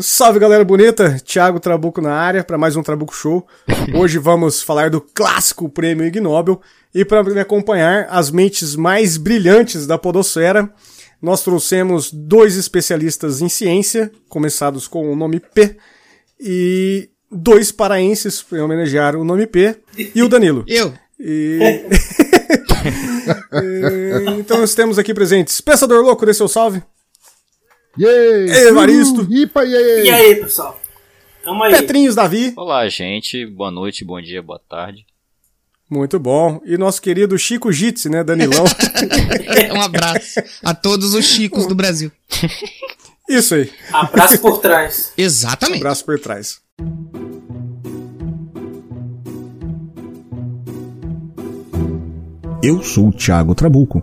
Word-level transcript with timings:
Salve 0.00 0.38
galera 0.38 0.64
bonita, 0.64 1.18
Thiago 1.24 1.60
Trabuco 1.60 2.00
na 2.00 2.14
área 2.14 2.42
para 2.42 2.56
mais 2.56 2.76
um 2.76 2.82
Trabuco 2.82 3.14
Show. 3.14 3.46
Hoje 3.94 4.16
vamos 4.16 4.62
falar 4.62 4.88
do 4.88 5.00
clássico 5.00 5.68
prêmio 5.68 6.06
Ig 6.06 6.18
Nobel 6.20 6.60
e 6.94 7.04
para 7.04 7.22
me 7.22 7.38
acompanhar 7.38 8.06
as 8.08 8.30
mentes 8.30 8.74
mais 8.74 9.16
brilhantes 9.18 9.86
da 9.86 9.98
podosfera, 9.98 10.72
nós 11.20 11.42
trouxemos 11.42 12.10
dois 12.10 12.56
especialistas 12.56 13.42
em 13.42 13.48
ciência, 13.48 14.10
começados 14.28 14.88
com 14.88 15.12
o 15.12 15.16
nome 15.16 15.40
P, 15.40 15.76
e 16.40 17.10
dois 17.30 17.70
paraenses 17.70 18.40
para 18.40 18.64
homenagear 18.64 19.14
o 19.16 19.24
nome 19.24 19.46
P 19.46 19.76
e 20.14 20.22
o 20.22 20.28
Danilo. 20.28 20.64
Eu. 20.68 20.94
E... 21.24 21.60
Então 24.40 24.58
nós 24.58 24.74
temos 24.74 24.98
aqui 24.98 25.14
presentes 25.14 25.60
Pensador 25.60 26.02
Louco, 26.02 26.26
dê 26.26 26.34
seu 26.34 26.48
salve. 26.48 26.82
Yay! 27.98 28.68
Evaristo. 28.68 29.26
Ipa, 29.30 29.64
yay! 29.64 30.06
E 30.06 30.10
aí, 30.10 30.36
pessoal? 30.36 30.80
Tamo 31.44 31.62
aí. 31.62 31.72
Petrinhos 31.72 32.14
Davi. 32.14 32.54
Olá, 32.56 32.88
gente. 32.88 33.44
Boa 33.44 33.70
noite, 33.70 34.02
bom 34.02 34.18
dia, 34.20 34.42
boa 34.42 34.60
tarde. 34.66 35.04
Muito 35.90 36.18
bom. 36.18 36.58
E 36.64 36.78
nosso 36.78 37.02
querido 37.02 37.38
Chico 37.38 37.70
Jitsi, 37.70 38.08
né, 38.08 38.24
Danilão? 38.24 38.64
um 39.76 39.82
abraço 39.82 40.40
a 40.64 40.74
todos 40.74 41.12
os 41.12 41.26
Chicos 41.26 41.66
do 41.66 41.74
Brasil. 41.74 42.10
Isso 43.28 43.54
aí. 43.56 43.70
Abraço 43.92 44.40
por 44.40 44.58
trás. 44.58 45.12
Exatamente. 45.18 45.80
Abraço 45.80 46.04
por 46.06 46.18
trás. 46.18 46.62
Eu 52.62 52.82
sou 52.82 53.08
o 53.08 53.12
Thiago 53.12 53.54
Trabuco 53.54 54.02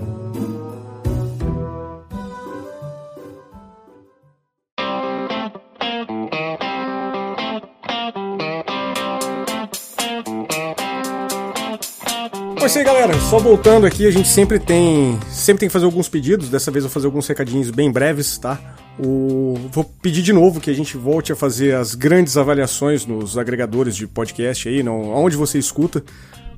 Pois 12.61 12.73
sim, 12.73 12.83
galera, 12.83 13.19
só 13.21 13.39
voltando 13.39 13.87
aqui, 13.87 14.05
a 14.05 14.11
gente 14.11 14.27
sempre 14.27 14.59
tem, 14.59 15.19
sempre 15.27 15.61
tem 15.61 15.67
que 15.67 15.73
fazer 15.73 15.85
alguns 15.85 16.07
pedidos, 16.07 16.47
dessa 16.47 16.69
vez 16.69 16.83
eu 16.83 16.89
vou 16.89 16.93
fazer 16.93 17.07
alguns 17.07 17.27
recadinhos 17.27 17.71
bem 17.71 17.91
breves, 17.91 18.37
tá? 18.37 18.59
O, 18.99 19.55
vou 19.71 19.83
pedir 19.83 20.21
de 20.21 20.31
novo 20.31 20.61
que 20.61 20.69
a 20.69 20.73
gente 20.73 20.95
volte 20.95 21.31
a 21.31 21.35
fazer 21.35 21.73
as 21.73 21.95
grandes 21.95 22.37
avaliações 22.37 23.03
nos 23.03 23.35
agregadores 23.35 23.95
de 23.95 24.05
podcast 24.05 24.69
aí, 24.69 24.83
não, 24.83 25.09
onde 25.09 25.35
você 25.35 25.57
escuta. 25.57 26.03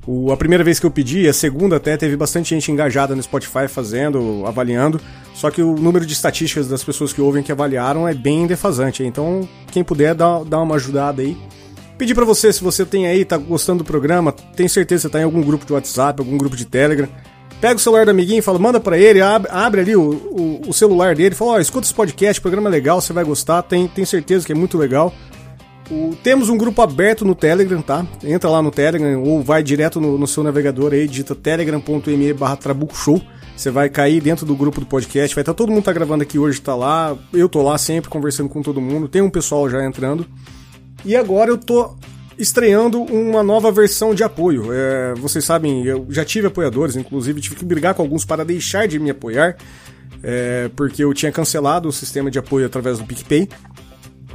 O, 0.06 0.30
a 0.30 0.36
primeira 0.36 0.62
vez 0.62 0.78
que 0.78 0.84
eu 0.84 0.90
pedi, 0.90 1.26
a 1.26 1.32
segunda 1.32 1.76
até, 1.76 1.96
teve 1.96 2.18
bastante 2.18 2.50
gente 2.50 2.70
engajada 2.70 3.16
no 3.16 3.22
Spotify 3.22 3.66
fazendo, 3.66 4.44
avaliando. 4.46 5.00
Só 5.32 5.50
que 5.50 5.62
o 5.62 5.74
número 5.74 6.04
de 6.04 6.12
estatísticas 6.12 6.68
das 6.68 6.84
pessoas 6.84 7.14
que 7.14 7.22
ouvem 7.22 7.42
que 7.42 7.50
avaliaram 7.50 8.06
é 8.06 8.12
bem 8.12 8.46
defasante. 8.46 9.02
Então, 9.02 9.48
quem 9.72 9.82
puder, 9.82 10.14
dá, 10.14 10.44
dá 10.44 10.60
uma 10.60 10.74
ajudada 10.74 11.22
aí. 11.22 11.34
Pedir 11.96 12.14
para 12.14 12.24
você, 12.24 12.52
se 12.52 12.62
você 12.62 12.84
tem 12.84 13.06
aí, 13.06 13.24
tá 13.24 13.36
gostando 13.36 13.84
do 13.84 13.84
programa, 13.84 14.32
tem 14.32 14.66
certeza 14.66 15.02
que 15.02 15.08
você 15.08 15.12
tá 15.12 15.20
em 15.20 15.24
algum 15.24 15.42
grupo 15.42 15.64
de 15.64 15.72
WhatsApp, 15.72 16.20
algum 16.20 16.36
grupo 16.36 16.56
de 16.56 16.64
Telegram. 16.64 17.08
Pega 17.60 17.76
o 17.76 17.78
celular 17.78 18.04
do 18.04 18.10
amiguinho 18.10 18.40
e 18.40 18.42
fala, 18.42 18.58
manda 18.58 18.80
para 18.80 18.98
ele, 18.98 19.20
abre, 19.20 19.50
abre, 19.50 19.80
ali 19.80 19.96
o, 19.96 20.02
o, 20.02 20.62
o, 20.68 20.72
celular 20.72 21.14
dele, 21.14 21.34
fala, 21.34 21.52
ó, 21.52 21.54
oh, 21.54 21.60
escuta 21.60 21.86
esse 21.86 21.94
podcast, 21.94 22.40
programa 22.40 22.68
é 22.68 22.72
legal, 22.72 23.00
você 23.00 23.12
vai 23.12 23.24
gostar, 23.24 23.62
tem, 23.62 23.86
tem 23.86 24.04
certeza 24.04 24.44
que 24.44 24.52
é 24.52 24.54
muito 24.54 24.76
legal. 24.76 25.14
O, 25.90 26.16
temos 26.22 26.48
um 26.48 26.56
grupo 26.56 26.82
aberto 26.82 27.24
no 27.24 27.34
Telegram, 27.34 27.80
tá? 27.80 28.04
Entra 28.24 28.50
lá 28.50 28.60
no 28.60 28.70
Telegram 28.70 29.22
ou 29.22 29.42
vai 29.42 29.62
direto 29.62 30.00
no, 30.00 30.18
no 30.18 30.26
seu 30.26 30.42
navegador 30.42 30.92
aí, 30.92 31.06
digita 31.06 31.34
telegram.me 31.34 32.32
barra 32.32 32.56
Trabuco 32.56 32.96
Show. 32.96 33.22
Você 33.56 33.70
vai 33.70 33.88
cair 33.88 34.20
dentro 34.20 34.44
do 34.44 34.56
grupo 34.56 34.80
do 34.80 34.86
podcast, 34.86 35.34
vai 35.34 35.42
estar 35.42 35.52
tá, 35.52 35.56
todo 35.56 35.70
mundo 35.70 35.84
tá 35.84 35.92
gravando 35.92 36.22
aqui 36.24 36.38
hoje, 36.38 36.60
tá 36.60 36.74
lá. 36.74 37.16
Eu 37.32 37.48
tô 37.48 37.62
lá 37.62 37.78
sempre 37.78 38.10
conversando 38.10 38.48
com 38.48 38.62
todo 38.62 38.80
mundo, 38.80 39.08
tem 39.08 39.22
um 39.22 39.30
pessoal 39.30 39.70
já 39.70 39.84
entrando. 39.84 40.26
E 41.04 41.14
agora 41.14 41.50
eu 41.50 41.58
tô 41.58 41.96
estreando 42.38 43.02
uma 43.02 43.42
nova 43.42 43.70
versão 43.70 44.14
de 44.14 44.24
apoio. 44.24 44.72
É, 44.72 45.14
vocês 45.14 45.44
sabem, 45.44 45.84
eu 45.84 46.06
já 46.10 46.24
tive 46.24 46.46
apoiadores, 46.46 46.96
inclusive 46.96 47.40
tive 47.40 47.56
que 47.56 47.64
brigar 47.64 47.94
com 47.94 48.02
alguns 48.02 48.24
para 48.24 48.44
deixar 48.44 48.88
de 48.88 48.98
me 48.98 49.10
apoiar, 49.10 49.56
é, 50.22 50.70
porque 50.74 51.04
eu 51.04 51.12
tinha 51.12 51.30
cancelado 51.30 51.88
o 51.88 51.92
sistema 51.92 52.30
de 52.30 52.38
apoio 52.38 52.66
através 52.66 52.98
do 52.98 53.04
PicPay. 53.04 53.48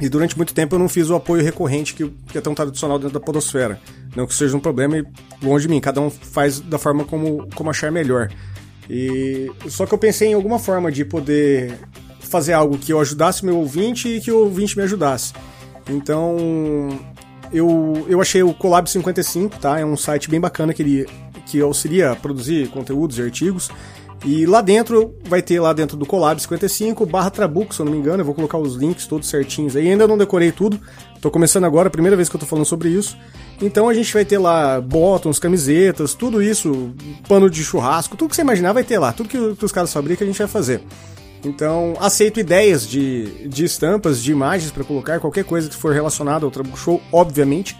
E 0.00 0.08
durante 0.08 0.34
muito 0.34 0.54
tempo 0.54 0.74
eu 0.74 0.78
não 0.78 0.88
fiz 0.88 1.10
o 1.10 1.14
apoio 1.14 1.44
recorrente 1.44 1.92
que, 1.92 2.08
que 2.32 2.38
é 2.38 2.40
tão 2.40 2.54
tradicional 2.54 2.98
dentro 2.98 3.12
da 3.12 3.20
podosfera. 3.20 3.78
Não 4.16 4.26
que 4.26 4.34
seja 4.34 4.56
um 4.56 4.60
problema 4.60 4.96
e 4.96 5.04
longe 5.42 5.66
de 5.66 5.74
mim, 5.74 5.80
cada 5.80 6.00
um 6.00 6.08
faz 6.08 6.58
da 6.58 6.78
forma 6.78 7.04
como, 7.04 7.46
como 7.54 7.68
achar 7.68 7.92
melhor. 7.92 8.30
E 8.88 9.50
só 9.68 9.84
que 9.84 9.92
eu 9.92 9.98
pensei 9.98 10.28
em 10.28 10.34
alguma 10.34 10.58
forma 10.58 10.90
de 10.90 11.04
poder 11.04 11.78
fazer 12.18 12.54
algo 12.54 12.78
que 12.78 12.92
eu 12.92 13.00
ajudasse 13.00 13.44
meu 13.44 13.56
ouvinte 13.56 14.08
e 14.08 14.20
que 14.20 14.32
o 14.32 14.38
ouvinte 14.38 14.76
me 14.76 14.84
ajudasse. 14.84 15.34
Então, 15.90 16.36
eu, 17.52 18.06
eu 18.08 18.20
achei 18.20 18.42
o 18.42 18.54
Colab 18.54 18.88
55, 18.88 19.58
tá? 19.58 19.78
É 19.78 19.84
um 19.84 19.96
site 19.96 20.30
bem 20.30 20.40
bacana 20.40 20.72
que 20.72 20.82
ele 20.82 21.06
que 21.46 21.60
auxilia 21.60 22.12
a 22.12 22.16
produzir 22.16 22.68
conteúdos 22.68 23.18
e 23.18 23.22
artigos. 23.22 23.70
E 24.24 24.44
lá 24.44 24.60
dentro, 24.60 25.14
vai 25.24 25.40
ter 25.40 25.58
lá 25.60 25.72
dentro 25.72 25.96
do 25.96 26.04
Colab 26.04 26.40
55 26.40 27.06
barra 27.06 27.30
Trabuco, 27.30 27.74
se 27.74 27.80
eu 27.80 27.86
não 27.86 27.92
me 27.92 27.98
engano. 27.98 28.20
Eu 28.20 28.24
vou 28.24 28.34
colocar 28.34 28.58
os 28.58 28.76
links 28.76 29.06
todos 29.06 29.28
certinhos 29.28 29.74
aí. 29.74 29.88
Ainda 29.88 30.06
não 30.06 30.18
decorei 30.18 30.52
tudo. 30.52 30.78
Tô 31.20 31.30
começando 31.30 31.64
agora, 31.64 31.88
primeira 31.88 32.16
vez 32.16 32.28
que 32.28 32.36
eu 32.36 32.40
tô 32.40 32.46
falando 32.46 32.66
sobre 32.66 32.90
isso. 32.90 33.16
Então 33.62 33.88
a 33.88 33.94
gente 33.94 34.12
vai 34.12 34.24
ter 34.24 34.38
lá 34.38 34.80
botões, 34.80 35.38
camisetas, 35.38 36.14
tudo 36.14 36.42
isso, 36.42 36.92
pano 37.28 37.50
de 37.50 37.62
churrasco, 37.62 38.16
tudo 38.16 38.30
que 38.30 38.36
você 38.36 38.42
imaginar 38.42 38.72
vai 38.72 38.84
ter 38.84 38.98
lá. 38.98 39.12
Tudo 39.12 39.28
que, 39.28 39.54
que 39.54 39.64
os 39.64 39.72
caras 39.72 39.92
fabricam 39.92 40.24
a 40.24 40.28
gente 40.28 40.38
vai 40.38 40.48
fazer. 40.48 40.82
Então, 41.44 41.94
aceito 41.98 42.38
ideias 42.38 42.86
de, 42.86 43.48
de 43.48 43.64
estampas, 43.64 44.22
de 44.22 44.30
imagens 44.30 44.70
para 44.70 44.84
colocar, 44.84 45.20
qualquer 45.20 45.44
coisa 45.44 45.68
que 45.68 45.76
for 45.76 45.92
relacionada 45.92 46.44
ao 46.44 46.50
Trabuco 46.50 46.76
Show, 46.76 47.00
obviamente. 47.10 47.76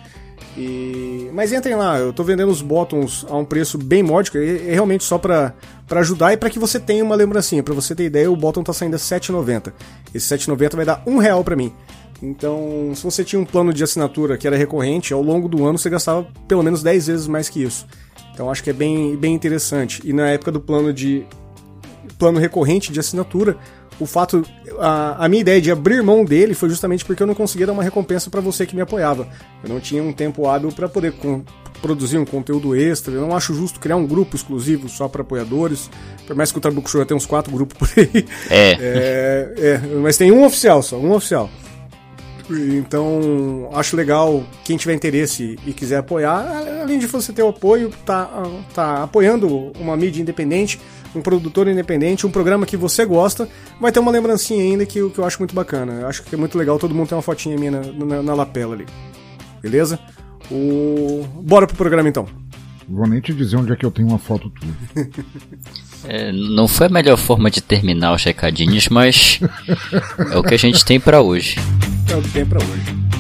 E... 0.57 1.31
Mas 1.33 1.53
entrem 1.53 1.77
lá, 1.77 1.99
eu 1.99 2.13
tô 2.13 2.25
vendendo 2.25 2.51
os 2.51 2.63
bottoms 2.63 3.25
a 3.29 3.37
um 3.37 3.45
preço 3.45 3.79
bem 3.79 4.03
módico, 4.03 4.39
é, 4.39 4.73
realmente 4.73 5.05
só 5.05 5.19
para 5.19 5.55
ajudar 5.91 6.33
e 6.33 6.37
para 6.37 6.51
que 6.51 6.59
você 6.59 6.81
tenha 6.81 7.05
uma 7.05 7.15
lembrancinha. 7.15 7.63
Para 7.63 7.75
você 7.75 7.95
ter 7.95 8.05
ideia, 8.05 8.31
o 8.31 8.37
bottom 8.37 8.63
tá 8.63 8.73
saindo 8.73 8.95
a 8.95 8.99
7,90. 8.99 9.73
Esse 10.15 10.35
7,90 10.35 10.77
vai 10.77 10.85
dar 10.85 11.03
um 11.07 11.19
real 11.19 11.45
para 11.45 11.55
mim. 11.55 11.73
Então, 12.23 12.93
se 12.95 13.03
você 13.03 13.25
tinha 13.25 13.41
um 13.41 13.47
plano 13.47 13.73
de 13.73 13.83
assinatura 13.83 14.37
que 14.37 14.47
era 14.47 14.57
recorrente, 14.57 15.13
ao 15.13 15.23
longo 15.23 15.49
do 15.49 15.65
ano 15.67 15.79
você 15.79 15.89
gastava 15.89 16.27
pelo 16.47 16.63
menos 16.63 16.83
10 16.83 17.07
vezes 17.07 17.27
mais 17.27 17.49
que 17.49 17.63
isso. 17.63 17.87
Então, 18.33 18.51
acho 18.51 18.63
que 18.63 18.71
é 18.71 18.75
bem, 18.75 19.17
bem 19.17 19.35
interessante. 19.35 20.03
E 20.05 20.13
na 20.13 20.29
época 20.29 20.53
do 20.53 20.61
plano 20.61 20.93
de 20.93 21.27
plano 22.21 22.39
recorrente 22.39 22.93
de 22.93 23.01
assinatura, 23.01 23.57
o 23.99 24.07
fato. 24.07 24.45
A, 24.79 25.25
a, 25.25 25.29
minha 25.29 25.41
ideia 25.41 25.61
de 25.61 25.71
abrir 25.71 26.03
mão 26.03 26.25
dele 26.25 26.55
foi 26.55 26.69
justamente 26.69 27.05
porque 27.05 27.23
eu 27.23 27.27
não 27.27 27.35
conseguia 27.35 27.67
dar 27.67 27.73
uma 27.73 27.83
recompensa 27.83 28.31
para 28.31 28.41
você 28.41 28.67
que 28.67 28.77
me 28.77 28.83
apoiava. 28.83 29.27
Eu 29.65 29.71
não 29.71 29.81
tinha 29.81 30.03
um 30.03 30.13
tempo 30.13 30.47
hábil 30.47 30.71
para 30.71 30.89
poder 30.89 31.13
com, 31.13 31.43
produzir 31.81 32.19
um 32.19 32.25
conteúdo 32.25 32.77
extra. 32.77 33.13
Eu 33.13 33.23
não 33.23 33.35
acho 33.35 33.55
justo 33.55 33.81
criar 33.81 33.97
um 33.97 34.07
grupo 34.07 34.37
exclusivo 34.37 34.89
só 34.89 35.09
para 35.09 35.23
apoiadores. 35.23 35.91
Por 36.27 36.37
mais 36.37 36.53
que 36.53 36.59
o 36.59 36.61
Trabuco 36.61 36.89
Show 36.89 37.05
tenha 37.05 37.17
uns 37.17 37.27
quatro 37.27 37.53
grupos 37.53 37.77
por 37.77 37.89
aí. 37.99 38.27
É. 38.49 38.71
é. 38.71 39.55
é. 39.59 39.79
Mas 40.03 40.17
tem 40.17 40.31
um 40.31 40.45
oficial 40.45 40.83
só, 40.83 40.97
um 40.97 41.13
oficial. 41.13 41.51
Então, 42.51 43.69
acho 43.73 43.97
legal 43.97 44.45
quem 44.65 44.77
tiver 44.77 44.95
interesse 44.95 45.57
e 45.65 45.73
quiser 45.73 45.99
apoiar, 45.99 46.65
além 46.83 46.99
de 46.99 47.07
você 47.07 47.33
ter 47.33 47.45
o 47.45 47.49
apoio, 47.49 47.91
tá, 48.05 48.29
tá 48.75 49.05
apoiando 49.05 49.71
uma 49.79 49.97
mídia 49.97 50.21
independente 50.21 50.81
um 51.15 51.21
produtor 51.21 51.69
independente, 51.69 52.27
um 52.27 52.31
programa 52.31 52.67
que 52.67 52.77
você 52.77 53.05
gosta, 53.05 53.49
vai 53.81 53.91
ter 53.91 54.01
uma 54.01 54.11
lembrancinha 54.11 54.63
ainda 54.63 54.87
que, 54.87 55.09
que 55.11 55.19
eu 55.19 55.25
acho 55.25 55.39
muito 55.39 55.55
bacana. 55.55 56.01
Eu 56.01 56.07
acho 56.07 56.23
que 56.23 56.35
é 56.35 56.39
muito 56.39 56.57
legal 56.57 56.79
todo 56.79 56.95
mundo 56.95 57.09
ter 57.09 57.15
uma 57.15 57.23
fotinha 57.23 57.57
minha 57.59 57.71
na, 57.71 57.81
na, 57.81 58.23
na 58.23 58.35
lapela 58.35 58.75
ali. 58.75 58.87
Beleza? 59.63 59.99
O... 60.51 61.27
Bora 61.43 61.67
pro 61.67 61.77
programa 61.77 62.09
então. 62.09 62.27
Vou 62.89 63.07
nem 63.07 63.21
te 63.21 63.33
dizer 63.33 63.57
onde 63.57 63.73
é 63.73 63.77
que 63.77 63.87
eu 63.87 63.91
tenho 63.91 64.09
uma 64.09 64.19
foto 64.19 64.51
tua. 64.51 65.07
É, 66.05 66.33
não 66.33 66.67
foi 66.67 66.87
a 66.87 66.91
melhor 66.91 67.19
forma 67.19 67.51
de 67.51 67.61
terminar 67.61 68.15
os 68.15 68.25
recadinhos, 68.25 68.89
mas 68.89 69.39
é 70.33 70.39
o 70.39 70.43
que 70.43 70.55
a 70.55 70.59
gente 70.59 70.83
tem 70.83 70.99
para 70.99 71.21
hoje. 71.21 71.57
É 72.11 72.17
o 72.17 72.23
que 72.23 72.31
tem 72.31 72.47
para 72.47 72.59
hoje. 72.59 73.20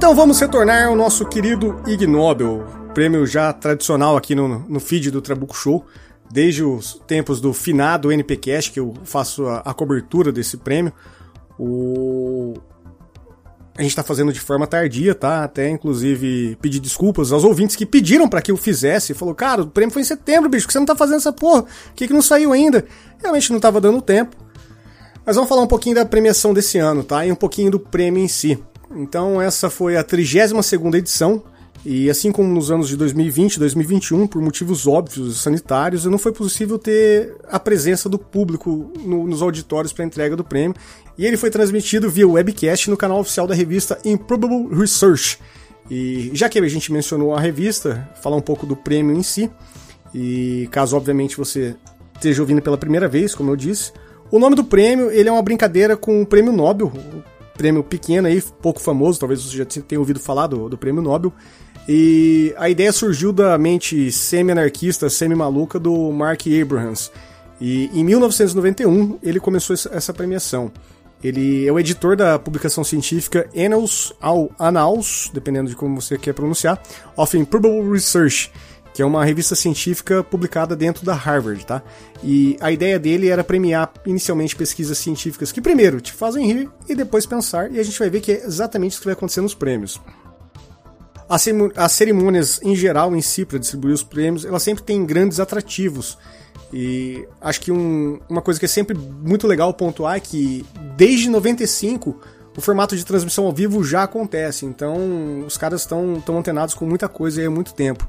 Então 0.00 0.14
vamos 0.14 0.40
retornar 0.40 0.86
ao 0.86 0.96
nosso 0.96 1.26
querido 1.26 1.78
Ig 1.86 2.06
Nobel, 2.06 2.66
prêmio 2.94 3.26
já 3.26 3.52
tradicional 3.52 4.16
aqui 4.16 4.34
no, 4.34 4.60
no 4.60 4.80
feed 4.80 5.10
do 5.10 5.20
Trabuco 5.20 5.54
Show, 5.54 5.84
desde 6.32 6.64
os 6.64 6.98
tempos 7.06 7.38
do 7.38 7.52
finado 7.52 8.10
NPcast, 8.10 8.72
que 8.72 8.80
eu 8.80 8.94
faço 9.04 9.44
a, 9.44 9.58
a 9.58 9.74
cobertura 9.74 10.32
desse 10.32 10.56
prêmio. 10.56 10.90
O... 11.58 12.54
A 13.76 13.82
gente 13.82 13.94
tá 13.94 14.02
fazendo 14.02 14.32
de 14.32 14.40
forma 14.40 14.66
tardia, 14.66 15.14
tá? 15.14 15.44
Até 15.44 15.68
inclusive 15.68 16.56
pedir 16.62 16.80
desculpas 16.80 17.30
aos 17.30 17.44
ouvintes 17.44 17.76
que 17.76 17.84
pediram 17.84 18.26
para 18.26 18.40
que 18.40 18.50
eu 18.50 18.56
fizesse. 18.56 19.12
Falou, 19.12 19.34
cara, 19.34 19.64
o 19.64 19.66
prêmio 19.66 19.92
foi 19.92 20.00
em 20.00 20.06
setembro, 20.06 20.48
bicho, 20.48 20.66
que 20.66 20.72
você 20.72 20.78
não 20.78 20.86
tá 20.86 20.96
fazendo 20.96 21.18
essa 21.18 21.30
porra? 21.30 21.64
Por 21.64 21.94
que, 21.94 22.06
que 22.06 22.14
não 22.14 22.22
saiu 22.22 22.54
ainda? 22.54 22.86
Realmente 23.18 23.52
não 23.52 23.60
tava 23.60 23.78
dando 23.82 24.00
tempo. 24.00 24.34
Mas 25.26 25.36
vamos 25.36 25.50
falar 25.50 25.60
um 25.60 25.68
pouquinho 25.68 25.96
da 25.96 26.06
premiação 26.06 26.54
desse 26.54 26.78
ano, 26.78 27.04
tá? 27.04 27.26
E 27.26 27.30
um 27.30 27.36
pouquinho 27.36 27.70
do 27.70 27.78
prêmio 27.78 28.24
em 28.24 28.28
si. 28.28 28.58
Então 28.94 29.40
essa 29.40 29.70
foi 29.70 29.96
a 29.96 30.04
32ª 30.04 30.94
edição, 30.96 31.42
e 31.84 32.10
assim 32.10 32.30
como 32.30 32.52
nos 32.52 32.70
anos 32.70 32.88
de 32.88 32.96
2020 32.96 33.54
e 33.54 33.58
2021, 33.58 34.26
por 34.26 34.42
motivos 34.42 34.86
óbvios 34.86 35.40
sanitários, 35.40 36.04
não 36.04 36.18
foi 36.18 36.32
possível 36.32 36.78
ter 36.78 37.34
a 37.48 37.58
presença 37.58 38.08
do 38.08 38.18
público 38.18 38.92
no, 39.02 39.26
nos 39.26 39.40
auditórios 39.40 39.92
para 39.92 40.04
entrega 40.04 40.36
do 40.36 40.44
prêmio. 40.44 40.76
E 41.16 41.24
ele 41.24 41.38
foi 41.38 41.50
transmitido 41.50 42.10
via 42.10 42.28
webcast 42.28 42.90
no 42.90 42.96
canal 42.96 43.20
oficial 43.20 43.46
da 43.46 43.54
revista 43.54 43.98
Improbable 44.04 44.68
Research. 44.78 45.38
E 45.90 46.30
já 46.34 46.48
que 46.48 46.58
a 46.58 46.68
gente 46.68 46.92
mencionou 46.92 47.34
a 47.34 47.40
revista, 47.40 48.08
falar 48.20 48.36
um 48.36 48.42
pouco 48.42 48.66
do 48.66 48.76
prêmio 48.76 49.16
em 49.16 49.22
si. 49.22 49.50
E 50.14 50.68
caso 50.70 50.96
obviamente 50.96 51.36
você 51.36 51.74
esteja 52.14 52.42
ouvindo 52.42 52.60
pela 52.60 52.76
primeira 52.76 53.08
vez, 53.08 53.34
como 53.34 53.50
eu 53.50 53.56
disse, 53.56 53.92
o 54.30 54.38
nome 54.38 54.54
do 54.54 54.64
prêmio 54.64 55.10
ele 55.10 55.30
é 55.30 55.32
uma 55.32 55.42
brincadeira 55.42 55.96
com 55.96 56.20
o 56.20 56.26
Prêmio 56.26 56.52
Nobel, 56.52 56.92
prêmio 57.60 57.84
pequeno 57.84 58.26
aí, 58.26 58.42
pouco 58.62 58.80
famoso, 58.80 59.20
talvez 59.20 59.42
você 59.42 59.54
já 59.58 59.66
tenha 59.66 59.98
ouvido 59.98 60.18
falar 60.18 60.46
do, 60.46 60.66
do 60.66 60.78
prêmio 60.78 61.02
Nobel. 61.02 61.30
E 61.86 62.54
a 62.56 62.70
ideia 62.70 62.90
surgiu 62.90 63.34
da 63.34 63.58
mente 63.58 64.10
semi-anarquista, 64.10 65.10
semi-maluca 65.10 65.78
do 65.78 66.10
Mark 66.10 66.40
Abrahams. 66.46 67.12
E 67.60 67.90
em 67.92 68.02
1991 68.02 69.18
ele 69.22 69.38
começou 69.38 69.74
essa 69.74 70.14
premiação. 70.14 70.72
Ele 71.22 71.66
é 71.66 71.70
o 71.70 71.78
editor 71.78 72.16
da 72.16 72.38
publicação 72.38 72.82
científica 72.82 73.46
Annals, 73.54 74.14
Annals, 74.58 75.30
dependendo 75.34 75.68
de 75.68 75.76
como 75.76 76.00
você 76.00 76.16
quer 76.16 76.32
pronunciar, 76.32 76.82
of 77.14 77.36
Improbable 77.36 77.92
Research, 77.92 78.50
que 78.92 79.02
é 79.02 79.06
uma 79.06 79.24
revista 79.24 79.54
científica 79.54 80.22
publicada 80.22 80.74
dentro 80.74 81.04
da 81.04 81.14
Harvard, 81.14 81.64
tá? 81.64 81.82
E 82.22 82.56
a 82.60 82.72
ideia 82.72 82.98
dele 82.98 83.28
era 83.28 83.44
premiar 83.44 83.92
inicialmente 84.04 84.56
pesquisas 84.56 84.98
científicas 84.98 85.52
que 85.52 85.60
primeiro 85.60 86.00
te 86.00 86.12
fazem 86.12 86.46
rir 86.46 86.70
e 86.88 86.94
depois 86.94 87.26
pensar, 87.26 87.70
e 87.70 87.78
a 87.78 87.82
gente 87.82 87.98
vai 87.98 88.10
ver 88.10 88.20
que 88.20 88.32
é 88.32 88.44
exatamente 88.44 88.92
isso 88.92 89.00
que 89.00 89.06
vai 89.06 89.14
acontecer 89.14 89.40
nos 89.40 89.54
prêmios. 89.54 90.00
As 91.28 91.92
cerimônias 91.92 92.60
em 92.60 92.74
geral 92.74 93.14
em 93.14 93.20
si 93.20 93.44
para 93.44 93.58
distribuir 93.58 93.94
os 93.94 94.02
prêmios, 94.02 94.44
elas 94.44 94.62
sempre 94.64 94.82
têm 94.82 95.06
grandes 95.06 95.38
atrativos. 95.38 96.18
E 96.72 97.26
acho 97.40 97.60
que 97.60 97.70
um, 97.70 98.18
uma 98.28 98.42
coisa 98.42 98.58
que 98.58 98.66
é 98.66 98.68
sempre 98.68 98.96
muito 98.96 99.46
legal 99.46 99.72
pontuar 99.72 100.16
é 100.16 100.20
que 100.20 100.66
desde 100.96 101.28
95 101.28 102.20
o 102.56 102.60
formato 102.60 102.96
de 102.96 103.04
transmissão 103.04 103.46
ao 103.46 103.52
vivo 103.52 103.82
já 103.84 104.02
acontece, 104.02 104.66
então 104.66 105.44
os 105.46 105.56
caras 105.56 105.82
estão 105.82 106.36
antenados 106.36 106.74
com 106.74 106.84
muita 106.84 107.08
coisa 107.08 107.46
há 107.46 107.50
muito 107.50 107.74
tempo. 107.74 108.08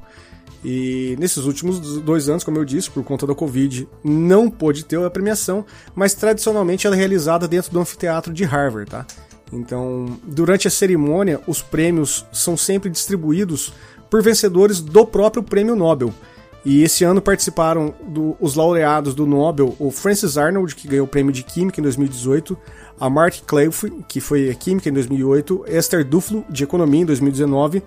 E 0.64 1.16
nesses 1.18 1.44
últimos 1.44 1.80
dois 2.00 2.28
anos, 2.28 2.44
como 2.44 2.58
eu 2.58 2.64
disse, 2.64 2.90
por 2.90 3.02
conta 3.02 3.26
da 3.26 3.34
Covid, 3.34 3.88
não 4.04 4.48
pôde 4.48 4.84
ter 4.84 5.02
a 5.02 5.10
premiação, 5.10 5.64
mas 5.94 6.14
tradicionalmente 6.14 6.86
ela 6.86 6.94
é 6.94 6.98
realizada 6.98 7.48
dentro 7.48 7.72
do 7.72 7.80
anfiteatro 7.80 8.32
de 8.32 8.44
Harvard, 8.44 8.90
tá? 8.90 9.06
Então, 9.52 10.18
durante 10.24 10.66
a 10.66 10.70
cerimônia, 10.70 11.40
os 11.46 11.60
prêmios 11.60 12.24
são 12.32 12.56
sempre 12.56 12.88
distribuídos 12.88 13.72
por 14.08 14.22
vencedores 14.22 14.80
do 14.80 15.04
próprio 15.04 15.42
Prêmio 15.42 15.76
Nobel. 15.76 16.12
E 16.64 16.82
esse 16.82 17.02
ano 17.02 17.20
participaram 17.20 17.92
do, 18.06 18.36
os 18.40 18.54
laureados 18.54 19.14
do 19.14 19.26
Nobel, 19.26 19.74
o 19.80 19.90
Francis 19.90 20.38
Arnold, 20.38 20.76
que 20.76 20.86
ganhou 20.86 21.06
o 21.06 21.08
prêmio 21.08 21.32
de 21.32 21.42
Química 21.42 21.80
em 21.80 21.82
2018, 21.82 22.56
a 23.00 23.10
Mark 23.10 23.40
Cleuf, 23.44 23.90
que 24.06 24.20
foi 24.20 24.54
Química 24.54 24.88
em 24.88 24.92
2008, 24.92 25.64
Esther 25.66 26.04
Duflo, 26.04 26.44
de 26.48 26.62
Economia 26.62 27.02
em 27.02 27.06
2019, 27.06 27.82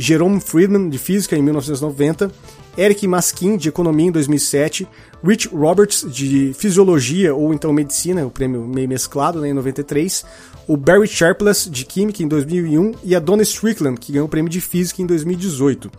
Jerome 0.00 0.40
Friedman, 0.40 0.88
de 0.88 0.96
Física, 0.96 1.36
em 1.36 1.42
1990, 1.42 2.30
Eric 2.78 3.08
Maskin, 3.08 3.56
de 3.56 3.68
Economia, 3.68 4.06
em 4.06 4.12
2007, 4.12 4.86
Rich 5.24 5.48
Roberts, 5.48 6.06
de 6.08 6.52
Fisiologia 6.54 7.34
ou 7.34 7.52
então 7.52 7.72
Medicina, 7.72 8.24
o 8.24 8.30
prêmio 8.30 8.64
meio 8.64 8.88
mesclado, 8.88 9.40
né, 9.40 9.48
em 9.48 9.52
93, 9.52 10.24
o 10.68 10.76
Barry 10.76 11.08
Sharpless, 11.08 11.68
de 11.68 11.84
Química, 11.84 12.22
em 12.22 12.28
2001, 12.28 12.94
e 13.02 13.16
a 13.16 13.18
Donna 13.18 13.42
Strickland, 13.42 13.98
que 13.98 14.12
ganhou 14.12 14.28
o 14.28 14.30
prêmio 14.30 14.48
de 14.48 14.60
Física 14.60 15.02
em 15.02 15.06
2018. 15.06 15.90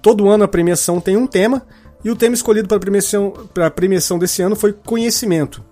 Todo 0.00 0.30
ano 0.30 0.44
a 0.44 0.48
premiação 0.48 0.98
tem 0.98 1.18
um 1.18 1.26
tema, 1.26 1.66
e 2.02 2.10
o 2.10 2.16
tema 2.16 2.34
escolhido 2.34 2.66
para 2.66 2.78
a 2.78 2.80
premiação, 2.80 3.34
premiação 3.76 4.18
desse 4.18 4.40
ano 4.40 4.56
foi 4.56 4.72
Conhecimento. 4.72 5.62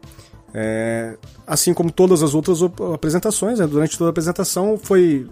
É, 0.53 1.17
assim 1.47 1.73
como 1.73 1.91
todas 1.91 2.23
as 2.23 2.35
outras 2.35 2.59
apresentações, 2.95 3.59
né, 3.59 3.67
durante 3.67 3.97
toda 3.97 4.11
a 4.11 4.13
apresentação 4.13 4.79
foi 4.79 5.27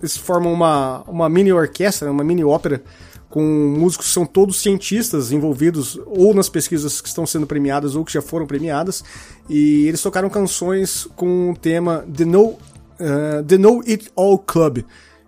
eles 0.00 0.16
formam 0.16 0.52
uma, 0.52 1.02
uma 1.06 1.28
mini 1.28 1.52
orquestra, 1.52 2.10
uma 2.10 2.24
mini 2.24 2.42
ópera 2.42 2.82
com 3.30 3.42
músicos 3.42 4.08
que 4.08 4.12
são 4.12 4.26
todos 4.26 4.60
cientistas 4.60 5.30
envolvidos 5.30 5.98
ou 6.06 6.34
nas 6.34 6.48
pesquisas 6.48 7.00
que 7.00 7.08
estão 7.08 7.24
sendo 7.24 7.46
premiadas 7.46 7.94
ou 7.94 8.04
que 8.04 8.12
já 8.12 8.20
foram 8.20 8.44
premiadas. 8.44 9.04
E 9.48 9.86
eles 9.86 10.02
tocaram 10.02 10.28
canções 10.28 11.06
com 11.14 11.52
o 11.52 11.56
tema 11.56 12.04
The 12.12 12.24
Know, 12.24 12.58
uh, 12.98 13.44
The 13.44 13.56
know 13.56 13.80
It 13.86 14.10
All 14.16 14.36
Club. 14.36 14.78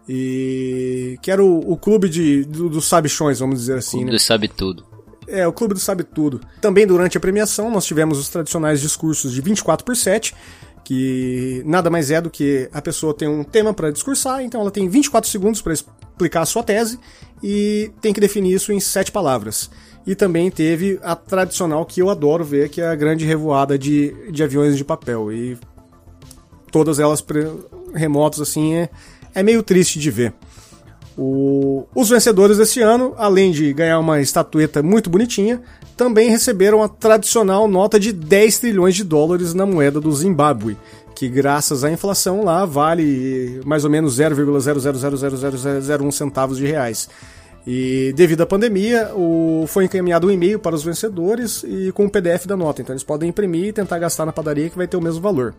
E 0.08 1.16
que 1.22 1.30
era 1.30 1.42
o, 1.44 1.72
o 1.72 1.76
clube 1.76 2.08
de, 2.08 2.44
do, 2.44 2.68
dos 2.68 2.86
sabichões, 2.86 3.38
vamos 3.38 3.60
dizer 3.60 3.78
assim. 3.78 3.98
Clube 3.98 4.10
né? 4.10 4.16
do 4.16 4.20
sabe 4.20 4.48
tudo. 4.48 4.92
É, 5.28 5.46
o 5.46 5.52
Clube 5.52 5.72
do 5.72 5.80
Sabe 5.80 6.02
Tudo. 6.02 6.40
Também 6.60 6.86
durante 6.86 7.16
a 7.16 7.20
premiação 7.20 7.70
nós 7.70 7.86
tivemos 7.86 8.18
os 8.18 8.28
tradicionais 8.28 8.80
discursos 8.80 9.32
de 9.32 9.40
24 9.40 9.84
por 9.84 9.96
7, 9.96 10.34
que 10.84 11.62
nada 11.64 11.90
mais 11.90 12.10
é 12.10 12.20
do 12.20 12.30
que 12.30 12.68
a 12.72 12.82
pessoa 12.82 13.14
tem 13.14 13.28
um 13.28 13.44
tema 13.44 13.72
para 13.72 13.90
discursar, 13.90 14.42
então 14.42 14.60
ela 14.60 14.70
tem 14.70 14.88
24 14.88 15.30
segundos 15.30 15.62
para 15.62 15.72
explicar 15.72 16.42
a 16.42 16.46
sua 16.46 16.62
tese 16.62 16.98
e 17.42 17.90
tem 18.00 18.12
que 18.12 18.20
definir 18.20 18.54
isso 18.54 18.72
em 18.72 18.80
sete 18.80 19.10
palavras. 19.10 19.70
E 20.06 20.14
também 20.14 20.50
teve 20.50 20.98
a 21.02 21.14
tradicional 21.14 21.86
que 21.86 22.00
eu 22.02 22.10
adoro 22.10 22.44
ver, 22.44 22.68
que 22.68 22.80
é 22.80 22.88
a 22.88 22.94
grande 22.94 23.24
revoada 23.24 23.78
de, 23.78 24.12
de 24.30 24.42
aviões 24.42 24.76
de 24.76 24.84
papel. 24.84 25.32
E 25.32 25.56
todas 26.72 26.98
elas 26.98 27.24
remotos 27.94 28.40
assim 28.40 28.74
é, 28.74 28.88
é 29.34 29.42
meio 29.42 29.62
triste 29.62 30.00
de 30.00 30.10
ver. 30.10 30.34
O, 31.16 31.84
os 31.94 32.08
vencedores 32.08 32.56
desse 32.56 32.80
ano, 32.80 33.14
além 33.16 33.50
de 33.50 33.72
ganhar 33.72 33.98
uma 33.98 34.20
estatueta 34.20 34.82
muito 34.82 35.10
bonitinha, 35.10 35.60
também 35.96 36.30
receberam 36.30 36.82
a 36.82 36.88
tradicional 36.88 37.68
nota 37.68 38.00
de 38.00 38.12
10 38.12 38.58
trilhões 38.58 38.94
de 38.94 39.04
dólares 39.04 39.52
na 39.52 39.66
moeda 39.66 40.00
do 40.00 40.10
Zimbábue, 40.10 40.76
que 41.14 41.28
graças 41.28 41.84
à 41.84 41.90
inflação 41.90 42.44
lá 42.44 42.64
vale 42.64 43.60
mais 43.64 43.84
ou 43.84 43.90
menos 43.90 44.18
0,0000001 44.18 46.10
centavos 46.12 46.56
de 46.56 46.66
reais. 46.66 47.08
E 47.66 48.12
devido 48.16 48.40
à 48.40 48.46
pandemia, 48.46 49.12
o, 49.14 49.64
foi 49.68 49.84
encaminhado 49.84 50.26
um 50.26 50.30
e-mail 50.30 50.58
para 50.58 50.74
os 50.74 50.82
vencedores 50.82 51.62
e 51.62 51.92
com 51.92 52.06
o 52.06 52.10
PDF 52.10 52.46
da 52.46 52.56
nota. 52.56 52.82
Então 52.82 52.92
eles 52.92 53.04
podem 53.04 53.28
imprimir 53.28 53.66
e 53.66 53.72
tentar 53.72 53.98
gastar 53.98 54.26
na 54.26 54.32
padaria 54.32 54.68
que 54.68 54.76
vai 54.76 54.88
ter 54.88 54.96
o 54.96 55.00
mesmo 55.00 55.20
valor. 55.20 55.54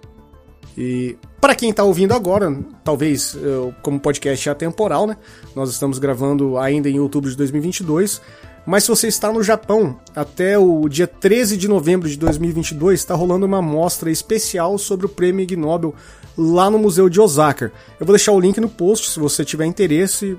E 0.78 1.18
para 1.40 1.56
quem 1.56 1.70
está 1.70 1.84
ouvindo 1.84 2.14
agora, 2.14 2.56
talvez 2.84 3.38
como 3.82 4.00
podcast 4.00 4.50
é 4.50 4.52
atemporal, 4.52 5.06
né? 5.06 5.18
Nós 5.56 5.70
estamos 5.70 6.00
gravando 6.00 6.58
ainda 6.58 6.90
em 6.90 7.00
outubro 7.00 7.30
de 7.30 7.38
2022. 7.38 8.22
Mas 8.66 8.84
se 8.84 8.90
você 8.90 9.08
está 9.08 9.32
no 9.32 9.44
Japão, 9.44 10.00
até 10.16 10.58
o 10.58 10.88
dia 10.88 11.06
13 11.06 11.58
de 11.58 11.68
novembro 11.68 12.08
de 12.08 12.18
2022 12.18 13.00
está 13.00 13.14
rolando 13.14 13.46
uma 13.46 13.62
mostra 13.62 14.10
especial 14.10 14.78
sobre 14.78 15.06
o 15.06 15.10
Prêmio 15.10 15.44
Ig 15.44 15.56
Nobel 15.58 15.94
lá 16.38 16.70
no 16.70 16.80
Museu 16.80 17.10
de 17.10 17.20
Osaka. 17.20 17.74
Eu 18.00 18.06
vou 18.06 18.16
deixar 18.16 18.32
o 18.32 18.40
link 18.40 18.60
no 18.62 18.70
post 18.70 19.10
se 19.10 19.20
você 19.20 19.44
tiver 19.44 19.66
interesse. 19.66 20.38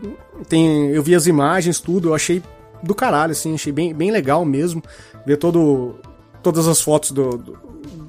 Tem, 0.49 0.89
eu 0.89 1.03
vi 1.03 1.15
as 1.15 1.27
imagens, 1.27 1.81
tudo, 1.81 2.09
eu 2.09 2.15
achei 2.15 2.43
do 2.83 2.95
caralho, 2.95 3.33
assim, 3.33 3.55
achei 3.55 3.73
bem, 3.73 3.95
bem 3.95 4.11
legal 4.11 4.43
mesmo. 4.45 4.83
Ver 5.27 5.37
todo, 5.37 5.97
todas 6.43 6.67
as 6.67 6.81
fotos 6.81 7.13
do, 7.13 7.37
do, 7.37 7.59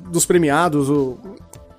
dos 0.10 0.26
premiados, 0.26 0.90
o, 0.90 1.18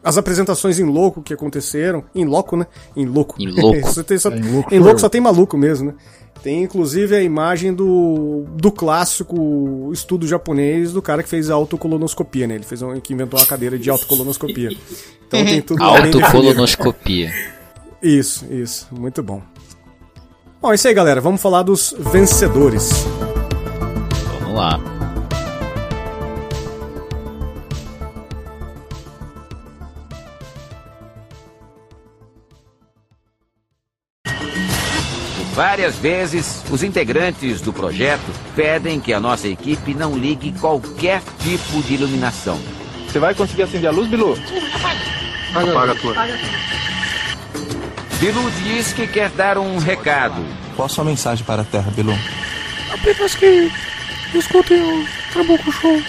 as 0.07 0.17
apresentações 0.17 0.79
em 0.79 0.85
louco 0.85 1.21
que 1.21 1.35
aconteceram. 1.35 2.05
Em 2.15 2.25
loco, 2.25 2.57
né? 2.57 2.69
Em 2.97 3.05
louco. 3.05 3.35
Em 3.41 3.49
louco. 3.49 3.91
só, 3.91 4.31
É, 4.31 4.39
em 4.39 4.53
louco 4.53 4.75
em 4.75 4.79
louco 4.79 5.01
só 5.01 5.09
tem 5.09 5.21
maluco 5.21 5.59
mesmo, 5.59 5.89
né? 5.89 5.95
Tem 6.45 6.63
inclusive 6.63 7.17
a 7.17 7.23
imagem 7.23 7.75
do, 7.75 8.45
do 8.55 8.71
clássico 8.71 9.91
estudo 9.93 10.25
japonês 10.29 10.93
do 10.93 11.03
cara 11.03 11.25
que 11.25 11.29
fez 11.29 11.51
a 11.51 11.55
autocolonoscopia, 11.55 12.47
né? 12.47 12.55
Ele 12.55 12.63
fez 12.63 12.83
um, 12.83 13.01
que 13.01 13.13
inventou 13.13 13.41
uma 13.41 13.47
cadeira 13.47 13.77
de 13.77 13.91
autocolonoscopia. 13.91 14.71
Então 15.27 15.45
tem 15.45 15.61
tudo. 15.61 15.83
Autocolonoscopia. 15.83 17.33
Isso, 18.01 18.47
isso. 18.49 18.87
Muito 18.93 19.25
bom. 19.25 19.43
Bom, 20.63 20.71
é 20.71 20.77
isso 20.77 20.87
aí, 20.87 20.95
galera. 20.95 21.21
Vamos 21.21 21.43
falar 21.43 21.65
dos 21.65 21.93
vencedores. 21.99 23.05
Vamos 24.41 24.55
lá. 24.55 24.96
Várias 35.57 35.97
vezes, 35.97 36.63
os 36.71 36.83
integrantes 36.83 37.63
do 37.63 37.73
projeto 37.73 38.31
pedem 38.55 39.01
que 39.01 39.15
a 39.15 39.19
nossa 39.19 39.49
equipe 39.49 39.95
não 39.95 40.15
ligue 40.15 40.53
qualquer 40.53 41.23
tipo 41.43 41.83
de 41.83 41.95
iluminação. 41.95 42.61
Você 43.09 43.19
vai 43.19 43.35
conseguir 43.35 43.63
acender 43.63 43.89
a 43.89 43.91
luz, 43.91 44.07
Bilu? 44.07 44.39
Apaga 45.55 45.93
a 45.93 45.95
tua. 45.95 46.15
Bilu 48.21 48.51
diz 48.65 48.93
que 48.93 49.07
quer 49.07 49.31
dar 49.31 49.57
um 49.57 49.79
recado. 49.79 50.45
Qual 50.77 50.85
a 50.85 50.89
sua 50.91 51.05
mensagem 51.05 51.43
para 51.43 51.63
a 51.63 51.65
Terra, 51.65 51.91
Bilu? 51.91 52.13
Apenas 52.93 53.35
que 53.35 53.73
escutem 54.35 54.83
o 54.83 55.07
Trabuco 55.33 55.73
Show. 55.73 56.03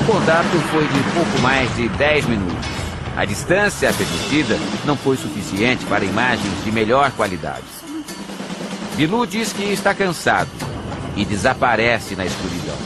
O 0.00 0.04
contato 0.06 0.58
foi 0.70 0.88
de 0.88 1.00
pouco 1.12 1.38
mais 1.42 1.76
de 1.76 1.86
10 1.90 2.24
minutos. 2.28 2.63
A 3.16 3.24
distância 3.24 3.92
permitida 3.92 4.58
não 4.84 4.96
foi 4.96 5.16
suficiente 5.16 5.86
para 5.86 6.04
imagens 6.04 6.64
de 6.64 6.72
melhor 6.72 7.12
qualidade. 7.12 7.62
Bilu 8.96 9.24
diz 9.24 9.52
que 9.52 9.62
está 9.62 9.94
cansado 9.94 10.50
e 11.16 11.24
desaparece 11.24 12.16
na 12.16 12.26
escuridão. 12.26 12.76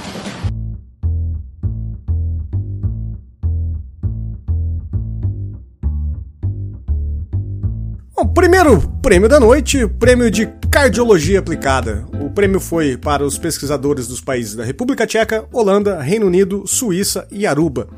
Bom, 8.15 8.27
primeiro 8.27 8.87
prêmio 9.01 9.31
da 9.31 9.41
noite, 9.41 9.87
prêmio 9.99 10.31
de 10.31 10.47
cardiologia 10.71 11.39
aplicada. 11.39 12.05
O 12.21 12.29
prêmio 12.29 12.61
foi 12.61 12.99
para 12.99 13.25
os 13.25 13.39
pesquisadores 13.39 14.07
dos 14.07 14.21
países 14.21 14.55
da 14.55 14.65
República 14.65 15.07
Tcheca, 15.07 15.47
Holanda, 15.51 16.03
Reino 16.03 16.27
Unido, 16.27 16.65
Suíça 16.67 17.27
e 17.31 17.47
Aruba. 17.47 17.89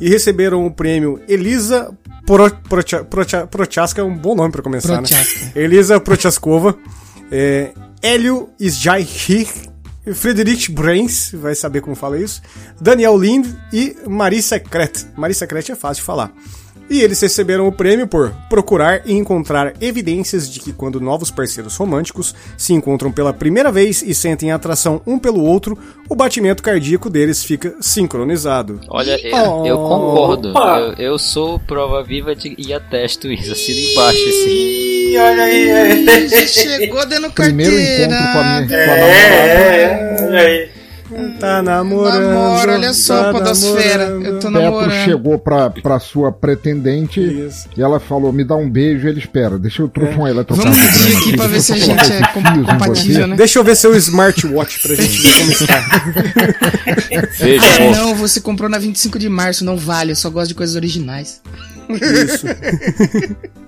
E 0.00 0.08
receberam 0.08 0.64
o 0.66 0.70
prêmio 0.70 1.20
Elisa 1.28 1.92
Pro, 2.26 2.50
Procha- 2.68 3.04
Procha- 3.04 3.46
Prochaska, 3.46 4.00
é 4.00 4.04
um 4.04 4.16
bom 4.16 4.34
nome 4.34 4.50
para 4.50 4.62
começar, 4.62 4.98
Prochaska. 4.98 5.40
né? 5.46 5.52
Elisa 5.54 6.00
Prochaskova, 6.00 6.76
é, 7.30 7.72
Hélio 8.02 8.48
Sjaihir, 8.60 9.48
Friedrich 10.14 10.70
Brains, 10.72 11.30
vai 11.32 11.54
saber 11.54 11.80
como 11.80 11.94
fala 11.94 12.18
isso, 12.18 12.42
Daniel 12.80 13.16
Lind 13.16 13.46
e 13.72 13.96
Marissa 14.08 14.58
Kret. 14.58 15.06
Marissa 15.16 15.46
Kret 15.46 15.70
é 15.70 15.76
fácil 15.76 16.00
de 16.02 16.06
falar. 16.06 16.32
E 16.90 17.00
eles 17.00 17.20
receberam 17.20 17.66
o 17.66 17.72
prêmio 17.72 18.06
por 18.06 18.32
procurar 18.50 19.02
e 19.06 19.12
encontrar 19.12 19.72
evidências 19.80 20.50
de 20.50 20.60
que 20.60 20.72
quando 20.72 21.00
novos 21.00 21.30
parceiros 21.30 21.76
românticos 21.76 22.34
se 22.56 22.74
encontram 22.74 23.10
pela 23.10 23.32
primeira 23.32 23.72
vez 23.72 24.02
e 24.02 24.14
sentem 24.14 24.52
atração 24.52 25.00
um 25.06 25.18
pelo 25.18 25.42
outro, 25.42 25.78
o 26.08 26.14
batimento 26.14 26.62
cardíaco 26.62 27.08
deles 27.08 27.42
fica 27.42 27.74
sincronizado. 27.80 28.80
Olha, 28.88 29.18
eu, 29.26 29.66
eu 29.66 29.76
concordo. 29.78 30.52
Eu, 30.98 31.12
eu 31.12 31.18
sou 31.18 31.58
prova 31.60 32.02
viva 32.02 32.34
de, 32.34 32.54
e 32.58 32.72
atesto 32.74 33.30
isso. 33.32 33.52
Assina 33.52 33.80
embaixo, 33.80 34.28
assim. 34.28 34.50
Ih, 34.50 35.18
olha 35.18 35.42
aí. 35.44 35.68
É, 35.70 35.94
Ih, 35.94 36.28
já 36.28 36.46
chegou 36.46 37.06
dando 37.06 37.30
Primeiro 37.30 37.72
carteira. 37.72 38.04
encontro 38.04 38.32
com 38.32 38.38
a 38.38 38.60
minha, 38.60 38.68
com 38.68 38.74
a 38.74 38.76
é, 38.76 38.86
namorada. 38.86 39.46
é, 39.46 40.26
olha 40.28 40.40
aí. 40.40 40.71
Tá 41.38 41.62
namorando. 41.62 42.22
Namoro, 42.28 42.72
olha 42.72 42.92
só, 42.92 43.24
tá 43.24 43.32
podosfera. 43.32 44.04
Eu 44.04 44.38
tô 44.38 44.50
namorando. 44.50 45.04
chegou 45.04 45.38
pra, 45.38 45.70
pra 45.70 45.98
sua 45.98 46.30
pretendente 46.30 47.20
Isso. 47.20 47.68
e 47.76 47.82
ela 47.82 47.98
falou: 47.98 48.32
me 48.32 48.44
dá 48.44 48.54
um 48.56 48.68
beijo. 48.70 49.06
Ele 49.08 49.18
espera, 49.18 49.58
deixa 49.58 49.82
eu 49.82 49.88
trocar 49.88 50.18
um 50.18 50.44
Vamos 50.54 50.76
medir 50.78 51.16
aqui 51.16 51.36
pra 51.36 51.46
ver 51.46 51.60
se 51.60 51.72
a 51.72 51.76
gente 51.76 52.12
é 52.12 52.20
com- 52.28 52.64
compatível, 52.64 53.26
né? 53.26 53.36
Deixa 53.36 53.58
eu 53.58 53.64
ver 53.64 53.76
seu 53.76 53.94
smartwatch 53.96 54.80
pra 54.82 54.94
gente 54.94 55.20
ver 55.22 55.38
como 55.40 55.52
está. 55.52 56.02
Veja, 57.38 57.62
Ah, 57.64 57.96
não, 57.96 58.14
você 58.14 58.40
comprou 58.40 58.68
na 58.68 58.78
25 58.78 59.18
de 59.18 59.28
março, 59.28 59.64
não 59.64 59.76
vale, 59.76 60.12
eu 60.12 60.16
só 60.16 60.30
gosto 60.30 60.48
de 60.48 60.54
coisas 60.54 60.76
originais. 60.76 61.40
Isso. 61.88 62.46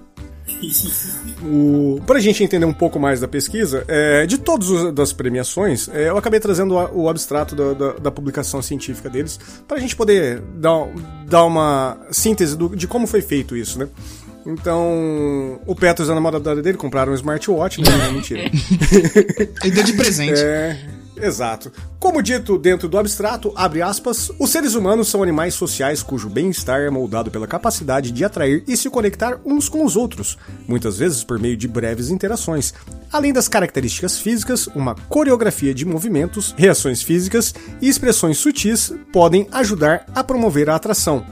O, 1.43 2.01
pra 2.07 2.19
gente 2.21 2.43
entender 2.43 2.65
um 2.67 2.73
pouco 2.73 2.99
mais 2.99 3.21
da 3.21 3.29
pesquisa, 3.29 3.85
é, 3.89 4.27
de 4.27 4.39
todas 4.39 4.69
as 4.99 5.13
premiações, 5.13 5.89
é, 5.89 6.09
eu 6.09 6.17
acabei 6.17 6.41
trazendo 6.41 6.79
a- 6.79 6.91
o 6.93 7.09
abstrato 7.09 7.55
da, 7.55 7.73
da- 7.75 7.93
da 7.95 8.11
publicação 8.11 8.61
científica 8.63 9.09
deles, 9.11 9.39
pra 9.69 9.79
gente 9.79 9.95
poder 9.97 10.41
dar, 10.57 10.87
dar 11.27 11.45
uma 11.45 11.99
síntese 12.11 12.57
do- 12.57 12.75
de 12.75 12.87
como 12.87 13.07
foi 13.07 13.21
feito 13.21 13.57
isso, 13.57 13.79
né? 13.79 13.89
Então, 14.47 15.59
o 15.67 15.75
Petros 15.75 16.09
e 16.09 16.13
a 16.13 16.15
namorada 16.15 16.55
dele 16.61 16.77
compraram 16.77 17.13
um 17.13 17.15
smartwatch, 17.15 17.81
não, 17.81 17.97
não 17.99 18.13
mentira. 18.13 18.43
Ele 19.63 19.71
deu 19.75 19.83
de 19.85 19.93
presente. 19.95 20.39
É, 20.41 20.79
exato. 21.17 21.73
Como 21.99 22.23
dito 22.23 22.59
dentro 22.59 22.89
do 22.89 22.99
abstrato, 22.99 23.53
abre 23.57 23.81
aspas, 23.83 24.31
os 24.39 24.51
seres 24.51 24.75
humanos 24.75 25.09
são 25.09 25.23
animais 25.23 25.55
sociais 25.55 26.03
cujo 26.03 26.29
bem-estar 26.29 26.81
é 26.81 26.91
moldado 26.91 27.31
pela 27.31 27.47
capacidade 27.47 28.11
de 28.11 28.25
atrair 28.25 28.63
e 28.69 28.77
se 28.77 28.91
conectar 28.91 29.41
uns 29.45 29.69
com 29.69 29.85
os 29.85 29.97
outros, 29.97 30.37
muitas 30.69 30.99
vezes 30.99 31.25
por 31.25 31.39
meio 31.39 31.57
de 31.57 31.67
breves 31.67 32.11
interações. 32.11 32.75
Além 33.13 33.33
das 33.33 33.49
características 33.49 34.19
físicas, 34.19 34.67
uma 34.69 34.95
coreografia 35.09 35.73
de 35.75 35.85
movimentos, 35.85 36.55
reações 36.59 37.03
físicas 37.03 37.55
e 37.81 37.89
expressões 37.89 38.39
sutis 38.39 38.93
podem 39.13 39.47
ajudar 39.53 40.05
a 40.15 40.23
promover 40.23 40.69
a 40.69 40.77
atração. 40.77 41.25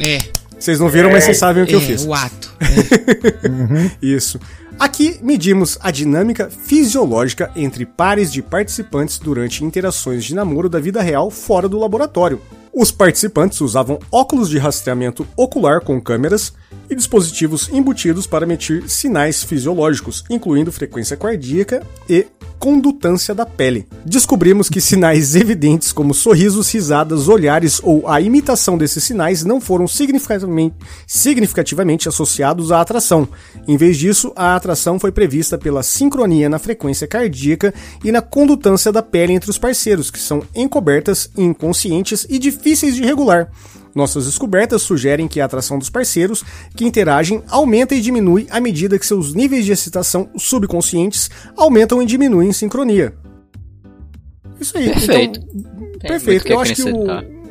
É, 0.00 0.18
Vocês 0.58 0.78
não 0.78 0.88
viram, 0.88 1.10
mas 1.10 1.24
vocês 1.24 1.38
sabem 1.38 1.62
o 1.62 1.66
que 1.66 1.72
é, 1.72 1.76
eu 1.76 1.80
fiz. 1.80 2.04
o 2.04 2.12
ato. 2.14 2.52
Isso. 4.02 4.38
Aqui 4.78 5.18
medimos 5.20 5.76
a 5.80 5.90
dinâmica 5.90 6.48
fisiológica 6.48 7.50
entre 7.56 7.84
pares 7.84 8.32
de 8.32 8.40
participantes 8.40 9.18
durante 9.18 9.64
interações 9.64 10.24
de 10.24 10.36
namoro 10.36 10.68
da 10.68 10.78
vida 10.78 11.02
real 11.02 11.32
fora 11.32 11.68
do 11.68 11.76
laboratório. 11.76 12.40
Os 12.80 12.92
participantes 12.92 13.60
usavam 13.60 13.98
óculos 14.08 14.48
de 14.48 14.56
rastreamento 14.56 15.26
ocular 15.36 15.80
com 15.80 16.00
câmeras 16.00 16.52
e 16.88 16.94
dispositivos 16.94 17.68
embutidos 17.72 18.24
para 18.24 18.46
medir 18.46 18.88
sinais 18.88 19.42
fisiológicos, 19.42 20.22
incluindo 20.30 20.70
frequência 20.70 21.16
cardíaca 21.16 21.84
e 22.08 22.24
condutância 22.58 23.34
da 23.34 23.46
pele. 23.46 23.86
Descobrimos 24.04 24.68
que 24.68 24.80
sinais 24.80 25.36
evidentes 25.36 25.92
como 25.92 26.12
sorrisos, 26.12 26.72
risadas, 26.72 27.28
olhares 27.28 27.80
ou 27.82 28.08
a 28.08 28.20
imitação 28.20 28.76
desses 28.76 29.04
sinais 29.04 29.44
não 29.44 29.60
foram 29.60 29.86
significativamente, 29.86 30.74
significativamente 31.06 32.08
associados 32.08 32.72
à 32.72 32.80
atração. 32.80 33.28
Em 33.66 33.76
vez 33.76 33.96
disso, 33.96 34.32
a 34.34 34.56
atração 34.56 34.98
foi 34.98 35.12
prevista 35.12 35.56
pela 35.56 35.84
sincronia 35.84 36.48
na 36.48 36.58
frequência 36.58 37.06
cardíaca 37.06 37.72
e 38.04 38.10
na 38.10 38.20
condutância 38.20 38.90
da 38.90 39.02
pele 39.02 39.34
entre 39.34 39.50
os 39.50 39.58
parceiros, 39.58 40.10
que 40.10 40.18
são 40.18 40.42
encobertas, 40.54 41.30
inconscientes 41.36 42.26
e 42.28 42.38
difíceis 42.40 42.67
de 42.76 43.02
regular. 43.02 43.50
Nossas 43.94 44.26
descobertas 44.26 44.82
sugerem 44.82 45.26
que 45.26 45.40
a 45.40 45.44
atração 45.44 45.78
dos 45.78 45.90
parceiros 45.90 46.44
que 46.76 46.84
interagem 46.84 47.42
aumenta 47.48 47.94
e 47.94 48.00
diminui 48.00 48.46
à 48.50 48.60
medida 48.60 48.98
que 48.98 49.06
seus 49.06 49.34
níveis 49.34 49.64
de 49.64 49.72
excitação 49.72 50.28
subconscientes 50.36 51.28
aumentam 51.56 52.00
e 52.02 52.06
diminuem 52.06 52.50
em 52.50 52.52
sincronia. 52.52 53.14
Isso 54.60 54.76
aí. 54.76 54.90
Perfeito. 54.90 55.40
Então, 55.40 55.98
perfeito. 56.00 56.48
Eu 56.48 56.60
acho 56.60 56.74
que 56.74 56.82
o, 56.82 57.10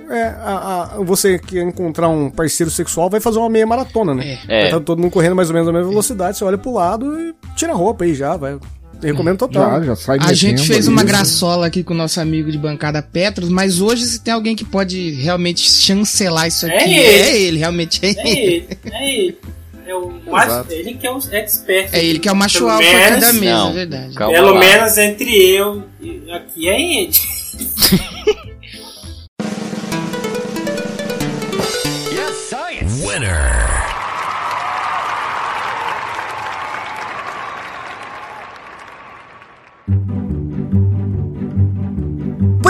é, 0.10 0.24
a- 0.40 0.92
a- 0.96 1.04
você 1.04 1.38
que 1.40 1.60
encontrar 1.60 2.08
um 2.10 2.30
parceiro 2.30 2.70
sexual 2.72 3.10
vai 3.10 3.20
fazer 3.20 3.40
uma 3.40 3.50
meia 3.50 3.66
maratona, 3.66 4.14
né? 4.14 4.40
É. 4.48 4.70
Tá 4.70 4.80
todo 4.80 5.02
mundo 5.02 5.12
correndo 5.12 5.36
mais 5.36 5.50
ou 5.50 5.54
menos 5.54 5.68
na 5.68 5.74
mesma 5.74 5.90
velocidade, 5.90 6.38
você 6.38 6.46
olha 6.46 6.58
pro 6.58 6.72
lado 6.74 7.20
e 7.20 7.34
tira 7.56 7.74
a 7.74 7.76
roupa 7.76 8.06
aí 8.06 8.14
já, 8.14 8.38
vai. 8.38 8.58
Eu 9.02 9.12
recomendo 9.12 9.38
total. 9.38 9.80
Já, 9.80 9.86
já 9.88 9.96
sai 9.96 10.18
A 10.22 10.34
gente 10.34 10.64
fez 10.66 10.86
ali. 10.88 10.94
uma 10.94 11.04
graçola 11.04 11.68
aqui 11.68 11.84
com 11.84 11.94
o 11.94 11.98
nosso 11.98 12.20
amigo 12.20 12.52
de 12.52 12.58
bancada 12.58 13.02
Petros, 13.02 13.50
mas 13.50 13.80
hoje 13.80 14.06
se 14.06 14.20
tem 14.22 14.34
alguém 14.34 14.56
que 14.56 14.66
pode 14.66 15.12
realmente 15.12 15.70
chancelar 15.70 16.48
isso 16.48 16.66
É 16.66 16.78
aqui, 16.80 16.94
ele. 16.94 17.00
é 17.08 17.42
ele, 17.42 17.58
realmente 17.60 18.00
é 18.04 18.08
É 18.10 18.12
ele. 18.12 18.30
ele, 18.30 18.68
é 18.92 19.14
ele. 19.20 19.38
É 19.86 19.96
o 19.96 20.12
Exato. 20.28 20.74
ele 20.74 20.94
que 20.96 21.08
é 21.08 21.12
o 21.12 21.18
expert. 21.32 21.90
É 21.94 22.04
ele 22.04 22.20
que 22.20 22.28
é 22.28 22.32
o 22.32 22.36
macho 22.36 22.58
Pelo 22.60 22.72
alfa 22.72 22.84
aqui 22.90 23.20
da 23.22 23.34
mesa, 23.34 23.54
Não. 23.58 23.70
é 23.70 23.74
verdade. 23.74 24.14
Calma 24.16 24.34
Pelo 24.34 24.54
lá. 24.54 24.60
menos 24.60 24.98
entre 24.98 25.30
eu 25.56 25.84
e 26.02 26.32
aqui 26.32 26.68
é 26.68 26.82
ele. 27.02 27.12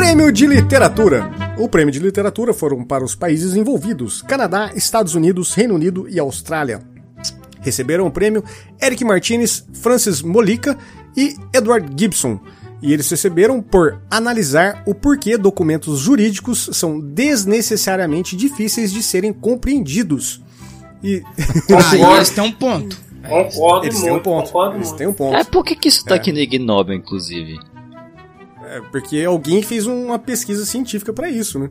Prêmio 0.08 0.32
de 0.32 0.48
Literatura. 0.48 1.30
O 1.58 1.68
prêmio 1.68 1.92
de 1.92 2.00
literatura 2.00 2.54
foram 2.54 2.82
para 2.82 3.04
os 3.04 3.14
países 3.14 3.58
envolvidos: 3.58 4.22
Canadá, 4.22 4.72
Estados 4.74 5.16
Unidos, 5.16 5.54
Reino 5.54 5.76
Unido 5.76 6.08
e 6.08 6.18
Austrália. 6.18 6.82
Receberam 7.60 8.08
o 8.08 8.12
prêmio 8.12 8.42
Eric 8.82 9.04
Martinez, 9.04 9.68
Francis 9.74 10.22
Molica 10.22 10.78
e 11.14 11.36
Edward 11.54 11.92
Gibson. 11.94 12.40
E 12.82 12.94
eles 12.94 13.10
receberam 13.10 13.62
por 13.62 14.02
analisar 14.10 14.82
o 14.86 14.96
porquê 14.96 15.38
documentos 15.38 16.00
jurídicos 16.00 16.70
são 16.72 17.02
desnecessariamente 17.02 18.38
difíceis 18.38 18.94
de 18.94 19.04
serem 19.04 19.34
compreendidos. 19.34 20.42
E 21.04 21.22
Ah, 21.70 22.16
eles 22.16 22.30
têm 22.30 22.46
um 22.46 22.54
ponto. 22.54 22.98
Concordo 23.28 23.86
eles 23.86 24.00
têm 24.00 24.10
um 24.10 24.14
muito, 24.14 24.24
ponto. 24.24 24.74
Eles 24.74 24.88
muito. 24.88 24.98
têm 24.98 25.08
um 25.08 25.14
ponto. 25.14 25.36
É, 25.36 25.44
por 25.44 25.66
que, 25.66 25.76
que 25.76 25.90
isso 25.90 26.06
tá 26.06 26.16
aqui 26.16 26.32
no 26.32 26.40
Ignoble, 26.40 26.96
inclusive? 26.96 27.60
É, 28.70 28.82
porque 28.92 29.24
alguém 29.24 29.62
fez 29.64 29.86
uma 29.86 30.20
pesquisa 30.20 30.66
científica 30.66 31.14
pra 31.14 31.30
isso, 31.30 31.58
né? 31.60 31.70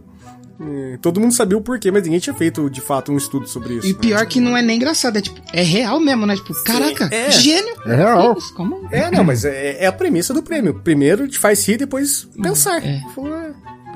Todo 1.03 1.21
mundo 1.21 1.35
sabia 1.35 1.59
o 1.59 1.61
porquê, 1.61 1.91
mas 1.91 2.03
ninguém 2.05 2.19
tinha 2.19 2.33
feito 2.33 2.71
de 2.71 2.81
fato 2.81 3.13
um 3.13 3.17
estudo 3.19 3.47
sobre 3.47 3.75
isso. 3.75 3.87
E 3.89 3.93
né? 3.93 3.99
pior 4.01 4.25
que 4.25 4.41
não 4.41 4.57
é 4.57 4.63
nem 4.63 4.77
engraçado, 4.77 5.19
é 5.19 5.21
tipo, 5.21 5.39
é 5.53 5.61
real 5.63 6.01
mesmo, 6.01 6.25
né? 6.25 6.35
Tipo, 6.35 6.55
caraca, 6.65 7.15
É. 7.15 7.31
gênio. 7.31 7.75
É 7.85 7.95
real. 7.95 8.35
Isso, 8.39 8.55
Como? 8.55 8.89
É, 8.91 9.11
não, 9.11 9.23
mas 9.23 9.45
é, 9.45 9.83
é 9.85 9.87
a 9.87 9.93
premissa 9.93 10.33
do 10.33 10.43
prêmio. 10.43 10.81
Primeiro 10.83 11.29
te 11.29 11.39
faz 11.39 11.67
rir, 11.69 11.77
depois 11.77 12.27
pensar. 12.43 12.83
é. 12.83 12.89
É, 12.97 13.03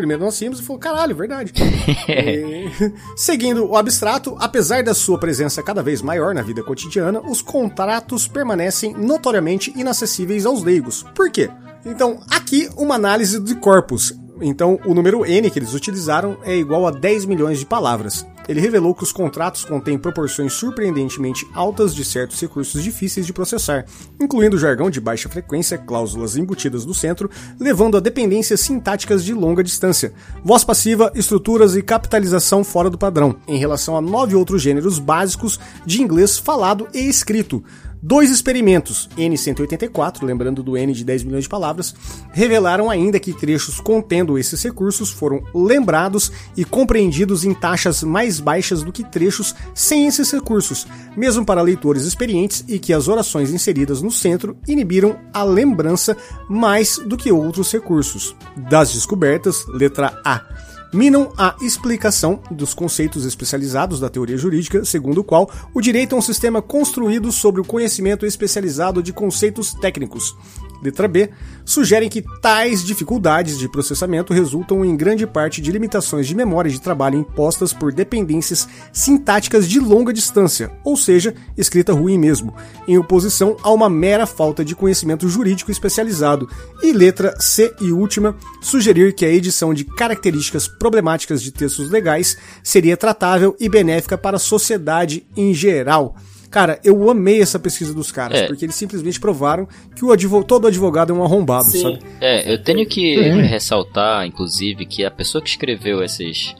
Primeiro 0.00 0.24
nós 0.24 0.40
rimos 0.40 0.60
e 0.60 0.62
falou, 0.62 0.80
caralho, 0.80 1.14
verdade. 1.14 1.52
E, 2.08 2.92
seguindo 3.14 3.66
o 3.66 3.76
abstrato, 3.76 4.34
apesar 4.40 4.82
da 4.82 4.94
sua 4.94 5.18
presença 5.18 5.62
cada 5.62 5.82
vez 5.82 6.00
maior 6.00 6.34
na 6.34 6.42
vida 6.42 6.62
cotidiana, 6.62 7.20
os 7.20 7.42
contratos 7.42 8.26
permanecem 8.26 8.94
notoriamente 8.94 9.72
inacessíveis 9.76 10.46
aos 10.46 10.62
leigos. 10.62 11.04
Por 11.14 11.30
quê? 11.30 11.50
Então, 11.84 12.20
aqui 12.30 12.68
uma 12.76 12.94
análise 12.94 13.38
de 13.38 13.54
corpos. 13.54 14.18
Então, 14.40 14.80
o 14.86 14.94
número 14.94 15.24
N 15.24 15.50
que 15.50 15.58
eles 15.58 15.74
utilizaram 15.74 16.38
é 16.42 16.56
igual 16.56 16.86
a 16.86 16.90
10 16.90 17.26
milhões 17.26 17.58
de 17.58 17.66
palavras. 17.66 18.26
Ele 18.50 18.60
revelou 18.60 18.92
que 18.92 19.04
os 19.04 19.12
contratos 19.12 19.64
contêm 19.64 19.96
proporções 19.96 20.54
surpreendentemente 20.54 21.46
altas 21.54 21.94
de 21.94 22.04
certos 22.04 22.40
recursos 22.40 22.82
difíceis 22.82 23.24
de 23.24 23.32
processar, 23.32 23.84
incluindo 24.20 24.58
jargão 24.58 24.90
de 24.90 25.00
baixa 25.00 25.28
frequência, 25.28 25.78
cláusulas 25.78 26.36
embutidas 26.36 26.84
no 26.84 26.92
centro, 26.92 27.30
levando 27.60 27.96
a 27.96 28.00
dependências 28.00 28.58
sintáticas 28.58 29.24
de 29.24 29.32
longa 29.32 29.62
distância, 29.62 30.12
voz 30.42 30.64
passiva, 30.64 31.12
estruturas 31.14 31.76
e 31.76 31.82
capitalização 31.82 32.64
fora 32.64 32.90
do 32.90 32.98
padrão, 32.98 33.36
em 33.46 33.56
relação 33.56 33.96
a 33.96 34.00
nove 34.00 34.34
outros 34.34 34.60
gêneros 34.60 34.98
básicos 34.98 35.60
de 35.86 36.02
inglês 36.02 36.36
falado 36.36 36.88
e 36.92 37.08
escrito. 37.08 37.62
Dois 38.02 38.30
experimentos, 38.30 39.10
N184, 39.16 40.22
lembrando 40.22 40.62
do 40.62 40.74
N 40.74 40.94
de 40.94 41.04
10 41.04 41.24
milhões 41.24 41.44
de 41.44 41.50
palavras, 41.50 41.94
revelaram 42.32 42.88
ainda 42.88 43.20
que 43.20 43.34
trechos 43.34 43.78
contendo 43.78 44.38
esses 44.38 44.62
recursos 44.62 45.10
foram 45.10 45.42
lembrados 45.54 46.32
e 46.56 46.64
compreendidos 46.64 47.44
em 47.44 47.52
taxas 47.52 48.02
mais 48.02 48.40
baixas 48.40 48.82
do 48.82 48.90
que 48.90 49.04
trechos 49.04 49.54
sem 49.74 50.06
esses 50.06 50.30
recursos, 50.30 50.86
mesmo 51.14 51.44
para 51.44 51.60
leitores 51.60 52.04
experientes, 52.04 52.64
e 52.66 52.78
que 52.78 52.94
as 52.94 53.06
orações 53.06 53.50
inseridas 53.50 54.00
no 54.00 54.10
centro 54.10 54.56
inibiram 54.66 55.18
a 55.30 55.44
lembrança 55.44 56.16
mais 56.48 56.96
do 56.96 57.18
que 57.18 57.30
outros 57.30 57.70
recursos. 57.70 58.34
Das 58.70 58.94
descobertas, 58.94 59.66
letra 59.68 60.18
A 60.24 60.69
minam 60.92 61.32
a 61.36 61.56
explicação 61.60 62.42
dos 62.50 62.74
conceitos 62.74 63.24
especializados 63.24 64.00
da 64.00 64.08
teoria 64.08 64.36
jurídica, 64.36 64.84
segundo 64.84 65.18
o 65.18 65.24
qual 65.24 65.50
o 65.72 65.80
direito 65.80 66.14
é 66.14 66.18
um 66.18 66.22
sistema 66.22 66.60
construído 66.60 67.30
sobre 67.30 67.60
o 67.60 67.64
conhecimento 67.64 68.26
especializado 68.26 69.02
de 69.02 69.12
conceitos 69.12 69.72
técnicos. 69.74 70.34
Letra 70.82 71.06
B. 71.06 71.30
Sugerem 71.64 72.08
que 72.08 72.24
tais 72.40 72.84
dificuldades 72.84 73.58
de 73.58 73.68
processamento 73.68 74.32
resultam 74.32 74.84
em 74.84 74.96
grande 74.96 75.26
parte 75.26 75.60
de 75.60 75.70
limitações 75.70 76.26
de 76.26 76.34
memória 76.34 76.70
de 76.70 76.80
trabalho 76.80 77.18
impostas 77.18 77.72
por 77.72 77.92
dependências 77.92 78.68
sintáticas 78.92 79.68
de 79.68 79.78
longa 79.78 80.12
distância, 80.12 80.70
ou 80.84 80.96
seja, 80.96 81.34
escrita 81.56 81.92
ruim 81.92 82.18
mesmo, 82.18 82.54
em 82.88 82.98
oposição 82.98 83.56
a 83.62 83.70
uma 83.70 83.88
mera 83.88 84.26
falta 84.26 84.64
de 84.64 84.74
conhecimento 84.74 85.28
jurídico 85.28 85.70
especializado. 85.70 86.48
E 86.82 86.92
letra 86.92 87.34
C 87.38 87.72
e 87.80 87.92
última, 87.92 88.36
sugerir 88.60 89.14
que 89.14 89.24
a 89.24 89.30
edição 89.30 89.72
de 89.74 89.84
características 89.84 90.66
problemáticas 90.66 91.42
de 91.42 91.52
textos 91.52 91.90
legais 91.90 92.36
seria 92.62 92.96
tratável 92.96 93.54
e 93.60 93.68
benéfica 93.68 94.16
para 94.16 94.36
a 94.36 94.40
sociedade 94.40 95.26
em 95.36 95.54
geral. 95.54 96.16
Cara, 96.50 96.80
eu 96.82 97.08
amei 97.08 97.40
essa 97.40 97.58
pesquisa 97.58 97.94
dos 97.94 98.10
caras, 98.10 98.40
É. 98.40 98.46
porque 98.48 98.64
eles 98.64 98.74
simplesmente 98.74 99.20
provaram 99.20 99.68
que 99.94 100.04
o 100.04 100.10
advo 100.10 100.42
todo 100.42 100.66
advogado 100.66 101.12
é 101.12 101.16
um 101.16 101.22
arrombado, 101.22 101.70
Sim. 101.70 101.80
sabe? 101.82 101.98
É, 102.20 102.52
eu 102.52 102.60
tenho 102.62 102.84
que 102.86 103.22
Sim. 103.22 103.40
ressaltar, 103.42 104.26
inclusive, 104.26 104.84
que 104.84 105.04
a 105.04 105.10
pessoa 105.12 105.40
que 105.40 105.48
escreveu 105.48 106.02
esses, 106.02 106.54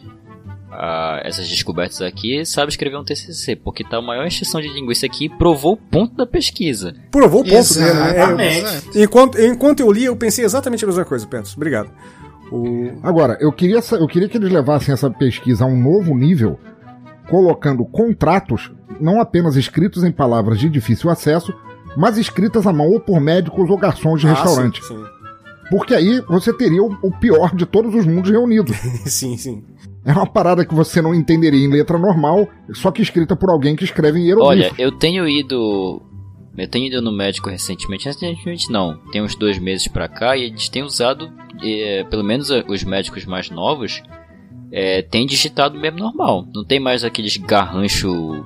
ah, 0.71 1.21
essas 1.25 1.49
descobertas 1.49 2.01
aqui 2.03 2.45
sabe 2.47 2.71
escrever 2.71 2.97
um 2.97 3.05
TCC, 3.05 3.57
porque 3.57 3.83
tá 3.83 3.97
a 3.97 4.03
maior 4.03 4.27
extensão 4.27 4.61
de 4.61 4.69
linguiça 4.69 5.07
aqui 5.07 5.25
e 5.25 5.29
provou 5.29 5.73
o 5.73 5.77
ponto 5.77 6.15
da 6.15 6.25
pesquisa. 6.27 6.95
Provou 7.11 7.41
o 7.41 7.45
ponto 7.45 7.75
dele, 7.75 7.93
né? 7.93 8.11
Exatamente. 8.17 8.99
É, 8.99 9.03
enquanto, 9.03 9.41
enquanto 9.41 9.81
eu 9.81 9.91
li, 9.91 10.05
eu 10.05 10.15
pensei 10.17 10.45
exatamente 10.45 10.85
a 10.85 10.87
mesma 10.87 11.05
coisa, 11.05 11.27
Petros. 11.27 11.57
Obrigado. 11.57 11.91
O... 12.53 12.93
Agora, 13.03 13.37
eu 13.41 13.53
queria, 13.53 13.81
eu 13.93 14.07
queria 14.07 14.29
que 14.29 14.37
eles 14.37 14.51
levassem 14.53 14.93
essa 14.93 15.11
pesquisa 15.11 15.65
a 15.65 15.67
um 15.67 15.77
novo 15.77 16.17
nível, 16.17 16.59
colocando 17.31 17.85
contratos 17.85 18.71
não 19.01 19.21
apenas 19.21 19.57
escritos 19.57 20.05
em 20.05 20.13
palavras 20.13 20.59
de 20.59 20.69
difícil 20.69 21.09
acesso, 21.09 21.55
mas 21.97 22.19
escritas 22.19 22.67
à 22.67 22.73
mão 22.73 22.89
ou 22.91 23.01
por 23.01 23.21
médicos 23.21 23.71
ou 23.71 23.79
garçons 23.79 24.21
de 24.21 24.27
Ah, 24.29 24.35
restaurante. 24.35 24.85
sim, 24.85 25.03
Porque 25.71 25.95
aí 25.95 26.21
você 26.29 26.53
teria 26.53 26.83
o, 26.83 27.11
pior 27.19 27.55
de 27.55 27.65
todos 27.65 27.95
os 27.95 28.05
mundos 28.07 28.31
reunidos. 28.31 28.77
sim, 29.07 29.37
sim. 29.37 29.65
É 30.05 30.13
uma 30.13 30.27
parada 30.27 30.65
que 30.67 30.75
você 30.75 31.01
não 31.01 31.15
entenderia 31.15 31.65
em 31.65 31.71
letra 31.71 31.97
normal, 31.99 32.49
só 32.73 32.91
que 32.91 33.01
escrita 33.03 33.35
por 33.37 33.51
alguém 33.51 33.75
que 33.77 33.85
escreve 33.85 34.19
em 34.19 34.33
Olha, 34.35 34.65
hieroglifo. 34.65 34.75
eu 34.83 34.93
tenho 34.93 35.29
ido. 35.29 36.03
Eu 36.59 36.69
tenho 36.69 36.87
ido 36.89 37.01
no 37.01 37.13
médico 37.17 37.49
recentemente, 37.49 38.07
recentemente 38.07 38.71
não, 38.71 38.99
tem 39.13 39.23
uns 39.23 39.35
dois 39.35 39.59
meses 39.59 39.87
pra 39.89 40.09
cá 40.09 40.37
e 40.37 40.43
eles 40.45 40.69
têm 40.69 40.83
usado, 40.83 41.31
eh, 41.63 42.05
pelo 42.11 42.25
menos 42.25 42.51
eh, 42.51 42.65
os 42.69 42.83
médicos 42.85 43.25
mais 43.25 43.49
novos, 43.51 44.03
eh, 44.73 45.03
têm 45.03 45.27
digitado 45.27 45.79
mesmo 45.79 45.99
normal. 45.99 46.47
Não 46.55 46.65
tem 46.65 46.79
mais 46.81 47.05
aqueles 47.05 47.37
garrancho 47.37 48.45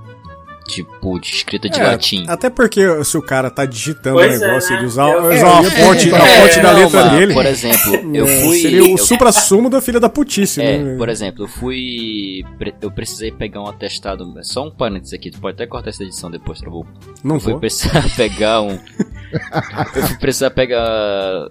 tipo 0.66 1.18
de 1.20 1.26
escrita 1.28 1.68
de 1.68 1.78
É, 1.78 1.84
latim. 1.84 2.24
Até 2.26 2.48
porque 2.48 3.04
se 3.04 3.18
o 3.18 3.20
cara 3.22 3.50
tá 3.50 3.66
digitando 3.66 4.16
o 4.16 4.20
é, 4.20 4.30
negócio, 4.38 4.70
né? 4.72 4.78
ele 4.78 4.86
usar, 4.86 5.10
Eu- 5.10 5.24
usar 5.30 5.46
uma 5.60 5.66
É, 5.66 5.70
fonte, 5.70 6.10
é, 6.10 6.14
a 6.16 6.26
é, 6.26 6.40
fonte 6.40 6.60
da 6.62 6.72
não, 6.72 6.80
letra 6.80 7.04
mano, 7.04 7.18
dele. 7.18 7.34
Por 7.34 7.44
exemplo, 7.44 7.94
eu 8.16 8.26
é, 8.26 8.40
fui. 8.40 8.58
Seria 8.60 8.82
o 8.82 8.88
eu- 8.92 8.96
supra-sumo 8.98 9.68
da 9.68 9.82
filha 9.82 10.00
da 10.00 10.08
putice, 10.08 10.62
É, 10.62 10.78
né? 10.78 10.96
por 10.96 11.10
exemplo, 11.10 11.44
eu 11.44 11.48
fui. 11.48 12.42
Eu 12.80 12.90
precisei 12.90 13.30
pegar 13.30 13.60
um 13.60 13.66
atestado. 13.66 14.24
Só 14.42 14.66
um 14.66 14.70
parênteses 14.70 15.12
aqui, 15.12 15.30
tu 15.30 15.38
pode 15.38 15.54
até 15.54 15.66
cortar 15.66 15.90
essa 15.90 16.02
edição 16.02 16.30
depois, 16.30 16.58
travou. 16.60 16.86
Não 17.22 17.36
Eu 17.36 17.40
fui 17.40 17.52
vou. 17.52 17.60
precisar 17.60 18.02
pegar 18.16 18.62
um. 18.62 18.78
eu 19.96 20.02
fui 20.06 20.16
precisar 20.16 20.48
pegar 20.50 21.48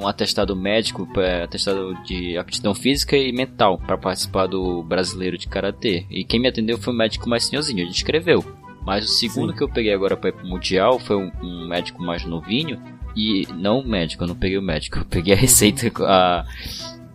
um 0.00 0.06
atestado 0.08 0.56
médico, 0.56 1.06
pra- 1.12 1.44
atestado 1.44 1.94
de 2.04 2.36
aptidão 2.38 2.74
física 2.74 3.16
e 3.16 3.32
mental 3.32 3.78
para 3.78 3.98
participar 3.98 4.46
do 4.46 4.82
brasileiro 4.82 5.36
de 5.36 5.46
karatê. 5.46 6.04
E 6.10 6.24
quem 6.24 6.40
me 6.40 6.48
atendeu 6.48 6.78
foi 6.78 6.92
um 6.92 6.96
médico 6.96 7.28
mais 7.28 7.44
senhorzinho, 7.46 7.80
ele 7.80 7.90
escreveu. 7.90 8.44
Mas 8.84 9.04
o 9.04 9.08
segundo 9.08 9.50
Sim. 9.52 9.58
que 9.58 9.62
eu 9.64 9.68
peguei 9.68 9.92
agora 9.92 10.16
para 10.16 10.30
ir 10.30 10.32
pro 10.32 10.46
mundial 10.46 10.98
foi 10.98 11.16
um, 11.16 11.30
um 11.42 11.68
médico 11.68 12.02
mais 12.02 12.24
novinho. 12.24 12.80
E 13.14 13.46
não 13.56 13.80
o 13.80 13.86
médico, 13.86 14.22
eu 14.24 14.28
não 14.28 14.34
peguei 14.36 14.56
o 14.56 14.62
médico, 14.62 14.98
eu 14.98 15.04
peguei 15.04 15.34
a 15.34 15.36
receita. 15.36 15.90
A, 16.04 16.44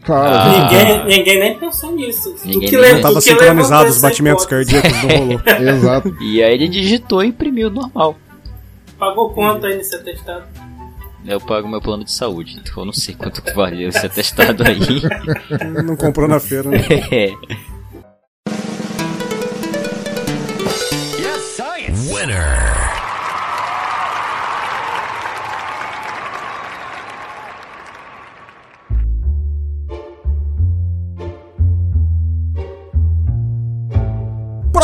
Claro, 0.03 0.35
Ah. 0.35 0.69
Ninguém, 0.69 1.17
ninguém 1.17 1.39
nem 1.39 1.57
pensou 1.59 1.91
nisso. 1.95 2.35
Ninguém 2.45 2.69
que 2.69 2.77
nem- 2.77 3.01
tava 3.01 3.19
sincronizado 3.19 3.89
os 3.89 3.99
batimentos 3.99 4.45
cardíacos, 4.45 4.91
não 5.01 5.17
rolou. 5.17 5.41
exato. 5.67 6.15
e 6.21 6.43
aí 6.43 6.53
ele 6.53 6.67
digitou 6.67 7.23
e 7.23 7.27
imprimiu 7.29 7.71
normal. 7.71 8.15
Pagou 8.99 9.31
quanto 9.31 9.65
aí 9.65 9.75
nesse 9.75 9.95
atestado? 9.95 10.45
Eu 11.27 11.39
pago 11.41 11.67
meu 11.67 11.81
plano 11.81 12.03
de 12.03 12.11
saúde, 12.11 12.55
então 12.59 12.83
eu 12.83 12.85
não 12.85 12.93
sei 12.93 13.15
quanto 13.15 13.41
que 13.41 13.51
valeu 13.51 13.89
esse 13.89 14.05
atestado 14.05 14.63
aí. 14.63 14.79
Não 15.83 15.95
comprou 15.95 16.27
na 16.27 16.39
feira, 16.39 16.69
né? 16.69 16.77
É. 17.11 17.75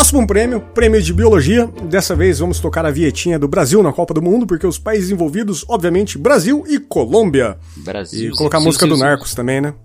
Próximo 0.02 0.26
prêmio, 0.26 0.60
prêmio 0.60 1.00
de 1.00 1.14
biologia. 1.14 1.68
Dessa 1.84 2.16
vez 2.16 2.40
vamos 2.40 2.60
tocar 2.60 2.84
a 2.88 2.90
vietinha 2.90 3.38
do 3.38 3.48
Brasil 3.48 3.84
na 3.84 3.94
Copa 3.94 4.16
do 4.16 4.22
Mundo, 4.22 4.48
porque 4.48 4.66
os 4.66 4.80
países 4.80 5.12
envolvidos, 5.12 5.64
obviamente, 5.70 6.18
Brasil 6.18 6.64
e 6.68 6.80
Colômbia. 6.80 7.60
Brasil. 7.78 8.32
E 8.32 8.36
colocar 8.36 8.58
a 8.58 8.62
sim, 8.62 8.66
música 8.66 8.86
sim, 8.86 8.90
do 8.90 8.96
sim. 8.96 9.04
Narcos 9.04 9.36
também, 9.36 9.62
né? 9.62 9.76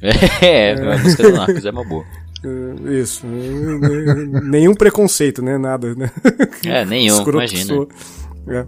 É, 0.40 0.74
a 0.74 0.96
música 0.96 1.24
do 1.24 1.32
Narcos 1.32 1.64
é 1.64 1.70
uma 1.72 1.84
boa. 1.84 2.04
É, 2.44 2.92
Isso. 3.00 3.26
É, 3.26 4.40
Nenhum 4.42 4.74
preconceito, 4.74 5.42
né? 5.42 5.58
Nada, 5.58 5.92
né? 5.96 6.08
É, 6.64 6.84
nenhum, 6.84 7.16
Escroto 7.16 7.38
imagina. 7.38 7.86
É. 8.46 8.64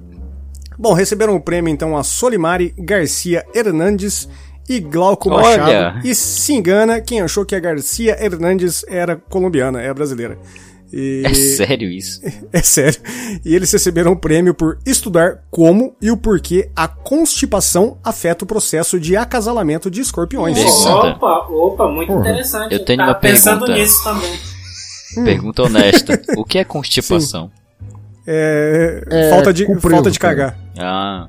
Bom, 0.76 0.92
receberam 0.92 1.36
o 1.36 1.40
prêmio 1.40 1.72
então 1.72 1.96
a 1.96 2.02
Solimari 2.02 2.74
Garcia 2.76 3.46
Hernandes 3.54 4.28
e 4.68 4.80
Glauco 4.80 5.30
Olha. 5.30 5.58
Machado. 5.58 6.06
E 6.06 6.14
se 6.14 6.52
engana 6.52 7.00
quem 7.00 7.20
achou 7.20 7.44
que 7.44 7.54
a 7.54 7.60
Garcia 7.60 8.16
Hernandes 8.22 8.84
era 8.88 9.16
colombiana, 9.16 9.80
é 9.82 9.92
brasileira. 9.92 10.38
E... 10.92 11.22
É 11.24 11.34
sério 11.34 11.90
isso? 11.90 12.20
É 12.52 12.62
sério. 12.62 13.00
E 13.44 13.52
eles 13.54 13.72
receberam 13.72 14.12
o 14.12 14.16
prêmio 14.16 14.54
por 14.54 14.78
estudar 14.86 15.40
como 15.50 15.96
e 16.00 16.08
o 16.10 16.16
porquê 16.16 16.70
a 16.76 16.86
constipação 16.86 17.98
afeta 18.04 18.44
o 18.44 18.46
processo 18.46 19.00
de 19.00 19.16
acasalamento 19.16 19.90
de 19.90 20.00
escorpiões. 20.00 20.56
Opa, 20.86 21.46
opa, 21.50 21.88
muito 21.88 22.12
Porra. 22.12 22.30
interessante. 22.30 22.72
Eu 22.72 22.84
tenho 22.84 22.98
Tava 22.98 23.10
uma 23.10 23.18
pensando 23.18 23.66
pergunta. 23.66 23.80
nisso 23.80 24.04
também. 24.04 24.38
Hum. 25.18 25.24
Pergunta 25.24 25.62
honesta. 25.64 26.22
O 26.36 26.44
que 26.44 26.58
é 26.58 26.64
constipação? 26.64 27.50
É, 28.26 29.04
É, 29.10 29.30
falta, 29.30 29.52
de, 29.52 29.66
compreso, 29.66 29.90
falta 29.90 30.10
de 30.10 30.18
cagar. 30.18 30.56
Ah, 30.78 31.28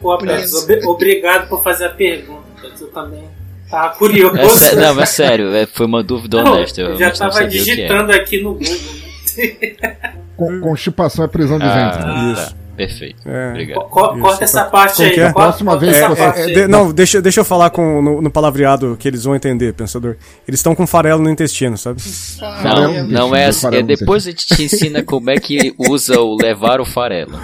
Pô, 0.00 0.14
obrigado 0.14 1.48
por 1.48 1.62
fazer 1.62 1.86
a 1.86 1.90
pergunta. 1.90 2.40
Petros, 2.60 2.80
Eu 2.80 2.88
também 2.88 3.24
tava 3.70 3.94
curioso. 3.94 4.36
É 4.36 4.48
sé- 4.50 4.74
não, 4.76 5.00
é 5.00 5.06
sério, 5.06 5.54
é- 5.54 5.66
foi 5.66 5.86
uma 5.86 6.02
dúvida 6.02 6.42
Não, 6.42 6.52
honesta. 6.52 6.80
Eu 6.82 6.96
já 6.98 7.08
não 7.08 7.14
tava 7.16 7.46
digitando 7.46 8.12
aqui 8.12 8.42
no 8.42 8.54
Google. 8.54 9.00
Con- 10.36 10.60
Constipação 10.60 11.24
é 11.24 11.28
prisão 11.28 11.58
de 11.58 11.64
ventre. 11.66 12.00
Ah, 12.04 12.32
Isso. 12.34 12.50
tá. 12.50 12.60
Perfeito. 12.76 13.28
É. 13.28 13.50
Obrigado. 13.50 13.80
Co- 13.90 14.12
Isso, 14.12 14.20
corta 14.20 14.44
essa 14.44 14.64
tá. 14.64 14.70
parte 14.70 15.02
aí. 15.02 15.10
é? 15.12 15.32
corta- 15.32 15.32
Próxima 15.34 15.72
corta 15.72 15.86
vez 15.86 15.98
É, 15.98 16.42
aí. 16.44 16.54
de- 16.54 16.66
não, 16.66 16.90
deixa, 16.90 17.20
deixa 17.20 17.40
eu 17.40 17.44
falar 17.44 17.68
com, 17.68 18.00
no, 18.00 18.22
no 18.22 18.30
palavreado 18.30 18.96
que 18.98 19.06
eles 19.06 19.24
vão 19.24 19.36
entender, 19.36 19.74
pensador. 19.74 20.16
Eles 20.48 20.60
estão 20.60 20.74
com 20.74 20.86
farelo 20.86 21.22
no 21.22 21.28
intestino, 21.28 21.76
sabe? 21.76 22.00
Não, 22.40 22.62
Farelo, 22.62 23.06
não 23.08 23.36
é 23.36 23.46
assim. 23.46 23.66
É 23.74 23.82
depois 23.82 24.26
a 24.26 24.30
gente 24.30 24.46
te 24.46 24.62
ensina 24.64 25.02
como 25.02 25.28
é 25.30 25.34
que 25.36 25.74
usa 25.78 26.18
o 26.20 26.34
levar 26.40 26.80
o 26.80 26.86
farelo. 26.86 27.38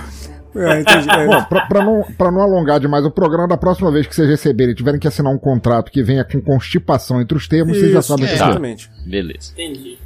É, 0.56 0.80
entendi. 0.80 1.10
É, 1.10 1.26
Bom, 1.26 1.44
pra, 1.44 1.66
pra 1.66 1.84
não, 1.84 2.02
pra 2.16 2.30
não 2.30 2.40
alongar 2.42 2.80
demais 2.80 3.04
o 3.04 3.10
programa, 3.10 3.48
da 3.48 3.56
próxima 3.56 3.90
vez 3.90 4.06
que 4.06 4.14
vocês 4.14 4.28
receberem 4.28 4.72
e 4.72 4.76
tiverem 4.76 4.98
que 5.00 5.06
assinar 5.08 5.32
um 5.32 5.38
contrato 5.38 5.90
que 5.90 6.02
venha 6.02 6.24
com 6.24 6.40
constipação 6.40 7.20
entre 7.20 7.36
os 7.36 7.46
termos, 7.48 7.76
vocês 7.78 7.92
já 7.92 7.98
isso, 8.00 8.08
sabem 8.08 8.24
o 8.24 8.28
que 8.28 8.32
é. 8.32 8.36
exatamente. 8.36 8.90
Beleza. 9.04 9.52
Entendi. 9.52 9.98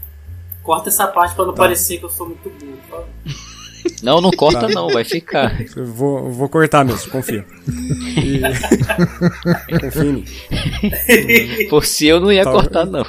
Corta 0.63 0.89
essa 0.89 1.07
parte 1.07 1.35
pra 1.35 1.45
não 1.47 1.53
Tá. 1.55 1.63
parecer 1.63 1.99
que 1.99 2.05
eu 2.05 2.11
sou 2.11 2.27
muito 2.27 2.49
burro. 2.51 2.77
tá? 2.91 3.03
Não, 4.03 4.21
não 4.21 4.31
corta 4.31 4.69
não, 4.69 4.89
vai 4.91 5.05
ficar. 5.05 5.59
Eu 5.75 5.87
vou, 5.87 6.19
eu 6.27 6.31
vou 6.33 6.49
cortar 6.51 6.85
mesmo, 6.85 7.11
confia. 7.11 7.47
E... 7.67 8.41
confia 9.81 10.03
em 10.03 10.13
mim. 10.13 10.25
Por 11.71 11.87
si 11.87 12.07
eu 12.07 12.21
não 12.21 12.31
ia 12.31 12.45
Tá. 12.45 12.53
cortar 12.53 12.85
não. 12.85 13.07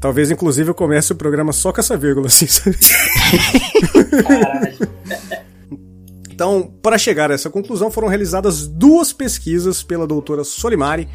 Talvez, 0.00 0.30
inclusive, 0.30 0.70
eu 0.70 0.74
comece 0.74 1.12
o 1.12 1.16
programa 1.16 1.52
só 1.52 1.72
com 1.72 1.80
essa 1.80 1.96
vírgula, 1.96 2.26
assim, 2.26 2.46
sabe? 2.46 2.76
Então, 6.38 6.72
para 6.80 6.96
chegar 6.96 7.32
a 7.32 7.34
essa 7.34 7.50
conclusão, 7.50 7.90
foram 7.90 8.06
realizadas 8.06 8.68
duas 8.68 9.12
pesquisas 9.12 9.82
pela 9.82 10.06
doutora 10.06 10.44
Solimari 10.44 11.08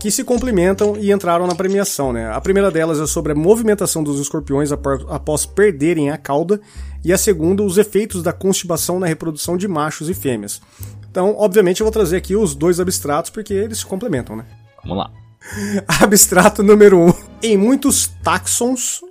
que 0.00 0.10
se 0.10 0.24
complementam 0.24 0.96
e 0.96 1.12
entraram 1.12 1.46
na 1.46 1.54
premiação. 1.54 2.14
Né? 2.14 2.32
A 2.32 2.40
primeira 2.40 2.70
delas 2.70 2.98
é 2.98 3.06
sobre 3.06 3.32
a 3.32 3.34
movimentação 3.34 4.02
dos 4.02 4.18
escorpiões 4.18 4.72
após 4.72 5.44
perderem 5.44 6.08
a 6.08 6.16
cauda, 6.16 6.58
e 7.04 7.12
a 7.12 7.18
segunda, 7.18 7.62
os 7.62 7.76
efeitos 7.76 8.22
da 8.22 8.32
constipação 8.32 8.98
na 8.98 9.06
reprodução 9.06 9.54
de 9.54 9.68
machos 9.68 10.08
e 10.08 10.14
fêmeas. 10.14 10.62
Então, 11.10 11.34
obviamente, 11.36 11.82
eu 11.82 11.84
vou 11.84 11.92
trazer 11.92 12.16
aqui 12.16 12.34
os 12.34 12.54
dois 12.54 12.80
abstratos 12.80 13.30
porque 13.30 13.52
eles 13.52 13.80
se 13.80 13.84
complementam, 13.84 14.34
né? 14.34 14.46
Vamos 14.82 14.96
lá. 14.96 15.10
Abstrato 16.00 16.62
número 16.62 16.96
1. 16.96 17.06
Um. 17.06 17.12
Em 17.42 17.56
muitos 17.58 18.06
táxons, 18.22 19.02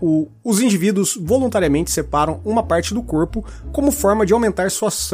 o- 0.00 0.28
os 0.44 0.60
indivíduos 0.60 1.18
voluntariamente 1.20 1.90
separam 1.90 2.40
uma 2.44 2.62
parte 2.62 2.92
do 2.94 3.02
corpo 3.02 3.44
como 3.72 3.90
forma 3.90 4.24
de 4.26 4.32
aumentar 4.32 4.70
suas, 4.70 5.12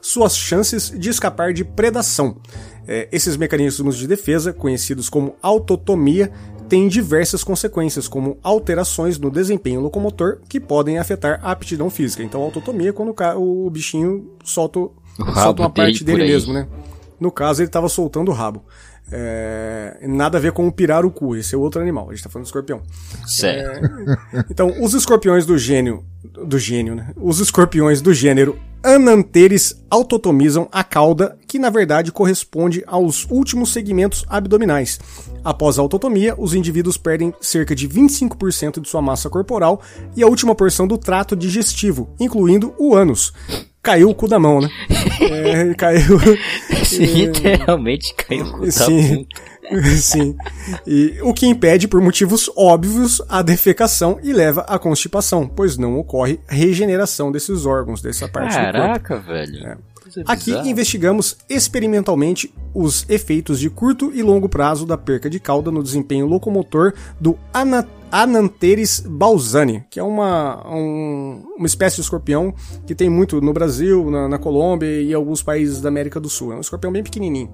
suas 0.00 0.36
chances 0.36 0.90
de 0.90 1.08
escapar 1.10 1.52
de 1.52 1.64
predação. 1.64 2.36
É, 2.86 3.08
esses 3.12 3.36
mecanismos 3.36 3.96
de 3.96 4.06
defesa, 4.08 4.52
conhecidos 4.52 5.08
como 5.08 5.36
autotomia, 5.40 6.32
têm 6.68 6.88
diversas 6.88 7.44
consequências, 7.44 8.08
como 8.08 8.38
alterações 8.42 9.18
no 9.18 9.30
desempenho 9.30 9.80
locomotor 9.80 10.38
que 10.48 10.58
podem 10.58 10.98
afetar 10.98 11.38
a 11.42 11.52
aptidão 11.52 11.88
física. 11.90 12.22
Então, 12.22 12.40
autotomia 12.42 12.90
é 12.90 12.92
quando 12.92 13.14
o, 13.36 13.66
o 13.66 13.70
bichinho 13.70 14.30
solta, 14.42 14.80
solta 15.34 15.62
uma 15.62 15.70
parte 15.70 16.02
dele 16.04 16.18
mesmo, 16.32 16.52
né? 16.52 16.66
No 17.20 17.30
caso, 17.30 17.60
ele 17.62 17.68
estava 17.68 17.88
soltando 17.88 18.30
o 18.30 18.34
rabo. 18.34 18.64
É, 19.10 19.98
nada 20.02 20.38
a 20.38 20.40
ver 20.40 20.52
com 20.52 20.66
o 20.66 20.72
pirarucu, 20.72 21.36
esse 21.36 21.54
é 21.54 21.58
outro 21.58 21.80
animal, 21.80 22.08
a 22.08 22.14
gente 22.14 22.24
tá 22.24 22.30
falando 22.30 22.44
do 22.44 22.48
escorpião. 22.48 22.82
Certo. 23.26 23.88
Então, 24.50 24.72
os 24.82 24.94
escorpiões 24.94 25.44
do 25.44 25.58
gênio. 25.58 26.04
Do 26.46 26.58
gênio, 26.58 26.94
né? 26.94 27.10
Os 27.16 27.40
escorpiões 27.40 28.00
do 28.00 28.14
gênero 28.14 28.58
Ananteres 28.84 29.80
autotomizam 29.88 30.68
a 30.72 30.82
cauda, 30.82 31.38
que 31.46 31.56
na 31.56 31.70
verdade 31.70 32.10
corresponde 32.10 32.82
aos 32.84 33.24
últimos 33.30 33.72
segmentos 33.72 34.24
abdominais. 34.28 34.98
Após 35.44 35.78
a 35.78 35.82
autotomia, 35.82 36.34
os 36.36 36.52
indivíduos 36.52 36.96
perdem 36.96 37.32
cerca 37.40 37.76
de 37.76 37.88
25% 37.88 38.80
de 38.80 38.88
sua 38.88 39.00
massa 39.00 39.30
corporal 39.30 39.80
e 40.16 40.22
a 40.22 40.26
última 40.26 40.52
porção 40.52 40.88
do 40.88 40.98
trato 40.98 41.36
digestivo, 41.36 42.12
incluindo 42.18 42.74
o 42.76 42.96
ânus. 42.96 43.32
Caiu 43.82 44.10
o 44.10 44.14
cu 44.14 44.28
da 44.28 44.38
mão, 44.38 44.60
né? 44.60 44.68
É, 45.20 45.74
caiu. 45.74 46.18
Literalmente 46.98 48.14
caiu 48.14 48.44
o 48.44 48.52
cu 48.52 48.66
da 48.66 48.70
Sim. 48.70 49.16
bunda. 49.16 49.26
Sim. 49.96 50.36
E 50.86 51.18
o 51.22 51.32
que 51.32 51.46
impede, 51.46 51.88
por 51.88 52.00
motivos 52.00 52.50
óbvios, 52.56 53.22
a 53.28 53.42
defecação 53.42 54.18
e 54.22 54.32
leva 54.32 54.62
à 54.62 54.78
constipação, 54.78 55.48
pois 55.48 55.76
não 55.78 55.98
ocorre 55.98 56.38
regeneração 56.48 57.32
desses 57.32 57.64
órgãos, 57.64 58.02
dessa 58.02 58.28
parte 58.28 58.56
do 58.56 58.62
corpo. 58.62 58.72
Caraca, 58.72 59.18
velho. 59.18 59.78
Aqui 60.26 60.50
investigamos 60.68 61.36
experimentalmente 61.48 62.52
os 62.74 63.04
efeitos 63.08 63.58
de 63.58 63.68
curto 63.70 64.10
e 64.14 64.22
longo 64.22 64.48
prazo 64.48 64.86
da 64.86 64.96
perca 64.96 65.28
de 65.30 65.38
cauda 65.40 65.70
no 65.70 65.82
desempenho 65.82 66.26
locomotor 66.26 66.92
do 67.20 67.38
Ana 67.52 67.86
Ananteris 68.10 69.00
balzani, 69.08 69.84
que 69.90 69.98
é 69.98 70.02
uma, 70.02 70.62
um- 70.70 71.42
uma 71.56 71.66
espécie 71.66 71.96
de 71.96 72.02
escorpião 72.02 72.52
que 72.86 72.94
tem 72.94 73.08
muito 73.08 73.40
no 73.40 73.52
Brasil, 73.54 74.10
na, 74.10 74.28
na 74.28 74.38
Colômbia 74.38 75.00
e 75.00 75.14
alguns 75.14 75.42
países 75.42 75.80
da 75.80 75.88
América 75.88 76.20
do 76.20 76.28
Sul. 76.28 76.52
É 76.52 76.56
um 76.56 76.60
escorpião 76.60 76.92
bem 76.92 77.02
pequenininho. 77.02 77.50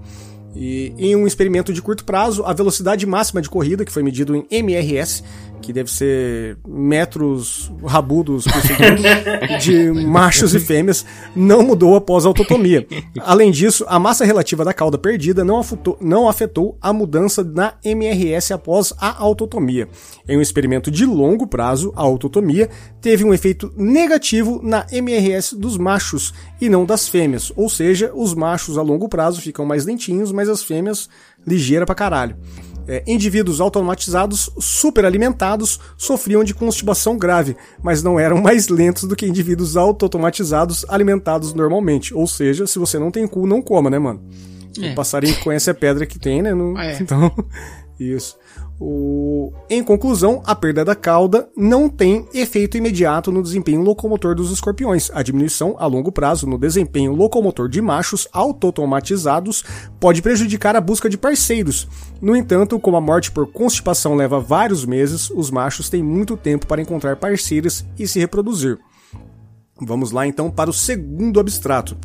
E 0.61 0.93
em 0.99 1.15
um 1.15 1.25
experimento 1.25 1.73
de 1.73 1.81
curto 1.81 2.05
prazo, 2.05 2.43
a 2.45 2.53
velocidade 2.53 3.07
máxima 3.07 3.41
de 3.41 3.49
corrida, 3.49 3.85
que 3.85 3.93
foi 3.93 4.03
medido 4.03 4.35
em 4.35 4.45
MRS, 4.51 5.23
que 5.63 5.73
deve 5.73 5.91
ser 5.91 6.57
metros 6.67 7.71
rabudos 7.85 8.45
por 8.45 8.61
segundo, 8.63 9.03
de 9.63 9.93
machos 9.93 10.55
e 10.55 10.61
fêmeas, 10.61 11.05
não 11.35 11.63
mudou 11.63 11.95
após 11.95 12.25
a 12.25 12.29
autotomia. 12.29 12.87
Além 13.21 13.51
disso, 13.51 13.85
a 13.87 13.99
massa 13.99 14.25
relativa 14.25 14.65
da 14.65 14.73
cauda 14.73 14.99
perdida 14.99 15.45
não 15.45 15.59
afetou, 15.59 15.97
não 16.01 16.29
afetou 16.29 16.77
a 16.81 16.93
mudança 16.93 17.45
na 17.45 17.75
MRS 17.85 18.53
após 18.53 18.93
a 18.99 19.23
autotomia. 19.23 19.89
Em 20.29 20.37
um 20.37 20.43
experimento 20.43 20.91
de 20.91 21.05
longo 21.05 21.47
prazo, 21.47 21.93
a 21.95 22.03
autotomia 22.03 22.69
teve 23.01 23.25
um 23.25 23.35
efeito 23.35 23.73
negativo 23.77 24.61
na 24.63 24.87
MRS 24.91 25.55
dos 25.55 25.77
machos 25.77 26.35
e 26.61 26.69
não 26.69 26.85
das 26.85 27.09
fêmeas, 27.09 27.53
ou 27.55 27.69
seja, 27.69 28.11
os 28.15 28.35
machos 28.35 28.77
a 28.77 28.83
longo 28.83 29.09
prazo 29.09 29.41
ficam 29.41 29.65
mais 29.65 29.85
lentinhos, 29.85 30.33
mas 30.33 30.48
as 30.49 30.63
fêmeas 30.63 31.09
ligeira 31.47 31.85
pra 31.87 31.95
caralho. 31.95 32.37
É, 32.91 33.03
indivíduos 33.07 33.61
automatizados 33.61 34.49
superalimentados 34.59 35.79
sofriam 35.97 36.43
de 36.43 36.55
constipação 36.55 37.19
grave, 37.19 37.55
mas 37.83 38.03
não 38.03 38.19
eram 38.19 38.41
mais 38.41 38.69
lentos 38.69 39.05
do 39.05 39.15
que 39.15 39.27
indivíduos 39.27 39.77
auto-automatizados 39.77 40.87
alimentados 40.89 41.53
normalmente. 41.53 42.15
Ou 42.15 42.27
seja, 42.27 42.67
se 42.67 42.79
você 42.79 42.99
não 42.99 43.11
tem 43.11 43.27
cu, 43.27 43.47
não 43.47 43.61
coma, 43.61 43.91
né, 43.91 43.99
mano? 43.99 44.23
É. 44.81 44.93
O 44.93 44.95
passarinho 44.95 45.39
conhece 45.41 45.69
a 45.71 45.75
pedra 45.75 46.07
que 46.07 46.19
tem, 46.19 46.41
né? 46.41 46.55
Não- 46.55 46.79
É. 46.79 46.97
Então, 47.03 47.31
isso. 48.01 48.37
O... 48.81 49.53
Em 49.69 49.83
conclusão, 49.83 50.41
a 50.47 50.55
perda 50.55 50.85
da 50.85 50.95
cauda 50.95 51.49
não 51.57 51.89
tem 51.89 52.29
efeito 52.33 52.77
imediato 52.77 53.33
no 53.33 53.43
desempenho 53.43 53.83
locomotor 53.83 54.35
dos 54.35 54.53
escorpiões. 54.53 55.11
A 55.13 55.23
diminuição 55.23 55.75
a 55.79 55.87
longo 55.87 56.13
prazo 56.13 56.47
no 56.47 56.57
desempenho 56.57 57.13
locomotor 57.13 57.69
de 57.69 57.83
machos 57.83 58.29
auto-automatizados 58.33 59.65
pode 59.99 60.23
prejudicar 60.23 60.77
a 60.77 60.81
busca 60.81 61.09
de 61.09 61.19
parceiros. 61.19 61.89
No 62.21 62.37
entanto, 62.37 62.79
como 62.79 62.97
a 62.97 63.01
morte 63.01 63.33
por 63.33 63.51
constipação 63.51 64.15
leva 64.15 64.39
vários 64.39 64.85
meses, 64.85 65.29
os 65.31 65.51
machos 65.51 65.89
têm 65.89 66.03
muito 66.03 66.37
tempo 66.37 66.67
para 66.67 66.81
encontrar 66.81 67.17
parceiras 67.17 67.85
e 67.99 68.07
se 68.07 68.21
reproduzir. 68.21 68.79
Vamos 69.81 70.13
lá 70.13 70.27
então 70.27 70.51
para 70.51 70.71
o 70.71 70.73
segundo 70.73 71.41
abstrato. 71.41 71.97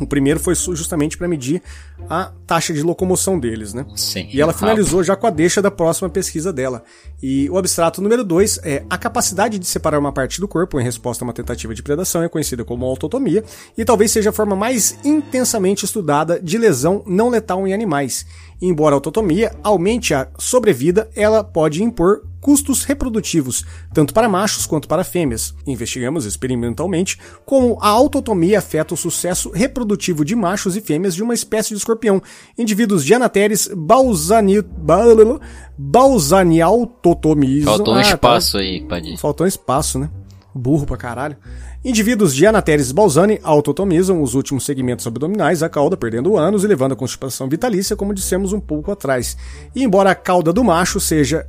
O 0.00 0.06
primeiro 0.06 0.40
foi 0.40 0.54
justamente 0.54 1.16
para 1.16 1.28
medir 1.28 1.62
a 2.10 2.32
taxa 2.46 2.74
de 2.74 2.82
locomoção 2.82 3.38
deles, 3.38 3.72
né? 3.72 3.86
Sim, 3.94 4.28
E 4.32 4.40
ela 4.40 4.52
finalizou 4.52 5.04
já 5.04 5.14
com 5.14 5.26
a 5.26 5.30
deixa 5.30 5.62
da 5.62 5.70
próxima 5.70 6.10
pesquisa 6.10 6.52
dela. 6.52 6.82
E 7.22 7.48
o 7.48 7.56
abstrato 7.56 8.02
número 8.02 8.24
2 8.24 8.60
é 8.64 8.84
a 8.90 8.98
capacidade 8.98 9.58
de 9.58 9.66
separar 9.66 9.98
uma 9.98 10.12
parte 10.12 10.40
do 10.40 10.48
corpo 10.48 10.80
em 10.80 10.84
resposta 10.84 11.24
a 11.24 11.26
uma 11.26 11.32
tentativa 11.32 11.74
de 11.74 11.82
predação 11.82 12.22
é 12.22 12.28
conhecida 12.28 12.64
como 12.64 12.84
autotomia 12.84 13.44
e 13.78 13.84
talvez 13.84 14.10
seja 14.10 14.30
a 14.30 14.32
forma 14.32 14.56
mais 14.56 14.98
intensamente 15.04 15.84
estudada 15.84 16.40
de 16.40 16.58
lesão 16.58 17.02
não 17.06 17.28
letal 17.28 17.66
em 17.66 17.72
animais. 17.72 18.26
Embora 18.60 18.94
a 18.94 18.96
autotomia 18.96 19.54
aumente 19.62 20.12
a 20.12 20.28
sobrevida, 20.38 21.08
ela 21.14 21.44
pode 21.44 21.82
impor 21.82 22.22
custos 22.44 22.84
reprodutivos, 22.84 23.64
tanto 23.94 24.12
para 24.12 24.28
machos 24.28 24.66
quanto 24.66 24.86
para 24.86 25.02
fêmeas. 25.02 25.54
Investigamos 25.66 26.26
experimentalmente 26.26 27.18
como 27.46 27.78
a 27.80 27.88
autotomia 27.88 28.58
afeta 28.58 28.92
o 28.92 28.98
sucesso 28.98 29.48
reprodutivo 29.48 30.26
de 30.26 30.36
machos 30.36 30.76
e 30.76 30.82
fêmeas 30.82 31.14
de 31.14 31.22
uma 31.22 31.32
espécie 31.32 31.70
de 31.70 31.76
escorpião, 31.76 32.22
indivíduos 32.58 33.02
de 33.02 33.14
anateres 33.14 33.70
balsani... 33.74 34.60
bal- 34.60 35.40
balsaniautotomizam... 35.78 37.76
Faltou 37.76 37.94
um 37.94 37.96
Ah, 37.96 38.02
tá. 38.02 38.08
espaço 38.10 38.58
aí, 38.58 38.82
Padilha. 38.86 39.16
Faltou 39.16 39.46
um 39.46 39.48
espaço, 39.48 39.98
né? 39.98 40.10
Burro 40.54 40.84
pra 40.84 40.98
caralho. 40.98 41.38
Indivíduos 41.82 42.34
de 42.34 42.46
Anateres 42.46 42.92
balsani 42.92 43.40
autotomizam 43.42 44.22
os 44.22 44.34
últimos 44.34 44.64
segmentos 44.66 45.06
abdominais, 45.06 45.62
a 45.62 45.68
cauda 45.70 45.96
perdendo 45.96 46.32
o 46.32 46.38
ânus 46.38 46.62
e 46.62 46.66
levando 46.66 46.92
a 46.92 46.96
constipação 46.96 47.48
vitalícia, 47.48 47.96
como 47.96 48.12
dissemos 48.12 48.52
um 48.52 48.60
pouco 48.60 48.92
atrás. 48.92 49.34
E 49.74 49.82
embora 49.82 50.10
a 50.10 50.14
cauda 50.14 50.52
do 50.52 50.62
macho 50.62 51.00
seja 51.00 51.46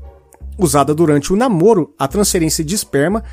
usada 0.58 0.94
durante 0.94 1.32
o 1.32 1.36
namoro, 1.36 1.94
a 1.98 2.08
transferência 2.08 2.63
de 2.63 2.76
esperma 2.76 3.24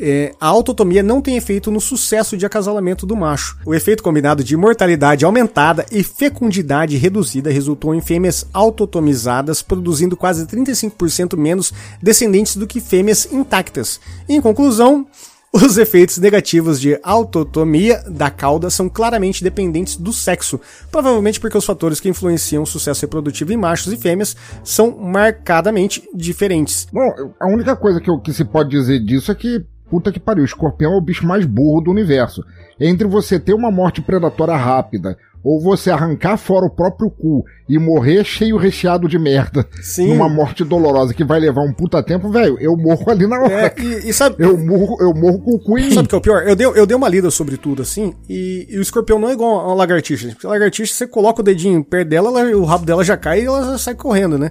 é, 0.00 0.32
a 0.40 0.46
autotomia 0.46 1.02
não 1.02 1.20
tem 1.20 1.36
efeito 1.36 1.72
no 1.72 1.80
sucesso 1.80 2.36
de 2.36 2.46
acasalamento 2.46 3.04
do 3.04 3.16
macho. 3.16 3.58
O 3.66 3.74
efeito 3.74 4.02
combinado 4.02 4.44
de 4.44 4.56
mortalidade 4.56 5.24
aumentada 5.24 5.84
e 5.90 6.04
fecundidade 6.04 6.96
reduzida 6.96 7.50
resultou 7.50 7.92
em 7.92 8.00
fêmeas 8.00 8.46
autotomizadas 8.52 9.60
produzindo 9.60 10.16
quase 10.16 10.46
35% 10.46 11.36
menos 11.36 11.72
descendentes 12.00 12.56
do 12.56 12.66
que 12.66 12.80
fêmeas 12.80 13.26
intactas. 13.32 14.00
Em 14.28 14.40
conclusão, 14.40 15.04
os 15.52 15.78
efeitos 15.78 16.18
negativos 16.18 16.80
de 16.80 16.98
autotomia 17.02 18.02
da 18.06 18.30
cauda 18.30 18.68
são 18.68 18.88
claramente 18.88 19.42
dependentes 19.42 19.96
do 19.96 20.12
sexo, 20.12 20.60
provavelmente 20.90 21.40
porque 21.40 21.56
os 21.56 21.64
fatores 21.64 22.00
que 22.00 22.08
influenciam 22.08 22.62
o 22.62 22.66
sucesso 22.66 23.02
reprodutivo 23.02 23.52
em 23.52 23.56
machos 23.56 23.92
e 23.92 23.96
fêmeas 23.96 24.36
são 24.62 24.98
marcadamente 24.98 26.06
diferentes. 26.14 26.86
Bom, 26.92 27.32
a 27.40 27.48
única 27.48 27.74
coisa 27.74 28.00
que, 28.00 28.10
eu, 28.10 28.18
que 28.18 28.32
se 28.32 28.44
pode 28.44 28.70
dizer 28.70 29.00
disso 29.00 29.32
é 29.32 29.34
que, 29.34 29.64
puta 29.88 30.12
que 30.12 30.20
pariu, 30.20 30.42
o 30.42 30.46
escorpião 30.46 30.92
é 30.92 30.96
o 30.96 31.00
bicho 31.00 31.26
mais 31.26 31.46
burro 31.46 31.80
do 31.80 31.90
universo. 31.90 32.44
Entre 32.78 33.06
você 33.06 33.40
ter 33.40 33.54
uma 33.54 33.70
morte 33.70 34.02
predatória 34.02 34.54
rápida 34.54 35.16
ou 35.42 35.60
você 35.60 35.90
arrancar 35.90 36.36
fora 36.36 36.66
o 36.66 36.70
próprio 36.70 37.10
cu 37.10 37.44
e 37.68 37.78
morrer 37.78 38.24
cheio 38.24 38.56
recheado 38.56 39.08
de 39.08 39.18
merda 39.18 39.66
Sim. 39.82 40.08
numa 40.08 40.28
morte 40.28 40.64
dolorosa 40.64 41.14
que 41.14 41.24
vai 41.24 41.38
levar 41.38 41.62
um 41.62 41.72
puta 41.72 42.02
tempo, 42.02 42.30
velho, 42.30 42.56
eu 42.60 42.76
morro 42.76 43.10
ali 43.10 43.26
na 43.26 43.38
hora. 43.40 43.52
É, 43.66 43.74
e, 43.80 44.10
e 44.10 44.12
sabe, 44.12 44.36
Eu 44.38 44.56
morro, 44.58 44.96
eu 45.00 45.14
morro 45.14 45.38
com 45.40 45.52
o 45.52 45.58
cu 45.58 45.78
em. 45.78 45.90
Sabe 45.92 46.06
o 46.06 46.08
que 46.08 46.14
é 46.14 46.18
o 46.18 46.20
pior? 46.20 46.42
Eu 46.46 46.56
dei, 46.56 46.66
eu 46.66 46.86
dei 46.86 46.96
uma 46.96 47.08
lida 47.08 47.30
sobre 47.30 47.56
tudo, 47.56 47.82
assim, 47.82 48.14
e, 48.28 48.66
e 48.70 48.78
o 48.78 48.82
escorpião 48.82 49.18
não 49.18 49.28
é 49.28 49.32
igual 49.32 49.60
a 49.60 49.66
uma 49.66 49.74
lagartixa. 49.74 50.28
Porque 50.28 50.46
a 50.46 50.50
lagartixa, 50.50 50.92
você 50.94 51.06
coloca 51.06 51.40
o 51.40 51.44
dedinho 51.44 51.84
perto 51.84 52.08
dela, 52.08 52.28
ela- 52.40 52.56
o 52.56 52.64
rabo 52.64 52.84
dela 52.84 53.04
já 53.04 53.16
cai 53.16 53.42
e 53.42 53.46
ela 53.46 53.78
sai 53.78 53.94
correndo, 53.94 54.38
né? 54.38 54.50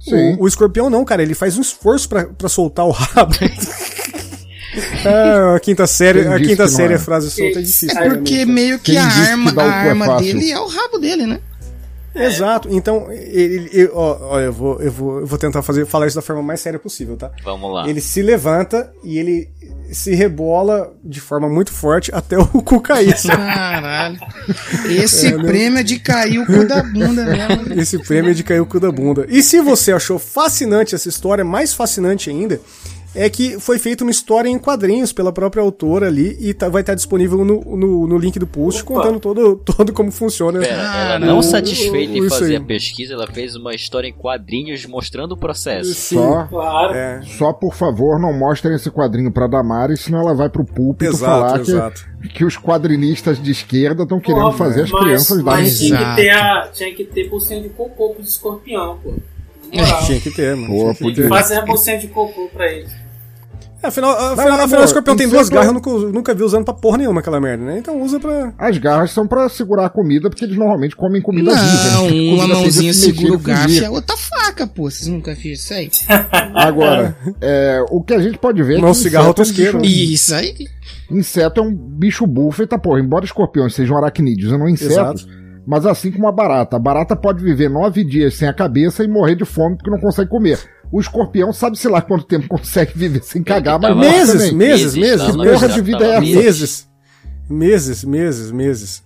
Sim. 0.00 0.34
O, 0.38 0.44
o 0.44 0.48
escorpião 0.48 0.88
não, 0.88 1.04
cara, 1.04 1.22
ele 1.22 1.34
faz 1.34 1.58
um 1.58 1.60
esforço 1.60 2.08
pra 2.08 2.48
soltar 2.48 2.86
o 2.86 2.90
rabo. 2.90 3.34
ah, 5.06 5.54
a 5.56 5.60
quinta 5.60 5.86
série, 5.86 6.22
Quem 6.22 6.32
a 6.32 6.38
quinta 6.38 6.64
que 6.64 6.68
série 6.70 6.92
é? 6.92 6.96
a 6.96 7.00
frase 7.00 7.30
solta 7.30 7.58
é 7.58 7.62
difícil. 7.62 7.98
É 7.98 8.08
porque 8.10 8.44
né? 8.44 8.52
meio 8.52 8.78
que 8.78 8.92
Quem 8.92 8.98
a 9.00 9.08
que 9.08 9.20
arma, 9.20 9.52
o 9.54 9.60
a 9.60 9.64
é 9.64 9.68
arma 9.90 10.06
fácil? 10.06 10.34
dele 10.34 10.50
é 10.52 10.58
o 10.58 10.66
rabo 10.66 10.98
dele, 10.98 11.26
né? 11.26 11.40
Exato. 12.14 12.68
Então, 12.72 13.06
ele, 13.12 13.68
ele- 13.72 13.90
ó, 13.92 14.18
ó, 14.32 14.40
eu 14.40 14.52
vou, 14.52 14.80
eu 14.80 14.90
vou, 14.90 15.20
eu 15.20 15.26
vou 15.26 15.38
tentar 15.38 15.62
fazer, 15.62 15.86
falar 15.86 16.06
isso 16.06 16.16
da 16.16 16.22
forma 16.22 16.42
mais 16.42 16.58
séria 16.60 16.78
possível, 16.78 17.16
tá? 17.16 17.30
Vamos 17.44 17.72
lá. 17.72 17.88
Ele 17.88 18.00
se 18.00 18.22
levanta 18.22 18.90
e 19.04 19.18
ele 19.18 19.48
se 19.92 20.14
rebola 20.14 20.92
de 21.04 21.20
forma 21.20 21.48
muito 21.48 21.70
forte 21.72 22.10
até 22.12 22.36
o 22.36 22.46
cu 22.46 22.80
cair. 22.80 23.14
Caralho. 23.22 24.18
Esse 24.88 25.32
prêmio 25.32 25.78
é 25.78 25.82
de 25.82 26.00
cair 26.00 26.40
o 26.40 26.46
cu 26.46 26.66
da 26.66 26.82
bunda 26.82 27.24
mesmo. 27.24 27.80
Esse 27.80 27.98
prêmio 27.98 28.32
é 28.32 28.34
de 28.34 28.42
cair 28.42 28.60
o 28.60 28.66
cu 28.66 28.80
da 28.80 28.90
bunda. 28.90 29.24
E 29.28 29.40
se 29.42 29.60
você 29.60 29.92
achou 29.92 30.18
fascinante 30.18 30.94
essa 30.94 31.08
história, 31.08 31.44
mais 31.44 31.72
fascinante 31.72 32.30
ainda, 32.30 32.60
é 33.14 33.28
que 33.30 33.58
foi 33.58 33.78
feita 33.78 34.04
uma 34.04 34.10
história 34.10 34.48
em 34.48 34.58
quadrinhos 34.58 35.12
pela 35.12 35.32
própria 35.32 35.62
autora 35.62 36.06
ali 36.06 36.36
e 36.40 36.52
tá- 36.54 36.68
vai 36.68 36.82
estar 36.82 36.94
disponível 36.94 37.44
no, 37.44 37.60
no, 37.76 38.06
no 38.06 38.18
link 38.18 38.38
do 38.38 38.46
post 38.46 38.82
Opa. 38.82 38.94
contando 38.94 39.18
todo, 39.18 39.56
todo 39.56 39.92
como 39.92 40.10
funciona. 40.12 40.60
Pera, 40.60 40.72
ela 40.74 40.82
Caralho. 40.92 41.26
não 41.26 41.42
satisfeita 41.42 42.12
em 42.12 42.18
Isso 42.24 42.30
fazer 42.38 42.50
aí. 42.50 42.56
a 42.56 42.60
pesquisa, 42.60 43.14
ela 43.14 43.26
fez 43.26 43.56
uma 43.56 43.74
história 43.74 44.06
em 44.08 44.12
quadrinhos 44.12 44.84
mostrando 44.86 45.32
o 45.32 45.36
processo. 45.36 45.92
Sim. 45.94 46.16
Só, 46.16 46.44
Claro. 46.44 46.94
É, 46.94 47.22
só 47.38 47.52
por 47.52 47.74
favor, 47.74 48.20
não 48.20 48.32
mostrem 48.32 48.74
esse 48.76 48.90
quadrinho 48.90 49.32
pra 49.32 49.46
Damares, 49.46 50.00
senão 50.00 50.20
ela 50.20 50.34
vai 50.34 50.48
pro 50.48 50.64
púlpito 50.64 51.10
exato, 51.10 51.24
falar 51.24 51.60
exato. 51.60 52.06
que, 52.22 52.28
que 52.28 52.44
os 52.44 52.56
quadrinistas 52.56 53.42
de 53.42 53.50
esquerda 53.50 54.02
estão 54.04 54.20
querendo 54.20 54.52
fazer 54.52 54.82
as 54.82 54.90
mas- 54.90 55.02
crianças 55.04 55.42
darem 55.42 55.64
Mas 55.64 55.78
tinha 55.78 55.94
Exato. 55.98 56.16
que, 56.16 56.22
ter 56.22 56.30
a, 56.30 56.68
tinha 56.72 56.94
que 56.94 57.04
ter 57.04 57.28
bolsinha 57.28 57.60
de 57.62 57.68
cocô 57.70 58.10
pros 58.10 58.28
escorpião, 58.28 58.98
pô. 59.02 59.14
Moral. 59.72 60.04
Tinha 60.06 60.20
que 60.20 60.30
ter, 60.30 60.56
mano. 60.56 60.68
Pô, 60.68 60.78
tinha 60.82 60.94
que 60.94 61.02
podia. 61.04 61.22
ter. 61.24 61.28
Fazer 61.28 61.54
a 61.56 61.64
bolsinha 61.64 61.98
de 61.98 62.08
cocô 62.08 62.48
pra 62.52 62.70
eles. 62.70 62.90
É, 63.80 63.86
afinal, 63.86 64.10
afinal, 64.10 64.34
mas, 64.36 64.40
afinal 64.40 64.60
amor, 64.64 64.80
o 64.80 64.84
escorpião 64.86 65.16
tem 65.16 65.28
duas 65.28 65.46
é 65.46 65.50
pra- 65.50 65.60
garras, 65.62 65.68
eu 65.68 65.74
nunca, 65.74 66.12
nunca 66.12 66.34
vi 66.34 66.42
usando 66.42 66.64
pra 66.64 66.74
porra 66.74 66.98
nenhuma 66.98 67.20
aquela 67.20 67.40
merda, 67.40 67.64
né? 67.64 67.78
Então 67.78 68.02
usa 68.02 68.18
pra. 68.18 68.52
As 68.58 68.76
garras 68.76 69.12
são 69.12 69.24
pra 69.24 69.48
segurar 69.48 69.86
a 69.86 69.88
comida, 69.88 70.28
porque 70.28 70.44
eles 70.44 70.56
normalmente 70.56 70.96
comem 70.96 71.22
comida 71.22 71.54
viva. 71.54 71.90
Não, 71.92 72.10
né? 72.10 72.32
Uma 72.32 72.48
mãozinha 72.48 72.92
segura 72.92 73.34
o 73.34 73.38
garfo 73.38 73.70
e 73.70 73.84
a 73.84 73.88
outra 73.92 74.16
faca, 74.16 74.66
pô. 74.66 74.90
Vocês 74.90 75.06
nunca 75.06 75.32
viram 75.32 75.52
isso 75.54 75.72
aí? 75.72 75.88
Agora, 76.56 77.16
é, 77.40 77.80
o 77.88 78.02
que 78.02 78.14
a 78.14 78.18
gente 78.20 78.36
pode 78.38 78.60
ver 78.64 78.78
é 78.78 78.80
Não 78.80 78.88
que 78.90 78.96
cigarro, 78.98 79.28
é 79.28 79.30
um 79.30 79.34
tosqueiro. 79.34 79.78
bicho- 79.80 80.12
Isso 80.12 80.34
aí. 80.34 80.54
Inseto 81.08 81.60
é 81.60 81.62
um 81.62 81.72
bicho 81.72 82.26
bufo, 82.26 82.60
eita 82.62 82.76
porra, 82.80 82.98
embora 82.98 83.24
escorpiões 83.24 83.74
sejam 83.74 83.96
aracnídeos 83.96 84.52
e 84.52 84.58
não 84.58 84.68
insetos, 84.68 84.92
Exato. 85.22 85.28
Mas 85.68 85.84
assim 85.84 86.10
como 86.10 86.26
a 86.26 86.32
barata. 86.32 86.76
A 86.76 86.78
barata 86.78 87.14
pode 87.14 87.44
viver 87.44 87.68
nove 87.68 88.02
dias 88.02 88.32
sem 88.36 88.48
a 88.48 88.54
cabeça 88.54 89.04
e 89.04 89.06
morrer 89.06 89.34
de 89.36 89.44
fome 89.44 89.76
porque 89.76 89.90
não 89.90 90.00
consegue 90.00 90.30
comer. 90.30 90.58
O 90.90 90.98
escorpião 90.98 91.52
sabe-se 91.52 91.86
lá 91.88 92.00
quanto 92.00 92.24
tempo 92.24 92.48
consegue 92.56 92.92
viver 92.96 93.22
sem 93.22 93.42
cagar, 93.42 93.78
mas 93.78 93.94
morre 93.94 94.08
Meses, 94.08 94.50
meses, 94.50 94.96
Meses, 94.96 95.36
meses. 95.36 95.52
porra 95.52 95.68
de 95.68 95.80
vida 95.82 96.06
é. 96.06 96.20
Meses. 96.22 96.88
Meses, 97.50 98.02
meses, 98.02 98.50
meses. 98.50 99.02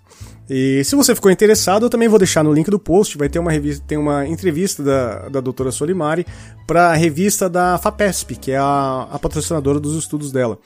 E 0.50 0.82
se 0.84 0.96
você 0.96 1.14
ficou 1.14 1.30
interessado, 1.30 1.86
eu 1.86 1.90
também 1.90 2.08
vou 2.08 2.18
deixar 2.18 2.42
no 2.42 2.52
link 2.52 2.70
do 2.70 2.78
post, 2.78 3.16
vai 3.16 3.28
ter 3.28 3.38
uma 3.38 3.50
revista, 3.50 3.84
tem 3.86 3.96
uma 3.96 4.26
entrevista 4.26 4.82
da, 4.82 5.28
da 5.28 5.40
doutora 5.40 5.70
Solimari 5.70 6.26
para 6.66 6.90
a 6.90 6.94
revista 6.94 7.48
da 7.48 7.78
FAPESP, 7.78 8.36
que 8.36 8.50
é 8.50 8.56
a, 8.58 9.08
a 9.10 9.18
patrocinadora 9.18 9.78
dos 9.78 9.96
estudos 9.96 10.32
dela. 10.32 10.58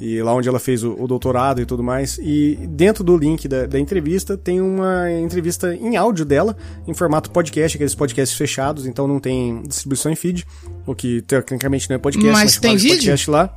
E 0.00 0.20
lá 0.22 0.34
onde 0.34 0.48
ela 0.48 0.58
fez 0.58 0.82
o, 0.82 0.94
o 0.98 1.06
doutorado 1.06 1.60
e 1.60 1.66
tudo 1.66 1.82
mais. 1.82 2.18
E 2.20 2.58
dentro 2.68 3.04
do 3.04 3.16
link 3.16 3.46
da, 3.46 3.66
da 3.66 3.78
entrevista 3.78 4.36
tem 4.36 4.60
uma 4.60 5.10
entrevista 5.10 5.74
em 5.74 5.96
áudio 5.96 6.24
dela, 6.24 6.56
em 6.86 6.92
formato 6.92 7.30
podcast, 7.30 7.76
aqueles 7.76 7.94
podcasts 7.94 8.36
fechados, 8.36 8.84
então 8.86 9.06
não 9.06 9.20
tem 9.20 9.62
distribuição 9.62 10.10
em 10.10 10.16
feed, 10.16 10.46
o 10.86 10.94
que 10.94 11.22
tecnicamente 11.22 11.88
não 11.88 11.96
é 11.96 11.98
podcast, 11.98 12.32
Mas 12.32 12.58
tem 12.58 12.70
vários 12.70 12.82
vídeo? 12.82 12.96
podcasts 12.96 13.28
lá. 13.28 13.54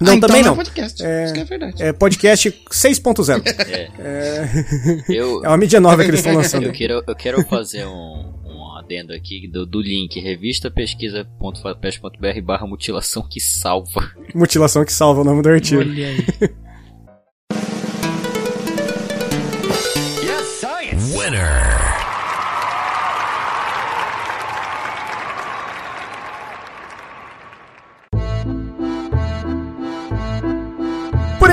Não, 0.00 0.12
Ah, 0.12 0.16
então 0.16 0.28
também 0.28 0.42
é 0.42 0.44
não. 0.44 0.54
podcast. 0.56 1.02
É- 1.04 1.24
Isso 1.24 1.34
que 1.34 1.40
é 1.40 1.44
verdade. 1.44 1.82
É 1.82 1.92
podcast 1.92 2.50
6.0. 2.70 3.42
Eu, 5.08 5.44
É 5.44 5.48
uma 5.48 5.56
mídia 5.56 5.80
nova 5.80 6.02
que 6.02 6.10
eles 6.10 6.20
estão 6.20 6.34
lançando. 6.34 6.66
eu, 6.66 6.72
quero, 6.72 7.02
eu 7.06 7.14
quero 7.16 7.42
fazer 7.48 7.84
um, 7.86 8.32
um 8.44 8.76
adendo 8.78 9.12
aqui 9.12 9.48
do, 9.48 9.64
do 9.66 9.80
link 9.80 10.18
revistapesquisa.fapest.br 10.20 12.40
barra 12.42 12.66
mutilação 12.66 13.26
que 13.28 13.40
salva. 13.40 14.10
Mutilação 14.34 14.84
que 14.84 14.92
salva 14.92 15.20
o 15.22 15.24
nome 15.24 15.42
do 15.42 15.48
artigo. 15.48 15.80
Olha 15.80 16.06
aí. 16.08 16.24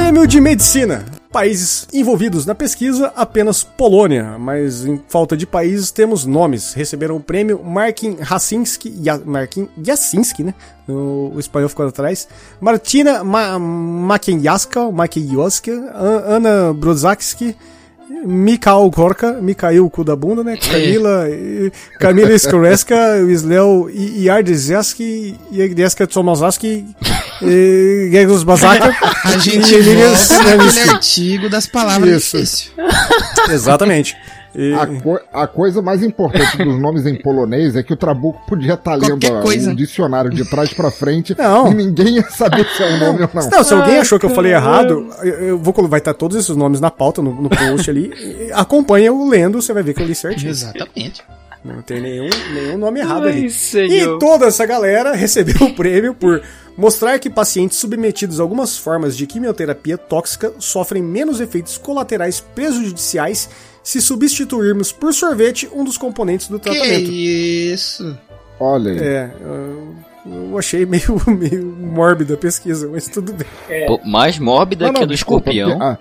Prêmio 0.05 0.27
de 0.27 0.39
Medicina. 0.39 1.03
Países 1.31 1.87
envolvidos 1.91 2.45
na 2.45 2.53
pesquisa, 2.53 3.11
apenas 3.15 3.63
Polônia, 3.63 4.37
mas 4.37 4.85
em 4.85 5.01
falta 5.09 5.35
de 5.35 5.47
países 5.47 5.89
temos 5.89 6.27
nomes. 6.27 6.73
Receberam 6.75 7.15
o 7.15 7.19
prêmio 7.19 7.59
Markin 7.63 8.15
Hasinski, 8.21 8.93
Ya- 9.01 9.17
Markin 9.25 9.67
Jasinski, 9.81 10.43
né? 10.43 10.53
O, 10.87 11.31
o 11.33 11.39
espanhol 11.39 11.69
ficou 11.69 11.87
atrás. 11.87 12.27
Martina 12.61 13.23
Ma 13.23 13.57
Ana 16.35 16.71
Brodzakski, 16.71 17.57
Mikhail 18.25 18.89
Gorka, 18.89 19.33
Mikhail 19.41 19.89
cu 19.89 20.03
da 20.03 20.15
bunda, 20.15 20.43
né? 20.43 20.57
Camila, 20.57 21.27
eh, 21.29 21.71
Camila 21.99 22.37
Skoreska, 22.37 22.95
Wislew 23.25 23.89
Iardzeski, 23.89 25.35
Iardzeska 25.51 26.05
Tomazaski, 26.07 26.85
Gegos 28.11 28.43
Bazaka. 28.43 28.95
A 29.25 29.37
gente 29.39 29.73
e 29.73 29.81
volta 29.95 30.33
naquele 30.37 30.69
Stanisky. 30.69 30.89
artigo 30.89 31.49
das 31.49 31.65
palavras 31.67 32.09
Isso. 32.23 32.37
difíceis. 32.37 32.71
Exatamente. 33.49 34.15
E- 34.55 34.73
A, 34.73 34.87
co- 34.87 35.19
a 35.33 35.47
coisa 35.47 35.81
mais 35.81 36.01
importante 36.01 36.57
dos 36.63 36.79
nomes 36.79 37.05
em 37.05 37.15
polonês 37.21 37.75
é 37.75 37.83
que 37.83 37.91
o 37.93 37.97
Trabuco 37.97 38.39
podia 38.47 38.73
estar 38.75 38.95
lendo 38.95 39.25
a- 39.27 39.41
coisa. 39.41 39.71
o 39.71 39.75
dicionário 39.75 40.29
de 40.31 40.43
trás 40.49 40.73
pra 40.73 40.89
frente 40.89 41.35
Não. 41.37 41.71
e 41.71 41.75
ninguém 41.75 42.15
ia 42.15 42.29
saber 42.29 42.65
se 42.75 42.81
é 42.83 42.87
um 42.95 42.97
nome 42.99 43.21
ou 43.23 43.29
não. 43.33 43.49
Não, 43.49 43.63
se 43.63 43.73
alguém 43.73 43.97
achou 43.99 44.17
que 44.19 44.25
eu 44.25 44.29
falei 44.29 44.53
errado, 44.53 45.07
eu, 45.23 45.57
vou 45.59 45.73
vai 45.87 45.99
estar 45.99 46.13
todos 46.13 46.37
esses 46.37 46.55
nomes 46.55 46.79
na 46.79 46.89
pauta, 46.89 47.21
no, 47.21 47.33
no 47.41 47.49
post 47.49 47.89
ali. 47.89 48.11
E 48.17 48.51
Acompanha 48.53 49.11
o 49.13 49.27
lendo, 49.29 49.61
você 49.61 49.73
vai 49.73 49.83
ver 49.83 49.93
que 49.93 50.01
eu 50.01 50.07
li 50.07 50.15
certinho. 50.15 50.49
Exatamente. 50.49 51.21
Não 51.63 51.81
tem 51.81 51.99
nenhum, 51.99 52.29
nenhum 52.53 52.77
nome 52.77 52.99
errado 52.99 53.27
ali. 53.27 53.49
senhor. 53.49 54.15
E 54.15 54.19
toda 54.19 54.45
essa 54.45 54.65
galera 54.67 55.13
recebeu 55.15 55.67
o 55.67 55.73
prêmio 55.75 56.13
por 56.13 56.41
mostrar 56.77 57.17
que 57.17 57.27
pacientes 57.29 57.77
submetidos 57.77 58.39
a 58.39 58.43
algumas 58.43 58.77
formas 58.77 59.17
de 59.17 59.25
quimioterapia 59.25 59.97
tóxica 59.97 60.53
sofrem 60.59 61.01
menos 61.01 61.39
efeitos 61.41 61.77
colaterais 61.77 62.39
prejudiciais 62.39 63.49
se 63.85 64.01
substituirmos 64.01 64.91
por 64.91 65.13
sorvete 65.13 65.69
um 65.71 65.83
dos 65.85 65.97
componentes 65.97 66.47
do 66.49 66.59
Que 66.59 66.71
tratamento. 66.71 67.11
isso? 67.11 68.17
Olha 68.59 68.91
aí. 68.91 68.99
É, 68.99 69.31
eu- 69.41 69.95
eu 70.25 70.57
achei 70.57 70.85
meio, 70.87 71.21
meio 71.29 71.65
mórbida 71.65 72.33
a 72.33 72.37
pesquisa, 72.37 72.89
mas 72.91 73.07
tudo 73.07 73.31
bem. 73.31 73.45
É, 73.69 73.85
Pô, 73.85 73.99
mais 74.03 74.39
mórbida 74.39 74.85
Não, 74.87 74.93
que 74.93 74.99
não, 74.99 75.03
a 75.03 75.05
do 75.07 75.13
desculpa, 75.13 75.51
escorpião. 75.51 75.77
porque- 75.79 75.83
ah, 75.85 75.97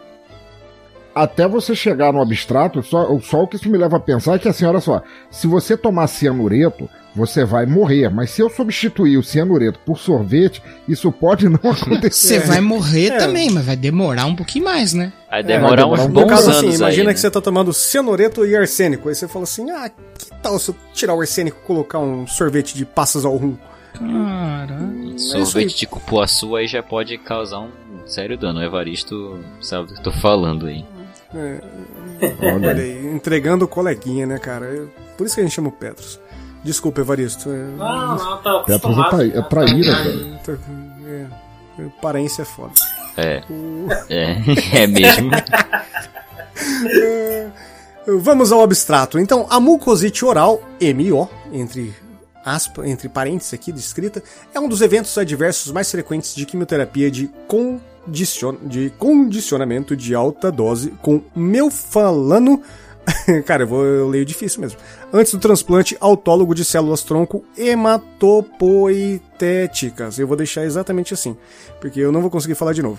até 1.14 1.46
você 1.46 1.74
chegar 1.74 2.12
no 2.12 2.20
abstrato, 2.20 2.82
só, 2.82 3.18
só 3.20 3.42
o 3.42 3.46
que 3.46 3.56
isso 3.56 3.68
me 3.68 3.78
leva 3.78 3.96
a 3.96 4.00
pensar 4.00 4.34
é 4.34 4.38
que 4.38 4.48
assim, 4.48 4.64
olha 4.64 4.80
só, 4.80 5.02
se 5.30 5.46
você 5.46 5.76
tomar 5.76 6.06
cianureto, 6.08 6.88
você 7.14 7.44
vai 7.44 7.64
morrer. 7.64 8.08
Mas 8.10 8.30
se 8.30 8.42
eu 8.42 8.50
substituir 8.50 9.16
o 9.16 9.22
cianureto 9.22 9.78
por 9.86 9.98
sorvete, 9.98 10.60
isso 10.88 11.12
pode 11.12 11.48
não 11.48 11.60
acontecer. 11.70 12.10
Você 12.10 12.38
vai 12.40 12.60
morrer 12.60 13.12
é. 13.12 13.18
também, 13.18 13.50
mas 13.50 13.64
vai 13.64 13.76
demorar 13.76 14.26
um 14.26 14.34
pouquinho 14.34 14.64
mais, 14.64 14.92
né? 14.92 15.12
Vai 15.30 15.42
demorar 15.42 15.82
é, 15.82 15.86
uns 15.86 16.06
bons 16.06 16.22
no 16.22 16.26
caso, 16.26 16.50
assim, 16.50 16.66
anos 16.66 16.76
imagina 16.76 17.10
aí, 17.10 17.14
que 17.14 17.18
né? 17.18 17.22
você 17.22 17.30
tá 17.30 17.40
tomando 17.40 17.72
cianureto 17.72 18.44
e 18.44 18.56
arsênico. 18.56 19.08
Aí 19.08 19.14
você 19.14 19.28
fala 19.28 19.44
assim, 19.44 19.70
ah, 19.70 19.88
que 19.88 20.30
tal 20.42 20.58
se 20.58 20.70
eu 20.70 20.76
tirar 20.92 21.14
o 21.14 21.20
arsênico 21.20 21.58
e 21.62 21.66
colocar 21.66 22.00
um 22.00 22.26
sorvete 22.26 22.74
de 22.74 22.84
passas 22.84 23.24
ao 23.24 23.36
rum? 23.36 23.56
Caralho. 23.96 25.16
Sorvete 25.16 25.78
de 25.78 25.86
cupuaçu 25.86 26.56
aí 26.56 26.66
já 26.66 26.82
pode 26.82 27.16
causar 27.18 27.60
um 27.60 27.70
sério 28.06 28.36
dano. 28.36 28.58
O 28.58 28.62
Evaristo 28.62 29.38
sabe 29.60 29.86
do 29.86 29.94
que 29.94 30.00
eu 30.00 30.04
tô 30.04 30.12
falando 30.12 30.66
aí. 30.66 30.84
É, 31.34 31.60
olha 32.54 32.72
aí, 32.72 33.06
entregando 33.06 33.64
o 33.64 33.68
coleguinha, 33.68 34.26
né, 34.26 34.38
cara? 34.38 34.66
É 34.66 34.82
Por 35.16 35.26
isso 35.26 35.34
que 35.34 35.40
a 35.40 35.44
gente 35.44 35.54
chama 35.54 35.68
o 35.68 35.72
Petros. 35.72 36.20
Desculpa, 36.62 37.00
Evaristo. 37.00 37.50
É, 37.50 37.56
Não, 37.76 38.16
não, 38.16 38.42
tá 38.42 38.62
Petros 38.64 38.98
é, 38.98 39.08
trai, 39.10 39.32
é 39.34 39.42
traíra, 39.42 39.92
cara. 39.92 40.60
é, 41.78 41.82
parência 42.00 42.42
é 42.42 42.44
foda. 42.44 42.72
É. 43.16 43.42
É, 44.08 44.36
é 44.82 44.86
mesmo. 44.86 45.30
Vamos 48.06 48.52
ao 48.52 48.62
abstrato. 48.62 49.18
Então, 49.18 49.46
a 49.50 49.58
mucosite 49.58 50.24
oral, 50.24 50.62
MO, 50.80 51.28
entre 51.52 51.94
aspas, 52.44 52.86
entre 52.86 53.08
parênteses 53.08 53.54
aqui 53.54 53.72
descrita, 53.72 54.22
é 54.54 54.60
um 54.60 54.68
dos 54.68 54.82
eventos 54.82 55.16
adversos 55.16 55.72
mais 55.72 55.90
frequentes 55.90 56.34
de 56.34 56.44
quimioterapia 56.44 57.10
de, 57.10 57.28
condicion... 57.48 57.93
de 58.06 58.92
condicionamento 58.98 59.96
de 59.96 60.14
alta 60.14 60.52
dose 60.52 60.92
com 61.02 61.22
melfalano. 61.34 62.62
Cara, 63.46 63.62
eu, 63.64 63.66
vou, 63.66 63.84
eu 63.84 64.08
leio 64.08 64.24
difícil 64.24 64.60
mesmo. 64.60 64.78
Antes 65.12 65.32
do 65.32 65.38
transplante 65.38 65.96
autólogo 66.00 66.54
de 66.54 66.64
células 66.64 67.02
tronco 67.02 67.44
hematopoietéticas. 67.56 70.18
Eu 70.18 70.26
vou 70.26 70.36
deixar 70.36 70.64
exatamente 70.64 71.14
assim, 71.14 71.36
porque 71.80 72.00
eu 72.00 72.10
não 72.10 72.20
vou 72.20 72.30
conseguir 72.30 72.54
falar 72.54 72.72
de 72.72 72.82
novo. 72.82 72.98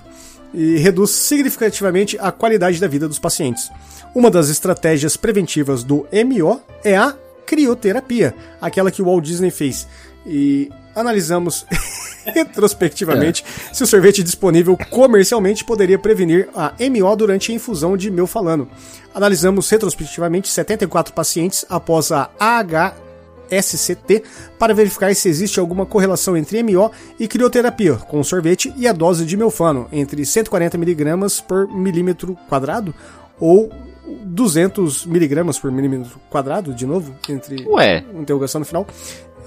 E 0.53 0.77
reduz 0.77 1.09
significativamente 1.11 2.17
a 2.19 2.31
qualidade 2.31 2.79
da 2.79 2.87
vida 2.87 3.07
dos 3.07 3.19
pacientes. 3.19 3.69
Uma 4.13 4.31
das 4.31 4.49
estratégias 4.49 5.17
preventivas 5.17 5.83
do 5.83 6.07
MO 6.25 6.61
é 6.83 6.95
a 6.95 7.15
crioterapia, 7.45 8.33
aquela 8.61 8.91
que 8.91 9.01
o 9.01 9.05
Walt 9.05 9.23
Disney 9.23 9.51
fez. 9.51 9.87
E 10.25 10.69
analisamos 10.95 11.65
retrospectivamente 12.25 13.45
se 13.71 13.83
o 13.83 13.87
sorvete 13.87 14.23
disponível 14.23 14.77
comercialmente 14.89 15.63
poderia 15.63 15.99
prevenir 15.99 16.49
a 16.55 16.73
MO 16.89 17.15
durante 17.15 17.51
a 17.51 17.55
infusão 17.55 17.95
de 17.95 18.09
melfalano. 18.09 18.67
Analisamos 19.13 19.69
retrospectivamente 19.69 20.47
74 20.47 21.13
pacientes 21.13 21.65
após 21.69 22.11
a 22.11 22.29
AHSCT 22.39 24.23
para 24.57 24.73
verificar 24.73 25.13
se 25.15 25.29
existe 25.29 25.59
alguma 25.59 25.85
correlação 25.85 26.35
entre 26.35 26.63
MO 26.63 26.91
e 27.19 27.27
crioterapia 27.27 27.93
com 27.95 28.23
sorvete 28.23 28.73
e 28.75 28.87
a 28.87 28.93
dose 28.93 29.25
de 29.25 29.37
melfano 29.37 29.87
entre 29.91 30.25
140 30.25 30.77
mg 30.77 31.43
por 31.47 31.67
milímetro 31.67 32.35
quadrado 32.49 32.93
ou 33.39 33.71
200 34.07 35.05
miligramas 35.05 35.57
por 35.57 35.71
milímetro 35.71 36.19
quadrado, 36.29 36.73
de 36.73 36.85
novo, 36.85 37.15
entre 37.27 37.65
Ué. 37.67 38.03
interrogação 38.13 38.59
no 38.59 38.65
final. 38.65 38.85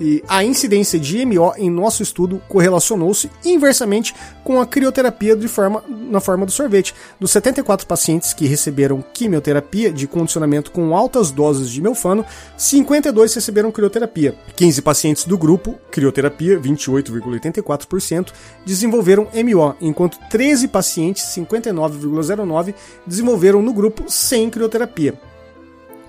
E 0.01 0.23
a 0.29 0.45
incidência 0.45 0.99
de 0.99 1.25
MO 1.25 1.53
em 1.57 1.71
nosso 1.71 2.03
estudo 2.03 2.41
correlacionou-se 2.49 3.31
inversamente 3.45 4.15
com 4.45 4.61
a 4.61 4.67
crioterapia 4.67 5.37
de 5.37 5.49
forma, 5.49 5.83
na 5.89 6.21
forma 6.21 6.47
do 6.47 6.53
sorvete. 6.53 6.95
Dos 7.19 7.31
74 7.33 7.87
pacientes 7.87 8.33
que 8.33 8.47
receberam 8.47 9.05
quimioterapia 9.13 9.93
de 9.93 10.07
condicionamento 10.07 10.71
com 10.71 10.97
altas 10.97 11.31
doses 11.31 11.71
de 11.71 11.83
melfano, 11.83 12.25
52 12.57 13.35
receberam 13.35 13.73
crioterapia. 13.73 14.35
15 14.57 14.83
pacientes 14.83 15.25
do 15.25 15.37
grupo 15.37 15.75
crioterapia, 15.91 16.59
28,84%, 16.59 18.33
desenvolveram 18.65 19.29
MO, 19.35 19.75
enquanto 19.81 20.19
13 20.31 20.69
pacientes, 20.69 21.25
59,09%, 21.37 22.75
desenvolveram 23.07 23.61
no 23.63 23.73
grupo 23.73 24.05
sem 24.09 24.49
crioterapia. 24.49 25.19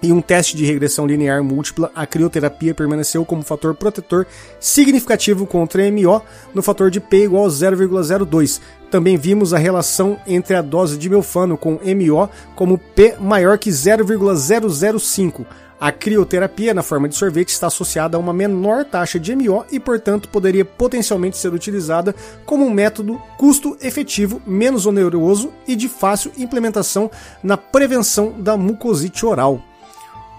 Em 0.02 0.14
um 0.14 0.22
teste 0.22 0.56
de 0.56 0.66
regressão 0.66 1.06
linear 1.06 1.44
múltipla, 1.44 1.92
a 1.94 2.06
crioterapia 2.06 2.74
permaneceu 2.74 3.26
como 3.26 3.44
fator 3.44 3.76
protetor 3.76 4.26
significativo 4.58 5.46
contra 5.46 5.92
MO 5.92 6.22
no 6.54 6.64
fator 6.64 6.90
de 6.90 7.02
P 7.02 7.26
igual 7.26 7.46
a 7.46 7.50
0,02. 7.50 8.62
Também 8.90 9.18
vimos 9.18 9.54
a 9.54 9.58
relação 9.58 10.18
entre 10.26 10.56
a 10.56 10.62
dose 10.62 10.98
de 10.98 11.10
melfano 11.10 11.58
com 11.58 11.72
MO 11.74 12.30
como 12.56 12.78
P 12.78 13.18
maior 13.20 13.58
que 13.58 13.70
0,005. 13.70 15.46
A 15.82 15.92
crioterapia 15.92 16.74
na 16.74 16.82
forma 16.84 17.10
de 17.10 17.16
sorvete 17.16 17.50
está 17.50 17.68
associada 17.68 18.16
a 18.16 18.20
uma 18.20 18.34
menor 18.34 18.86
taxa 18.86 19.20
de 19.20 19.36
MO 19.36 19.66
e, 19.70 19.82
portanto, 19.82 20.30
poderia 20.30 20.64
potencialmente 20.64 21.38
ser 21.38 21.54
utilizada 21.54 22.16
como 22.46 22.66
um 22.66 22.70
método 22.70 23.22
custo-efetivo, 23.38 24.42
menos 24.46 24.86
oneroso 24.86 25.52
e 25.68 25.76
de 25.76 25.90
fácil 25.90 26.32
implementação 26.38 27.12
na 27.44 27.58
prevenção 27.58 28.34
da 28.38 28.56
mucosite 28.56 29.26
oral. 29.26 29.62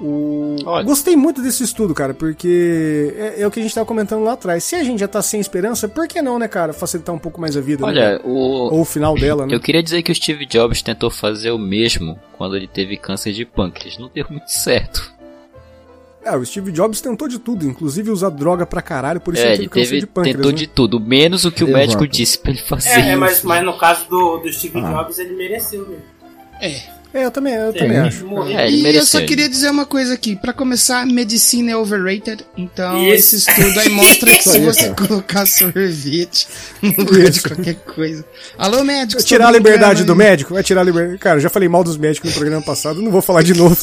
O... 0.00 0.56
Gostei 0.84 1.14
muito 1.14 1.42
desse 1.42 1.62
estudo, 1.62 1.94
cara, 1.94 2.14
porque 2.14 3.14
é, 3.16 3.42
é 3.42 3.46
o 3.46 3.50
que 3.50 3.60
a 3.60 3.62
gente 3.62 3.74
tava 3.74 3.84
comentando 3.86 4.24
lá 4.24 4.32
atrás. 4.32 4.64
Se 4.64 4.74
a 4.74 4.82
gente 4.82 4.98
já 5.00 5.08
tá 5.08 5.20
sem 5.20 5.38
esperança, 5.40 5.86
por 5.88 6.08
que 6.08 6.22
não, 6.22 6.38
né, 6.38 6.48
cara? 6.48 6.72
Facilitar 6.72 7.14
um 7.14 7.18
pouco 7.18 7.38
mais 7.40 7.54
a 7.56 7.60
vida. 7.60 7.84
Olha, 7.84 8.12
né? 8.14 8.20
o. 8.24 8.30
Ou 8.72 8.80
o 8.80 8.84
final 8.84 9.14
dela, 9.14 9.46
né? 9.46 9.54
Eu 9.54 9.60
queria 9.60 9.82
dizer 9.82 10.02
que 10.02 10.10
o 10.10 10.14
Steve 10.14 10.46
Jobs 10.46 10.80
tentou 10.80 11.10
fazer 11.10 11.50
o 11.50 11.58
mesmo 11.58 12.18
quando 12.38 12.56
ele 12.56 12.66
teve 12.66 12.96
câncer 12.96 13.32
de 13.32 13.44
pâncreas. 13.44 13.98
Não 13.98 14.10
deu 14.12 14.24
muito 14.30 14.50
certo. 14.50 15.12
É, 16.24 16.36
o 16.36 16.44
Steve 16.44 16.70
Jobs 16.72 17.00
tentou 17.00 17.26
de 17.28 17.38
tudo, 17.38 17.66
inclusive 17.66 18.10
usar 18.10 18.28
droga 18.30 18.66
pra 18.66 18.82
caralho, 18.82 19.20
por 19.20 19.32
isso 19.34 19.42
É, 19.42 19.54
ele 19.54 19.56
teve 19.56 19.68
câncer 19.68 19.88
teve, 19.88 20.00
de 20.00 20.06
pâncreas. 20.06 20.36
tentou 20.36 20.52
né? 20.52 20.58
de 20.58 20.66
tudo, 20.66 21.00
menos 21.00 21.44
o 21.46 21.50
que 21.52 21.64
o 21.64 21.68
Exato. 21.68 21.78
médico 21.78 22.06
disse 22.06 22.38
pra 22.38 22.50
ele 22.52 22.60
fazer. 22.60 22.90
É, 22.90 23.10
é, 23.10 23.16
mas, 23.16 23.38
isso. 23.38 23.46
mas 23.46 23.64
no 23.64 23.76
caso 23.78 24.06
do, 24.08 24.36
do 24.38 24.52
Steve 24.52 24.78
Ah. 24.80 24.92
Jobs, 24.92 25.18
ele 25.18 25.34
mereceu 25.34 25.86
mesmo. 25.88 26.04
É. 26.60 26.99
É, 27.12 27.25
eu 27.25 27.31
também, 27.31 27.55
eu 27.55 27.73
também 27.73 27.96
É, 27.96 28.01
acho. 28.01 28.25
É, 28.51 28.70
e 28.70 28.96
eu 28.96 29.05
só 29.05 29.20
queria 29.20 29.49
dizer 29.49 29.68
uma 29.70 29.85
coisa 29.85 30.14
aqui. 30.14 30.37
Pra 30.37 30.53
começar, 30.53 31.05
medicina 31.05 31.73
é 31.73 31.77
overrated. 31.77 32.44
Então, 32.57 33.03
Isso. 33.05 33.37
esse 33.37 33.51
estudo 33.51 33.81
aí 33.81 33.88
mostra 33.88 34.31
que 34.31 34.42
se 34.42 34.57
aí, 34.59 34.64
você 34.64 34.90
colocar 34.90 35.44
sorvete 35.46 36.46
no 36.81 36.94
lugar 37.05 37.31
de 37.31 37.40
qualquer 37.42 37.75
coisa. 37.75 38.25
Alô, 38.57 38.85
médico. 38.85 39.20
Vai 39.20 39.27
tirar 39.27 39.49
a 39.49 39.51
liberdade 39.51 40.05
do 40.05 40.14
médico? 40.14 40.55
Vai 40.55 40.62
tirar 40.62 40.83
a 40.83 40.85
liberdade. 40.85 41.18
Cara, 41.18 41.37
eu 41.37 41.40
já 41.40 41.51
falei 41.51 41.68
mal 41.68 41.83
dos 41.83 41.96
médicos 41.96 42.31
no 42.31 42.37
programa 42.37 42.62
passado, 42.64 43.03
não 43.03 43.11
vou 43.11 43.23
falar 43.23 43.42
de 43.42 43.55
novo. 43.55 43.77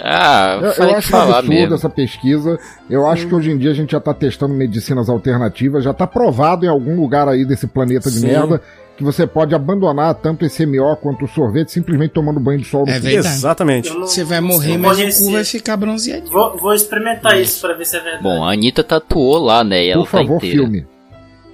Ah, 0.00 0.58
Eu, 0.62 0.84
eu 0.84 0.96
acho 0.96 1.08
um 1.08 1.10
falar 1.10 1.38
absurdo 1.38 1.48
mesmo. 1.48 1.74
essa 1.74 1.88
pesquisa. 1.88 2.58
Eu 2.88 3.06
acho 3.06 3.26
que 3.26 3.34
hoje 3.34 3.50
em 3.50 3.58
dia 3.58 3.70
a 3.70 3.74
gente 3.74 3.92
já 3.92 4.00
tá 4.00 4.12
testando 4.14 4.54
medicinas 4.54 5.08
alternativas, 5.08 5.82
já 5.84 5.92
tá 5.94 6.06
provado 6.06 6.64
em 6.64 6.68
algum 6.68 7.00
lugar 7.00 7.28
aí 7.28 7.44
desse 7.44 7.66
planeta 7.66 8.10
de 8.10 8.18
Sim. 8.20 8.26
merda 8.26 8.60
que 8.98 9.04
você 9.04 9.28
pode 9.28 9.54
abandonar 9.54 10.12
tanto 10.16 10.44
esse 10.44 10.66
MO 10.66 10.96
quanto 10.96 11.24
o 11.24 11.28
sorvete 11.28 11.70
simplesmente 11.70 12.10
tomando 12.10 12.40
banho 12.40 12.58
de 12.58 12.64
sol 12.64 12.84
no 12.84 12.90
É 12.90 12.98
verdade. 12.98 13.28
Exatamente. 13.36 13.90
Não- 13.90 14.00
Você 14.00 14.24
vai 14.24 14.40
morrer, 14.40 14.76
mas 14.76 14.98
o 15.20 15.24
cu 15.24 15.30
vai 15.32 15.44
ficar 15.44 15.76
bronzeadinho. 15.76 16.32
Vou, 16.32 16.58
vou 16.58 16.74
experimentar 16.74 17.40
isso 17.40 17.60
pra 17.64 17.74
ver 17.74 17.86
se 17.86 17.96
é 17.96 18.00
verdade. 18.00 18.24
Bom, 18.24 18.42
a 18.42 18.52
Anitta 18.52 18.82
tatuou 18.82 19.38
lá, 19.38 19.62
né? 19.62 19.84
E 19.84 19.90
ela 19.90 20.02
Por 20.02 20.10
favor, 20.10 20.40
tá 20.40 20.46
filme. 20.48 20.84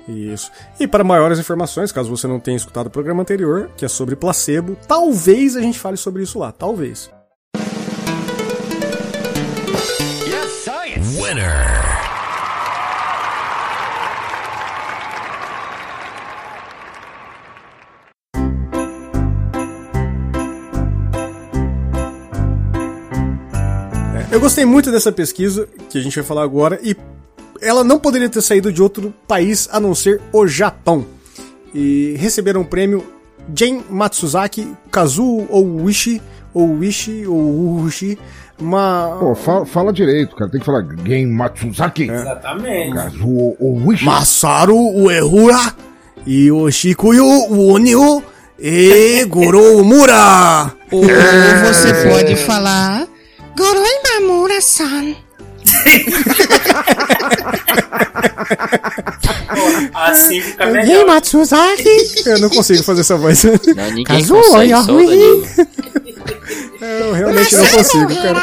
Isso. 0.09 0.51
E 0.81 0.87
para 0.87 1.05
maiores 1.05 1.39
informações, 1.39 1.93
caso 1.93 2.09
você 2.09 2.27
não 2.27 2.41
tenha 2.41 2.57
escutado 2.57 2.87
o 2.87 2.91
programa 2.91 3.21
anterior, 3.21 3.71
que 3.77 3.85
é 3.85 3.89
sobre 3.89 4.17
placebo, 4.17 4.75
talvez 4.89 5.55
a 5.55 5.61
gente 5.61 5.79
fale 5.79 5.99
sobre 5.99 6.23
isso 6.23 6.39
lá, 6.39 6.51
talvez. 6.51 7.11
É, 11.37 11.84
Eu 24.35 24.41
gostei 24.41 24.65
muito 24.65 24.91
dessa 24.91 25.13
pesquisa 25.13 25.69
que 25.89 25.97
a 25.97 26.01
gente 26.01 26.17
vai 26.17 26.25
falar 26.25 26.43
agora 26.43 26.81
e 26.83 26.97
ela 27.63 27.85
não 27.85 28.01
poderia 28.01 28.29
ter 28.29 28.43
saído 28.43 28.73
de 28.73 28.83
outro 28.83 29.15
país 29.29 29.69
a 29.71 29.79
não 29.79 29.95
ser 29.95 30.21
o 30.33 30.45
Japão. 30.45 31.07
E 31.73 32.17
receberam 32.19 32.63
o 32.63 32.65
prêmio 32.65 33.07
Jen 33.57 33.85
Matsuzaki 33.89 34.75
Kazuo 34.91 35.47
Ouishi, 35.49 36.21
Ouishi, 36.53 37.25
Ouishi, 37.25 38.19
uma... 38.59 39.17
Pô, 39.21 39.37
fala, 39.37 39.67
fala 39.67 39.93
direito, 39.93 40.35
cara. 40.35 40.51
Tem 40.51 40.59
que 40.59 40.67
falar 40.67 40.85
Gen 41.07 41.29
Matsuzaki. 41.29 42.11
É. 42.11 42.15
Exatamente. 42.15 42.93
Kazuo 42.93 43.57
Owishi. 43.61 44.05
Masaru 44.05 44.97
Uehura 44.97 45.77
e 46.27 46.47
Yoshikuyo 46.47 47.53
Onio 47.53 48.21
e 48.59 49.25
Goro 49.27 49.85
Mura. 49.85 50.73
Ou 50.91 51.05
você 51.05 52.09
pode 52.09 52.35
falar 52.35 53.14
Goroi 53.57 54.01
Mamura-san. 54.03 55.17
Assim 59.95 60.41
fica 60.41 60.67
melhor. 60.67 61.07
Matsuzaki. 61.07 62.23
Eu 62.27 62.41
não 62.41 62.51
consigo 62.51 62.83
fazer 62.83 63.03
essa 63.03 63.17
voz. 63.17 63.45
Não, 63.45 63.91
ninguém 63.91 64.05
Kazuo 64.05 64.37
consegue, 64.37 64.51
só 64.51 64.59
o 64.59 64.63
Yahoo! 64.63 65.07
Danilo. 65.07 65.47
realmente 67.15 67.57
não 67.57 67.69
consigo, 67.69 68.15
cara. 68.15 68.41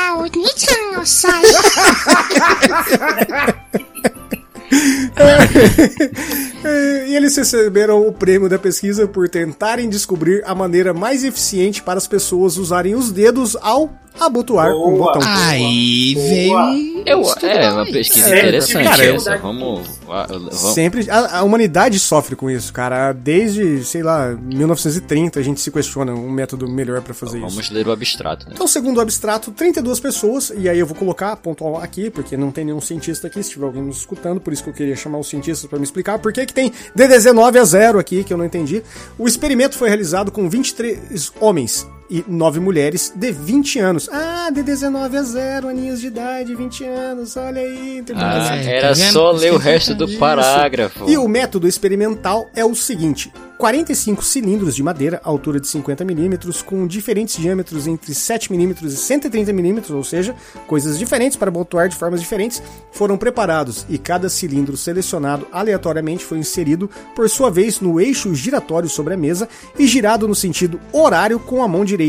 É, 6.63 7.07
e 7.09 7.15
eles 7.15 7.35
receberam 7.35 8.07
o 8.07 8.13
prêmio 8.13 8.47
da 8.47 8.57
pesquisa 8.57 9.07
por 9.07 9.27
tentarem 9.27 9.89
descobrir 9.89 10.41
a 10.45 10.55
maneira 10.55 10.93
mais 10.93 11.23
eficiente 11.23 11.83
para 11.83 11.97
as 11.97 12.07
pessoas 12.07 12.57
usarem 12.57 12.95
os 12.95 13.11
dedos 13.11 13.57
ao 13.61 13.91
abotoar 14.19 14.69
um 14.71 14.97
Boa. 14.97 15.13
botão. 15.13 15.21
Aí 15.25 16.13
veio. 16.15 16.81
Eu, 17.03 17.23
é 17.41 17.71
uma 17.71 17.85
pesquisa 17.85 18.35
É, 18.35 18.39
interessante 18.39 18.83
cara, 18.87 19.03
eu- 19.05 19.15
essa. 19.15 19.37
Vamos, 19.37 19.87
va- 20.05 20.27
vamos. 20.27 20.55
Sempre. 20.55 21.09
A, 21.09 21.39
a 21.39 21.43
humanidade 21.43 21.97
sofre 21.97 22.35
com 22.35 22.49
isso, 22.49 22.71
cara. 22.71 23.11
Desde, 23.11 23.83
sei 23.83 24.03
lá, 24.03 24.35
1930 24.39 25.39
a 25.39 25.43
gente 25.43 25.59
se 25.59 25.71
questiona 25.71 26.13
um 26.13 26.29
método 26.29 26.67
melhor 26.69 27.01
pra 27.01 27.13
fazer 27.13 27.39
isso. 27.39 27.47
Vamos 27.49 27.69
ler 27.71 27.87
o 27.87 27.91
abstrato, 27.91 28.45
né? 28.47 28.51
Então, 28.55 28.67
segundo 28.67 28.97
o 28.97 29.01
abstrato, 29.01 29.51
32 29.51 29.99
pessoas, 29.99 30.51
e 30.55 30.69
aí 30.69 30.77
eu 30.77 30.85
vou 30.85 30.95
colocar 30.95 31.35
pontual 31.37 31.77
aqui, 31.81 32.09
porque 32.11 32.37
não 32.37 32.51
tem 32.51 32.65
nenhum 32.65 32.81
cientista 32.81 33.25
aqui, 33.27 33.41
se 33.41 33.51
tiver 33.51 33.65
alguém 33.65 33.81
nos 33.81 33.97
escutando, 33.97 34.39
por 34.39 34.53
isso 34.53 34.63
que 34.63 34.69
eu 34.69 34.73
queria 34.73 34.95
chamar 34.95 35.17
os 35.17 35.27
cientistas 35.27 35.67
para 35.67 35.79
me 35.79 35.83
explicar 35.85 36.19
por 36.19 36.31
que, 36.31 36.45
que 36.45 36.53
tem 36.53 36.71
D19 36.95 37.59
a 37.59 37.63
0 37.63 37.97
aqui, 37.99 38.23
que 38.23 38.31
eu 38.31 38.37
não 38.37 38.45
entendi. 38.45 38.83
O 39.17 39.27
experimento 39.27 39.75
foi 39.75 39.87
realizado 39.89 40.31
com 40.31 40.47
23 40.47 41.31
homens 41.39 41.87
e 42.11 42.23
9 42.27 42.59
mulheres 42.59 43.11
de 43.15 43.31
20 43.31 43.79
anos. 43.79 44.09
Ah, 44.11 44.49
D19 44.51 45.15
a 45.17 45.23
0, 45.23 45.67
aninhos 45.69 46.01
de 46.01 46.07
idade, 46.07 46.53
20 46.53 46.83
anos, 46.83 47.37
olha 47.37 47.61
aí. 47.61 48.03
Ah, 48.13 48.13
mais- 48.15 48.67
É, 48.67 48.77
era 48.77 48.87
tá 48.89 48.93
vendo? 48.93 49.13
só 49.13 49.31
ler 49.31 49.53
o 49.53 49.57
resto 49.57 49.95
do 49.95 50.07
parágrafo. 50.19 51.09
E 51.09 51.17
o 51.17 51.27
método 51.27 51.67
experimental 51.67 52.49
é 52.53 52.65
o 52.65 52.75
seguinte: 52.75 53.31
45 53.57 54.23
cilindros 54.25 54.75
de 54.75 54.83
madeira, 54.83 55.21
altura 55.23 55.59
de 55.59 55.67
50 55.67 56.03
milímetros, 56.03 56.61
com 56.61 56.85
diferentes 56.85 57.37
diâmetros 57.37 57.87
entre 57.87 58.13
7 58.13 58.51
milímetros 58.51 58.91
e 58.93 58.97
130 58.97 59.53
milímetros, 59.53 59.91
ou 59.95 60.03
seja, 60.03 60.35
coisas 60.67 60.99
diferentes 60.99 61.37
para 61.37 61.47
abotoar 61.49 61.87
de 61.87 61.95
formas 61.95 62.19
diferentes, 62.19 62.61
foram 62.91 63.17
preparados 63.17 63.85
e 63.87 63.97
cada 63.97 64.27
cilindro 64.29 64.75
selecionado 64.75 65.47
aleatoriamente 65.51 66.25
foi 66.25 66.39
inserido, 66.39 66.89
por 67.15 67.29
sua 67.29 67.49
vez, 67.49 67.79
no 67.79 68.01
eixo 68.01 68.33
giratório 68.35 68.89
sobre 68.89 69.13
a 69.13 69.17
mesa 69.17 69.47
e 69.79 69.85
girado 69.87 70.27
no 70.27 70.35
sentido 70.35 70.79
horário 70.91 71.39
com 71.39 71.63
a 71.63 71.67
mão 71.67 71.85
direita. 71.85 72.00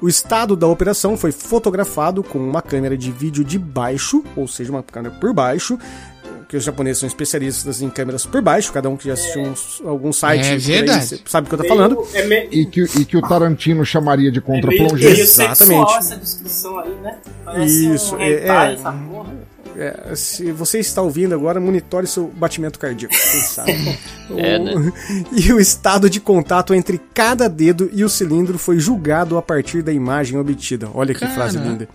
O 0.00 0.08
estado 0.08 0.56
da 0.56 0.66
operação 0.66 1.16
foi 1.16 1.32
fotografado 1.32 2.22
com 2.22 2.38
uma 2.38 2.62
câmera 2.62 2.96
de 2.96 3.10
vídeo 3.12 3.44
de 3.44 3.58
baixo, 3.58 4.24
ou 4.36 4.48
seja, 4.48 4.70
uma 4.70 4.82
câmera 4.82 5.14
por 5.20 5.32
baixo, 5.32 5.78
que 6.48 6.56
os 6.56 6.64
japoneses 6.64 6.98
são 6.98 7.06
especialistas 7.06 7.80
em 7.80 7.88
câmeras 7.88 8.26
por 8.26 8.42
baixo, 8.42 8.72
cada 8.72 8.88
um 8.88 8.96
que 8.96 9.06
já 9.06 9.12
assistiu 9.12 9.42
uns, 9.42 9.80
algum 9.84 10.12
site 10.12 10.46
É 10.48 10.56
verdade. 10.56 11.22
sabe 11.26 11.46
o 11.46 11.48
que 11.48 11.54
eu 11.54 11.58
tô 11.60 11.64
falando. 11.68 12.04
É 12.12 12.26
meio, 12.26 12.48
E 12.52 12.66
que, 12.66 12.82
e 12.98 13.04
que 13.04 13.16
o 13.16 13.22
Tarantino 13.22 13.84
chamaria 13.84 14.32
de 14.32 14.40
é 14.40 14.42
meio, 14.48 14.62
contra-plongé. 14.62 15.10
meio 15.10 15.20
Exatamente. 15.20 15.92
essa 15.94 16.16
descrição 16.16 16.78
aí, 16.80 16.90
né? 17.02 17.18
Parece 17.44 17.94
Isso, 17.94 18.16
um 18.16 18.20
é- 18.20 18.32
é. 18.32 18.78
É, 19.80 20.14
se 20.14 20.52
você 20.52 20.78
está 20.78 21.00
ouvindo 21.00 21.34
agora, 21.34 21.58
monitore 21.58 22.06
seu 22.06 22.26
batimento 22.36 22.78
cardíaco. 22.78 23.14
Quem 23.14 23.40
sabe? 23.40 23.98
É, 24.36 24.58
né? 24.58 24.92
E 25.32 25.52
o 25.52 25.58
estado 25.58 26.08
de 26.08 26.20
contato 26.20 26.72
entre 26.72 26.98
cada 27.12 27.48
dedo 27.48 27.90
e 27.92 28.04
o 28.04 28.08
cilindro 28.08 28.58
foi 28.58 28.78
julgado 28.78 29.36
a 29.36 29.42
partir 29.42 29.82
da 29.82 29.92
imagem 29.92 30.38
obtida. 30.38 30.88
Olha 30.94 31.12
que 31.12 31.20
Cara. 31.20 31.32
frase 31.32 31.58
linda. 31.58 31.88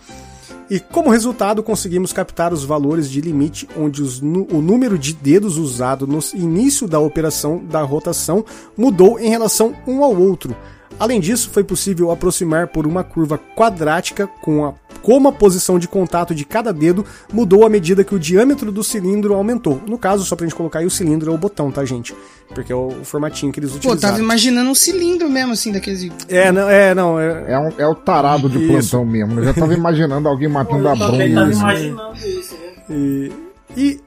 E 0.70 0.80
como 0.80 1.12
resultado, 1.12 1.62
conseguimos 1.62 2.12
captar 2.12 2.52
os 2.52 2.66
valores 2.66 3.10
de 3.10 3.22
limite 3.22 3.70
onde 3.78 4.02
os 4.02 4.20
o 4.20 4.62
número 4.62 4.98
de 4.98 5.14
dedos 5.14 5.58
usado 5.58 6.08
no 6.08 6.20
início 6.34 6.88
da 6.88 7.00
operação 7.00 7.64
da 7.64 7.84
rotação 7.84 8.44
mudou 8.76 9.20
em 9.20 9.30
relação 9.30 9.76
um 9.88 10.04
ao 10.04 10.14
outro. 10.14 10.56
Além 11.00 11.20
disso, 11.20 11.50
foi 11.52 11.64
possível 11.64 12.10
aproximar 12.12 12.68
por 12.68 12.86
uma 12.88 13.04
curva 13.04 13.38
quadrática 13.56 14.28
com 14.42 14.66
a 14.66 14.74
como 15.02 15.28
a 15.28 15.32
posição 15.32 15.78
de 15.78 15.88
contato 15.88 16.34
de 16.34 16.44
cada 16.44 16.74
dedo 16.74 17.06
mudou 17.32 17.64
à 17.64 17.70
medida 17.70 18.04
que 18.04 18.16
o 18.16 18.18
diâmetro 18.20 18.72
do 18.72 18.84
cilindro 18.84 19.36
aumentou. 19.36 19.80
No 19.86 20.00
caso, 20.00 20.26
só 20.26 20.36
pra 20.36 20.48
gente 20.48 20.56
colocar 20.56 20.80
aí, 20.80 20.86
o 20.88 20.90
cilindro 20.90 21.32
é 21.32 21.36
o 21.36 21.38
botão, 21.38 21.70
tá, 21.72 21.86
gente? 21.86 22.16
Porque 22.56 22.74
é 22.74 22.76
o 22.76 22.90
formatinho 23.04 23.52
que 23.52 23.60
eles 23.60 23.70
Pô, 23.70 23.78
utilizaram. 23.78 24.14
tava 24.16 24.24
imaginando 24.24 24.68
um 24.68 24.74
cilindro 24.74 25.30
mesmo, 25.30 25.54
assim, 25.54 25.72
daqueles. 25.72 26.10
É, 26.28 26.52
não, 26.52 26.68
é, 26.68 26.96
não, 26.96 27.20
é, 27.20 27.46
É, 27.54 27.60
um- 27.60 27.72
é 27.78 27.88
o 27.88 27.94
tarado 27.94 28.50
de 28.50 28.58
Isso. 28.58 28.68
plantão 28.98 29.06
mesmo. 29.06 29.40
Eu 29.42 29.44
já 29.46 29.54
tava 29.54 29.76
imaginando 29.76 30.28
alguém 30.28 30.48
matando 30.48 30.88
a 30.88 30.94
Eu 30.94 30.98
também 30.98 31.32
bronha. 31.34 31.52
tava 31.52 31.68
ali. 31.70 31.86
imaginando 31.90 32.18
isso, 32.28 32.56
né? 32.56 32.74
E, 32.90 33.32
e 33.78 34.00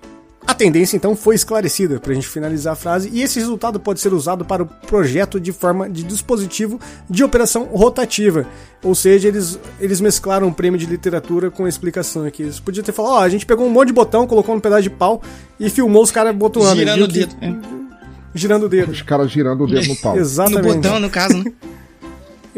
a 0.48 0.54
tendência 0.54 0.96
então 0.96 1.14
foi 1.14 1.34
esclarecida 1.34 2.00
pra 2.00 2.14
gente 2.14 2.26
finalizar 2.26 2.72
a 2.72 2.76
frase, 2.76 3.10
e 3.12 3.20
esse 3.22 3.38
resultado 3.38 3.78
pode 3.78 4.00
ser 4.00 4.12
usado 4.14 4.44
para 4.46 4.62
o 4.62 4.66
projeto 4.66 5.38
de 5.38 5.52
forma 5.52 5.88
de 5.90 6.02
dispositivo 6.02 6.80
de 7.08 7.22
operação 7.22 7.64
rotativa. 7.64 8.46
Ou 8.82 8.94
seja, 8.94 9.28
eles, 9.28 9.58
eles 9.78 10.00
mesclaram 10.00 10.46
um 10.46 10.52
prêmio 10.52 10.78
de 10.78 10.86
literatura 10.86 11.50
com 11.50 11.66
a 11.66 11.68
explicação 11.68 12.24
aqui. 12.24 12.44
Eles 12.44 12.58
podiam 12.58 12.82
ter 12.82 12.92
falado, 12.92 13.12
ó, 13.12 13.20
a 13.20 13.28
gente 13.28 13.44
pegou 13.44 13.66
um 13.66 13.70
monte 13.70 13.88
de 13.88 13.92
botão, 13.92 14.26
colocou 14.26 14.54
um 14.54 14.60
pedaço 14.60 14.82
de 14.82 14.90
pau 14.90 15.20
e 15.60 15.68
filmou 15.68 16.02
os 16.02 16.10
caras 16.10 16.34
botoando. 16.34 16.76
Girando 16.78 17.04
o 17.04 17.08
que- 17.08 17.18
dedo. 17.26 17.36
É. 17.42 17.54
Girando 18.34 18.66
o 18.66 18.68
dedo. 18.68 18.92
Os 18.92 19.02
caras 19.02 19.30
girando 19.30 19.64
o 19.64 19.66
dedo 19.66 19.86
no 19.86 19.96
pau. 19.96 20.14
No 20.16 20.20
Exatamente. 20.20 20.74
botão, 20.76 20.98
no 20.98 21.10
caso, 21.10 21.36
né? 21.38 21.52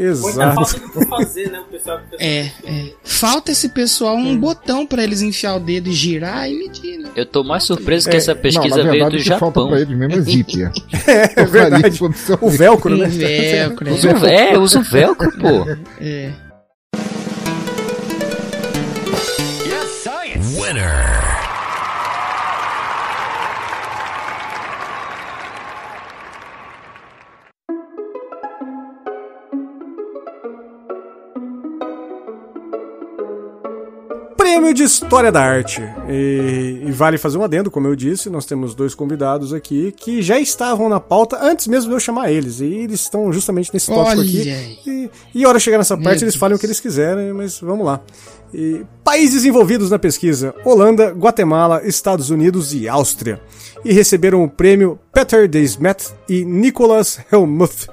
Muita 0.01 0.29
Exato. 0.29 0.55
falta 0.55 0.79
do 0.79 0.91
que 1.01 1.07
fazer, 1.07 1.51
né? 1.51 1.61
O 1.61 1.65
pessoal, 1.65 1.99
o 1.99 2.01
pessoal 2.11 2.21
É, 2.21 2.51
é. 2.65 2.93
Falta 3.05 3.53
esse 3.53 3.69
pessoal 3.69 4.17
um 4.17 4.37
botão 4.37 4.87
pra 4.87 5.03
eles 5.05 5.21
enfiar 5.23 5.57
o 5.57 5.61
dedo 5.61 5.89
e 5.89 5.93
girar 5.93 6.49
e 6.51 6.59
medir, 6.59 6.99
né? 6.99 7.11
Eu 7.15 7.27
tô 7.27 7.43
mais 7.45 7.65
surpreso 7.65 8.09
que 8.09 8.17
É, 8.17 8.19
essa 8.19 8.35
Não, 8.35 8.41
pesquisa 8.41 8.77
veio 8.77 8.91
verdade, 8.91 9.17
do 9.17 9.21
o 9.21 9.23
que 9.23 9.29
falta 9.31 9.47
Japão. 9.47 9.69
pra 9.69 9.81
eles 9.81 9.97
mesmo 9.97 10.15
é 10.15 10.21
zíper. 10.21 10.71
É 11.37 11.45
verdade. 11.45 11.99
O 12.41 12.51
velcro, 12.51 12.97
né? 12.97 13.07
velcro, 13.09 13.85
né? 13.85 13.93
Usa 13.93 14.11
o 14.11 14.19
vé- 14.19 14.35
É, 14.53 14.59
usa 14.59 14.79
o 14.79 14.83
velcro, 14.83 15.33
pô. 15.39 15.67
É. 16.01 16.31
Prêmio 34.61 34.75
de 34.75 34.83
História 34.83 35.33
da 35.33 35.43
Arte. 35.43 35.81
E, 36.07 36.83
e 36.87 36.93
vale 36.93 37.17
fazer 37.17 37.39
um 37.39 37.43
adendo, 37.43 37.71
como 37.71 37.87
eu 37.87 37.97
disse, 37.97 38.29
nós 38.29 38.45
temos 38.45 38.75
dois 38.75 38.95
convidados 38.95 39.55
aqui 39.55 39.91
que 39.91 40.21
já 40.21 40.39
estavam 40.39 40.87
na 40.87 41.01
pauta 41.01 41.39
antes 41.41 41.67
mesmo 41.67 41.89
de 41.89 41.97
eu 41.97 42.01
chamar 42.01 42.31
eles. 42.31 42.61
E 42.61 42.67
eles 42.67 43.01
estão 43.01 43.33
justamente 43.33 43.73
nesse 43.73 43.87
tópico 43.87 44.11
Olha 44.11 44.21
aqui. 44.21 44.79
E, 44.87 45.11
e 45.35 45.45
a 45.45 45.49
hora 45.49 45.57
de 45.57 45.65
chegar 45.65 45.79
nessa 45.79 45.97
parte, 45.97 46.19
Meu 46.19 46.25
eles 46.25 46.37
falem 46.37 46.57
o 46.57 46.59
que 46.59 46.67
eles 46.67 46.79
quiserem, 46.79 47.33
mas 47.33 47.59
vamos 47.59 47.87
lá. 47.87 48.03
E, 48.53 48.85
países 49.03 49.47
envolvidos 49.47 49.91
na 49.91 49.99
pesquisa: 49.99 50.55
Holanda, 50.63 51.11
Guatemala, 51.11 51.81
Estados 51.83 52.29
Unidos 52.29 52.75
e 52.75 52.87
Áustria. 52.87 53.41
E 53.83 53.95
receberam 53.95 54.45
o 54.45 54.51
prêmio 54.51 54.99
Peter 55.11 55.49
de 55.49 55.63
Smet 55.63 56.13
e 56.29 56.45
Nicholas 56.45 57.19
Helmuth. 57.33 57.89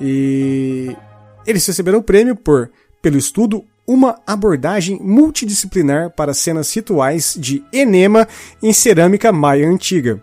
E 0.00 0.96
eles 1.44 1.66
receberam 1.66 1.98
o 1.98 2.02
prêmio 2.02 2.36
por, 2.36 2.70
pelo 3.02 3.18
estudo, 3.18 3.64
uma 3.86 4.18
abordagem 4.26 4.98
multidisciplinar 5.02 6.10
para 6.10 6.34
cenas 6.34 6.72
rituais 6.74 7.36
de 7.38 7.62
enema 7.72 8.26
em 8.62 8.72
cerâmica 8.72 9.32
maia 9.32 9.68
antiga. 9.68 10.22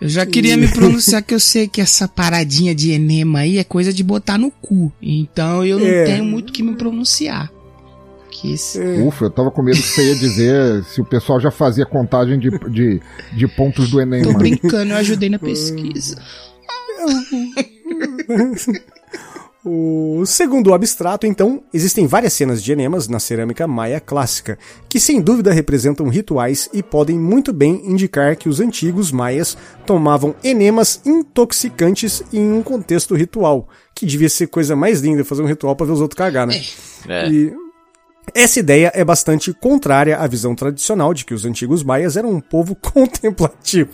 Eu 0.00 0.08
já 0.08 0.26
queria 0.26 0.56
me 0.56 0.66
pronunciar 0.66 1.22
que 1.22 1.32
eu 1.34 1.38
sei 1.38 1.68
que 1.68 1.80
essa 1.80 2.08
paradinha 2.08 2.74
de 2.74 2.90
enema 2.90 3.40
aí 3.40 3.58
é 3.58 3.64
coisa 3.64 3.92
de 3.92 4.02
botar 4.02 4.36
no 4.36 4.50
cu. 4.50 4.90
Então 5.00 5.64
eu 5.64 5.78
não 5.78 5.86
É. 5.86 6.04
tenho 6.04 6.24
muito 6.24 6.52
que 6.52 6.62
me 6.62 6.74
pronunciar. 6.74 7.50
Que 8.30 8.54
esse... 8.54 8.80
Ufa, 8.80 9.26
eu 9.26 9.30
tava 9.30 9.50
com 9.52 9.62
medo 9.62 9.76
que 9.80 9.86
você 9.86 10.08
ia 10.08 10.16
dizer 10.16 10.82
se 10.84 11.00
o 11.00 11.04
pessoal 11.04 11.38
já 11.38 11.50
fazia 11.52 11.86
contagem 11.86 12.36
de, 12.38 12.50
de, 12.70 13.00
de 13.36 13.46
pontos 13.48 13.90
do 13.90 14.00
Enem. 14.00 14.22
Tô 14.22 14.32
brincando, 14.32 14.92
eu 14.92 14.96
ajudei 14.96 15.28
na 15.28 15.38
pesquisa. 15.38 16.16
O 19.64 20.24
segundo 20.26 20.70
o 20.70 20.74
abstrato, 20.74 21.24
então, 21.24 21.62
existem 21.72 22.04
várias 22.04 22.32
cenas 22.32 22.60
de 22.60 22.72
enemas 22.72 23.06
na 23.06 23.20
cerâmica 23.20 23.64
maia 23.64 24.00
clássica, 24.00 24.58
que 24.88 24.98
sem 24.98 25.20
dúvida 25.20 25.52
representam 25.52 26.08
rituais 26.08 26.68
e 26.72 26.82
podem 26.82 27.16
muito 27.16 27.52
bem 27.52 27.80
indicar 27.84 28.34
que 28.34 28.48
os 28.48 28.58
antigos 28.58 29.12
maias 29.12 29.56
tomavam 29.86 30.34
enemas 30.42 31.00
intoxicantes 31.06 32.24
em 32.32 32.52
um 32.52 32.60
contexto 32.60 33.14
ritual, 33.14 33.68
que 33.94 34.04
devia 34.04 34.28
ser 34.28 34.48
coisa 34.48 34.74
mais 34.74 35.00
linda 35.00 35.24
fazer 35.24 35.42
um 35.42 35.46
ritual 35.46 35.76
pra 35.76 35.86
ver 35.86 35.92
os 35.92 36.00
outros 36.00 36.18
cagar, 36.18 36.44
né? 36.44 36.60
É. 37.08 37.28
E 37.28 37.54
essa 38.34 38.58
ideia 38.58 38.90
é 38.94 39.04
bastante 39.04 39.52
contrária 39.52 40.18
à 40.18 40.26
visão 40.26 40.56
tradicional 40.56 41.14
de 41.14 41.24
que 41.24 41.34
os 41.34 41.44
antigos 41.44 41.84
maias 41.84 42.16
eram 42.16 42.30
um 42.30 42.40
povo 42.40 42.74
contemplativo, 42.82 43.90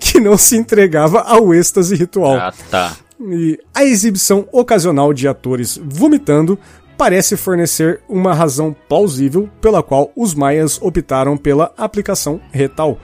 que 0.00 0.18
não 0.20 0.38
se 0.38 0.56
entregava 0.56 1.20
ao 1.20 1.52
êxtase 1.52 1.94
ritual. 1.94 2.36
Ah, 2.36 2.54
tá. 2.70 2.96
E 3.30 3.58
a 3.74 3.84
exibição 3.84 4.46
ocasional 4.52 5.12
de 5.12 5.28
atores 5.28 5.78
vomitando 5.84 6.58
parece 6.98 7.36
fornecer 7.36 8.00
uma 8.08 8.32
razão 8.34 8.74
plausível 8.88 9.48
pela 9.60 9.82
qual 9.82 10.12
os 10.16 10.34
maias 10.34 10.80
optaram 10.80 11.36
pela 11.36 11.72
aplicação 11.76 12.40
retal. 12.50 12.98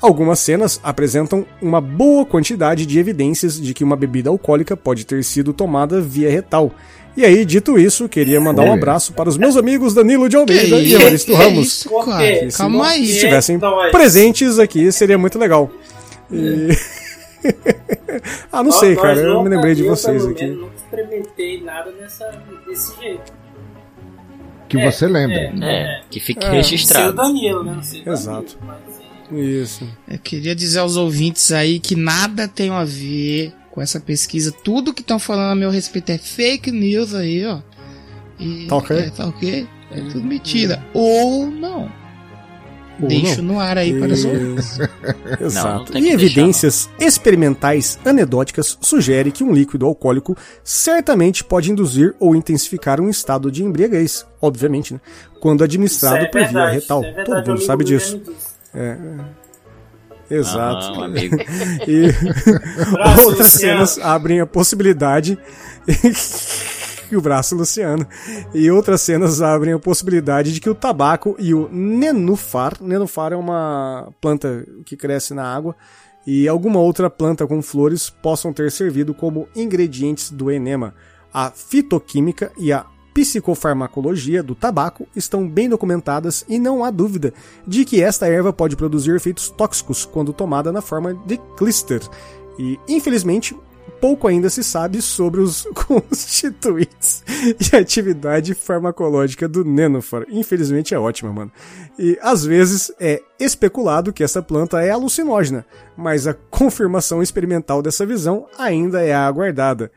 Algumas 0.00 0.40
cenas 0.40 0.80
apresentam 0.82 1.46
uma 1.60 1.80
boa 1.80 2.24
quantidade 2.26 2.84
de 2.84 2.98
evidências 2.98 3.60
de 3.60 3.72
que 3.72 3.84
uma 3.84 3.94
bebida 3.96 4.30
alcoólica 4.30 4.76
pode 4.76 5.06
ter 5.06 5.22
sido 5.22 5.52
tomada 5.52 6.00
via 6.00 6.28
retal. 6.30 6.72
E 7.16 7.24
aí, 7.24 7.44
dito 7.44 7.78
isso, 7.78 8.08
queria 8.08 8.40
mandar 8.40 8.62
um 8.62 8.72
abraço 8.72 9.12
para 9.12 9.28
os 9.28 9.36
meus 9.36 9.56
amigos 9.56 9.92
Danilo 9.94 10.28
de 10.30 10.36
Almeida 10.36 10.76
Que 10.78 10.86
e 10.86 10.94
Evaristo 10.94 11.30
que 11.30 11.36
Ramos. 11.36 11.66
isso, 11.66 11.90
cara? 12.04 12.18
quê? 12.26 12.48
Calma 12.56 12.84
Se 12.88 12.90
aí. 12.94 13.10
estivessem 13.10 13.56
Então 13.56 13.84
é 13.84 13.90
presentes 13.90 14.58
aqui, 14.58 14.90
seria 14.90 15.18
muito 15.18 15.38
legal. 15.38 15.70
E- 16.32 16.70
ah, 18.52 18.62
não 18.62 18.72
sei, 18.72 18.96
cara. 18.96 19.18
Eu 19.20 19.42
me 19.42 19.48
lembrei 19.48 19.74
de 19.74 19.82
eu, 19.84 19.88
vocês 19.94 20.24
aqui. 20.26 20.44
menos, 20.44 20.60
nunca 20.60 20.74
experimentei 20.76 21.60
nada 21.62 21.92
dessa, 21.92 22.30
desse 22.66 22.98
jeito. 23.00 23.32
Que 24.68 24.78
É, 24.78 24.90
você 24.90 25.06
lembre. 25.06 25.52
É, 25.62 26.02
que 26.10 26.20
fique 26.20 26.44
É. 26.44 26.50
Registrado. 26.50 27.12
Danilo, 27.14 27.62
né? 27.64 27.72
Não 27.74 27.82
sei 27.82 28.02
o 28.02 28.12
Exato. 28.12 28.56
Danilo, 28.58 28.80
mas, 29.30 29.38
é, 29.38 29.40
Isso. 29.40 29.88
Eu 30.08 30.18
queria 30.18 30.54
dizer 30.54 30.78
aos 30.78 30.96
ouvintes 30.96 31.52
aí 31.52 31.78
que 31.78 31.94
nada 31.94 32.48
tem 32.48 32.70
a 32.70 32.84
ver 32.84 33.52
com 33.70 33.80
essa 33.82 33.98
pesquisa. 34.00 34.52
Tudo 34.52 34.92
que 34.94 35.02
estão 35.02 35.18
falando 35.18 35.52
a 35.52 35.54
meu 35.54 35.70
respeito 35.70 36.10
é 36.10 36.18
fake 36.18 36.70
news 36.70 37.14
aí, 37.14 37.44
ó. 37.44 37.60
E, 38.38 38.66
Tá 38.66 38.76
ok? 38.76 38.96
É, 38.98 39.10
tá 39.10 39.26
ok? 39.26 39.68
É 39.90 40.00
tudo 40.10 40.24
mentira. 40.24 40.82
Ou 40.94 41.46
não. 41.50 41.90
Ou 43.00 43.08
Deixo 43.08 43.42
não. 43.42 43.54
no 43.54 43.60
ar 43.60 43.78
aí 43.78 43.98
para 43.98 44.12
os 44.12 44.24
ouvintes. 44.26 44.78
Exato. 45.40 45.78
não 45.78 45.84
tem 45.84 46.02
e 46.02 46.04
que 46.04 46.10
deixar, 46.10 46.24
evidências 46.24 46.90
experimentais 47.00 47.98
anedóticas 48.04 48.76
sugerem 48.80 49.32
que 49.32 49.42
um 49.42 49.52
líquido 49.52 49.86
alcoólico 49.86 50.36
certamente 50.62 51.42
pode 51.42 51.70
induzir 51.72 52.14
ou 52.20 52.36
intensificar 52.36 53.00
um 53.00 53.08
estado 53.08 53.50
de 53.50 53.64
embriaguez, 53.64 54.26
obviamente, 54.40 54.94
né? 54.94 55.00
Quando 55.40 55.64
administrado 55.64 56.24
é 56.24 56.28
por 56.28 56.44
via 56.46 56.68
retal. 56.68 57.02
é 57.02 57.24
Todo 57.24 57.48
mundo 57.48 57.62
sabe 57.62 57.84
disso. 57.84 58.18
me 58.18 58.24
disse. 58.24 59.42
Exato. 60.30 61.00
Ah, 61.00 61.04
amigo. 61.04 61.36
E 61.86 62.06
outras 63.26 63.52
cenas 63.52 63.98
abrem 63.98 64.40
a 64.40 64.46
possibilidade. 64.46 65.38
E 67.12 67.16
o 67.16 67.20
braço 67.20 67.54
Luciano. 67.54 68.06
E 68.54 68.70
outras 68.70 69.02
cenas 69.02 69.42
abrem 69.42 69.74
a 69.74 69.78
possibilidade 69.78 70.52
de 70.52 70.60
que 70.60 70.70
o 70.70 70.74
tabaco 70.74 71.36
e 71.38 71.52
o 71.54 71.68
nenufar. 71.70 72.76
Nenufar 72.80 73.32
é 73.32 73.36
uma 73.36 74.10
planta 74.20 74.66
que 74.84 74.96
cresce 74.96 75.34
na 75.34 75.44
água. 75.44 75.76
E 76.26 76.48
alguma 76.48 76.80
outra 76.80 77.10
planta 77.10 77.46
com 77.46 77.60
flores 77.60 78.08
possam 78.08 78.52
ter 78.52 78.70
servido 78.70 79.12
como 79.12 79.48
ingredientes 79.54 80.30
do 80.30 80.50
enema. 80.50 80.94
A 81.34 81.50
fitoquímica 81.50 82.50
e 82.58 82.72
a 82.72 82.86
psicofarmacologia 83.12 84.42
do 84.42 84.54
tabaco 84.54 85.06
estão 85.14 85.46
bem 85.46 85.68
documentadas 85.68 86.46
e 86.48 86.58
não 86.58 86.82
há 86.82 86.90
dúvida 86.90 87.34
de 87.66 87.84
que 87.84 88.02
esta 88.02 88.26
erva 88.26 88.52
pode 88.52 88.74
produzir 88.74 89.14
efeitos 89.14 89.50
tóxicos 89.50 90.06
quando 90.06 90.32
tomada 90.32 90.72
na 90.72 90.80
forma 90.80 91.12
de 91.26 91.38
clister. 91.56 92.00
E, 92.58 92.78
infelizmente, 92.88 93.54
pouco 94.00 94.26
ainda 94.28 94.48
se 94.50 94.62
sabe 94.64 95.00
sobre 95.02 95.40
os 95.40 95.62
constituintes 95.74 97.24
e 97.72 97.76
atividade 97.76 98.54
farmacológica 98.54 99.48
do 99.48 99.64
Nenofar. 99.64 100.24
Infelizmente 100.30 100.94
é 100.94 100.98
ótima, 100.98 101.32
mano. 101.32 101.52
E 101.98 102.18
às 102.22 102.44
vezes 102.44 102.92
é 103.00 103.20
especulado 103.38 104.12
que 104.12 104.22
essa 104.24 104.42
planta 104.42 104.80
é 104.82 104.90
alucinógena, 104.90 105.64
mas 105.96 106.26
a 106.26 106.34
confirmação 106.34 107.22
experimental 107.22 107.82
dessa 107.82 108.04
visão 108.06 108.46
ainda 108.58 109.02
é 109.02 109.14
aguardada. 109.14 109.90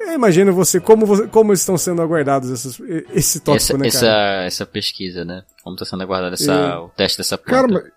Eu 0.00 0.12
imagino 0.12 0.52
você 0.52 0.78
como, 0.78 1.06
você- 1.06 1.26
como 1.26 1.52
estão 1.52 1.76
sendo 1.78 2.02
aguardados 2.02 2.50
essas, 2.50 2.78
esse 3.14 3.40
tóxico, 3.40 3.72
Essa, 3.76 3.78
né, 3.78 3.86
essa, 3.88 4.00
cara? 4.06 4.44
essa 4.44 4.66
pesquisa, 4.66 5.24
né? 5.24 5.42
Como 5.64 5.74
tá 5.76 5.84
sendo 5.84 6.02
aguardado 6.02 6.34
essa, 6.34 6.52
É. 6.52 6.76
o 6.76 6.88
teste 6.90 7.18
dessa 7.18 7.38
planta. 7.38 7.68
Cara, 7.68 7.92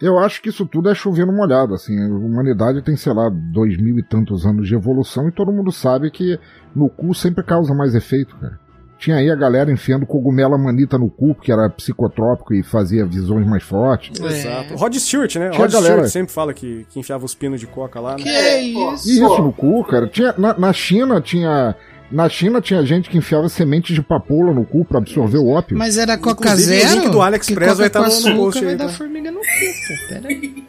eu 0.00 0.18
acho 0.18 0.42
que 0.42 0.48
isso 0.48 0.66
tudo 0.66 0.90
é 0.90 0.94
chover 0.94 1.26
no 1.26 1.32
molhado, 1.32 1.74
assim. 1.74 1.98
A 1.98 2.06
humanidade 2.08 2.82
tem, 2.82 2.96
sei 2.96 3.12
lá, 3.12 3.30
dois 3.52 3.76
mil 3.80 3.98
e 3.98 4.02
tantos 4.02 4.44
anos 4.46 4.66
de 4.68 4.74
evolução 4.74 5.28
e 5.28 5.32
todo 5.32 5.52
mundo 5.52 5.70
sabe 5.72 6.10
que 6.10 6.38
no 6.74 6.88
cu 6.88 7.14
sempre 7.14 7.42
causa 7.44 7.72
mais 7.74 7.94
efeito, 7.94 8.36
cara. 8.36 8.58
Tinha 8.96 9.16
aí 9.16 9.28
a 9.30 9.34
galera 9.34 9.70
enfiando 9.72 10.06
cogumelo 10.06 10.56
manita 10.58 10.96
no 10.96 11.10
cu, 11.10 11.34
que 11.34 11.50
era 11.52 11.68
psicotrópico 11.68 12.54
e 12.54 12.62
fazia 12.62 13.04
visões 13.04 13.46
mais 13.46 13.62
fortes. 13.62 14.18
Exato. 14.18 14.76
Rod 14.76 14.94
Stewart, 14.94 15.34
né? 15.36 15.50
Tinha 15.50 15.60
Rod 15.62 15.72
galera- 15.72 15.94
Stewart 15.94 16.10
sempre 16.12 16.32
fala 16.32 16.54
que, 16.54 16.86
que 16.88 17.00
enfiava 17.00 17.24
os 17.24 17.34
pinos 17.34 17.60
de 17.60 17.66
coca 17.66 18.00
lá, 18.00 18.14
Que 18.14 18.24
né? 18.24 18.70
é 18.70 18.72
pô. 18.72 18.94
isso? 18.94 19.08
E 19.10 19.12
isso 19.14 19.42
no 19.42 19.52
cu, 19.52 19.84
cara. 19.84 20.06
Tinha, 20.06 20.32
na, 20.38 20.56
na 20.58 20.72
China 20.72 21.20
tinha. 21.20 21.74
Na 22.14 22.28
China 22.28 22.60
tinha 22.60 22.84
gente 22.86 23.10
que 23.10 23.18
enfiava 23.18 23.48
sementes 23.48 23.94
de 23.94 24.00
papoula 24.02 24.54
no 24.54 24.64
cu 24.64 24.84
pra 24.84 24.98
absorver 24.98 25.38
o 25.38 25.48
ópio. 25.48 25.76
Mas 25.76 25.98
era 25.98 26.16
Coca 26.16 26.48
Inclusive, 26.50 26.76
o 26.76 26.80
Zero? 26.88 27.00
link 27.00 27.10
do 27.10 27.20
AliExpress 27.20 27.76
vai 27.78 27.86
estar 27.88 28.04
Coca 28.04 28.30
no- 28.30 28.36
post 28.36 28.58
aí, 28.60 28.64
vai 28.66 28.76
dar 28.76 28.86
tá? 28.86 28.92
formiga 28.92 29.30
no 29.32 29.40
cu, 29.40 29.44
pô. 29.44 30.08
Pera 30.08 30.28
aí. 30.28 30.64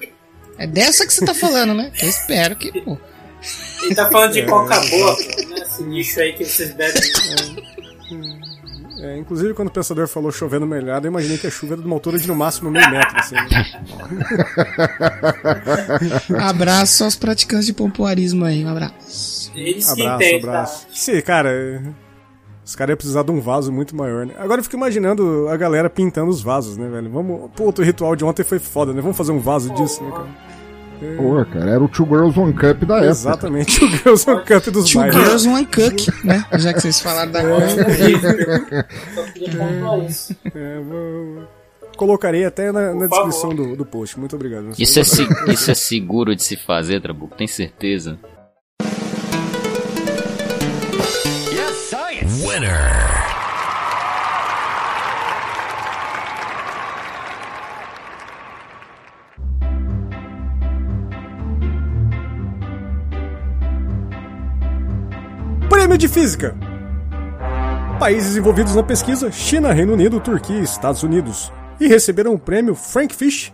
É 0.58 0.66
dessa 0.66 1.06
que 1.06 1.14
você 1.14 1.24
tá 1.26 1.34
falando, 1.36 1.74
né? 1.76 1.92
Eu 2.02 2.10
espero 2.10 2.56
que, 2.56 2.82
pô. 2.82 2.98
Ele 3.84 3.94
tá 3.94 4.10
falando 4.10 4.34
de 4.34 4.42
coca 4.44 4.80
boa, 4.90 5.16
pô, 5.16 5.22
né? 5.50 5.62
Esse 5.62 5.84
lixo 5.84 6.20
aí 6.20 6.34
que 6.34 6.46
vocês 6.46 6.74
bebem. 6.74 7.02
É, 9.02 9.18
inclusive, 9.18 9.54
quando 9.54 9.68
o 9.68 9.72
pensador 9.72 10.08
falou 10.08 10.32
chovendo 10.32 10.66
melhado, 10.66 11.06
eu 11.06 11.12
imaginei 11.12 11.38
que 11.38 11.46
a 11.46 11.52
chuva 11.52 11.74
era 11.74 11.82
de 11.82 11.86
uma 11.88 11.96
altura 11.96 12.18
de 12.18 12.28
no 12.28 12.34
máximo 12.34 12.72
meio 12.72 12.90
metro. 12.90 13.18
Assim, 13.20 13.36
né? 13.36 13.66
Abraço 16.42 17.04
aos 17.04 17.16
praticantes 17.16 17.68
de 17.68 17.74
pompoarismo 17.74 18.46
aí, 18.46 18.64
um 18.66 18.70
abraço. 18.70 19.45
Eles 19.56 19.92
que 19.94 20.02
Abraço, 20.02 20.24
entendem, 20.24 20.50
abraço. 20.50 20.88
Sim, 20.92 21.22
cara, 21.22 21.50
é, 21.52 21.82
os 22.66 22.76
caras 22.76 22.92
iam 22.92 22.98
precisar 22.98 23.24
de 23.24 23.32
um 23.32 23.40
vaso 23.40 23.72
muito 23.72 23.96
maior, 23.96 24.26
né? 24.26 24.34
Agora 24.38 24.60
eu 24.60 24.64
fico 24.64 24.76
imaginando 24.76 25.48
a 25.50 25.56
galera 25.58 25.90
pintando 25.90 26.30
os 26.30 26.42
vasos, 26.42 26.78
né, 26.78 26.88
velho? 26.90 27.10
Vamos. 27.10 27.50
Pô, 27.56 27.70
o 27.76 27.82
ritual 27.84 28.16
de 28.16 28.26
ontem 28.26 28.44
foi 28.44 28.60
foda, 28.60 28.94
né? 28.94 29.02
Vamos 29.02 29.16
fazer 29.18 29.32
um 29.32 29.40
vaso 29.40 29.74
disso, 29.74 30.04
né, 30.04 30.12
cara? 30.12 30.46
Pô, 31.18 31.46
cara, 31.52 31.72
era 31.72 31.84
o 31.84 31.90
Two 31.90 32.06
Girls 32.08 32.40
One 32.40 32.54
Cup 32.54 32.84
da 32.86 32.96
época. 32.96 33.06
Exatamente, 33.10 33.84
o 33.84 33.88
Girls 33.90 34.30
One 34.30 34.44
Cup 34.46 34.66
dos 34.74 34.90
Two 34.90 35.02
bairros. 35.02 35.22
Girls, 35.44 35.48
One 35.50 35.66
Cook, 35.66 36.24
né? 36.24 36.46
Já 36.54 36.74
que 36.74 36.80
vocês 36.82 37.02
falaram 37.02 37.32
da 37.32 37.42
Tá? 37.42 37.48
pontuar 39.34 40.00
isso. 40.06 40.36
É, 40.54 40.80
vou- 40.82 41.44
Colocarei 41.98 42.44
até 42.44 42.72
na, 42.74 42.94
na 42.94 43.08
descrição 43.08 43.56
do, 43.56 43.74
do 43.76 43.86
post. 43.86 44.20
Muito 44.20 44.36
obrigado. 44.36 44.72
Isso 44.78 45.00
é, 45.00 45.04
se- 45.06 45.28
isso 45.48 45.72
é 45.72 45.74
seguro 45.74 46.36
de 46.36 46.44
se 46.44 46.58
fazer, 46.58 47.02
Trabuco? 47.02 47.36
Tem 47.38 47.48
certeza? 47.48 48.20
Prêmio 65.70 65.98
de 66.00 66.08
Física. 66.08 66.56
Países 68.00 68.36
envolvidos 68.36 68.74
na 68.74 68.82
pesquisa: 68.82 69.32
China, 69.32 69.72
Reino 69.72 69.94
Unido, 69.94 70.20
Turquia 70.20 70.58
e 70.58 70.64
Estados 70.64 71.04
Unidos. 71.04 71.54
E 71.80 71.88
receberam 71.88 72.34
o 72.34 72.40
prêmio 72.40 72.74
Frank 72.74 73.14
Fish. 73.14 73.54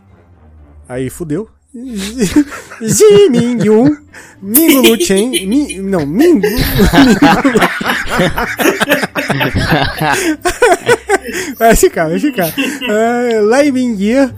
Aí 0.88 1.10
fudeu. 1.10 1.50
Ji 1.74 3.30
Ming 3.30 3.62
Yun, 3.64 3.96
Ming 4.42 4.84
Lu 4.84 4.98
Chen, 4.98 5.32
Mi, 5.48 5.78
não, 5.78 6.06
Ming 6.06 6.42
Vai 11.58 11.76
ficar, 11.78 12.10
vai 12.10 12.20
ficar. 12.20 12.50
Uh, 12.50 13.46
Lai 13.48 13.72
Mingyi, 13.72 14.16
uh, 14.18 14.34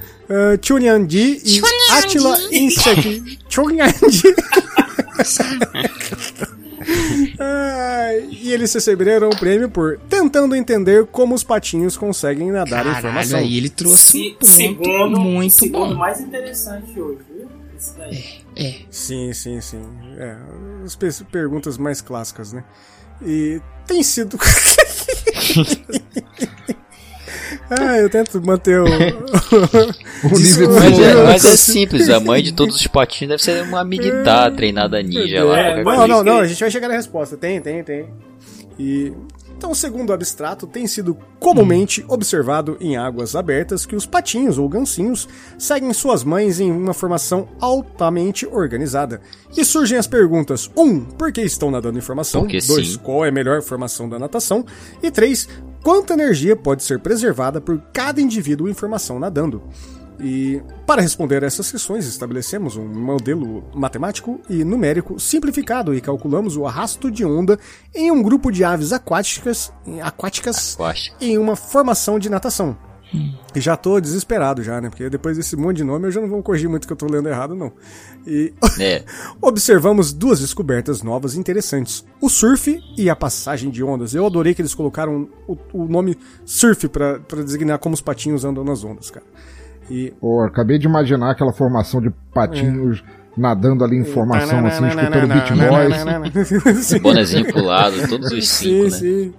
Chunyan 0.61 1.07
Ji 1.07 1.41
e 1.43 1.59
Atila 1.91 2.37
Insek. 2.51 2.99
Chunyan 3.49 3.89
E 8.31 8.51
eles 8.51 8.73
receberam 8.73 9.29
o 9.29 9.35
prêmio 9.37 9.69
por 9.69 9.99
tentando 10.09 10.55
entender 10.55 11.05
como 11.07 11.33
os 11.35 11.43
patinhos 11.43 11.95
conseguem 11.97 12.51
nadar 12.51 12.81
em 12.81 12.83
Caralho, 12.89 13.01
formação. 13.01 13.39
aí 13.39 13.57
ele 13.57 13.69
trouxe 13.69 14.17
um 14.17 14.21
Se- 14.21 14.29
ponto 14.31 14.45
segundo, 14.47 15.19
muito 15.19 15.53
segundo 15.53 15.89
bom. 15.89 15.95
mais 15.95 16.19
interessante 16.19 16.99
hoje, 16.99 17.19
viu? 17.33 17.47
Esse 17.77 17.97
daí. 17.97 18.23
É. 18.55 18.75
Sim, 18.89 19.33
sim, 19.33 19.59
sim. 19.61 19.81
É, 20.17 20.37
as 20.85 20.95
pe- 20.95 21.11
perguntas 21.31 21.77
mais 21.77 22.01
clássicas, 22.01 22.53
né? 22.53 22.63
E 23.21 23.61
tem 23.87 24.01
sido. 24.03 24.37
ah, 27.69 27.97
eu 27.97 28.09
tento 28.09 28.41
manter 28.45 28.79
o. 28.79 28.85
O 30.23 30.37
nível 30.37 30.71
Mas 30.71 30.99
é, 30.99 31.23
mas 31.23 31.45
é 31.45 31.57
simples, 31.57 32.09
a 32.09 32.17
mãe 32.19 32.41
de 32.41 32.53
todos 32.53 32.77
os 32.77 32.87
patinhos 32.87 33.29
deve 33.29 33.43
ser 33.43 33.61
uma 33.63 33.83
militar 33.83 34.51
treinada 34.55 35.01
ninja 35.03 35.43
lá. 35.43 35.59
É, 35.59 35.75
não, 35.77 35.83
coisa. 35.83 36.07
não, 36.07 36.23
não, 36.23 36.39
a 36.39 36.47
gente 36.47 36.59
vai 36.61 36.71
chegar 36.71 36.87
na 36.87 36.93
resposta. 36.93 37.35
Tem, 37.35 37.59
tem, 37.61 37.83
tem. 37.83 38.07
E. 38.79 39.11
Então, 39.57 39.73
segundo 39.73 40.09
o 40.09 40.13
abstrato, 40.13 40.67
tem 40.67 40.85
sido 40.87 41.17
comumente 41.39 42.03
observado 42.09 42.75
em 42.81 42.97
águas 42.97 43.33
abertas 43.33 43.85
que 43.85 43.95
os 43.95 44.05
patinhos 44.05 44.57
ou 44.57 44.67
gancinhos 44.67 45.27
seguem 45.57 45.93
suas 45.93 46.21
mães 46.21 46.59
em 46.59 46.69
uma 46.69 46.93
formação 46.93 47.47
altamente 47.61 48.45
organizada. 48.45 49.21
E 49.55 49.63
surgem 49.63 49.97
as 49.97 50.07
perguntas: 50.07 50.69
1. 50.75 50.81
Um, 50.81 51.05
por 51.05 51.31
que 51.31 51.41
estão 51.41 51.71
nadando 51.71 51.97
em 51.97 52.01
formação? 52.01 52.41
Porque 52.41 52.59
2. 52.59 52.87
sim. 52.87 52.97
Qual 52.97 53.23
é 53.23 53.29
a 53.29 53.31
melhor 53.31 53.61
formação 53.61 54.09
da 54.09 54.19
natação? 54.19 54.65
E 55.01 55.09
3. 55.09 55.47
Quanta 55.83 56.13
energia 56.13 56.55
pode 56.55 56.81
ser 56.81 56.99
preservada 56.99 57.59
por 57.59 57.77
cada 57.91 58.21
indivíduo 58.21 58.69
em 58.69 58.73
formação 58.73 59.19
nadando? 59.19 59.61
E 60.17 60.61
para 60.87 61.01
responder 61.01 61.43
a 61.43 61.47
essas 61.47 61.69
questões, 61.69 62.07
estabelecemos 62.07 62.77
um 62.77 62.87
modelo 62.87 63.65
matemático 63.75 64.39
e 64.49 64.63
numérico 64.63 65.19
simplificado 65.19 65.93
e 65.93 65.99
calculamos 65.99 66.55
o 66.55 66.65
arrasto 66.65 67.11
de 67.11 67.25
onda 67.25 67.59
em 67.93 68.09
um 68.11 68.23
grupo 68.23 68.49
de 68.49 68.63
aves 68.63 68.93
aquáticas, 68.93 69.73
aquáticas 70.01 70.75
Aquático. 70.75 71.17
em 71.19 71.37
uma 71.37 71.57
formação 71.57 72.17
de 72.17 72.29
natação. 72.29 72.77
E 73.55 73.61
já 73.61 73.77
tô 73.77 73.99
desesperado 73.99 74.63
já, 74.63 74.81
né? 74.81 74.89
Porque 74.89 75.09
depois 75.09 75.37
desse 75.37 75.55
monte 75.55 75.77
de 75.77 75.83
nome 75.83 76.07
eu 76.07 76.11
já 76.11 76.19
não 76.19 76.27
vou 76.27 76.41
corrigir 76.41 76.67
muito 76.67 76.87
que 76.87 76.93
eu 76.93 76.97
tô 76.97 77.05
lendo 77.05 77.29
errado, 77.29 77.53
não. 77.53 77.71
E 78.25 78.53
É. 78.79 79.03
observamos 79.41 80.11
duas 80.11 80.39
descobertas 80.39 81.03
novas 81.03 81.35
interessantes: 81.35 82.03
o 82.19 82.29
surf 82.29 82.79
e 82.97 83.09
a 83.09 83.15
passagem 83.15 83.69
de 83.69 83.83
ondas. 83.83 84.15
Eu 84.15 84.25
adorei 84.25 84.53
que 84.53 84.61
eles 84.61 84.73
colocaram 84.73 85.29
o, 85.47 85.57
o 85.71 85.85
nome 85.85 86.17
surf 86.45 86.87
pra 86.87 87.19
pra 87.19 87.43
designar 87.43 87.77
como 87.79 87.93
os 87.93 88.01
patinhos 88.01 88.43
andam 88.43 88.63
nas 88.63 88.83
ondas, 88.83 89.11
cara. 89.11 89.25
E 89.89 90.11
Pô, 90.19 90.41
acabei 90.41 90.79
de 90.79 90.87
imaginar 90.87 91.31
aquela 91.31 91.53
formação 91.53 92.01
de 92.01 92.09
patinhos 92.33 93.03
nadando 93.35 93.83
ali 93.83 93.97
em 93.97 94.05
formação, 94.05 94.65
assim, 94.65 94.87
escutando 94.87 95.27
Beat 95.27 95.51
Boys. 95.51 96.77
Sim. 96.85 96.99
Bonezinho 96.99 97.45
pro 97.51 97.63
lado, 97.63 98.07
todos 98.07 98.31
os 98.31 98.47
cinco, 98.47 98.73
sim, 98.73 98.83
né? 98.83 98.89
sim. 98.89 99.33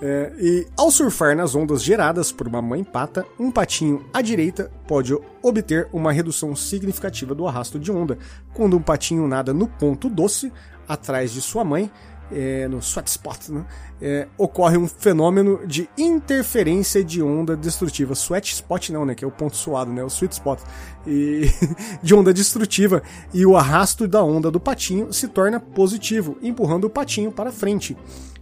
É, 0.00 0.32
e 0.38 0.66
ao 0.76 0.90
surfar 0.90 1.36
nas 1.36 1.54
ondas 1.54 1.82
geradas 1.82 2.30
por 2.30 2.46
uma 2.46 2.62
mãe 2.62 2.84
pata, 2.84 3.26
um 3.38 3.50
patinho 3.50 4.04
à 4.12 4.22
direita 4.22 4.70
pode 4.86 5.12
obter 5.42 5.88
uma 5.92 6.12
redução 6.12 6.54
significativa 6.54 7.34
do 7.34 7.46
arrasto 7.46 7.78
de 7.78 7.90
onda. 7.90 8.16
Quando 8.54 8.76
um 8.76 8.82
patinho 8.82 9.26
nada 9.26 9.52
no 9.52 9.66
ponto 9.66 10.08
doce, 10.08 10.52
atrás 10.88 11.32
de 11.32 11.40
sua 11.40 11.64
mãe, 11.64 11.90
é, 12.30 12.68
no 12.68 12.78
sweat 12.78 13.08
spot, 13.08 13.48
né, 13.48 13.64
é, 14.00 14.28
ocorre 14.36 14.76
um 14.76 14.86
fenômeno 14.86 15.66
de 15.66 15.88
interferência 15.96 17.02
de 17.02 17.22
onda 17.22 17.56
destrutiva. 17.56 18.14
Sweat 18.14 18.52
spot 18.52 18.90
não, 18.90 19.04
né? 19.04 19.14
Que 19.14 19.24
é 19.24 19.28
o 19.28 19.30
ponto 19.30 19.56
suado, 19.56 19.90
né? 19.90 20.04
O 20.04 20.08
sweet 20.08 20.34
spot. 20.34 20.60
E, 21.06 21.50
de 22.02 22.14
onda 22.14 22.32
destrutiva. 22.32 23.02
E 23.32 23.44
o 23.44 23.56
arrasto 23.56 24.06
da 24.06 24.22
onda 24.22 24.50
do 24.50 24.60
patinho 24.60 25.12
se 25.12 25.26
torna 25.28 25.58
positivo, 25.58 26.36
empurrando 26.42 26.84
o 26.84 26.90
patinho 26.90 27.32
para 27.32 27.50
frente. 27.50 27.96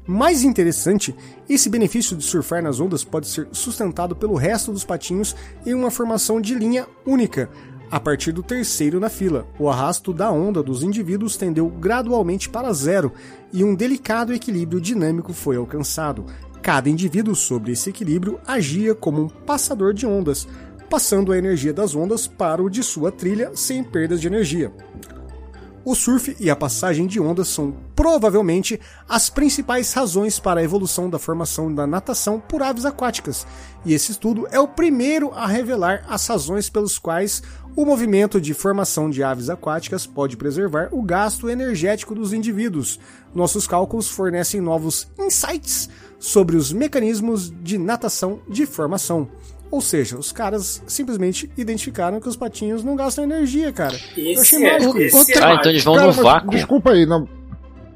Mais 0.07 0.45
interessante, 0.45 1.15
esse 1.49 1.69
benefício 1.69 2.17
de 2.17 2.23
surfar 2.23 2.63
nas 2.63 2.79
ondas 2.79 3.03
pode 3.03 3.27
ser 3.27 3.49
sustentado 3.51 4.15
pelo 4.15 4.37
resto 4.37 4.73
dos 4.73 4.85
patinhos 4.85 5.35
em 5.67 5.75
uma 5.75 5.91
formação 5.91 6.41
de 6.41 6.55
linha 6.55 6.87
única. 7.05 7.51
A 7.91 7.99
partir 7.99 8.33
do 8.33 8.43
terceiro 8.43 9.01
na 9.01 9.09
fila, 9.09 9.47
o 9.59 9.69
arrasto 9.69 10.13
da 10.13 10.31
onda 10.31 10.63
dos 10.63 10.83
indivíduos 10.83 11.37
tendeu 11.37 11.69
gradualmente 11.69 12.49
para 12.49 12.73
zero 12.73 13.13
e 13.53 13.65
um 13.65 13.75
delicado 13.75 14.33
equilíbrio 14.33 14.81
dinâmico 14.81 15.33
foi 15.33 15.57
alcançado. 15.57 16.25
Cada 16.63 16.89
indivíduo 16.89 17.35
sobre 17.35 17.73
esse 17.73 17.91
equilíbrio 17.91 18.41
agia 18.47 18.95
como 18.95 19.23
um 19.23 19.29
passador 19.29 19.93
de 19.93 20.07
ondas, 20.07 20.49
passando 20.89 21.33
a 21.33 21.39
energia 21.39 21.73
das 21.73 21.95
ondas 21.95 22.27
para 22.27 22.63
o 22.63 22.71
de 22.71 22.83
sua 22.83 23.13
trilha 23.13 23.53
sem 23.55 23.83
perdas 23.83 24.21
de 24.21 24.27
energia. 24.27 24.73
O 25.89 25.95
surf 25.95 26.37
e 26.41 26.51
a 26.51 26.57
passagem 26.57 27.07
de 27.07 27.21
ondas 27.21 27.47
são 27.47 27.73
provavelmente 27.95 28.81
as 29.09 29.31
principais 29.31 29.93
razões 29.93 30.37
para 30.37 30.59
a 30.59 30.65
evolução 30.65 31.09
da 31.09 31.17
formação 31.17 31.73
da 31.73 31.87
natação 31.87 32.41
por 32.41 32.61
aves 32.61 32.85
aquáticas, 32.85 33.47
e 33.85 33.95
esse 33.95 34.11
estudo 34.11 34.49
é 34.51 34.59
o 34.59 34.67
primeiro 34.67 35.33
a 35.33 35.47
revelar 35.47 36.05
as 36.09 36.27
razões 36.27 36.69
pelas 36.69 36.99
quais 36.99 37.41
o 37.77 37.85
movimento 37.85 38.41
de 38.41 38.53
formação 38.53 39.09
de 39.09 39.23
aves 39.23 39.49
aquáticas 39.49 40.07
pode 40.07 40.37
preservar 40.37 40.89
o 40.91 41.01
gasto 41.01 41.49
energético 41.49 42.17
dos 42.17 42.33
indivíduos. 42.33 42.99
Nossos 43.33 43.65
cálculos 43.65 44.09
fornecem 44.09 44.61
novos 44.61 45.07
insights 45.17 45.89
sobre 46.19 46.57
os 46.57 46.73
mecanismos 46.73 47.49
de 47.63 47.79
natação 47.79 48.41
de 48.49 48.67
formação. 48.67 49.29
Ou 49.77 49.83
seja, 49.83 50.17
os 50.17 50.33
caras 50.33 50.83
simplesmente 50.87 51.51
identificaram 51.55 52.19
que 52.19 52.27
os 52.27 52.35
patinhos 52.35 52.83
não 52.83 52.97
gastam 52.97 53.25
energia, 53.25 53.71
cara. 53.71 53.95
Eu 54.17 54.41
achei 54.41 54.57
Esse 54.57 54.65
é, 54.65 54.73
mágico 54.73 54.99
esse 54.99 55.33
é 55.35 55.45
Ah, 55.45 55.55
então 55.57 55.71
eles 55.71 55.85
vão 55.85 55.95
Cara, 55.97 56.07
no 56.07 56.13
vácuo. 56.15 56.51
Desculpa 56.51 56.93
aí, 56.93 57.05
não. 57.05 57.29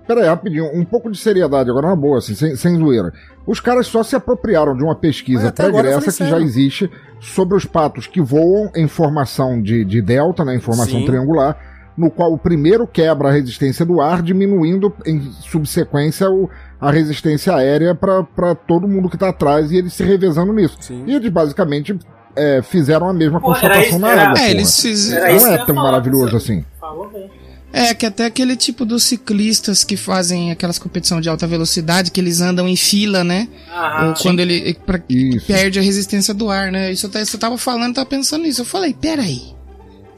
Pera 0.06 0.20
aí, 0.20 0.26
rapidinho, 0.26 0.66
um 0.74 0.84
pouco 0.84 1.10
de 1.10 1.16
seriedade 1.16 1.70
agora, 1.70 1.88
na 1.88 1.96
boa, 1.96 2.18
assim, 2.18 2.34
sem, 2.34 2.54
sem 2.54 2.76
zoeira. 2.76 3.14
Os 3.46 3.60
caras 3.60 3.86
só 3.86 4.02
se 4.02 4.14
apropriaram 4.14 4.76
de 4.76 4.84
uma 4.84 4.94
pesquisa 4.94 5.46
eu 5.46 5.52
pregressa 5.52 6.12
que 6.12 6.28
já 6.28 6.38
existe 6.38 6.90
sobre 7.18 7.56
os 7.56 7.64
patos 7.64 8.06
que 8.06 8.20
voam 8.20 8.70
em 8.76 8.86
formação 8.86 9.62
de, 9.62 9.82
de 9.82 10.02
delta, 10.02 10.44
né, 10.44 10.54
em 10.56 10.60
formação 10.60 11.00
Sim. 11.00 11.06
triangular, 11.06 11.56
no 11.96 12.10
qual 12.10 12.32
o 12.32 12.38
primeiro 12.38 12.86
quebra 12.86 13.28
a 13.28 13.32
resistência 13.32 13.84
do 13.84 14.00
ar, 14.00 14.22
diminuindo 14.22 14.92
em 15.06 15.20
subsequência 15.42 16.30
o- 16.30 16.48
a 16.80 16.90
resistência 16.90 17.54
aérea 17.54 17.94
para 17.94 18.54
todo 18.54 18.88
mundo 18.88 19.08
que 19.10 19.18
tá 19.18 19.28
atrás 19.28 19.70
e 19.70 19.76
eles 19.76 19.92
se 19.92 20.02
revezando 20.02 20.52
nisso. 20.52 20.76
Sim. 20.80 21.04
E 21.06 21.14
eles 21.14 21.30
basicamente 21.30 21.98
é, 22.36 22.62
fizeram 22.62 23.08
a 23.08 23.12
mesma 23.12 23.40
Pô, 23.40 23.48
constatação 23.48 23.98
na 23.98 24.08
água. 24.12 24.40
É, 24.40 24.50
eles 24.52 24.80
fizeram. 24.80 25.34
Não 25.34 25.44
que 25.48 25.52
é 25.62 25.64
tão 25.66 25.74
maravilhoso 25.74 26.36
assim. 26.36 26.64
Falou 26.80 27.10
bem. 27.10 27.28
É, 27.72 27.92
que 27.94 28.04
até 28.06 28.24
aquele 28.24 28.56
tipo 28.56 28.84
dos 28.84 29.04
ciclistas 29.04 29.84
que 29.84 29.96
fazem 29.96 30.50
aquelas 30.50 30.76
competições 30.78 31.22
de 31.22 31.28
alta 31.28 31.46
velocidade, 31.46 32.10
que 32.10 32.20
eles 32.20 32.40
andam 32.40 32.66
em 32.68 32.74
fila, 32.76 33.22
né? 33.22 33.46
Aham. 33.72 34.08
Ou 34.08 34.14
quando 34.14 34.40
ele 34.40 34.74
pra- 34.86 35.00
perde 35.46 35.78
a 35.78 35.82
resistência 35.82 36.32
do 36.34 36.50
ar, 36.50 36.72
né? 36.72 36.90
Isso 36.90 37.06
eu, 37.06 37.10
ta- 37.10 37.20
isso 37.20 37.36
eu 37.36 37.40
tava 37.40 37.56
falando, 37.58 37.94
tava 37.94 38.06
pensando 38.06 38.42
nisso. 38.42 38.62
Eu 38.62 38.64
falei, 38.64 38.92
peraí. 38.92 39.52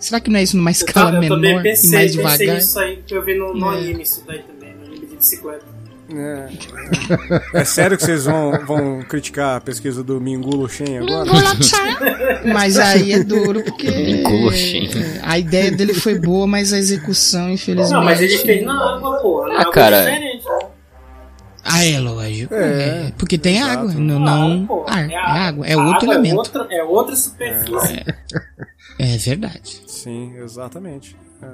Será 0.02 0.20
que 0.20 0.30
não 0.30 0.38
é 0.38 0.42
isso 0.42 0.56
numa 0.56 0.70
Eu, 0.70 0.72
escala 0.72 1.16
eu 1.24 1.28
também 1.28 1.50
menor 1.50 1.62
pensei, 1.62 1.88
e 1.88 1.92
mais 1.92 2.10
pensei 2.16 2.16
devagar? 2.38 2.54
nisso 2.56 2.78
aí, 2.78 2.98
que 3.06 3.14
eu 3.14 3.24
vi 3.24 3.34
no, 3.38 3.54
no 3.54 3.72
É. 3.72 3.76
anime 3.78 4.02
isso 4.02 4.22
daí 4.26 4.40
também, 4.40 4.74
no 4.74 4.86
anime 4.86 5.06
de 5.06 5.16
bicicleta. 5.16 5.72
É. 6.14 7.60
É 7.60 7.64
sério 7.64 7.96
que 7.96 8.04
vocês 8.04 8.24
vão, 8.26 8.52
vão 8.66 9.02
criticar 9.02 9.56
a 9.56 9.60
pesquisa 9.62 10.04
do 10.04 10.20
Mingulo 10.20 10.68
Shen 10.68 10.98
agora? 10.98 11.30
Mas 12.52 12.78
aí 12.78 13.12
é 13.12 13.22
duro 13.24 13.62
porque 13.62 13.88
Engulo 13.88 14.52
Shen. 14.52 14.90
a 15.22 15.38
ideia 15.38 15.70
dele 15.70 15.94
foi 15.94 16.18
boa, 16.18 16.46
mas 16.46 16.72
a 16.72 16.78
execução, 16.78 17.50
infelizmente. 17.50 17.92
Não, 17.94 18.04
mas 18.04 18.20
ele 18.20 18.36
fez 18.38 18.62
na 18.64 18.94
água, 18.96 19.16
pô. 19.22 19.46
Na 19.48 19.62
Ah, 19.62 19.70
cara. 19.70 20.04
É? 21.64 21.68
Ah, 21.70 21.84
é 21.84 21.98
lógico. 22.00 22.54
É, 22.54 23.06
É, 23.08 23.12
porque 23.16 23.38
tem 23.38 23.58
exato. 23.58 23.78
água, 23.78 23.94
não, 23.94 24.18
não 24.18 24.66
pô, 24.66 24.84
ar. 24.88 25.10
É 25.10 25.16
água, 25.16 25.66
é 25.66 25.76
outro 25.76 25.94
água 26.10 26.14
elemento. 26.14 26.34
É 26.34 26.38
outra, 26.38 26.66
é 26.70 26.82
outra 26.82 27.16
superfície. 27.16 28.04
É 28.98 29.16
verdade. 29.16 29.82
Sim, 29.86 30.36
exatamente. 30.38 31.16
É. 31.42 31.48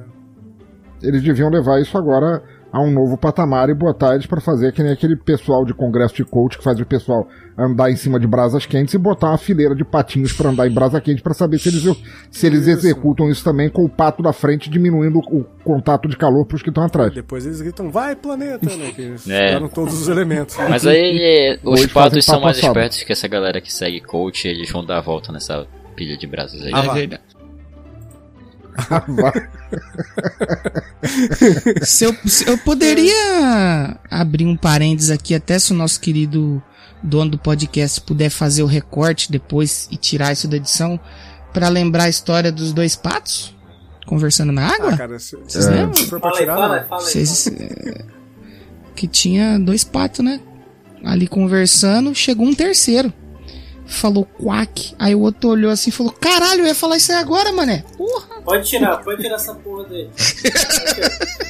Eles 1.03 1.23
deviam 1.23 1.49
levar 1.51 1.81
isso 1.81 1.97
agora 1.97 2.43
a 2.71 2.81
um 2.83 2.91
novo 2.91 3.17
patamar 3.17 3.71
e 3.71 3.75
botar 3.75 4.15
eles 4.15 4.27
pra 4.27 4.41
fazer 4.41 4.73
que 4.73 4.83
nem 4.83 4.93
aquele 4.93 5.17
pessoal 5.17 5.65
de 5.65 5.73
congresso 5.73 6.15
de 6.17 6.25
coach 6.25 6.59
que 6.59 6.65
faz 6.65 6.79
o 6.79 6.85
pessoal 6.85 7.27
andar 7.57 7.91
em 7.91 7.97
cima 7.97 8.21
de 8.21 8.27
brasas 8.27 8.67
quentes 8.67 8.93
e 8.93 8.99
botar 8.99 9.29
uma 9.29 9.39
fileira 9.39 9.75
de 9.75 9.85
patinhos 9.85 10.33
pra 10.35 10.51
andar 10.51 10.69
em 10.69 10.71
brasa 10.71 11.01
quente 11.01 11.23
pra 11.23 11.33
saber 11.33 11.59
se 11.59 11.71
eles, 11.71 11.83
se 12.31 12.47
eles 12.47 12.61
Isso. 12.67 12.71
executam 12.71 13.31
isso 13.31 13.43
também 13.43 13.69
com 13.71 13.85
o 13.85 13.89
pato 13.89 14.23
da 14.23 14.33
frente 14.33 14.69
diminuindo 14.69 15.19
o 15.19 15.45
contato 15.65 16.09
de 16.09 16.17
calor 16.17 16.45
pros 16.45 16.63
que 16.63 16.69
estão 16.69 16.85
atrás. 16.85 17.13
Depois 17.15 17.47
eles 17.47 17.61
gritam, 17.61 17.91
vai 17.91 18.15
planeta, 18.15 18.67
né? 18.77 18.93
Que 18.93 19.03
eles 19.03 19.29
É. 19.29 19.49
fizeram 19.49 19.69
todos 19.69 20.01
os 20.03 20.09
elementos. 20.09 20.57
Mas 20.69 20.87
aí 20.87 21.19
é, 21.57 21.59
os 21.65 21.81
Hoje 21.81 21.89
patos 21.89 22.25
são 22.25 22.39
mais 22.41 22.59
assado. 22.59 22.73
espertos 22.73 23.03
que 23.03 23.13
essa 23.13 23.27
galera 23.27 23.61
que 23.63 23.73
segue 23.73 24.01
coach, 24.03 24.47
eles 24.47 24.71
vão 24.71 24.85
dar 24.85 24.99
a 24.99 25.01
volta 25.01 25.33
nessa 25.33 25.67
pilha 25.97 26.17
de 26.17 26.27
brasas 26.27 26.61
aí. 26.63 26.71
Ah, 26.75 26.85
é 26.85 26.95
verdade. 26.95 27.23
Se 31.83 32.05
eu, 32.05 32.15
se 32.27 32.49
eu 32.49 32.59
poderia 32.59 33.99
abrir 34.11 34.47
um 34.47 34.57
parênteses 34.57 35.11
aqui, 35.11 35.35
até 35.35 35.59
se 35.59 35.73
o 35.73 35.77
nosso 35.77 36.01
querido 36.01 36.63
dono 37.03 37.33
do 37.33 37.39
podcast 37.39 38.01
puder 38.01 38.31
fazer 38.31 38.63
o 38.63 38.67
recorte 38.67 39.31
depois 39.31 39.89
e 39.91 39.97
tirar 39.97 40.33
isso 40.33 40.49
da 40.49 40.57
edição, 40.57 40.99
pra 41.53 41.69
lembrar 41.69 42.05
a 42.05 42.09
história 42.09 42.51
dos 42.53 42.73
dois 42.73 42.97
patos 42.97 43.57
conversando 44.07 44.53
na 44.53 44.67
água? 44.67 44.95
Ah, 44.95 44.97
cara, 44.97 45.19
se, 45.19 45.37
Vocês 45.37 45.67
lembram? 45.69 45.95
se 45.95 46.07
for 46.07 46.21
pra 46.21 46.31
Fala 46.31 46.37
aí, 46.39 46.41
tirar, 46.41 46.55
fala 46.55 46.69
não. 46.69 46.75
aí, 46.75 46.89
fala 46.89 47.03
aí. 47.03 47.07
Vocês, 47.09 47.47
é, 47.49 48.05
que 48.97 49.07
tinha 49.07 49.59
dois 49.59 49.85
patos, 49.85 50.25
né? 50.25 50.41
Ali 51.05 51.29
conversando, 51.29 52.15
chegou 52.15 52.47
um 52.47 52.55
terceiro. 52.55 53.13
Falou 53.91 54.25
quack. 54.25 54.95
Aí 54.99 55.15
o 55.15 55.21
outro 55.21 55.49
olhou 55.51 55.71
assim 55.73 55.89
e 55.89 55.93
falou: 55.93 56.13
Caralho, 56.13 56.61
eu 56.61 56.67
ia 56.67 56.75
falar 56.75 56.99
isso 56.99 57.11
aí 57.11 57.19
agora, 57.19 57.53
mané. 57.53 57.83
Porra. 57.97 58.43
Pode 58.45 58.69
tirar, 58.69 58.99
pode 58.99 59.23
tirar 59.23 59.37
essa 59.37 59.55
porra 59.55 59.85
dele. 59.85 60.11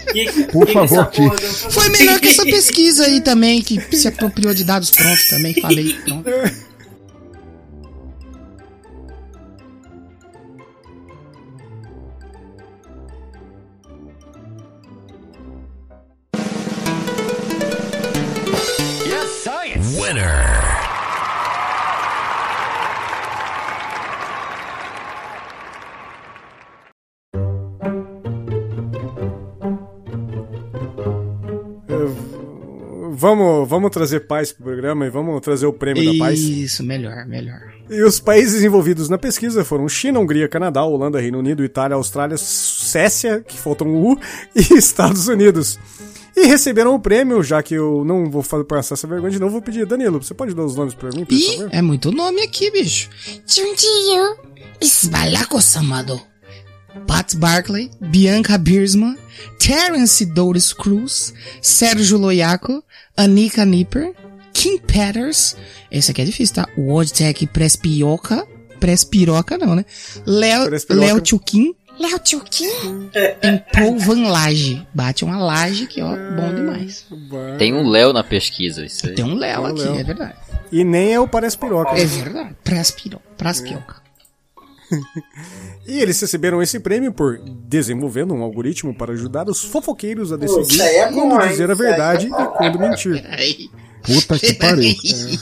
Que- 0.08 0.24
que- 0.24 0.44
Por 0.44 0.66
que 0.66 0.72
favor, 0.72 1.10
deu- 1.10 1.30
Foi 1.70 1.88
melhor 1.90 2.18
que 2.18 2.28
essa 2.28 2.42
pesquisa 2.42 3.04
aí 3.04 3.20
também, 3.20 3.60
que 3.60 3.78
se 3.94 4.08
apropriou 4.08 4.54
de 4.54 4.64
dados 4.64 4.90
prontos 4.90 5.28
também. 5.28 5.52
Falei, 5.60 5.92
pronto. 6.02 6.24
Vamos, 33.20 33.68
vamos 33.68 33.90
trazer 33.90 34.20
paz 34.28 34.52
pro 34.52 34.62
programa 34.62 35.04
e 35.04 35.10
vamos 35.10 35.40
trazer 35.40 35.66
o 35.66 35.72
prêmio 35.72 36.04
da 36.12 36.24
paz. 36.24 36.38
Isso, 36.38 36.84
melhor, 36.84 37.26
melhor. 37.26 37.60
E 37.90 38.00
os 38.04 38.20
países 38.20 38.62
envolvidos 38.62 39.08
na 39.08 39.18
pesquisa 39.18 39.64
foram 39.64 39.88
China, 39.88 40.20
Hungria, 40.20 40.48
Canadá, 40.48 40.84
Holanda, 40.84 41.20
Reino 41.20 41.40
Unido, 41.40 41.64
Itália, 41.64 41.96
Austrália, 41.96 42.36
Suécia, 42.38 43.40
que 43.40 43.58
faltam 43.58 43.88
um 43.88 44.12
U, 44.12 44.18
e 44.54 44.60
Estados 44.78 45.26
Unidos. 45.26 45.80
E 46.36 46.46
receberam 46.46 46.94
o 46.94 47.00
prêmio, 47.00 47.42
já 47.42 47.60
que 47.60 47.74
eu 47.74 48.04
não 48.04 48.30
vou 48.30 48.44
passar 48.64 48.94
essa 48.94 49.08
vergonha 49.08 49.32
de 49.32 49.40
novo, 49.40 49.50
vou 49.54 49.62
pedir, 49.62 49.84
Danilo, 49.84 50.22
você 50.22 50.32
pode 50.32 50.54
dar 50.54 50.62
os 50.62 50.76
nomes 50.76 50.94
pra 50.94 51.10
mim, 51.10 51.24
por 51.24 51.34
Ih, 51.34 51.56
favor? 51.56 51.68
é 51.72 51.82
muito 51.82 52.12
nome 52.12 52.42
aqui, 52.42 52.70
bicho. 52.70 53.10
Juntinho, 53.44 54.36
Esbalaco 54.80 55.60
Samado. 55.60 56.20
Pat 57.06 57.34
Barkley, 57.36 57.90
Bianca 58.00 58.56
Biersma, 58.58 59.16
Terence 59.58 60.24
Doris 60.24 60.72
Cruz, 60.72 61.32
Sérgio 61.62 62.18
Loiaco, 62.18 62.82
Anika 63.16 63.64
Nipper, 63.64 64.12
Kim 64.52 64.78
Peters, 64.78 65.56
esse 65.90 66.10
aqui 66.10 66.22
é 66.22 66.24
difícil, 66.24 66.56
tá? 66.56 66.68
Wojtek 66.76 67.46
Prespioca, 67.46 68.46
Prespiroca 68.80 69.56
não, 69.58 69.74
né? 69.74 69.84
Léo, 70.26 70.66
Prespiroca. 70.66 71.06
Léo 71.06 71.20
Tchukin, 71.20 71.74
Léo 71.98 72.18
Tchukin, 72.18 72.68
em 73.42 73.58
Paul 73.72 73.98
Van 73.98 74.28
Laje. 74.28 74.86
Bate 74.94 75.24
uma 75.24 75.38
laje 75.38 75.86
que, 75.86 76.00
ó, 76.00 76.10
bom 76.10 76.54
demais. 76.54 77.06
Tem 77.58 77.74
um 77.74 77.88
Léo 77.88 78.12
na 78.12 78.22
pesquisa, 78.22 78.84
isso 78.84 79.06
aí. 79.06 79.14
Tem 79.14 79.24
um 79.24 79.34
Léo 79.34 79.62
um 79.62 79.66
aqui, 79.66 79.80
Léo. 79.82 79.98
é 79.98 80.04
verdade. 80.04 80.34
E 80.70 80.84
nem 80.84 81.12
é 81.12 81.20
o 81.20 81.26
Parece 81.26 81.56
Piroca. 81.56 81.92
É 81.98 82.04
verdade. 82.04 82.54
Prespiro, 82.62 83.20
Prespioca. 83.36 83.96
E 85.86 86.00
eles 86.00 86.20
receberam 86.20 86.62
esse 86.62 86.78
prêmio 86.80 87.12
por 87.12 87.38
desenvolvendo 87.38 88.34
um 88.34 88.42
algoritmo 88.42 88.94
para 88.94 89.12
ajudar 89.12 89.48
os 89.48 89.62
fofoqueiros 89.64 90.32
a 90.32 90.36
decidir 90.36 90.80
é 90.80 91.12
quando 91.12 91.36
bom, 91.38 91.46
dizer 91.48 91.70
a 91.70 91.74
verdade 91.74 92.26
é 92.26 92.28
e 92.28 92.46
quando 92.56 92.78
mentir. 92.78 93.22
Puta 94.02 94.38
que 94.38 94.54
pariu. 94.54 94.94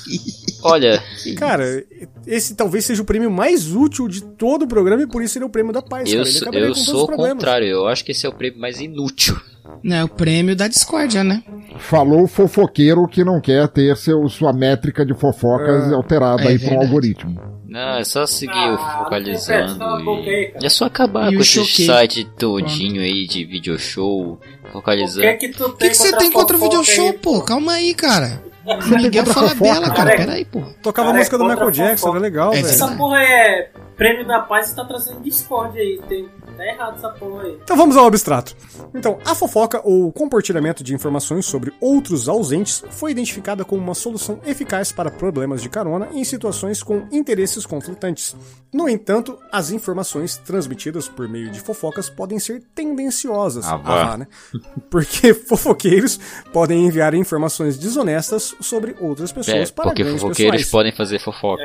Olha, 0.62 1.01
Cara, 1.36 1.84
esse 2.26 2.55
talvez 2.55 2.84
seja 2.84 3.03
o 3.03 3.05
prêmio 3.05 3.30
mais 3.30 3.70
útil 3.72 4.09
de 4.09 4.22
todo 4.22 4.62
o 4.62 4.66
programa 4.66 5.03
e 5.03 5.07
por 5.07 5.22
isso 5.22 5.38
ele 5.38 5.44
é 5.44 5.47
o 5.47 5.51
prêmio 5.51 5.72
da 5.72 5.82
paz. 5.82 6.11
eu, 6.12 6.24
cara. 6.24 6.24
Ele 6.24 6.34
sou- 6.40 6.47
eu 6.55 6.74
sou 6.74 7.05
o 7.05 7.16
contrário. 7.16 7.68
Eu 7.68 7.86
acho 7.86 8.05
que 8.05 8.11
esse 8.12 8.26
é 8.26 8.28
o 8.28 8.32
prêmio 8.32 8.59
mais 8.59 8.80
inútil. 8.80 9.38
Não, 9.83 9.97
é 9.97 10.05
o 10.05 10.09
prêmio 10.09 10.57
da 10.57 10.69
discórdia, 10.69 11.23
né? 11.23 11.43
Falou 11.79 12.25
o 12.25 12.29
fofoqueiro 12.29 13.07
que 13.07 13.23
não 13.25 13.41
quer 13.41 13.69
ter 13.69 13.97
seu, 13.97 14.29
sua 14.29 14.53
métrica 14.53 15.05
de 15.05 15.14
fofocas 15.14 15.91
É. 15.91 15.95
alterada 15.95 16.43
É 16.45 16.49
aí 16.49 16.59
por 16.59 16.67
um 16.67 16.69
verdade. 16.71 16.87
algoritmo. 16.87 17.41
Não, 17.69 17.99
é 17.99 18.05
só 18.05 18.25
seguir 18.27 18.53
Ah, 18.55 18.75
o 18.75 19.05
focalizando. 19.05 19.79
cala 19.79 20.01
a 20.01 20.05
boca 20.05 20.23
aí, 20.31 20.43
E... 20.45 20.47
cara. 20.53 20.67
É 20.67 20.69
só 20.69 20.85
acabar 20.87 21.29
E 21.29 21.33
com 21.35 21.39
o 21.39 21.43
esse 21.43 21.51
choquei. 21.64 21.87
site 21.87 22.25
todinho 22.39 23.03
aí 23.03 23.27
de 23.27 23.45
video 23.45 23.79
show, 23.79 24.33
O 24.33 24.37
que 24.39 24.49
é 24.69 24.71
focalizando. 24.73 25.39
que 25.39 25.49
tu 25.51 25.64
O 25.67 25.73
que, 25.77 25.89
que 25.89 25.95
você 25.95 26.17
tem 26.17 26.31
contra 26.31 26.57
o 26.57 26.61
video 26.61 26.83
show, 26.85 27.12
pô? 27.14 27.43
Calma 27.43 27.73
aí, 27.73 27.93
cara. 27.95 28.41
tem 28.64 28.99
Miguel 29.03 29.25
contra 29.25 29.35
fala 29.35 29.49
fofoca? 29.51 29.73
bela, 29.75 29.87
cara. 29.95 30.11
Cara, 30.11 30.17
Peraí, 30.17 30.45
pô. 30.45 30.62
Tocava 30.83 31.09
a 31.09 31.11
Cara, 31.11 31.19
música 31.19 31.39
do 31.39 31.45
é 31.45 31.49
Michael 31.49 31.71
Jackson, 31.71 32.09
era 32.11 32.19
legal, 32.19 32.53
É 32.53 32.57
velho. 32.57 32.67
Essa 32.69 32.89
porra 32.97 33.19
é 33.23 33.71
prêmio 33.97 34.27
da 34.27 34.41
paz 34.41 34.71
e 34.71 34.77
tá 34.77 34.85
trazendo 34.85 35.21
discórdia 35.21 35.83
aí. 35.83 36.01
Tem... 36.09 36.29
Tá 36.57 36.64
errado 36.66 36.96
essa 36.96 37.11
porra 37.11 37.42
aí. 37.42 37.59
Então 37.62 37.76
vamos 37.76 37.96
ao 37.96 38.07
abstrato. 38.07 38.57
Então, 38.94 39.18
a 39.24 39.34
fofoca 39.34 39.80
ou 39.84 40.11
compartilhamento 40.11 40.82
de 40.82 40.94
informações 40.94 41.44
sobre 41.44 41.72
outros 41.80 42.28
ausentes 42.28 42.82
foi 42.90 43.11
identificada 43.11 43.64
como 43.64 43.82
uma 43.82 43.94
solução 43.94 44.40
eficaz 44.46 44.90
para 44.90 45.11
problemas 45.11 45.61
de 45.61 45.68
carona 45.68 46.09
em 46.12 46.24
situações 46.24 46.82
com 46.82 47.07
interesses 47.12 47.66
conflitantes. 47.66 48.34
No 48.72 48.88
entanto, 48.88 49.38
as 49.52 49.70
informações 49.70 50.36
transmitidas 50.38 51.09
por 51.09 51.28
meio 51.28 51.50
de 51.50 51.61
fofocas 51.61 52.09
podem 52.09 52.38
ser 52.38 52.62
tendenciosas. 52.74 53.66
Ah, 53.66 53.76
vá. 53.76 54.04
vá, 54.04 54.16
né? 54.16 54.26
Porque 54.90 55.34
fofoqueiros 55.34 56.18
podem 56.52 56.86
enviar 56.86 57.14
informações 57.14 57.76
desonestas 57.78 58.54
sobre 58.61 58.96
outras 59.00 59.30
É, 59.30 59.34
pessoas 59.34 59.70
para 59.70 59.84
porque 59.90 60.02
ganhos 60.04 60.20
fofoqueiros 60.20 60.57
pessoais. 60.62 60.70
podem 60.70 60.92
fazer 60.96 61.18
fofoca. 61.20 61.62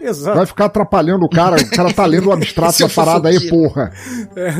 Exato. 0.00 0.36
Vai 0.36 0.46
ficar 0.46 0.64
atrapalhando 0.64 1.26
o 1.26 1.28
cara, 1.28 1.56
o 1.56 1.70
cara 1.70 1.92
tá 1.92 2.06
lendo 2.06 2.28
o 2.28 2.32
abstrato 2.32 2.78
da 2.80 2.88
parada 2.88 3.28
aí, 3.28 3.48
porra. 3.48 3.92
É, 4.34 4.54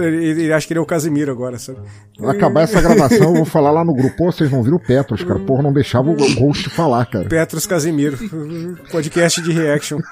ele, 0.00 0.42
ele 0.42 0.52
acha 0.52 0.66
que 0.66 0.72
ele 0.72 0.78
é 0.78 0.82
o 0.82 0.86
Casimiro 0.86 1.32
agora, 1.32 1.58
sabe? 1.58 1.80
Vai 2.18 2.36
acabar 2.36 2.62
essa 2.62 2.80
gravação, 2.80 3.28
eu 3.30 3.34
vou 3.34 3.44
falar 3.44 3.70
lá 3.70 3.84
no 3.84 3.94
grupo, 3.94 4.16
pô, 4.16 4.30
vocês 4.30 4.50
não 4.50 4.62
viram 4.62 4.76
o 4.76 4.80
Petros, 4.80 5.24
cara. 5.24 5.40
Porra, 5.40 5.62
não 5.62 5.72
deixava 5.72 6.10
o 6.10 6.34
host 6.34 6.70
falar, 6.70 7.06
cara. 7.06 7.28
Petros 7.28 7.66
Casimiro, 7.66 8.18
podcast 8.92 9.42
de 9.42 9.52
reaction. 9.52 9.98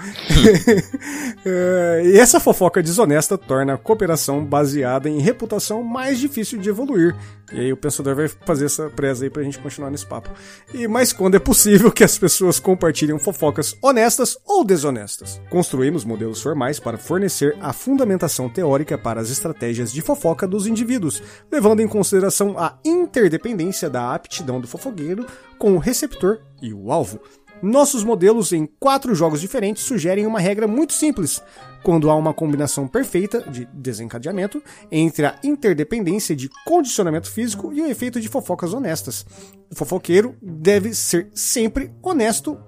É, 1.45 2.03
e 2.05 2.19
essa 2.19 2.41
fofoca 2.41 2.83
desonesta 2.83 3.39
torna 3.39 3.75
a 3.75 3.79
cooperação 3.79 4.45
baseada 4.45 5.09
em 5.09 5.21
reputação 5.21 5.83
mais 5.83 6.19
difícil 6.19 6.59
de 6.59 6.69
evoluir. 6.69 7.15
E 7.53 7.61
aí 7.61 7.73
o 7.73 7.77
pensador 7.77 8.15
vai 8.15 8.29
fazer 8.29 8.67
essa 8.67 8.91
presa 8.91 9.25
aí 9.25 9.31
pra 9.31 9.43
gente 9.43 9.59
continuar 9.59 9.91
nesse 9.91 10.07
papo. 10.07 10.31
E 10.73 10.87
mas 10.87 11.13
quando 11.13 11.37
é 11.37 11.39
possível 11.39 11.91
que 11.91 12.05
as 12.05 12.19
pessoas 12.19 12.59
compartilhem 12.61 13.19
fofocas 13.19 13.77
honestas 13.83 14.37
ou 14.45 14.65
desonestas. 14.65 15.41
Construímos 15.51 16.05
modelos 16.05 16.43
formais 16.43 16.79
para 16.79 16.99
fornecer 16.99 17.57
a 17.61 17.73
fundamentação 17.73 18.49
teórica 18.49 18.99
para 18.99 19.21
as 19.21 19.31
estratégias 19.31 19.93
de 19.93 20.03
fofoca 20.03 20.47
dos 20.47 20.67
indivíduos, 20.67 21.23
levando 21.51 21.81
em 21.81 21.89
consideração 21.89 22.59
a 22.59 22.79
interdependência 22.85 23.89
da 23.89 24.15
aptidão 24.15 24.61
do 24.61 24.69
fofoqueiro 24.69 25.27
com 25.59 25.75
o 25.75 25.79
receptor 25.79 26.41
e 26.61 26.73
o 26.73 26.93
alvo. 26.93 27.21
Nossos 27.63 28.05
modelos 28.05 28.53
em 28.53 28.67
quatro 28.79 29.15
jogos 29.15 29.41
diferentes 29.41 29.83
sugerem 29.83 30.27
uma 30.27 30.39
regra 30.39 30.69
muito 30.69 30.93
simples. 30.93 31.43
Quando 31.83 32.11
há 32.11 32.15
uma 32.15 32.35
combinação 32.35 32.87
perfeita 32.87 33.41
de 33.51 33.67
desencadeamento 33.73 34.63
entre 34.91 35.27
a 35.27 35.39
interdependência 35.43 36.37
de 36.37 36.49
condicionamento 36.65 37.31
físico 37.31 37.73
e 37.73 37.81
o 37.81 37.87
efeito 37.87 38.21
de 38.21 38.29
fofocas 38.29 38.73
honestas. 38.75 39.25
O 39.71 39.75
fofoqueiro 39.75 40.37
deve 40.43 40.95
ser 40.95 41.31
sempre 41.35 41.93
honesto 42.03 42.59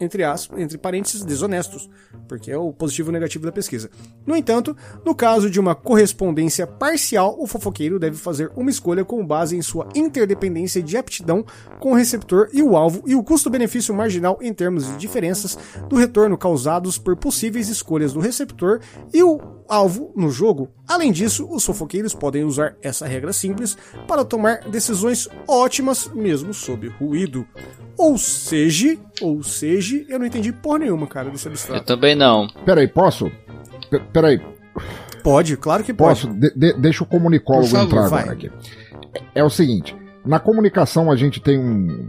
entre 0.00 0.24
aspas, 0.24 0.60
entre 0.60 0.78
parênteses, 0.78 1.24
desonestos, 1.24 1.88
porque 2.28 2.50
é 2.50 2.58
o 2.58 2.72
positivo 2.72 3.08
e 3.08 3.10
o 3.10 3.12
negativo 3.12 3.44
da 3.44 3.52
pesquisa. 3.52 3.90
No 4.26 4.36
entanto, 4.36 4.76
no 5.04 5.14
caso 5.14 5.50
de 5.50 5.60
uma 5.60 5.74
correspondência 5.74 6.66
parcial, 6.66 7.36
o 7.38 7.46
fofoqueiro 7.46 7.98
deve 7.98 8.16
fazer 8.16 8.50
uma 8.56 8.70
escolha 8.70 9.04
com 9.04 9.24
base 9.24 9.56
em 9.56 9.62
sua 9.62 9.88
interdependência 9.94 10.82
de 10.82 10.96
aptidão 10.96 11.44
com 11.80 11.92
o 11.92 11.94
receptor 11.94 12.48
e 12.52 12.62
o 12.62 12.76
alvo 12.76 13.02
e 13.06 13.14
o 13.14 13.22
custo-benefício 13.22 13.94
marginal 13.94 14.38
em 14.40 14.52
termos 14.52 14.86
de 14.86 14.96
diferenças 14.96 15.58
do 15.88 15.96
retorno 15.96 16.36
causados 16.36 16.98
por 16.98 17.16
possíveis 17.16 17.68
escolhas 17.68 18.12
do 18.12 18.20
receptor 18.20 18.80
e 19.12 19.22
o 19.22 19.40
alvo 19.68 20.12
no 20.16 20.30
jogo. 20.30 20.68
Além 20.88 21.12
disso, 21.12 21.46
os 21.50 21.64
fofoqueiros 21.64 22.14
podem 22.14 22.44
usar 22.44 22.74
essa 22.82 23.06
regra 23.06 23.32
simples 23.32 23.76
para 24.06 24.24
tomar 24.24 24.60
decisões 24.68 25.28
ótimas 25.48 26.08
mesmo 26.14 26.52
sob 26.54 26.88
ruído. 26.88 27.46
Ou 27.98 28.18
seja, 28.18 28.96
ou 29.22 29.42
seja, 29.42 30.04
eu 30.08 30.18
não 30.18 30.26
entendi 30.26 30.52
porra 30.52 30.80
nenhuma, 30.80 31.06
cara, 31.06 31.30
desse 31.30 31.46
Eu 31.46 31.52
abstrato. 31.52 31.84
também 31.86 32.14
não. 32.14 32.46
Peraí, 32.64 32.86
posso? 32.86 33.30
P- 33.90 34.00
Peraí, 34.12 34.40
Pode, 35.22 35.56
claro 35.56 35.82
que 35.82 35.92
pode. 35.94 36.26
posso? 36.26 36.34
De- 36.38 36.52
de- 36.54 36.72
deixa 36.74 37.02
o 37.02 37.06
comunicólogo 37.06 37.66
favor, 37.68 37.84
entrar 37.86 38.08
vai. 38.08 38.20
agora 38.22 38.36
aqui. 38.36 38.50
É 39.34 39.42
o 39.42 39.50
seguinte, 39.50 39.96
na 40.24 40.38
comunicação 40.38 41.10
a 41.10 41.16
gente 41.16 41.40
tem 41.40 41.58
um 41.58 42.08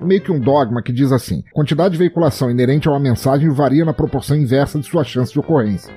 meio 0.00 0.20
que 0.20 0.32
um 0.32 0.40
dogma 0.40 0.82
que 0.82 0.92
diz 0.92 1.12
assim: 1.12 1.44
quantidade 1.52 1.92
de 1.92 1.98
veiculação 1.98 2.50
inerente 2.50 2.88
a 2.88 2.90
uma 2.90 2.98
mensagem 3.00 3.50
varia 3.50 3.84
na 3.84 3.92
proporção 3.92 4.36
inversa 4.36 4.78
de 4.80 4.86
sua 4.86 5.04
chance 5.04 5.32
de 5.32 5.38
ocorrência. 5.38 5.92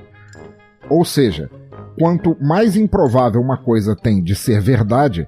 Ou 0.90 1.06
seja, 1.06 1.50
quanto 2.00 2.36
mais 2.42 2.76
improvável 2.76 3.42
uma 3.42 3.58
coisa 3.58 3.96
tem 3.96 4.22
de 4.24 4.36
ser 4.36 4.62
verdade, 4.62 5.28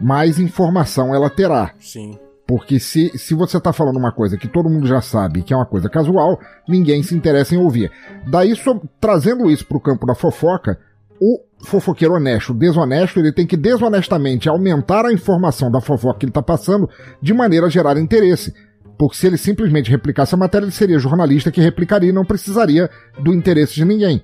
mais 0.00 0.38
informação 0.38 1.14
ela 1.14 1.30
terá. 1.30 1.72
Sim. 1.78 2.18
Porque 2.46 2.78
se, 2.78 3.10
se 3.16 3.34
você 3.34 3.58
tá 3.58 3.72
falando 3.72 3.96
uma 3.98 4.12
coisa 4.12 4.36
que 4.36 4.46
todo 4.46 4.68
mundo 4.68 4.86
já 4.86 5.00
sabe 5.00 5.42
que 5.42 5.52
é 5.54 5.56
uma 5.56 5.64
coisa 5.64 5.88
casual, 5.88 6.38
ninguém 6.68 7.02
se 7.02 7.14
interessa 7.14 7.54
em 7.54 7.58
ouvir. 7.58 7.90
Daí, 8.26 8.54
so- 8.54 8.82
trazendo 9.00 9.50
isso 9.50 9.66
pro 9.66 9.80
campo 9.80 10.04
da 10.06 10.14
fofoca, 10.14 10.78
o 11.18 11.40
fofoqueiro 11.64 12.14
honesto, 12.14 12.50
o 12.52 12.54
desonesto, 12.58 13.18
ele 13.18 13.32
tem 13.32 13.46
que 13.46 13.56
desonestamente 13.56 14.46
aumentar 14.48 15.06
a 15.06 15.12
informação 15.12 15.70
da 15.70 15.80
fofoca 15.80 16.18
que 16.18 16.26
ele 16.26 16.32
tá 16.32 16.42
passando 16.42 16.88
de 17.22 17.32
maneira 17.32 17.66
a 17.66 17.70
gerar 17.70 17.96
interesse. 17.96 18.52
Porque 18.98 19.16
se 19.16 19.26
ele 19.26 19.38
simplesmente 19.38 19.90
replicasse 19.90 20.34
a 20.34 20.38
matéria, 20.38 20.66
ele 20.66 20.72
seria 20.72 20.98
jornalista 20.98 21.50
que 21.50 21.62
replicaria 21.62 22.10
e 22.10 22.12
não 22.12 22.26
precisaria 22.26 22.90
do 23.18 23.32
interesse 23.32 23.74
de 23.74 23.84
ninguém. 23.86 24.22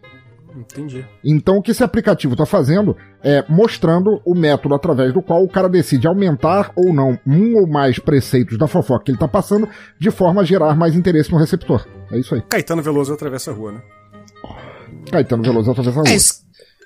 Entendi. 0.57 1.07
Então 1.25 1.59
o 1.59 1.63
que 1.63 1.71
esse 1.71 1.83
aplicativo 1.83 2.35
está 2.35 2.47
fazendo 2.47 2.97
é 3.23 3.45
mostrando 3.49 4.21
o 4.25 4.35
método 4.35 4.75
através 4.75 5.13
do 5.13 5.23
qual 5.23 5.43
o 5.45 5.49
cara 5.49 5.69
decide 5.69 6.07
aumentar 6.07 6.73
ou 6.77 6.93
não 6.93 7.19
um 7.27 7.57
ou 7.57 7.67
mais 7.67 7.99
preceitos 7.99 8.59
da 8.59 8.67
fofoca 8.67 9.05
que 9.05 9.11
ele 9.11 9.17
está 9.17 9.29
passando, 9.29 9.69
de 9.99 10.11
forma 10.11 10.43
a 10.43 10.45
gerar 10.45 10.75
mais 10.75 10.95
interesse 10.95 11.31
no 11.31 11.39
receptor. 11.39 11.87
É 12.11 12.19
isso 12.19 12.35
aí. 12.35 12.43
Caetano 12.43 12.83
Veloso 12.83 13.13
atravessa 13.13 13.51
a 13.51 13.55
rua, 13.55 13.73
né? 13.73 13.83
Caetano 15.11 15.43
Veloso 15.43 15.71
através 15.71 15.95
da 15.95 16.03
rua. 16.03 16.11
É, 16.11 16.15
esse, 16.15 16.41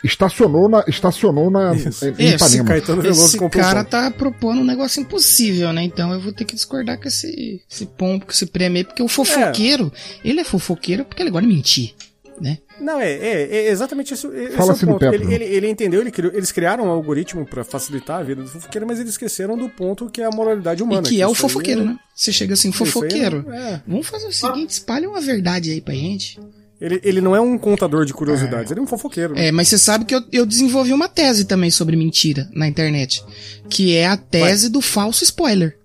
Estacionou 0.05 0.69
na, 0.69 0.85
estacionou 0.87 1.51
na 1.51 1.75
Isso. 1.75 2.05
em 2.05 2.27
esse 2.27 2.35
Ipanema. 2.35 2.69
Caetano 2.69 3.01
Veloso 3.01 3.25
esse 3.25 3.49
cara 3.49 3.83
tá 3.83 4.11
propondo 4.11 4.61
um 4.61 4.65
negócio 4.65 5.01
impossível, 5.01 5.73
né? 5.73 5.83
Então 5.83 6.12
eu 6.12 6.21
vou 6.21 6.31
ter 6.31 6.45
que 6.45 6.55
discordar 6.55 7.01
com 7.01 7.09
esse, 7.09 7.62
esse 7.71 7.87
pombo, 7.87 8.27
com 8.27 8.31
esse 8.31 8.45
prêmio 8.45 8.77
aí, 8.77 8.85
porque 8.85 9.03
o 9.03 9.09
fofoqueiro, 9.09 9.91
ele 10.23 10.41
é 10.41 10.45
fofoqueiro 10.45 11.07
porque 11.07 11.23
ele 11.23 11.31
gosta 11.31 11.49
de 11.49 11.55
mentir, 11.55 11.95
né? 12.39 12.59
Não, 12.81 13.01
é, 13.01 13.12
é, 13.12 13.57
é 13.57 13.68
exatamente 13.70 14.14
isso. 14.14 14.33
Esse 14.33 14.57
Fala 14.57 14.72
é 14.72 14.75
o 14.75 14.87
ponto. 14.87 15.05
Ele, 15.05 15.33
ele, 15.35 15.45
ele 15.45 15.68
entendeu, 15.68 16.01
ele 16.01 16.11
criou- 16.11 16.33
eles 16.35 16.51
criaram 16.53 16.85
um 16.87 16.91
algoritmo 16.91 17.47
pra 17.47 17.62
facilitar 17.64 18.20
a 18.20 18.22
vida 18.22 18.43
do 18.43 18.49
fofoqueiro, 18.49 18.87
mas 18.87 18.99
eles 18.99 19.12
esqueceram 19.12 19.57
do 19.57 19.68
ponto 19.68 20.11
que 20.11 20.20
é 20.20 20.25
a 20.25 20.31
moralidade 20.31 20.83
E 20.83 20.85
humana. 20.85 21.03
que 21.09 21.20
é 21.20 21.27
o 21.27 21.33
isso 21.33 21.47
aí 21.47 21.51
fofoqueiro, 21.53 21.85
né? 21.85 21.97
Você 22.14 22.33
chega 22.33 22.55
assim, 22.55 22.68
aí 22.68 22.75
fofoqueiro. 22.75 23.45
não- 23.47 23.55
é. 23.55 23.83
Vamos 23.87 24.07
fazer 24.07 24.27
o 24.27 24.33
seguinte, 24.33 24.70
espalha 24.70 25.09
uma 25.09 25.20
verdade 25.20 25.70
aí 25.70 25.81
pra 25.81 25.95
gente. 25.95 26.39
Ele, 26.81 27.01
ele 27.05 27.20
não 27.20 27.35
é 27.35 27.41
um 27.41 27.57
contador 27.57 28.05
de 28.05 28.12
curiosidades, 28.12 28.70
ele 28.70 28.81
é 28.81 28.83
um 28.83 28.87
fofoqueiro. 28.87 29.39
É, 29.39 29.51
mas 29.53 29.68
você 29.68 29.79
sabe 29.79 30.05
que 30.05 30.14
eu, 30.14 30.22
eu 30.33 30.45
desenvolvi 30.45 30.93
uma 30.93 31.09
tese 31.09 31.45
também 31.45 31.70
sobre 31.70 31.97
mentira 31.97 32.49
na 32.53 32.66
internet. 32.66 33.25
Que 33.70 33.95
é 33.97 34.07
a 34.09 34.16
tese 34.16 34.68
do 34.68 34.81
falso 34.81 35.22
spoiler. 35.25 35.79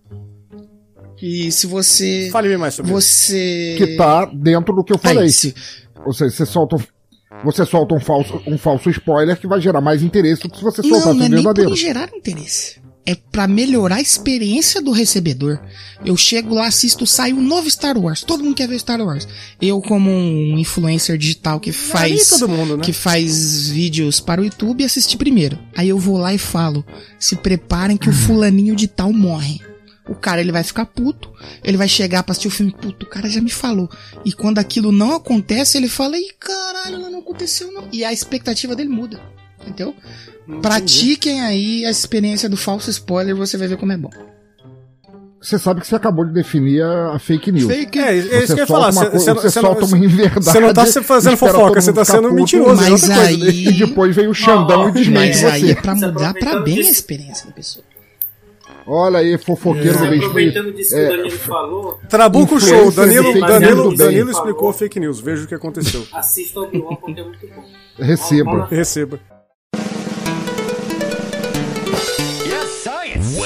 E 1.22 1.52
se 1.52 1.68
você. 1.68 2.30
Fale 2.32 2.56
mais 2.58 2.74
sobre 2.76 2.92
isso. 2.92 3.02
Você. 3.02 3.76
Que 3.78 3.96
tá 3.98 4.26
dentro 4.26 4.74
do 4.76 4.84
que 4.84 4.94
eu 4.94 4.98
falei. 4.98 5.24
Aí, 5.26 5.32
se- 5.32 5.54
Ou 6.06 6.14
seja, 6.14 6.32
você 6.36 6.46
solta, 6.46 6.76
um- 6.78 7.44
você 7.44 7.66
solta 7.66 7.94
um, 7.96 8.00
falso, 8.00 8.42
um 8.48 8.58
falso 8.58 8.90
spoiler 8.90 9.38
que 9.40 9.48
vai 9.48 9.60
gerar 9.62 9.82
mais 9.82 10.02
interesse 10.02 10.44
do 10.44 10.50
que 10.50 10.58
se 10.58 10.64
você 10.64 10.82
Não, 10.82 10.90
soltasse 10.90 11.06
não 11.18 11.24
é 11.26 11.28
um 11.28 11.30
nem 11.30 11.44
por 11.44 11.54
verdadeiro. 11.54 11.76
gerar 11.76 12.10
interesse. 12.16 12.80
É 13.06 13.16
pra 13.16 13.48
melhorar 13.48 13.96
a 13.96 14.02
experiência 14.02 14.82
do 14.82 14.92
recebedor. 14.92 15.60
Eu 16.06 16.16
chego 16.16 16.54
lá, 16.54 16.68
assisto, 16.68 17.08
sai 17.08 17.34
um 17.34 17.42
novo 17.42 17.68
Star 17.70 17.98
Wars. 17.98 18.22
Todo 18.24 18.44
mundo 18.44 18.56
quer 18.56 18.68
ver 18.68 18.78
Star 18.80 19.02
Wars. 19.02 19.28
Eu, 19.60 19.82
como 19.82 20.12
um 20.12 20.58
influencer 20.60 21.18
digital 21.18 21.60
que 21.60 21.72
nem 21.72 21.80
faz. 21.80 22.30
todo 22.30 22.50
mundo, 22.50 22.78
né? 22.78 22.84
que 22.84 22.94
faz 22.94 23.68
vídeos 23.70 24.20
para 24.20 24.42
o 24.42 24.44
YouTube, 24.46 24.84
assisti 24.84 25.18
primeiro. 25.18 25.58
Aí 25.76 25.90
eu 25.90 25.98
vou 25.98 26.18
lá 26.18 26.34
e 26.36 26.38
falo: 26.38 26.86
se 27.18 27.36
preparem 27.36 27.98
que 27.98 28.10
o 28.10 28.14
fulaninho 28.14 28.76
de 28.76 28.88
tal 28.88 29.12
morre. 29.12 29.60
O 30.10 30.16
cara 30.16 30.42
ele 30.42 30.52
vai 30.52 30.64
ficar 30.64 30.86
puto, 30.86 31.32
ele 31.64 31.78
vai 31.78 31.88
chegar 31.88 32.24
pra 32.24 32.32
assistir 32.32 32.48
o 32.48 32.52
filme, 32.52 32.72
puto, 32.72 33.06
o 33.06 33.10
cara 33.10 33.30
já 33.30 33.40
me 33.40 33.50
falou. 33.52 33.88
E 34.26 34.34
quando 34.34 34.58
aquilo 34.60 34.92
não 34.92 35.14
acontece, 35.16 35.78
ele 35.78 35.88
fala: 35.88 36.18
ih, 36.18 36.32
caralho, 36.40 36.98
não 37.12 37.20
aconteceu 37.20 37.72
não. 37.72 37.88
E 37.92 38.04
a 38.04 38.12
expectativa 38.12 38.76
dele 38.76 38.90
muda. 38.90 39.20
Entendeu? 39.62 39.96
Pratiquem 40.62 41.42
aí 41.42 41.86
a 41.86 41.92
experiência 41.92 42.50
do 42.50 42.58
falso 42.58 42.90
spoiler, 42.90 43.36
você 43.36 43.56
vai 43.58 43.68
ver 43.68 43.78
como 43.78 43.92
é 43.92 43.98
bom. 43.98 44.10
Você 45.42 45.58
sabe 45.58 45.80
que 45.80 45.88
você 45.88 45.96
acabou 45.96 46.26
de 46.26 46.34
definir 46.34 46.84
a, 46.84 47.18
fake 47.18 47.50
news. 47.52 47.72
Fake. 47.72 47.98
É, 47.98 48.12
é 48.12 48.18
isso 48.18 48.28
que 48.28 48.34
eu 48.36 48.46
Você 48.48 48.54
ia 48.58 48.68
falar. 48.68 48.92
Você, 48.92 49.10
coisa- 49.10 49.34
você, 49.36 49.50
solta 49.52 49.82
não, 49.82 49.88
uma 49.88 49.98
inverdade. 50.06 50.44
você 50.44 50.60
não 50.60 50.74
tá 50.74 50.86
se 50.86 51.02
fazendo 51.02 51.38
fofoca, 51.38 51.80
você 51.80 51.94
tá 51.94 52.04
sendo 52.04 52.24
puto, 52.24 52.34
mentiroso. 52.36 52.84
é 52.84 52.90
Mas 52.90 53.10
aí- 53.10 53.68
E 53.68 53.72
depois 53.74 54.14
vem 54.16 54.28
o 54.28 54.34
Xandão 54.34 54.90
e 54.90 54.92
desmente 54.92 55.42
Mas 55.42 55.44
aí 55.46 55.62
você. 55.62 55.72
é 55.72 55.76
pra 55.76 55.96
mudar 55.96 56.34
pra 56.34 56.60
bem 56.60 56.80
a 56.80 56.92
experiência 56.92 57.46
da 57.46 57.54
pessoa. 57.54 57.86
Olha 58.92 59.20
aí, 59.20 59.38
fofoqueiro 59.38 59.98
do 60.00 60.08
mês 60.08 60.20
Aproveitando 60.24 60.74
disso 60.74 60.96
que 60.96 61.00
É, 61.00 61.06
o 61.06 61.10
Danilo 61.18 61.32
falou, 61.38 62.00
Trabuco 62.10 62.60
Show, 62.60 62.92
Danilo, 62.92 63.40
Danilo, 63.40 63.96
Danilo 63.96 64.26
bem. 64.26 64.34
explicou 64.34 64.74
fake 64.74 65.00
news, 65.00 65.20
veja 65.20 65.44
o 65.44 65.48
que 65.48 65.54
aconteceu. 65.54 66.04
assista 66.12 66.60
o 66.60 66.64
Obi-Wan 66.64 66.96
porque 66.96 67.20
é 67.20 67.24
muito 67.24 67.48
bom. 67.48 67.64
Receba. 68.00 68.66
Receba. 68.66 69.20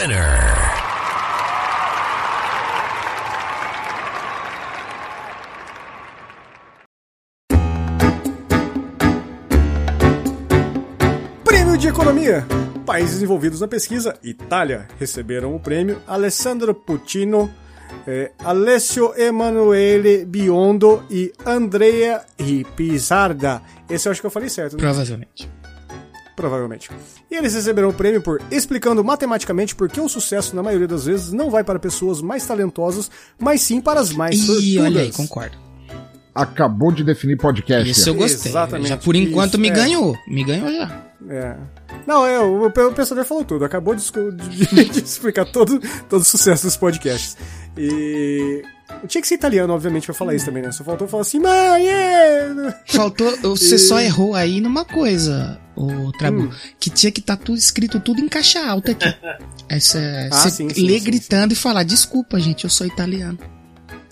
Prêmio 0.04 0.18
de 0.18 0.73
Economia. 12.24 12.46
Países 12.86 13.22
envolvidos 13.22 13.60
na 13.60 13.68
pesquisa, 13.68 14.16
Itália, 14.24 14.88
receberam 15.00 15.56
o 15.56 15.60
prêmio 15.60 16.02
Alessandro 16.08 16.74
Puccino, 16.74 17.50
eh, 18.08 18.32
Alessio 18.40 19.14
Emanuele 19.18 20.26
Biondo 20.26 21.04
e 21.10 21.34
Andrea 21.46 22.22
Pizarda. 22.76 23.62
Esse 23.90 24.08
eu 24.08 24.12
acho 24.12 24.22
que 24.22 24.28
eu 24.28 24.32
falei 24.32 24.50
certo, 24.50 24.74
né? 24.74 24.80
Provavelmente. 24.80 25.50
Provavelmente. 26.36 26.90
E 27.30 27.36
eles 27.36 27.54
receberão 27.54 27.90
o 27.90 27.94
prêmio 27.94 28.22
por 28.22 28.42
explicando 28.50 29.04
matematicamente 29.04 29.76
por 29.76 29.90
que 29.90 30.02
o 30.02 30.10
sucesso, 30.10 30.56
na 30.56 30.64
maioria 30.64 30.88
das 30.88 31.06
vezes, 31.06 31.32
não 31.32 31.50
vai 31.50 31.64
para 31.64 31.78
pessoas 31.78 32.22
mais 32.22 32.46
talentosas, 32.46 33.12
mas 33.40 33.62
sim 33.62 33.80
para 33.80 34.00
as 34.00 34.12
mais 34.12 34.36
Ih, 34.36 34.46
sortudas. 34.46 34.84
olha 34.86 35.02
aí, 35.02 35.12
concordo. 35.12 35.58
Acabou 36.34 36.92
de 36.92 37.04
definir 37.04 37.38
podcast. 37.38 37.90
Isso 37.90 38.10
eu 38.10 38.16
gostei. 38.16 38.52
Exatamente, 38.52 38.90
Já 38.90 38.98
por 38.98 39.16
enquanto 39.16 39.52
isso, 39.54 39.62
me 39.62 39.68
é. 39.70 39.72
ganhou. 39.72 40.18
Me 40.28 40.44
ganhou 40.44 40.74
já. 40.74 41.13
É. 41.30 41.56
Não, 42.06 42.26
é, 42.26 42.40
o, 42.40 42.66
o 42.68 42.72
pensador 42.94 43.24
falou 43.26 43.44
tudo. 43.46 43.64
Acabou 43.66 43.96
de, 43.96 44.04
de- 44.04 44.86
de 44.90 45.00
explicar 45.04 45.46
todo, 45.46 45.80
todo 46.10 46.22
o 46.22 46.26
sucesso 46.26 46.66
dos 46.66 46.76
podcasts. 46.78 47.38
E. 47.78 48.62
Tinha 49.08 49.22
que 49.22 49.28
ser 49.28 49.36
italiano, 49.36 49.74
obviamente, 49.74 50.06
pra 50.06 50.14
falar 50.14 50.36
isso 50.36 50.46
também, 50.46 50.62
né? 50.64 50.72
Só 50.72 50.84
faltou 50.84 51.08
falar 51.08 51.22
assim, 51.22 51.40
mãe, 51.40 51.90
é... 51.90 52.76
Faltou. 52.88 53.36
Você 53.42 53.78
só 53.78 54.00
errou 54.00 54.36
aí 54.36 54.62
numa 54.62 54.86
coisa, 54.86 55.60
o 55.76 56.12
Trabu. 56.14 56.44
Hum. 56.44 56.52
Que 56.80 56.90
tinha 56.90 57.12
que 57.12 57.20
estar 57.20 57.36
tudo 57.36 57.58
escrito 57.58 58.00
tudo 58.00 58.22
em 58.22 58.30
caixa 58.30 58.64
alta 58.66 58.92
aqui. 58.92 59.14
Essa, 59.68 60.00
Ah, 60.32 60.36
você 60.38 60.50
sim, 60.52 60.70
sim, 60.70 60.86
ler 60.86 61.00
sim, 61.00 61.06
gritando 61.06 61.54
e 61.54 61.56
falar, 61.56 61.84
desculpa, 61.84 62.40
gente, 62.40 62.64
eu 62.66 62.70
sou 62.70 62.86
italiano. 62.86 63.40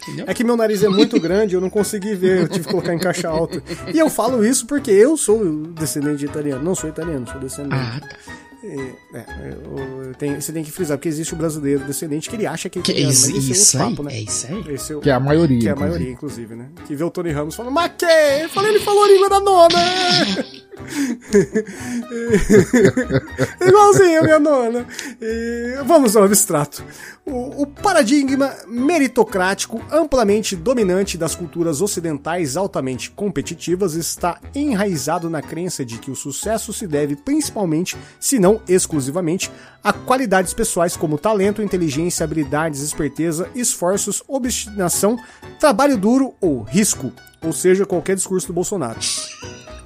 Entendeu? 0.03 0.25
É 0.27 0.33
que 0.33 0.43
meu 0.43 0.57
nariz 0.57 0.83
é 0.83 0.89
muito 0.89 1.17
grande, 1.21 1.55
eu 1.55 1.61
não 1.61 1.69
consegui 1.69 2.15
ver, 2.15 2.41
eu 2.41 2.47
tive 2.47 2.65
que 2.65 2.71
colocar 2.71 2.93
em 2.93 2.99
caixa 2.99 3.27
alta. 3.29 3.61
E 3.93 3.99
eu 3.99 4.09
falo 4.09 4.43
isso 4.45 4.65
porque 4.65 4.89
eu 4.91 5.15
sou 5.17 5.43
descendente 5.73 6.17
de 6.17 6.25
italiano. 6.25 6.63
Não 6.63 6.73
sou 6.75 6.89
italiano, 6.89 7.27
sou 7.31 7.39
descendente. 7.39 7.75
Ah, 7.75 7.99
tá. 7.99 8.15
É, 8.63 9.17
é, 9.17 9.25
eu- 9.65 10.03
eu 10.09 10.13
tenho- 10.13 10.39
você 10.39 10.51
tem 10.53 10.63
que 10.63 10.71
frisar, 10.71 10.95
porque 10.95 11.09
existe 11.09 11.33
o 11.33 11.35
brasileiro 11.37 11.83
descendente 11.83 12.29
que 12.29 12.35
ele 12.35 12.45
acha 12.45 12.69
que 12.69 12.77
é 12.77 12.81
Que 12.83 12.91
é 12.91 12.93
italiano, 12.93 13.13
isso, 13.13 13.27
mas 13.33 13.37
esse 13.43 13.51
isso 13.53 13.77
é 13.77 13.81
aí? 13.81 13.89
papo, 13.89 14.03
né? 14.03 14.13
É 14.13 14.19
isso 14.21 14.47
aí? 14.47 14.73
Esse 14.75 14.93
é 14.93 14.95
o- 14.97 14.99
Que 15.01 15.09
é 15.09 15.13
a 15.13 15.19
maioria. 15.19 15.59
Que 15.59 15.67
é 15.67 15.71
a 15.71 15.75
maioria, 15.75 16.11
inclusive, 16.11 16.55
né? 16.55 16.67
Que 16.85 16.95
vê 16.95 17.03
o 17.03 17.09
Tony 17.09 17.31
Ramos 17.31 17.55
falando, 17.55 17.73
mas 17.73 17.91
que? 17.97 18.05
Eu 18.05 18.49
falei, 18.49 18.71
ele 18.75 18.79
falou 18.83 19.03
a 19.03 19.07
língua 19.07 19.29
da 19.29 19.39
nona! 19.39 19.75
Igualzinho 23.61 24.23
minha 24.23 24.39
nona. 24.39 24.87
E 25.21 25.75
vamos 25.85 26.15
ao 26.15 26.23
abstrato. 26.23 26.83
O, 27.25 27.63
o 27.63 27.67
paradigma 27.67 28.55
meritocrático 28.67 29.81
amplamente 29.91 30.55
dominante 30.55 31.17
das 31.17 31.35
culturas 31.35 31.81
ocidentais 31.81 32.57
altamente 32.57 33.11
competitivas 33.11 33.93
está 33.93 34.39
enraizado 34.55 35.29
na 35.29 35.41
crença 35.41 35.85
de 35.85 35.97
que 35.97 36.09
o 36.09 36.15
sucesso 36.15 36.73
se 36.73 36.87
deve 36.87 37.15
principalmente, 37.15 37.95
se 38.19 38.39
não 38.39 38.61
exclusivamente, 38.67 39.51
a 39.83 39.93
qualidades 39.93 40.53
pessoais 40.53 40.97
como 40.97 41.17
talento, 41.17 41.61
inteligência, 41.61 42.23
habilidades, 42.23 42.81
esperteza, 42.81 43.49
esforços, 43.53 44.23
obstinação, 44.27 45.17
trabalho 45.59 45.97
duro 45.97 46.33
ou 46.39 46.63
risco, 46.63 47.11
ou 47.43 47.53
seja, 47.53 47.85
qualquer 47.85 48.15
discurso 48.15 48.47
do 48.47 48.53
Bolsonaro. 48.53 48.99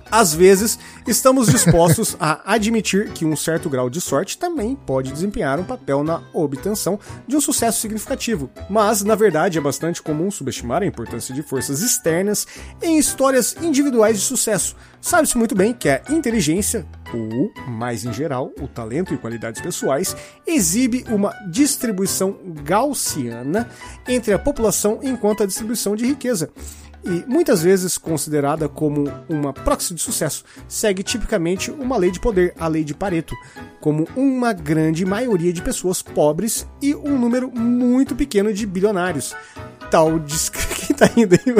Às 0.09 0.33
vezes, 0.33 0.77
estamos 1.07 1.47
dispostos 1.47 2.15
a 2.19 2.53
admitir 2.53 3.11
que 3.11 3.25
um 3.25 3.35
certo 3.35 3.69
grau 3.69 3.89
de 3.89 3.99
sorte 3.99 4.37
também 4.37 4.75
pode 4.75 5.11
desempenhar 5.11 5.59
um 5.59 5.63
papel 5.63 6.03
na 6.03 6.21
obtenção 6.33 6.99
de 7.27 7.35
um 7.35 7.41
sucesso 7.41 7.81
significativo, 7.81 8.49
mas, 8.69 9.03
na 9.03 9.15
verdade, 9.15 9.57
é 9.57 9.61
bastante 9.61 10.01
comum 10.01 10.29
subestimar 10.29 10.83
a 10.83 10.85
importância 10.85 11.33
de 11.33 11.41
forças 11.41 11.81
externas 11.81 12.45
em 12.81 12.97
histórias 12.97 13.55
individuais 13.61 14.19
de 14.19 14.25
sucesso. 14.25 14.75
Sabe-se 15.01 15.37
muito 15.37 15.53
bem 15.53 15.73
que 15.73 15.89
a 15.89 16.01
inteligência, 16.09 16.85
ou, 17.13 17.51
mais 17.67 18.05
em 18.05 18.13
geral, 18.13 18.51
o 18.59 18.67
talento 18.67 19.13
e 19.13 19.17
qualidades 19.17 19.61
pessoais, 19.61 20.15
exibe 20.47 21.05
uma 21.09 21.31
distribuição 21.51 22.37
gaussiana 22.63 23.69
entre 24.07 24.33
a 24.33 24.39
população 24.39 24.99
enquanto 25.03 25.43
a 25.43 25.45
distribuição 25.45 25.95
de 25.95 26.05
riqueza 26.05 26.51
e 27.05 27.23
muitas 27.27 27.61
vezes 27.61 27.97
considerada 27.97 28.67
como 28.67 29.11
uma 29.29 29.53
proxy 29.53 29.93
de 29.93 30.01
sucesso, 30.01 30.43
segue 30.67 31.03
tipicamente 31.03 31.69
uma 31.69 31.97
lei 31.97 32.09
de 32.09 32.19
poder, 32.19 32.53
a 32.59 32.67
lei 32.67 32.83
de 32.83 32.95
Pareto, 32.95 33.35
como 33.79 34.07
uma 34.15 34.51
grande 34.51 35.05
maioria 35.05 35.53
de 35.53 35.61
pessoas 35.61 36.01
pobres 36.01 36.67
e 36.81 36.95
um 36.95 37.17
número 37.17 37.51
muito 37.51 38.15
pequeno 38.15 38.51
de 38.51 38.65
bilionários. 38.65 39.35
Tal 39.91 40.19
de... 40.19 40.35
Quem 40.75 40.95
tá 40.95 41.09
indo 41.15 41.35
aí? 41.35 41.55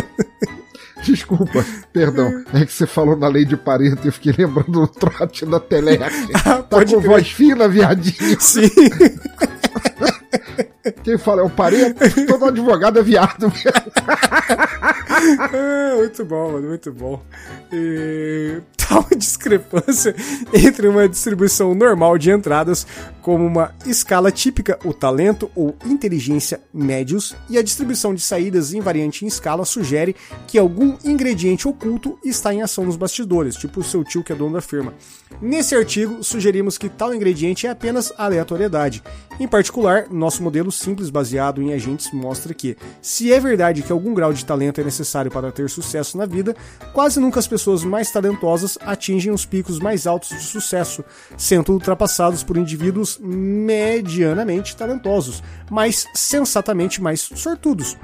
Desculpa, 1.03 1.63
perdão. 1.93 2.43
É 2.51 2.65
que 2.65 2.73
você 2.73 2.87
falou 2.87 3.15
na 3.15 3.27
lei 3.27 3.45
de 3.45 3.55
Pareto 3.55 4.01
e 4.03 4.07
eu 4.07 4.13
fiquei 4.13 4.33
lembrando 4.35 4.71
do 4.71 4.87
trote 4.87 5.45
da 5.45 5.59
Telec. 5.59 6.03
tá 6.43 6.63
pode 6.63 6.95
com 6.95 7.01
crer. 7.01 7.11
voz 7.11 7.31
fina, 7.31 7.67
viadinho. 7.67 8.41
Sim. 8.41 8.69
Quem 11.03 11.17
fala 11.17 11.41
é 11.41 11.45
o 11.45 11.49
Pareto? 11.49 12.25
Todo 12.27 12.45
advogado 12.45 12.99
é 12.99 13.03
viado. 13.03 13.51
Ah, 15.17 15.95
muito 15.95 16.25
bom, 16.25 16.51
mano, 16.51 16.67
muito 16.67 16.91
bom. 16.91 17.21
E... 17.71 18.61
tal 18.87 19.05
discrepância 19.15 20.15
entre 20.53 20.87
uma 20.87 21.07
distribuição 21.07 21.73
normal 21.73 22.17
de 22.17 22.31
entradas, 22.31 22.85
como 23.21 23.45
uma 23.45 23.73
escala 23.85 24.31
típica, 24.31 24.77
o 24.83 24.93
talento 24.93 25.49
ou 25.55 25.75
inteligência 25.85 26.61
médios, 26.73 27.35
e 27.49 27.57
a 27.57 27.63
distribuição 27.63 28.13
de 28.13 28.21
saídas 28.21 28.73
invariante 28.73 29.25
em 29.25 29.27
escala 29.27 29.65
sugere 29.65 30.15
que 30.47 30.57
algum 30.57 30.97
ingrediente 31.03 31.67
oculto 31.67 32.19
está 32.23 32.53
em 32.53 32.61
ação 32.61 32.85
nos 32.85 32.95
bastidores, 32.95 33.55
tipo 33.55 33.79
o 33.79 33.83
seu 33.83 34.03
tio 34.03 34.23
que 34.23 34.31
é 34.31 34.35
dono 34.35 34.53
da 34.53 34.61
firma. 34.61 34.93
Nesse 35.41 35.75
artigo, 35.75 36.23
sugerimos 36.23 36.77
que 36.77 36.87
tal 36.87 37.13
ingrediente 37.13 37.67
é 37.67 37.69
apenas 37.69 38.13
aleatoriedade. 38.17 39.03
Em 39.39 39.47
particular, 39.47 40.07
nosso 40.09 40.41
modelo 40.41 40.71
simples 40.71 41.09
baseado 41.09 41.61
em 41.61 41.73
agentes 41.73 42.11
mostra 42.13 42.53
que, 42.53 42.77
se 43.01 43.33
é 43.33 43.39
verdade 43.39 43.81
que 43.81 43.91
algum 43.91 44.13
grau 44.13 44.31
de 44.31 44.45
talento 44.45 44.79
é 44.79 44.83
necessário 44.83 45.29
para 45.29 45.51
ter 45.51 45.69
sucesso 45.69 46.17
na 46.17 46.25
vida, 46.25 46.55
quase 46.93 47.19
nunca 47.19 47.39
as 47.39 47.47
pessoas 47.47 47.83
mais 47.83 48.09
talentosas 48.11 48.74
atingem 48.81 49.31
os 49.31 49.45
picos 49.45 49.79
mais 49.79 50.07
altos 50.07 50.29
de 50.29 50.43
sucesso, 50.43 51.03
sendo 51.37 51.71
ultrapassados 51.71 52.43
por 52.43 52.57
indivíduos 52.57 53.19
medianamente 53.21 54.75
talentosos, 54.75 55.43
mas 55.69 56.07
sensatamente 56.13 57.01
mais 57.01 57.21
sortudos. 57.21 57.97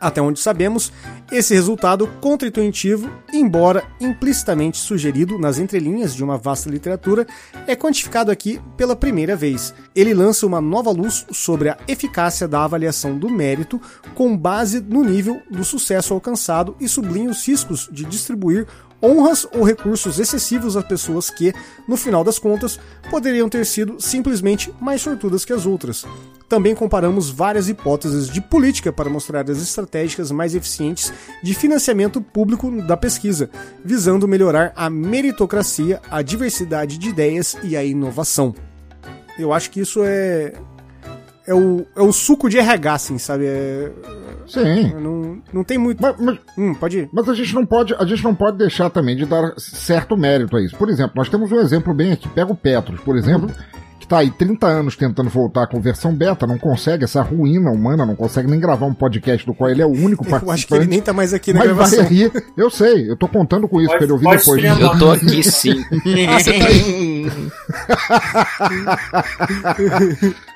Até 0.00 0.22
onde 0.22 0.38
sabemos, 0.38 0.92
esse 1.30 1.52
resultado 1.54 2.06
contra-intuitivo, 2.20 3.10
embora 3.32 3.84
implicitamente 4.00 4.78
sugerido 4.78 5.38
nas 5.38 5.58
entrelinhas 5.58 6.14
de 6.14 6.22
uma 6.22 6.38
vasta 6.38 6.70
literatura, 6.70 7.26
é 7.66 7.74
quantificado 7.74 8.30
aqui 8.30 8.60
pela 8.76 8.94
primeira 8.94 9.34
vez. 9.34 9.74
Ele 9.96 10.14
lança 10.14 10.46
uma 10.46 10.60
nova 10.60 10.90
luz 10.92 11.26
sobre 11.32 11.68
a 11.68 11.76
eficácia 11.88 12.46
da 12.46 12.62
avaliação 12.62 13.18
do 13.18 13.28
mérito 13.28 13.80
com 14.14 14.36
base 14.36 14.80
no 14.80 15.02
nível 15.02 15.42
do 15.50 15.64
sucesso 15.64 16.14
alcançado 16.14 16.76
e 16.78 16.88
sublinha 16.88 17.30
os 17.30 17.46
riscos 17.46 17.88
de 17.90 18.04
distribuir 18.04 18.68
honras 19.02 19.46
ou 19.52 19.62
recursos 19.62 20.18
excessivos 20.18 20.76
a 20.76 20.82
pessoas 20.82 21.30
que, 21.30 21.52
no 21.86 21.96
final 21.96 22.24
das 22.24 22.38
contas, 22.38 22.78
poderiam 23.10 23.48
ter 23.48 23.64
sido 23.64 23.96
simplesmente 24.00 24.72
mais 24.80 25.00
sortudas 25.00 25.44
que 25.44 25.52
as 25.52 25.66
outras. 25.66 26.04
Também 26.48 26.74
comparamos 26.74 27.30
várias 27.30 27.68
hipóteses 27.68 28.28
de 28.28 28.40
política 28.40 28.92
para 28.92 29.10
mostrar 29.10 29.48
as 29.50 29.58
estratégicas 29.58 30.30
mais 30.30 30.54
eficientes 30.54 31.12
de 31.42 31.54
financiamento 31.54 32.20
público 32.20 32.70
da 32.82 32.96
pesquisa, 32.96 33.50
visando 33.84 34.26
melhorar 34.26 34.72
a 34.74 34.88
meritocracia, 34.88 36.00
a 36.10 36.22
diversidade 36.22 36.96
de 36.96 37.08
ideias 37.08 37.56
e 37.62 37.76
a 37.76 37.84
inovação. 37.84 38.54
Eu 39.38 39.52
acho 39.52 39.70
que 39.70 39.80
isso 39.80 40.00
é 40.02 40.54
é 41.48 41.54
o, 41.54 41.86
é 41.96 42.02
o 42.02 42.12
suco 42.12 42.48
de 42.48 42.58
RH, 42.58 42.92
assim, 42.94 43.18
sabe? 43.18 43.46
É, 43.46 43.90
Sim. 44.46 44.92
não, 45.00 45.42
não 45.52 45.64
tem 45.64 45.78
muito. 45.78 46.00
Mas, 46.02 46.14
mas, 46.18 46.38
Hum, 46.56 46.74
pode 46.74 46.98
ir. 46.98 47.08
mas 47.12 47.28
a 47.28 47.34
gente 47.34 47.54
não 47.54 47.64
pode, 47.66 47.94
a 47.94 48.04
gente 48.04 48.22
não 48.22 48.34
pode 48.34 48.58
deixar 48.58 48.90
também 48.90 49.16
de 49.16 49.24
dar 49.26 49.52
certo 49.58 50.16
mérito 50.16 50.56
a 50.56 50.62
isso. 50.62 50.76
Por 50.76 50.88
exemplo, 50.88 51.12
nós 51.16 51.28
temos 51.28 51.50
um 51.50 51.58
exemplo 51.60 51.92
bem 51.94 52.12
aqui. 52.12 52.28
Pega 52.28 52.52
o 52.52 52.56
Petros, 52.56 53.00
por 53.00 53.16
exemplo, 53.16 53.50
que 54.00 54.06
tá 54.06 54.18
aí 54.18 54.30
30 54.30 54.66
anos 54.66 54.96
tentando 54.96 55.28
voltar 55.28 55.66
com 55.66 55.80
versão 55.80 56.14
beta, 56.14 56.46
não 56.46 56.56
consegue 56.58 57.04
essa 57.04 57.20
ruína 57.22 57.70
humana, 57.70 58.06
não 58.06 58.14
consegue 58.16 58.48
nem 58.50 58.58
gravar 58.60 58.86
um 58.86 58.94
podcast 58.94 59.44
do 59.46 59.52
qual 59.54 59.68
ele 59.70 59.82
é 59.82 59.86
o 59.86 59.90
único 59.90 60.24
Eu 60.24 60.30
participante. 60.30 60.50
acho 60.54 60.66
que 60.66 60.74
ele 60.74 60.86
nem 60.86 61.00
tá 61.02 61.12
mais 61.12 61.34
aqui 61.34 61.52
na 61.52 61.58
mas 61.60 61.68
vai 61.68 61.76
gravação. 61.90 62.06
aí, 62.06 62.30
eu 62.56 62.70
sei, 62.70 63.10
eu 63.10 63.16
tô 63.16 63.26
contando 63.28 63.66
com 63.68 63.80
isso 63.80 63.88
Pode- 63.88 63.98
pra 63.98 64.04
ele 64.04 64.12
ouvir 64.12 64.28
depois. 64.38 64.64
Eu 64.80 64.98
tô 64.98 65.10
aqui 65.10 65.42
sim. 65.42 65.84
Ah, 66.28 66.38
você 66.40 66.58
tá 66.58 66.66
aí. 66.66 67.26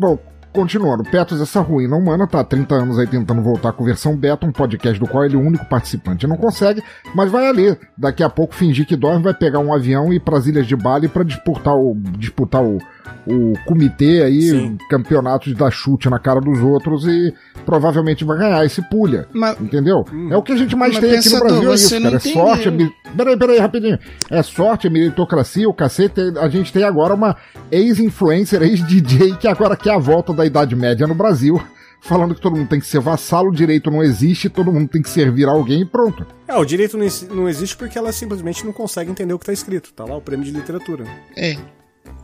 Bom, 0.00 0.18
continuando, 0.50 1.04
Petros, 1.04 1.42
essa 1.42 1.60
ruína 1.60 1.94
humana 1.94 2.26
tá 2.26 2.40
há 2.40 2.44
30 2.44 2.74
anos 2.74 2.98
aí 2.98 3.06
tentando 3.06 3.42
voltar 3.42 3.70
com 3.74 3.84
versão 3.84 4.16
beta, 4.16 4.46
um 4.46 4.50
podcast 4.50 4.98
do 4.98 5.06
qual 5.06 5.26
ele 5.26 5.34
é 5.34 5.38
o 5.38 5.42
único 5.42 5.66
participante. 5.66 6.26
Não 6.26 6.38
consegue, 6.38 6.82
mas 7.14 7.30
vai 7.30 7.46
ali. 7.46 7.76
Daqui 7.98 8.22
a 8.22 8.30
pouco 8.30 8.54
fingir 8.54 8.86
que 8.86 8.96
dorme, 8.96 9.22
vai 9.22 9.34
pegar 9.34 9.58
um 9.58 9.74
avião 9.74 10.10
e 10.10 10.16
ir 10.16 10.20
pras 10.20 10.46
Ilhas 10.46 10.66
de 10.66 10.74
Bali 10.74 11.06
pra 11.06 11.22
disputar 11.22 11.76
o, 11.76 11.94
disputar 12.16 12.64
o, 12.64 12.78
o 13.26 13.52
comitê 13.66 14.22
aí, 14.22 14.42
Sim. 14.42 14.78
campeonatos 14.88 15.54
da 15.54 15.70
chute 15.70 16.08
na 16.08 16.18
cara 16.18 16.40
dos 16.40 16.60
outros 16.60 17.06
e 17.06 17.32
provavelmente 17.66 18.24
vai 18.24 18.38
ganhar 18.38 18.64
esse 18.64 18.82
pulha. 18.88 19.26
Mas, 19.32 19.60
Entendeu? 19.60 20.04
É 20.30 20.36
o 20.36 20.42
que 20.42 20.52
a 20.52 20.56
gente 20.56 20.74
mais 20.74 20.98
tem 20.98 21.16
aqui 21.16 21.28
no 21.28 21.40
Brasil, 21.40 21.70
é 21.70 21.74
isso, 21.74 22.00
cara. 22.02 22.16
É 22.16 22.18
sorte, 22.18 22.68
é 22.68 22.90
Peraí, 23.16 23.36
peraí, 23.36 23.58
rapidinho. 23.58 23.98
É 24.30 24.42
sorte, 24.42 24.86
é 24.86 24.90
meritocracia, 24.90 25.68
o 25.68 25.74
cacete. 25.74 26.20
A 26.38 26.48
gente 26.48 26.72
tem 26.72 26.82
agora 26.84 27.14
uma 27.14 27.36
ex-influencer, 27.70 28.62
ex-DJ, 28.62 29.36
que 29.36 29.48
agora 29.48 29.76
quer 29.76 29.94
a 29.94 29.98
volta 29.98 30.32
da 30.32 30.44
Idade 30.46 30.74
Média 30.76 31.06
no 31.06 31.14
Brasil, 31.14 31.60
falando 32.00 32.34
que 32.34 32.40
todo 32.40 32.56
mundo 32.56 32.68
tem 32.68 32.80
que 32.80 32.86
ser 32.86 33.00
vassalo, 33.00 33.48
o 33.50 33.54
direito 33.54 33.90
não 33.90 34.02
existe, 34.02 34.48
todo 34.48 34.72
mundo 34.72 34.88
tem 34.88 35.02
que 35.02 35.08
servir 35.10 35.46
a 35.46 35.50
alguém 35.50 35.82
e 35.82 35.84
pronto. 35.86 36.26
É, 36.48 36.56
o 36.56 36.64
direito 36.64 36.96
não, 36.96 37.04
exi- 37.04 37.28
não 37.28 37.48
existe 37.48 37.76
porque 37.76 37.98
ela 37.98 38.12
simplesmente 38.12 38.64
não 38.64 38.72
consegue 38.72 39.10
entender 39.10 39.32
o 39.34 39.38
que 39.38 39.46
tá 39.46 39.52
escrito. 39.52 39.92
Tá 39.92 40.04
lá 40.04 40.16
o 40.16 40.20
prêmio 40.20 40.44
de 40.44 40.52
literatura. 40.52 41.04
é. 41.36 41.56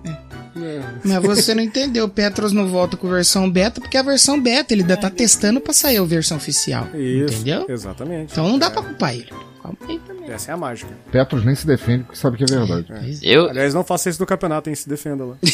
É. 0.05 0.83
Mas 1.05 1.23
você 1.23 1.55
não 1.55 1.63
entendeu. 1.63 2.07
O 2.07 2.09
Petros 2.09 2.53
não 2.53 2.67
volta 2.69 2.97
com 2.97 3.09
versão 3.09 3.51
beta 3.51 3.81
porque 3.81 3.97
a 3.97 4.03
versão 4.03 4.41
beta 4.41 4.73
ele 4.73 4.83
ainda 4.83 4.97
tá 4.97 5.11
testando 5.11 5.61
pra 5.61 5.73
sair 5.73 5.99
a 5.99 6.03
versão 6.05 6.37
oficial. 6.39 6.89
Isso. 6.95 7.35
Entendeu? 7.35 7.67
Exatamente. 7.69 8.33
Então 8.33 8.49
não 8.49 8.59
dá 8.59 8.67
É, 8.67 8.71
pra 8.71 8.83
culpar 8.83 9.15
ele. 9.15 9.29
Calma 9.63 9.79
aí 9.87 9.99
também. 10.07 10.31
Essa 10.31 10.51
é 10.53 10.55
a 10.55 10.57
mágica. 10.57 10.91
Petros 11.13 11.45
nem 11.45 11.55
se 11.55 11.67
defende 11.67 12.05
porque 12.05 12.19
sabe 12.19 12.39
que 12.39 12.45
é 12.45 12.47
verdade. 12.47 12.87
Pois 12.89 13.23
é. 13.23 13.27
Eu, 13.27 13.51
Aliás, 13.51 13.75
não 13.75 13.85
faça 13.85 14.09
isso 14.09 14.21
no 14.21 14.27
campeonato, 14.27 14.71
hein? 14.71 14.75
Se 14.77 14.89
defenda 14.89 15.25
lá. 15.25 15.37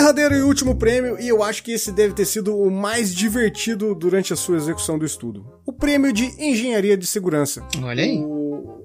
Derradeiro 0.00 0.34
e 0.34 0.40
último 0.42 0.74
prêmio, 0.74 1.20
e 1.20 1.28
eu 1.28 1.42
acho 1.42 1.62
que 1.62 1.72
esse 1.72 1.92
deve 1.92 2.14
ter 2.14 2.24
sido 2.24 2.56
o 2.56 2.70
mais 2.70 3.14
divertido 3.14 3.94
durante 3.94 4.32
a 4.32 4.36
sua 4.36 4.56
execução 4.56 4.98
do 4.98 5.04
estudo. 5.04 5.44
O 5.66 5.74
prêmio 5.74 6.10
de 6.10 6.24
Engenharia 6.42 6.96
de 6.96 7.06
Segurança. 7.06 7.62
Olha 7.82 8.02
aí. 8.02 8.18
O- 8.24 8.80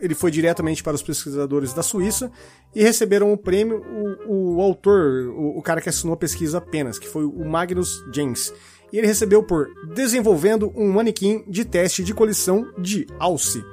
Ele 0.00 0.14
foi 0.14 0.30
diretamente 0.30 0.84
para 0.84 0.94
os 0.94 1.02
pesquisadores 1.02 1.72
da 1.74 1.82
Suíça 1.82 2.30
e 2.72 2.80
receberam 2.80 3.32
o 3.32 3.36
prêmio 3.36 3.82
o, 4.28 4.54
o 4.58 4.60
autor, 4.62 5.26
o, 5.36 5.58
o 5.58 5.62
cara 5.62 5.80
que 5.80 5.88
assinou 5.88 6.14
a 6.14 6.16
pesquisa 6.16 6.58
apenas, 6.58 6.96
que 6.96 7.08
foi 7.08 7.24
o 7.24 7.44
Magnus 7.44 8.00
James. 8.14 8.54
E 8.92 8.98
ele 8.98 9.08
recebeu 9.08 9.42
por 9.42 9.66
desenvolvendo 9.96 10.72
um 10.76 10.92
manequim 10.92 11.42
de 11.48 11.64
teste 11.64 12.04
de 12.04 12.14
colisão 12.14 12.70
de 12.78 13.04
alce. 13.18 13.64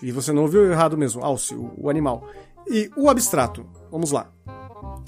E 0.00 0.12
você 0.12 0.30
não 0.30 0.42
ouviu 0.42 0.70
errado 0.70 0.96
mesmo, 0.96 1.24
alce, 1.24 1.56
o, 1.56 1.72
o 1.76 1.90
animal. 1.90 2.24
E 2.70 2.88
o 2.96 3.10
abstrato, 3.10 3.66
vamos 3.90 4.12
lá. 4.12 4.31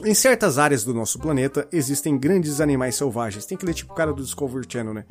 Em 0.05 0.12
certas 0.12 0.59
áreas 0.59 0.85
do 0.85 0.93
nosso 0.93 1.18
planeta 1.18 1.66
existem 1.72 2.18
grandes 2.18 2.61
animais 2.61 2.95
selvagens. 2.95 3.47
Tem 3.47 3.57
que 3.57 3.64
ler 3.64 3.72
tipo 3.72 3.93
o 3.93 3.97
cara 3.97 4.12
do 4.12 4.22
Discovery 4.22 4.66
Channel, 4.68 4.93
né? 4.93 5.05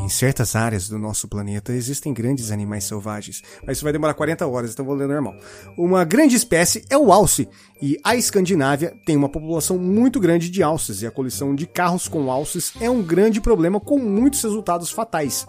Em 0.00 0.08
certas 0.08 0.56
áreas 0.56 0.88
do 0.88 0.98
nosso 0.98 1.28
planeta 1.28 1.72
existem 1.72 2.14
grandes 2.14 2.50
animais 2.50 2.84
selvagens. 2.84 3.42
Mas 3.66 3.76
isso 3.76 3.84
vai 3.84 3.92
demorar 3.92 4.14
40 4.14 4.46
horas, 4.46 4.72
então 4.72 4.86
vou 4.86 4.94
ler 4.94 5.06
normal. 5.06 5.34
Uma 5.76 6.02
grande 6.02 6.34
espécie 6.34 6.82
é 6.88 6.96
o 6.96 7.12
alce. 7.12 7.46
E 7.82 7.98
a 8.02 8.16
Escandinávia 8.16 8.94
tem 9.04 9.16
uma 9.16 9.28
população 9.28 9.76
muito 9.76 10.18
grande 10.18 10.50
de 10.50 10.62
alces. 10.62 11.02
E 11.02 11.06
a 11.06 11.10
colisão 11.10 11.54
de 11.54 11.66
carros 11.66 12.08
com 12.08 12.30
alces 12.30 12.72
é 12.80 12.88
um 12.88 13.02
grande 13.02 13.40
problema 13.40 13.78
com 13.78 13.98
muitos 13.98 14.42
resultados 14.42 14.90
fatais. 14.90 15.46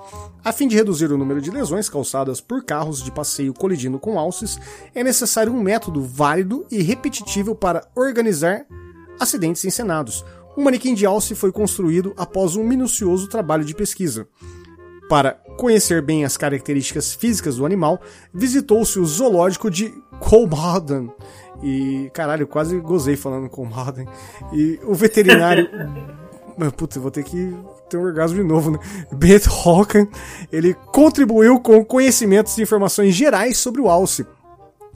A 0.50 0.52
fim 0.52 0.68
de 0.68 0.76
reduzir 0.76 1.12
o 1.12 1.18
número 1.18 1.39
de 1.39 1.52
lesões 1.52 1.88
causadas 1.89 2.41
por 2.41 2.64
carros 2.64 3.04
de 3.04 3.12
passeio 3.12 3.54
colidindo 3.54 4.00
com 4.00 4.18
alces, 4.18 4.58
é 4.95 5.04
necessário 5.04 5.54
um 5.54 5.62
método 5.62 6.02
válido 6.02 6.66
e 6.72 6.82
repetitível 6.82 7.54
para 7.54 7.88
organizar 7.95 8.66
acidentes 9.20 9.64
encenados. 9.64 10.26
Um 10.58 10.64
manequim 10.64 10.95
de 10.95 11.06
alce 11.06 11.36
foi 11.36 11.52
construído 11.52 12.16
após 12.18 12.56
um 12.56 12.64
minucioso 12.64 13.30
trabalho 13.30 13.64
de 13.64 13.76
pesquisa. 13.76 14.28
Para 15.08 15.34
conhecer 15.56 16.02
bem 16.02 16.26
as 16.26 16.36
características 16.36 17.14
físicas 17.14 17.58
do 17.58 17.66
animal, 17.66 18.02
visitou-se 18.34 18.97
o 18.97 19.06
zoológico 19.06 19.70
de 19.70 19.93
Colbaden. 20.20 21.12
E, 21.62 22.10
caralho, 22.12 22.47
quase 22.47 22.80
gozei 22.80 23.16
falando 23.16 23.52
Colbaden. 23.52 24.08
E 24.52 24.80
o 24.84 24.95
veterinário. 24.95 25.70
Putz, 26.76 26.97
vou 26.97 27.12
ter 27.12 27.24
que 27.24 27.56
ter 27.90 27.98
um 27.98 28.04
orgasmo 28.04 28.38
de 28.38 28.44
novo, 28.44 28.72
né? 28.72 28.80
Beth 29.12 29.48
Hawken, 29.48 30.08
ele 30.52 30.74
contribuiu 30.74 31.60
com 31.60 31.84
conhecimentos 31.84 32.58
e 32.58 32.62
informações 32.62 33.14
gerais 33.14 33.58
sobre 33.58 33.82
o 33.82 33.90
alce. 33.90 34.26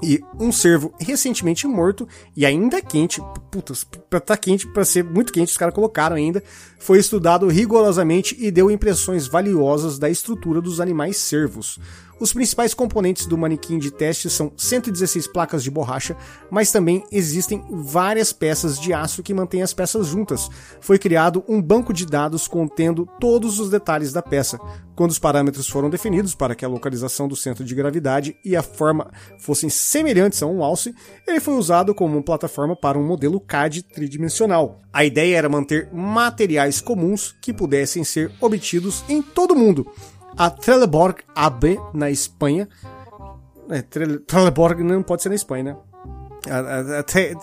E 0.01 0.21
um 0.39 0.51
cervo 0.51 0.93
recentemente 0.99 1.67
morto 1.67 2.07
e 2.35 2.45
ainda 2.45 2.81
quente, 2.81 3.21
putas, 3.51 3.85
pra 4.09 4.19
tá 4.19 4.35
quente, 4.35 4.67
pra 4.67 4.83
ser 4.83 5.03
muito 5.03 5.31
quente, 5.31 5.51
os 5.51 5.57
caras 5.57 5.73
colocaram 5.73 6.15
ainda, 6.15 6.43
foi 6.79 6.99
estudado 6.99 7.47
rigorosamente 7.47 8.35
e 8.39 8.51
deu 8.51 8.69
impressões 8.69 9.27
valiosas 9.27 9.97
da 9.97 10.09
estrutura 10.09 10.59
dos 10.59 10.81
animais 10.81 11.17
cervos. 11.17 11.79
Os 12.19 12.31
principais 12.31 12.73
componentes 12.73 13.25
do 13.25 13.37
manequim 13.37 13.77
de 13.77 13.91
teste 13.91 14.29
são 14.29 14.51
116 14.55 15.27
placas 15.27 15.63
de 15.63 15.71
borracha, 15.71 16.15
mas 16.49 16.71
também 16.71 17.03
existem 17.11 17.63
várias 17.69 18.31
peças 18.31 18.79
de 18.79 18.93
aço 18.93 19.23
que 19.23 19.33
mantêm 19.33 19.61
as 19.61 19.73
peças 19.73 20.07
juntas. 20.07 20.49
Foi 20.79 20.97
criado 20.97 21.43
um 21.47 21.61
banco 21.61 21.91
de 21.93 22.05
dados 22.05 22.47
contendo 22.47 23.07
todos 23.19 23.59
os 23.59 23.69
detalhes 23.69 24.13
da 24.13 24.21
peça. 24.21 24.59
Quando 24.95 25.09
os 25.09 25.19
parâmetros 25.19 25.67
foram 25.67 25.89
definidos 25.89 26.35
para 26.35 26.53
que 26.53 26.63
a 26.63 26.67
localização 26.67 27.27
do 27.27 27.35
centro 27.35 27.65
de 27.65 27.73
gravidade 27.73 28.35
e 28.45 28.55
a 28.55 28.61
forma 28.61 29.11
fossem 29.39 29.69
semelhantes 29.69 30.41
a 30.43 30.45
um 30.45 30.63
alce, 30.63 30.93
ele 31.27 31.39
foi 31.39 31.55
usado 31.55 31.95
como 31.95 32.15
uma 32.15 32.23
plataforma 32.23 32.75
para 32.75 32.97
um 32.97 33.05
modelo 33.05 33.39
CAD 33.39 33.83
tridimensional. 33.83 34.81
A 34.93 35.03
ideia 35.03 35.37
era 35.37 35.49
manter 35.49 35.89
materiais 35.91 36.79
comuns 36.79 37.35
que 37.41 37.51
pudessem 37.51 38.03
ser 38.03 38.31
obtidos 38.39 39.03
em 39.09 39.21
todo 39.21 39.53
o 39.55 39.57
mundo. 39.57 39.91
A 40.37 40.49
Trelleborg 40.49 41.17
AB 41.35 41.79
na 41.93 42.09
Espanha. 42.09 42.67
É, 43.69 43.81
Trelleborg 43.81 44.83
não 44.83 45.01
pode 45.03 45.21
ser 45.23 45.29
na 45.29 45.35
Espanha, 45.35 45.63
né? 45.63 45.77
A 46.99 47.03
Tre- 47.03 47.37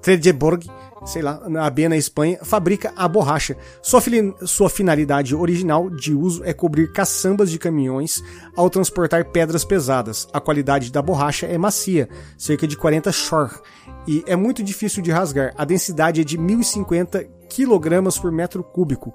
Trelleborg, 0.00 0.70
sei 1.04 1.22
lá, 1.22 1.40
na 1.48 1.66
AB 1.66 1.88
na 1.88 1.96
Espanha, 1.96 2.38
fabrica 2.44 2.92
a 2.94 3.08
borracha. 3.08 3.56
Sua, 3.82 4.00
fili- 4.00 4.32
sua 4.44 4.70
finalidade 4.70 5.34
original 5.34 5.90
de 5.90 6.14
uso 6.14 6.44
é 6.44 6.52
cobrir 6.52 6.92
caçambas 6.92 7.50
de 7.50 7.58
caminhões 7.58 8.22
ao 8.56 8.70
transportar 8.70 9.24
pedras 9.32 9.64
pesadas. 9.64 10.28
A 10.32 10.40
qualidade 10.40 10.92
da 10.92 11.02
borracha 11.02 11.46
é 11.46 11.58
macia, 11.58 12.08
cerca 12.38 12.68
de 12.68 12.76
40 12.76 13.10
shor, 13.10 13.60
e 14.06 14.22
é 14.26 14.36
muito 14.36 14.62
difícil 14.62 15.02
de 15.02 15.10
rasgar. 15.10 15.52
A 15.58 15.64
densidade 15.64 16.20
é 16.20 16.24
de 16.24 16.38
1050 16.38 17.24
kg 17.48 18.20
por 18.20 18.30
metro 18.30 18.62
cúbico. 18.62 19.12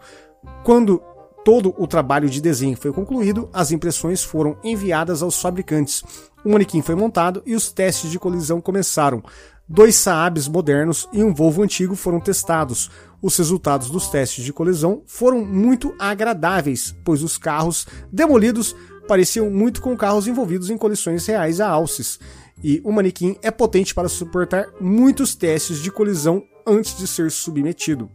Quando 0.66 1.02
todo 1.44 1.74
o 1.78 1.88
trabalho 1.88 2.30
de 2.30 2.42
desenho 2.42 2.78
foi 2.78 2.92
concluído, 2.92 3.50
as 3.54 3.72
impressões 3.72 4.24
foram 4.24 4.58
enviadas 4.64 5.22
aos 5.22 5.42
fabricantes. 5.42 6.04
O 6.44 6.50
manequim 6.50 6.82
foi 6.82 6.96
montado 6.96 7.42
e 7.46 7.56
os 7.56 7.72
testes 7.72 8.12
de 8.12 8.20
colisão 8.20 8.62
começaram. 8.62 9.24
Dois 9.68 9.96
Saabs 9.96 10.48
modernos 10.48 11.08
e 11.14 11.24
um 11.24 11.34
Volvo 11.34 11.62
antigo 11.62 11.96
foram 11.96 12.20
testados. 12.20 12.90
Os 13.22 13.38
resultados 13.38 13.90
dos 13.90 14.08
testes 14.08 14.44
de 14.44 14.52
colisão 14.52 15.04
foram 15.06 15.46
muito 15.46 15.94
agradáveis, 16.00 16.96
pois 17.04 17.22
os 17.22 17.38
carros 17.38 17.86
demolidos 18.12 18.76
pareciam 19.08 19.50
muito 19.50 19.82
com 19.82 19.96
carros 19.96 20.28
envolvidos 20.28 20.70
em 20.70 20.78
colisões 20.78 21.26
reais 21.28 21.62
a 21.62 21.70
alces. 21.70 22.20
E 22.64 22.82
o 22.84 22.92
manequim 22.92 23.38
é 23.42 23.52
potente 23.52 23.94
para 23.94 24.10
suportar 24.10 24.68
muitos 24.82 25.36
testes 25.36 25.80
de 25.80 25.92
colisão 25.92 26.44
antes 26.66 26.98
de 26.98 27.08
ser 27.08 27.30
submetido. 27.30 28.10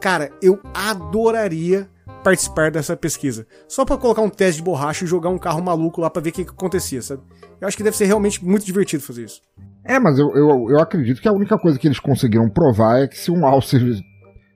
Cara, 0.00 0.32
eu 0.42 0.60
adoraria 0.74 1.88
participar 2.28 2.70
dessa 2.70 2.96
pesquisa. 2.96 3.46
Só 3.66 3.84
pra 3.84 3.96
colocar 3.96 4.20
um 4.20 4.28
teste 4.28 4.60
de 4.60 4.62
borracha 4.62 5.04
e 5.04 5.08
jogar 5.08 5.30
um 5.30 5.38
carro 5.38 5.62
maluco 5.62 6.00
lá 6.00 6.10
pra 6.10 6.20
ver 6.20 6.30
o 6.30 6.32
que, 6.32 6.44
que 6.44 6.50
acontecia, 6.50 7.00
sabe? 7.00 7.22
Eu 7.60 7.66
acho 7.66 7.76
que 7.76 7.82
deve 7.82 7.96
ser 7.96 8.04
realmente 8.04 8.44
muito 8.44 8.66
divertido 8.66 9.02
fazer 9.02 9.24
isso. 9.24 9.40
É, 9.84 9.98
mas 9.98 10.18
eu, 10.18 10.28
eu, 10.34 10.70
eu 10.70 10.80
acredito 10.80 11.20
que 11.22 11.28
a 11.28 11.32
única 11.32 11.58
coisa 11.58 11.78
que 11.78 11.88
eles 11.88 11.98
conseguiram 11.98 12.48
provar 12.50 13.00
é 13.00 13.08
que 13.08 13.18
se 13.18 13.30
um 13.30 13.46
alce 13.46 13.78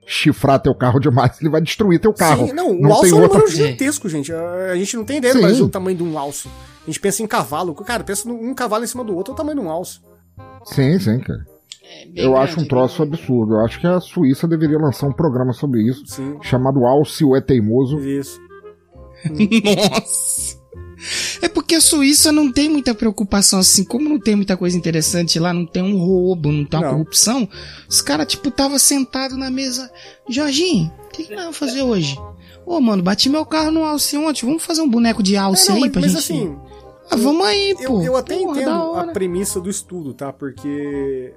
chifrar 0.05 0.59
teu 0.59 0.75
carro 0.75 0.99
demais, 0.99 1.41
ele 1.41 1.49
vai 1.49 1.61
destruir 1.61 1.99
teu 1.99 2.13
carro. 2.13 2.47
Sim, 2.47 2.53
não, 2.53 2.71
o 2.71 2.81
não 2.81 2.91
alce 2.91 3.09
tem 3.09 3.11
é 3.11 3.15
um 3.15 3.23
outra. 3.23 3.47
gigantesco, 3.47 4.07
gente. 4.07 4.31
A 4.31 4.75
gente 4.75 4.95
não 4.95 5.03
tem 5.03 5.17
ideia 5.17 5.33
Sim. 5.33 5.57
do 5.57 5.69
tamanho 5.69 5.97
de 5.97 6.03
um 6.03 6.17
alce. 6.17 6.47
A 6.47 6.85
gente 6.85 6.99
pensa 6.99 7.23
em 7.23 7.27
cavalo. 7.27 7.73
Cara, 7.73 8.03
pensa 8.03 8.27
num 8.27 8.51
um 8.51 8.53
cavalo 8.53 8.83
em 8.83 8.87
cima 8.87 9.03
do 9.03 9.15
outro, 9.15 9.31
é 9.31 9.33
o 9.33 9.37
tamanho 9.37 9.59
de 9.59 9.65
um 9.65 9.69
alce. 9.69 9.99
Sim, 10.65 10.99
sim, 10.99 11.19
cara. 11.19 11.52
Bem 12.13 12.23
Eu 12.23 12.35
acho 12.37 12.53
grande, 12.55 12.65
um 12.65 12.67
troço 12.69 13.03
absurdo. 13.03 13.53
Eu 13.55 13.59
acho 13.65 13.79
que 13.79 13.87
a 13.87 13.99
Suíça 13.99 14.47
deveria 14.47 14.77
lançar 14.77 15.07
um 15.07 15.13
programa 15.13 15.53
sobre 15.53 15.81
isso, 15.81 16.03
Sim. 16.05 16.37
chamado 16.41 16.85
Alce 16.85 17.23
o 17.23 17.35
é 17.35 17.41
Teimoso. 17.41 17.99
Isso. 17.99 18.39
Nossa! 19.29 20.63
É 21.41 21.49
porque 21.49 21.75
a 21.75 21.81
Suíça 21.81 22.31
não 22.31 22.49
tem 22.51 22.69
muita 22.69 22.95
preocupação 22.95 23.59
assim, 23.59 23.83
como 23.83 24.07
não 24.07 24.17
tem 24.19 24.35
muita 24.37 24.55
coisa 24.55 24.77
interessante 24.77 25.37
lá, 25.37 25.53
não 25.53 25.65
tem 25.65 25.83
um 25.83 25.97
roubo, 25.97 26.49
não 26.51 26.63
tem 26.63 26.79
uma 26.79 26.85
Não. 26.87 26.93
corrupção. 26.93 27.47
Os 27.89 28.01
caras, 28.01 28.27
tipo, 28.27 28.49
tava 28.49 28.79
sentado 28.79 29.35
na 29.35 29.49
mesa. 29.51 29.91
Jorginho, 30.29 30.91
o 31.05 31.09
que, 31.09 31.25
que 31.25 31.31
nós 31.33 31.41
vamos 31.43 31.57
fazer 31.57 31.81
hoje? 31.81 32.17
Ô, 32.65 32.79
mano, 32.79 33.03
bati 33.03 33.27
meu 33.27 33.45
carro 33.45 33.71
no 33.71 33.83
alce 33.83 34.15
ontem, 34.17 34.45
vamos 34.45 34.63
fazer 34.63 34.81
um 34.81 34.89
boneco 34.89 35.21
de 35.21 35.35
alce 35.35 35.65
É, 35.65 35.69
não, 35.69 35.75
aí 35.75 35.81
mas, 35.81 35.91
pra 35.91 36.01
mas 36.01 36.11
gente. 36.11 36.21
assim, 36.21 36.55
ah, 37.11 37.17
vamos 37.17 37.45
aí, 37.45 37.75
pô. 37.75 37.81
eu, 37.99 38.01
eu 38.03 38.15
até 38.15 38.37
Porra, 38.37 38.61
entendo 38.61 38.93
a 38.95 39.07
premissa 39.07 39.59
do 39.59 39.69
estudo, 39.69 40.13
tá? 40.13 40.31
Porque 40.31 41.33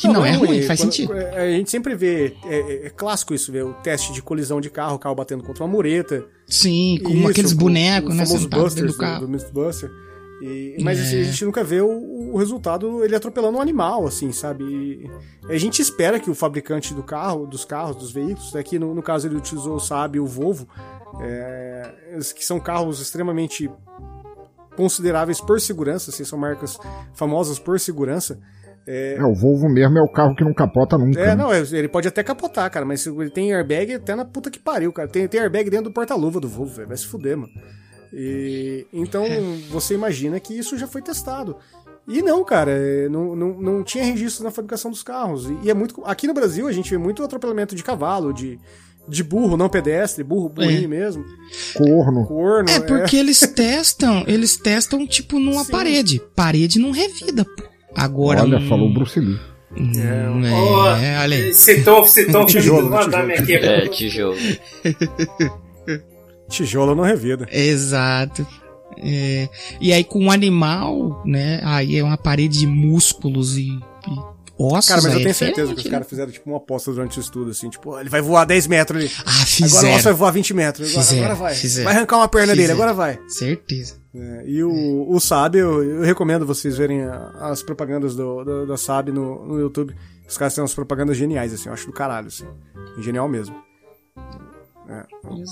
Que 0.00 0.08
não, 0.08 0.24
é 0.24 0.32
ruim, 0.32 0.62
faz 0.62 0.80
Quando- 0.80 0.92
sentido. 0.92 1.12
é, 1.14 1.48
A 1.48 1.50
gente 1.50 1.70
sempre 1.70 1.94
vê, 1.94 2.34
é, 2.44 2.56
é- 2.58 2.86
é 2.86 2.90
clássico 2.90 3.34
isso, 3.34 3.50
ver 3.50 3.64
o 3.64 3.74
teste 3.74 4.12
de 4.12 4.22
colisão 4.22 4.60
de 4.60 4.70
carro, 4.70 4.94
o 4.96 4.98
carro 4.98 5.14
batendo 5.14 5.42
contra 5.42 5.64
uma 5.64 5.70
mureta. 5.70 6.24
Sim, 6.46 6.98
com 7.02 7.10
Isso, 7.10 7.28
aqueles 7.28 7.52
bonecos, 7.52 8.14
né, 8.14 8.24
sentados 8.24 8.44
dentro 8.48 8.62
Busters, 8.62 8.92
do 8.92 8.98
carro. 8.98 9.20
Do, 9.20 9.26
do 9.26 9.32
Mythbuster. 9.32 9.90
E, 10.40 10.76
mas 10.84 10.98
É. 10.98 11.02
assim, 11.02 11.20
a 11.20 11.24
gente 11.24 11.44
nunca 11.44 11.64
vê 11.64 11.80
o, 11.80 12.32
o 12.32 12.36
resultado, 12.38 13.04
ele 13.04 13.16
atropelando 13.16 13.58
um 13.58 13.60
animal, 13.60 14.06
assim, 14.06 14.30
sabe? 14.30 14.62
E 14.64 15.10
a 15.52 15.58
gente 15.58 15.82
espera 15.82 16.20
que 16.20 16.30
o 16.30 16.34
fabricante 16.34 16.94
do 16.94 17.02
carro, 17.02 17.44
dos 17.44 17.64
carros, 17.64 17.96
dos 17.96 18.12
veículos, 18.12 18.54
aqui 18.54 18.78
no, 18.78 18.94
no 18.94 19.02
caso 19.02 19.26
ele 19.26 19.34
utilizou 19.36 19.74
o 19.74 19.80
Saab 19.80 20.16
e 20.16 20.20
o 20.20 20.26
Volvo, 20.26 20.68
é, 21.20 21.90
que 22.36 22.44
são 22.44 22.60
carros 22.60 23.00
extremamente 23.00 23.68
consideráveis 24.76 25.40
por 25.40 25.60
segurança, 25.60 26.10
assim, 26.10 26.24
são 26.24 26.38
marcas 26.38 26.78
famosas 27.14 27.58
por 27.58 27.80
segurança. 27.80 28.38
É, 28.90 29.18
o 29.22 29.34
Volvo 29.34 29.68
mesmo 29.68 29.98
é 29.98 30.02
o 30.02 30.08
carro 30.08 30.34
que 30.34 30.42
não 30.42 30.54
capota 30.54 30.96
nunca. 30.96 31.20
É, 31.20 31.26
né? 31.26 31.34
não, 31.34 31.52
ele 31.54 31.88
pode 31.88 32.08
até 32.08 32.22
capotar, 32.22 32.70
cara, 32.70 32.86
mas 32.86 33.06
ele 33.06 33.28
tem 33.28 33.52
airbag 33.52 33.92
até 33.92 34.14
na 34.14 34.24
puta 34.24 34.50
que 34.50 34.58
pariu, 34.58 34.90
cara. 34.90 35.06
Tem, 35.06 35.28
tem 35.28 35.40
airbag 35.40 35.68
dentro 35.68 35.90
do 35.90 35.92
porta-luva 35.92 36.40
do 36.40 36.48
Volvo, 36.48 36.76
velho. 36.76 36.88
Vai 36.88 36.96
se 36.96 37.06
fuder, 37.06 37.36
mano. 37.36 37.52
E, 38.14 38.86
então, 38.90 39.26
você 39.68 39.92
imagina 39.92 40.40
que 40.40 40.58
isso 40.58 40.78
já 40.78 40.86
foi 40.86 41.02
testado. 41.02 41.56
E 42.06 42.22
não, 42.22 42.42
cara, 42.42 42.70
é, 42.70 43.10
não, 43.10 43.36
não, 43.36 43.60
não 43.60 43.84
tinha 43.84 44.02
registro 44.02 44.42
na 44.42 44.50
fabricação 44.50 44.90
dos 44.90 45.02
carros. 45.02 45.44
E, 45.44 45.66
e 45.66 45.70
é 45.70 45.74
muito. 45.74 46.02
Aqui 46.06 46.26
no 46.26 46.32
Brasil 46.32 46.66
a 46.66 46.72
gente 46.72 46.88
vê 46.90 46.96
muito 46.96 47.22
atropelamento 47.22 47.76
de 47.76 47.84
cavalo, 47.84 48.32
de, 48.32 48.58
de 49.06 49.22
burro, 49.22 49.58
não 49.58 49.68
pedestre, 49.68 50.24
burro, 50.24 50.48
burrinho 50.48 50.84
É. 50.84 50.88
mesmo. 50.88 51.22
Corno. 51.74 52.26
Corno. 52.26 52.70
É 52.70 52.80
porque 52.80 53.18
eles 53.18 53.40
testam, 53.40 54.24
eles 54.26 54.56
testam 54.56 55.06
tipo 55.06 55.38
numa 55.38 55.64
Sim. 55.64 55.70
parede. 55.70 56.22
Parede 56.34 56.78
não 56.78 56.90
revida, 56.90 57.44
pô. 57.44 57.68
Agora. 57.94 58.42
Olha, 58.42 58.58
hum, 58.58 58.68
falou 58.68 58.92
Bruce 58.92 59.18
Lee. 59.20 59.38
hum, 59.76 60.42
Ó, 60.52 60.96
é, 60.96 61.18
olha 61.20 61.36
aí. 61.36 61.54
Citou, 61.54 62.04
citou 62.06 62.44
Tijolo, 62.46 62.90
tijolo. 62.98 63.32
Aqui. 63.32 63.54
É, 63.54 63.88
tijolo. 63.88 64.36
Tijolo 66.48 66.94
não 66.94 67.04
revida. 67.04 67.46
Exato. 67.52 68.46
É, 68.96 69.48
e 69.80 69.92
aí 69.92 70.02
com 70.02 70.26
o 70.26 70.30
animal, 70.30 71.22
né? 71.24 71.60
Aí 71.62 71.96
é 71.96 72.02
uma 72.02 72.16
parede 72.16 72.58
de 72.60 72.66
músculos 72.66 73.56
e, 73.56 73.68
e 73.68 73.78
ossos. 74.58 74.88
Cara, 74.88 75.02
mas 75.02 75.12
eu 75.12 75.20
é 75.20 75.22
tenho 75.22 75.34
certeza 75.34 75.72
que 75.72 75.78
os 75.78 75.84
né? 75.84 75.90
caras 75.90 76.08
fizeram 76.08 76.30
tipo 76.32 76.48
uma 76.50 76.56
aposta 76.58 76.90
durante 76.92 77.18
o 77.18 77.20
estudo, 77.20 77.50
assim, 77.50 77.68
tipo, 77.70 77.98
ele 77.98 78.08
vai 78.08 78.20
voar 78.20 78.44
10 78.44 78.66
metros 78.66 79.02
ali. 79.04 79.12
Ah, 79.18 79.20
Agora 79.30 79.42
o 79.42 79.46
fizeram. 79.46 79.90
nosso 79.92 80.04
vai 80.04 80.12
voar 80.12 80.30
20 80.32 80.54
metros. 80.54 80.88
Agora, 80.90 81.02
Fizeram, 81.04 81.24
agora 81.24 81.34
vai. 81.38 81.54
fizeram. 81.54 81.84
Vai 81.84 81.96
arrancar 81.96 82.16
uma 82.16 82.28
perna 82.28 82.46
dele, 82.48 82.60
Fizeram. 82.62 82.74
agora 82.82 82.92
vai. 82.94 83.18
Certeza. 83.28 83.94
É, 84.14 84.44
e 84.46 84.64
o, 84.64 85.06
o 85.10 85.20
Saab, 85.20 85.56
eu, 85.56 85.84
eu 85.84 86.02
recomendo 86.02 86.44
vocês 86.46 86.76
verem 86.76 87.02
a- 87.04 87.30
as 87.50 87.62
propagandas 87.62 88.14
do, 88.16 88.42
do- 88.44 88.66
da 88.66 88.76
Saab 88.76 89.12
no, 89.12 89.44
no 89.46 89.60
YouTube. 89.60 89.94
Os 90.28 90.36
caras 90.36 90.54
têm 90.54 90.62
umas 90.62 90.74
propagandas 90.74 91.16
geniais, 91.16 91.52
assim, 91.54 91.68
eu 91.68 91.72
acho 91.72 91.86
do 91.86 91.92
caralho, 91.92 92.26
assim. 92.28 92.46
Genial 92.98 93.28
mesmo. 93.28 93.54
É, 94.90 95.04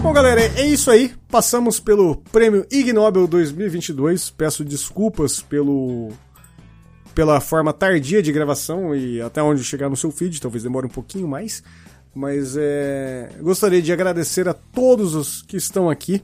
Bom, 0.02 0.14
galera, 0.14 0.40
é 0.42 0.66
isso 0.66 0.90
aí. 0.90 1.14
Passamos 1.30 1.82
pelo 1.82 2.16
Prêmio 2.32 2.66
Ig 2.72 2.94
Nobel 2.94 3.28
2022. 3.28 4.30
Peço 4.30 4.64
desculpas 4.64 5.42
pelo 5.42 6.14
pela 7.14 7.40
forma 7.40 7.72
tardia 7.74 8.24
de 8.24 8.32
gravação 8.32 8.96
e 8.96 9.22
até 9.22 9.42
onde 9.42 9.64
chegar 9.64 9.90
no 9.90 9.96
seu 9.96 10.10
feed, 10.10 10.42
talvez 10.42 10.64
demore 10.64 10.88
um 10.88 10.90
pouquinho 10.90 11.28
mais. 11.28 11.62
Mas 12.16 12.56
é, 12.58 13.30
gostaria 13.42 13.82
de 13.82 13.92
agradecer 13.92 14.48
a 14.48 14.54
todos 14.54 15.16
os 15.16 15.42
que 15.42 15.58
estão 15.58 15.90
aqui. 15.90 16.22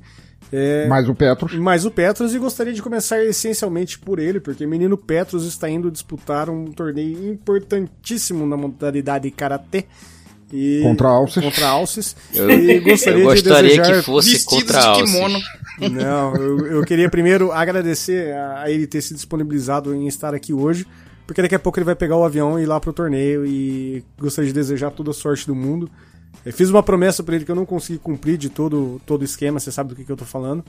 É, 0.52 0.88
Mais 0.88 1.08
o 1.08 1.14
Petros. 1.14 1.54
mais 1.56 1.86
o 1.86 1.92
Petros 1.92 2.34
e 2.34 2.40
gostaria 2.40 2.74
de 2.74 2.82
começar 2.82 3.24
essencialmente 3.24 4.00
por 4.00 4.18
ele, 4.18 4.40
porque 4.40 4.66
o 4.66 4.70
menino 4.70 4.98
Petros 4.98 5.46
está 5.46 5.70
indo 5.70 5.92
disputar 5.92 6.50
um 6.50 6.66
torneio 6.66 7.32
importantíssimo 7.32 8.48
na 8.48 8.58
modalidade 8.58 9.30
Karatê. 9.30 9.86
E, 10.52 10.82
Contra 10.82 11.08
Alces. 11.08 11.44
Contra 11.44 11.68
Alces. 11.68 12.16
Eu, 12.34 12.50
E 12.50 12.80
gostaria, 12.80 13.20
eu 13.22 13.26
gostaria 13.26 13.70
de 13.70 13.78
desejar... 13.78 14.00
que 14.00 14.06
fosse 14.06 14.46
contra 14.46 14.94
de 14.94 15.04
kimono. 15.04 15.40
Não, 15.92 16.36
eu, 16.36 16.68
eu 16.68 16.84
queria 16.84 17.10
primeiro 17.10 17.52
agradecer 17.52 18.34
a, 18.34 18.64
a 18.64 18.72
ele 18.72 18.88
ter 18.88 19.02
se 19.02 19.14
disponibilizado 19.14 19.94
em 19.94 20.08
estar 20.08 20.34
aqui 20.34 20.52
hoje, 20.52 20.88
porque 21.30 21.44
daqui 21.44 21.54
a 21.54 21.60
pouco 21.60 21.78
ele 21.78 21.86
vai 21.86 21.94
pegar 21.94 22.16
o 22.16 22.26
avião 22.26 22.60
e 22.60 22.64
ir 22.64 22.66
lá 22.66 22.80
pro 22.80 22.92
torneio 22.92 23.46
e 23.46 24.04
gostaria 24.18 24.48
de 24.48 24.54
desejar 24.54 24.90
toda 24.90 25.12
a 25.12 25.14
sorte 25.14 25.46
do 25.46 25.54
mundo. 25.54 25.88
Eu 26.44 26.52
fiz 26.52 26.72
uma 26.72 26.82
promessa 26.82 27.22
para 27.22 27.36
ele 27.36 27.46
que 27.46 27.52
eu 27.52 27.56
não 27.56 27.68
consegui 27.68 28.00
cumprir 28.00 28.36
de 28.36 28.50
todo 28.50 29.00
todo 29.06 29.22
o 29.22 29.26
esquema, 29.26 29.60
você 29.60 29.72
sabe 29.72 29.90
do 29.90 29.96
que, 29.96 30.04
que 30.04 30.12
eu 30.12 30.18
tô 30.18 30.26
falando. 30.26 30.66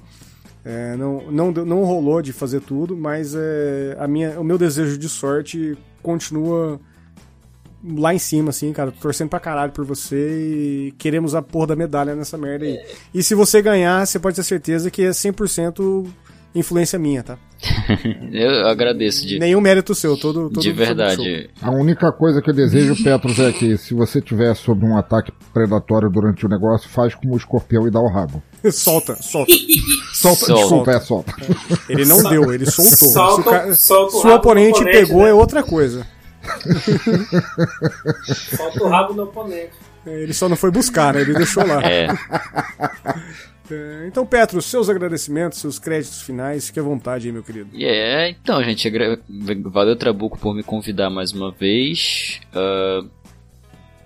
É, 0.63 0.97
não, 0.97 1.33
não, 1.33 1.51
não 1.51 1.85
rolou 1.85 2.21
de 2.21 2.31
fazer 2.35 2.61
tudo, 2.61 2.95
mas 2.95 3.35
é, 3.35 3.97
a 3.99 4.07
minha, 4.07 4.39
o 4.39 4.45
meu 4.45 4.59
desejo 4.59 4.99
de 4.99 5.09
sorte 5.09 5.79
continua 6.03 6.79
lá 7.83 8.13
em 8.13 8.19
cima, 8.19 8.51
assim, 8.51 8.71
cara. 8.71 8.93
Tô 8.93 9.01
torcendo 9.01 9.31
pra 9.31 9.41
caralho 9.41 9.73
por 9.73 9.87
você 9.87 10.89
e 10.91 10.95
queremos 10.99 11.35
a 11.35 11.41
porra 11.41 11.69
da 11.69 11.77
medalha 11.77 12.15
nessa 12.15 12.37
merda 12.37 12.67
aí. 12.67 12.79
E 13.15 13.23
se 13.23 13.35
você 13.35 13.63
ganhar, 13.63 14.07
você 14.07 14.19
pode 14.19 14.37
ter 14.37 14.43
certeza 14.43 14.91
que 14.91 15.05
é 15.05 15.09
100% 15.09 16.07
influência 16.55 16.99
minha, 16.99 17.23
tá? 17.23 17.39
eu 18.33 18.67
agradeço 18.69 19.27
de 19.27 19.39
Nenhum 19.39 19.61
mérito 19.61 19.95
seu, 19.95 20.17
todo, 20.17 20.49
todo 20.51 20.63
de 20.63 20.73
verdade. 20.73 21.51
A 21.61 21.71
única 21.71 22.11
coisa 22.11 22.41
que 22.41 22.49
eu 22.51 22.55
desejo, 22.55 23.03
Petros, 23.05 23.39
é 23.39 23.53
que 23.53 23.77
se 23.77 23.93
você 23.95 24.21
tiver 24.21 24.55
sob 24.55 24.85
um 24.85 24.97
ataque 24.97 25.31
predatório 25.53 26.09
durante 26.11 26.47
o 26.47 26.49
negócio, 26.49 26.89
faz 26.89 27.15
como 27.15 27.35
o 27.35 27.37
escorpião 27.37 27.87
e 27.87 27.91
dá 27.91 28.01
o 28.01 28.09
rabo. 28.09 28.43
solta, 28.73 29.17
solta. 29.23 29.53
Solta, 30.13 30.45
Solta. 30.47 30.61
desculpa, 30.61 30.91
é 30.93 31.01
solta. 31.01 31.33
Ele 31.89 32.05
não 32.05 32.23
deu, 32.23 32.53
ele 32.53 32.67
soltou. 32.71 33.09
Solta- 33.09 33.35
se 33.35 33.41
o, 33.41 33.45
cara- 33.51 33.75
solta 33.75 34.17
rabo 34.29 34.35
oponente 34.37 34.81
oponente, 34.81 34.99
pegou, 34.99 35.23
né? 35.23 35.31
é 35.31 35.33
outra 35.35 35.63
coisa. 35.63 36.07
Solta 38.57 38.85
o 38.85 38.89
rabo 38.89 39.15
do 39.15 39.23
oponente. 39.23 39.71
Ele 40.07 40.33
só 40.35 40.49
não 40.49 40.57
foi 40.57 40.71
buscar, 40.71 41.15
né? 41.15 41.21
Ele 41.23 41.33
deixou 41.35 41.67
lá. 41.67 41.83
É, 41.83 42.05
É, 42.07 42.09
Então, 44.07 44.27
Petro, 44.27 44.61
seus 44.63 44.89
agradecimentos, 44.89 45.59
seus 45.59 45.79
créditos 45.79 46.23
finais, 46.23 46.67
fique 46.67 46.81
à 46.81 46.83
vontade 46.83 47.27
aí, 47.27 47.33
meu 47.33 47.43
querido. 47.43 47.71
É, 47.79 48.31
então, 48.31 48.63
gente, 48.63 48.91
valeu 49.65 49.97
Trabuco 49.97 50.39
por 50.39 50.55
me 50.55 50.63
convidar 50.63 51.11
mais 51.11 51.33
uma 51.33 51.51
vez. 51.53 52.41
Ah, 52.55 53.05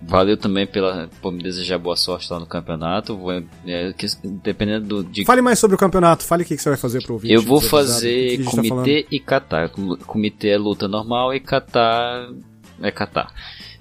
valeu 0.01 0.37
também 0.37 0.67
pela, 0.67 1.09
por 1.21 1.31
me 1.31 1.41
desejar 1.41 1.77
boa 1.79 1.95
sorte 1.95 2.31
lá 2.31 2.39
no 2.39 2.45
campeonato. 2.45 3.17
Vou, 3.17 3.31
é, 3.31 3.93
que- 3.97 4.07
dependendo 4.43 4.85
do, 4.87 5.03
de 5.03 5.25
Fale 5.25 5.41
mais 5.41 5.57
sobre 5.57 5.75
o 5.75 5.79
campeonato, 5.79 6.23
fale 6.23 6.43
o 6.43 6.45
que 6.45 6.55
que 6.55 6.61
você 6.61 6.69
vai 6.69 6.77
fazer 6.77 7.01
pro 7.03 7.13
ouvinte. 7.13 7.33
Eu 7.33 7.41
vou 7.41 7.59
fazer 7.61 8.43
tá 8.43 8.51
comitê 8.51 9.07
e 9.09 9.19
catar. 9.19 9.69
Com- 9.69 9.97
Comitê 9.97 10.49
é 10.49 10.57
luta 10.57 10.87
normal 10.87 11.33
e 11.33 11.39
catar 11.39 12.29
é 12.81 12.91
catar. 12.91 13.33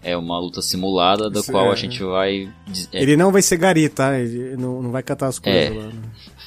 É 0.05 0.16
uma 0.16 0.39
luta 0.39 0.60
simulada 0.60 1.31
da 1.31 1.40
Isso 1.40 1.51
qual 1.51 1.68
é- 1.68 1.72
a 1.72 1.74
gente 1.74 2.02
vai. 2.02 2.48
é, 2.93 3.02
Ele 3.02 3.16
não 3.16 3.32
vai 3.32 3.40
ser 3.43 3.56
gari, 3.56 3.89
tá? 3.89 4.18
Ele 4.18 4.55
não, 4.56 4.82
não 4.82 4.90
vai 4.90 5.02
catar 5.02 5.28
as 5.28 5.39
coisas 5.39 5.62
É. 5.64 5.70
lá. 5.70 5.86
né? 5.86 5.93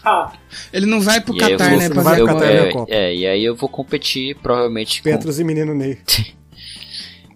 Ah, 0.05 0.31
Ele 0.71 0.85
não 0.85 1.01
vai 1.01 1.19
pro 1.19 1.35
e 1.35 1.39
Qatar, 1.39 1.69
vou- 1.71 1.79
né? 1.79 1.87
não 1.89 1.93
Pra 1.95 2.03
vai 2.03 2.15
pro 2.17 2.25
Qatar, 2.27 2.43
é. 2.49 2.53
né? 2.61 2.69
é, 2.69 2.71
Copa. 2.71 2.93
é, 2.93 3.15
e 3.15 3.27
aí 3.27 3.43
eu 3.43 3.55
vou 3.55 3.67
competir 3.67 4.35
provavelmente 4.41 5.01
com, 5.01 5.09
Petros 5.09 5.39
e 5.39 5.43
menino 5.43 5.73
Ney. 5.73 5.97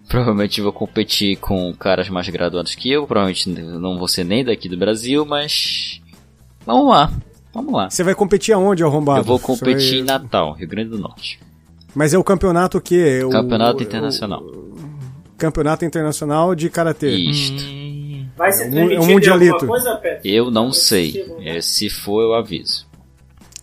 provavelmente 0.08 0.60
vou 0.60 0.72
competir 0.72 1.36
com 1.36 1.72
caras 1.74 2.08
mais 2.08 2.28
graduados 2.28 2.74
que 2.74 2.90
eu, 2.90 3.06
provavelmente 3.06 3.48
não 3.48 3.98
vou 3.98 4.08
ser 4.08 4.24
nem 4.24 4.44
daqui 4.44 4.68
do 4.68 4.76
Brasil, 4.76 5.24
mas 5.24 6.00
vamos 6.66 6.88
lá. 6.88 7.12
Vamos 7.54 7.72
lá. 7.74 7.90
Você 7.90 8.02
vai 8.02 8.14
competir 8.14 8.54
aonde, 8.54 8.82
arrombado? 8.82 9.20
Eu 9.20 9.24
vou 9.24 9.38
competir 9.38 9.96
em 10.00 10.04
vai- 10.04 10.18
Natal, 10.18 10.52
Rio 10.54 10.68
Grande 10.68 10.90
do 10.90 10.98
Norte. 10.98 11.38
Mas 11.94 12.14
é 12.14 12.18
o 12.18 12.24
campeonato 12.24 12.78
o 12.78 12.80
quê? 12.80 13.22
O- 13.22 13.28
Campeonato 13.28 13.80
o- 13.80 13.82
internacional. 13.82 14.40
o 14.42 14.72
Campeonato 15.46 15.84
Internacional 15.84 16.54
de 16.54 16.70
Karatê. 16.70 17.10
Isto. 17.10 17.62
Hum, 17.64 18.26
vai 18.36 18.52
ser 18.52 18.64
É 18.64 18.66
um- 18.66 18.70
transmitido 18.70 18.94
é 18.94 19.00
um 19.04 19.12
mundialito. 19.12 19.54
alguma 19.54 19.72
coisa? 19.72 20.00
Eu 20.24 20.50
não 20.50 20.64
Vai 20.66 20.72
sei. 20.74 21.34
É, 21.44 21.60
se 21.60 21.90
for, 21.90 22.22
eu 22.22 22.34
aviso. 22.34 22.86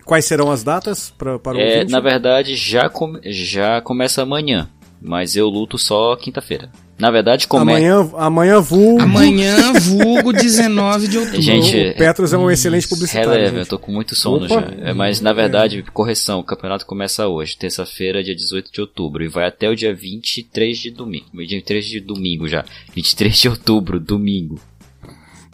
Quais 0.04 0.26
serão 0.26 0.52
as 0.52 0.64
datas 0.64 1.10
pra, 1.18 1.40
para 1.40 1.58
o 1.58 1.62
É, 1.62 1.76
ouvinte? 1.76 1.92
na 1.92 2.00
verdade, 2.00 2.56
já, 2.56 2.90
come- 2.90 3.20
já 3.24 3.80
começa 3.82 4.22
amanhã. 4.24 4.70
Mas 5.02 5.36
eu 5.38 5.48
luto 5.48 5.78
só 5.78 6.16
quinta-feira. 6.18 6.70
Na 7.00 7.10
verdade, 7.10 7.48
começa. 7.48 7.78
Amanhã, 7.78 8.10
amanhã 8.18 8.60
vulgo. 8.60 9.02
Amanhã, 9.02 9.72
vulgo 9.74 10.34
19 10.34 11.08
de 11.08 11.18
outubro. 11.18 11.42
Gente, 11.42 11.92
O 11.92 11.96
Petros 11.96 12.34
é 12.34 12.38
um 12.38 12.52
excelente 12.52 12.88
publicitário. 12.90 13.30
releva, 13.32 13.56
eu 13.56 13.60
gente. 13.60 13.70
tô 13.70 13.80
com 13.80 13.92
muito 13.92 14.16
sono 14.16 14.46
Opa. 14.46 14.56
já. 14.56 14.90
É, 14.90 14.94
mas 14.94 15.22
na 15.22 15.32
verdade, 15.32 15.82
correção, 15.94 16.40
o 16.40 16.44
campeonato 16.44 16.86
começa 16.86 17.26
hoje, 17.28 17.58
terça-feira, 17.58 18.22
dia 18.22 18.36
18 18.36 18.70
de 18.72 18.82
outubro, 18.82 19.24
e 19.24 19.30
vai 19.30 19.48
até 19.48 19.70
o 19.70 19.76
dia 19.76 19.96
23 19.96 20.78
de 20.78 20.92
domingo. 20.92 21.26
Dia 21.34 21.58
23 21.58 21.86
de 21.86 22.00
domingo 22.02 22.48
já. 22.50 22.66
23 22.94 23.38
de 23.38 23.48
outubro, 23.50 24.00
domingo. 24.00 24.60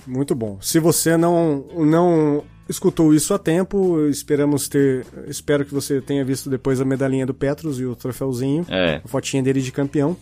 Muito 0.07 0.33
bom. 0.33 0.57
Se 0.61 0.79
você 0.79 1.15
não, 1.15 1.65
não 1.75 2.43
escutou 2.67 3.13
isso 3.13 3.33
a 3.33 3.39
tempo, 3.39 4.07
esperamos 4.07 4.67
ter. 4.67 5.05
Espero 5.27 5.63
que 5.65 5.73
você 5.73 6.01
tenha 6.01 6.25
visto 6.25 6.49
depois 6.49 6.81
a 6.81 6.85
medalhinha 6.85 7.25
do 7.25 7.33
Petros 7.33 7.79
e 7.79 7.85
o 7.85 7.95
troféuzinho. 7.95 8.65
É. 8.69 9.01
a 9.03 9.07
fotinha 9.07 9.43
dele 9.43 9.61
de 9.61 9.71
campeão. 9.71 10.17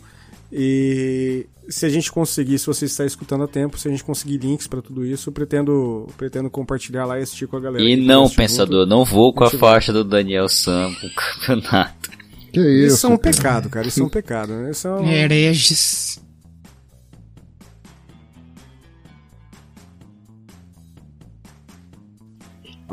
E 0.55 1.47
se 1.67 1.85
a 1.85 1.89
gente 1.89 2.11
conseguir, 2.11 2.59
se 2.59 2.67
você 2.67 2.85
está 2.85 3.03
escutando 3.05 3.43
a 3.43 3.47
tempo, 3.47 3.77
se 3.77 3.87
a 3.87 3.91
gente 3.91 4.03
conseguir 4.03 4.37
links 4.37 4.67
pra 4.67 4.83
tudo 4.83 5.03
isso, 5.03 5.29
eu 5.29 5.33
pretendo, 5.33 6.07
pretendo 6.15 6.49
compartilhar 6.49 7.05
lá 7.05 7.19
e 7.19 7.23
assistir 7.23 7.47
com 7.47 7.57
a 7.57 7.59
galera. 7.59 7.83
E 7.83 7.95
não, 7.95 8.29
pensador, 8.29 8.81
junto. 8.83 8.89
não 8.89 9.03
vou 9.03 9.33
com 9.33 9.43
a 9.43 9.49
faixa 9.49 9.91
do 9.91 10.03
Daniel 10.03 10.47
Sam 10.47 10.93
pro 10.93 11.09
campeonato. 11.15 12.11
Que 12.51 12.59
isso? 12.59 12.95
Isso 12.97 13.07
é 13.07 13.09
um 13.09 13.17
pecado, 13.17 13.67
cara. 13.67 13.87
Isso 13.87 14.01
é 14.01 14.03
um 14.03 14.09
pecado. 14.09 14.53
né? 14.53 14.69
Isso 14.69 14.87
é 14.87 14.91
um... 14.91 15.07
Hereges. 15.07 16.21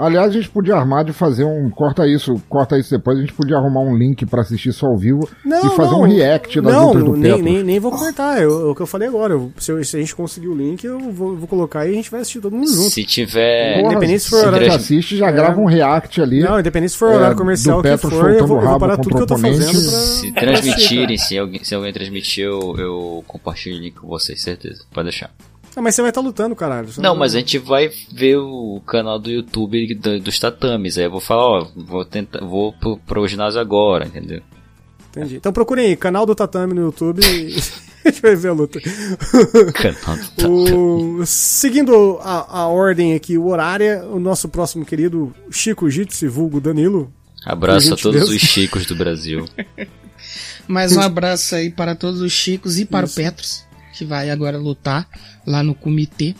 Aliás, 0.01 0.31
a 0.31 0.33
gente 0.33 0.49
podia 0.49 0.75
armar 0.77 1.05
de 1.05 1.13
fazer 1.13 1.45
um. 1.45 1.69
Corta 1.71 2.07
isso, 2.07 2.41
corta 2.49 2.79
isso 2.79 2.91
depois. 2.91 3.19
A 3.19 3.21
gente 3.21 3.33
podia 3.35 3.57
arrumar 3.57 3.81
um 3.81 3.95
link 3.97 4.25
pra 4.27 4.41
assistir 4.41 4.71
isso 4.71 4.87
ao 4.87 4.97
vivo 4.97 5.29
Não, 5.45 5.59
e 5.67 5.77
fazer 5.77 5.91
não. 5.93 6.01
um 6.01 6.05
react 6.05 6.61
das 6.61 6.73
não, 6.73 6.87
lutas 6.89 7.05
do 7.05 7.17
nem, 7.17 7.43
nem, 7.43 7.63
nem 7.63 7.79
vou 7.79 7.93
cortar. 7.93 8.41
Eu- 8.41 8.69
É 8.69 8.71
o 8.71 8.75
que 8.75 8.81
eu 8.81 8.87
falei 8.87 9.09
agora. 9.09 9.35
Eu- 9.35 9.53
se, 9.59 9.71
eu- 9.71 9.85
se 9.85 9.97
a 9.97 10.01
gente 10.01 10.17
conseguir 10.17 10.49
o 10.49 10.55
link, 10.55 10.83
eu 10.85 10.99
vou, 11.13 11.37
vou 11.37 11.47
colocar 11.47 11.87
e 11.87 11.91
a 11.91 11.95
gente 11.95 12.11
vai 12.11 12.21
assistir 12.21 12.41
todo 12.41 12.57
mundo 12.57 12.73
junto. 12.73 12.91
Se 12.91 13.05
tiver. 13.05 13.81
Porra, 13.81 13.93
independente 13.93 14.23
se 14.25 14.31
for 14.31 14.37
horário- 14.47 14.57
a 14.67 14.71
gente 14.71 14.77
assiste, 14.77 15.17
já 15.17 15.31
grava 15.31 15.61
um 15.61 15.67
react 15.67 16.21
ali. 16.21 16.41
Não, 16.41 16.59
independente 16.59 16.93
se 16.93 16.99
for 16.99 17.11
É, 17.13 17.17
horário 17.17 17.37
comercial 17.37 17.83
que 17.83 17.97
for, 17.99 18.13
eu 18.31 18.47
vou, 18.47 18.57
eu 18.59 18.65
o 18.65 18.69
vou 18.71 18.79
parar 18.79 18.97
tudo 18.97 19.17
que 19.17 19.23
eu 19.23 19.27
tô 19.27 19.37
fazendo 19.39 19.73
pra... 19.91 20.01
Se 20.01 20.33
transmitirem, 20.33 21.19
se 21.19 21.39
alguém, 21.39 21.63
se 21.63 21.75
alguém 21.75 21.93
transmitir, 21.93 22.45
eu, 22.45 22.75
eu 22.79 23.25
compartilho 23.27 23.77
o 23.77 23.81
link 23.81 23.95
com 23.97 24.07
vocês, 24.09 24.41
certeza. 24.43 24.83
Pode 24.93 25.09
deixar. 25.11 25.31
Ah, 25.77 25.81
mas 25.83 25.95
você 25.95 26.03
vai 26.03 26.11
estar 26.11 26.21
lutando, 26.21 26.55
caralho. 26.57 26.89
Você 26.93 27.01
Não, 27.01 27.15
mas 27.15 27.35
a 27.35 27.39
gente 27.39 27.57
vai 27.59 27.91
ver 28.13 28.37
o 28.39 28.83
canal 28.87 29.19
do 29.19 29.31
YouTube 29.31 29.95
do- 29.95 30.21
dos 30.21 30.39
tatames. 30.39 30.99
Aí 30.99 31.05
eu 31.05 31.11
vou 31.11 31.21
falar, 31.21 31.45
ó, 31.63 31.69
vou 31.77 32.05
tentar, 32.05 32.45
vou 32.45 32.73
pro, 32.73 32.97
pro 32.99 33.27
ginásio 33.29 33.61
agora, 33.61 34.07
entendeu? 34.07 34.41
Entendi. 35.11 35.37
Então 35.37 35.53
procurem 35.53 35.87
aí, 35.87 35.97
canal 35.97 36.27
do 36.27 36.35
Tatame 36.35 36.75
no 36.75 36.83
YouTube 36.83 37.21
e 37.25 37.55
a 38.05 38.11
gente 38.11 38.23
vai 38.23 38.35
ver 38.37 38.49
a 38.49 38.53
luta. 38.53 38.81
Canal 39.75 40.17
do 40.17 40.29
tatame. 40.37 40.73
O- 40.73 41.23
seguindo 41.27 42.19
a, 42.23 42.61
a 42.63 42.67
ordem 42.69 43.15
aqui, 43.15 43.37
o 43.39 43.47
horária, 43.49 44.05
o 44.07 44.19
nosso 44.21 44.49
próximo 44.49 44.85
querido 44.85 45.33
Chico 45.51 45.89
Jitsi, 45.91 46.27
vulgo 46.29 46.61
Danilo. 46.61 47.13
Abraço 47.45 47.95
a 47.95 47.97
todos 47.97 48.21
gentileza. 48.21 48.33
os 48.33 48.41
chicos 48.51 48.87
do 48.87 48.95
Brasil. 48.97 49.47
Mais 50.69 50.97
um 50.97 51.01
abraço 51.01 51.55
aí 51.55 51.71
para 51.71 51.95
todos 51.97 52.21
os 52.21 52.31
Chicos 52.33 52.79
e 52.79 52.85
para 52.85 53.07
o 53.07 53.11
Petros, 53.11 53.65
que 53.93 54.05
vai 54.05 54.31
agora 54.31 54.59
lutar 54.59 55.09
lá 55.47 55.63
no 55.63 55.75
comitê. 55.75 56.35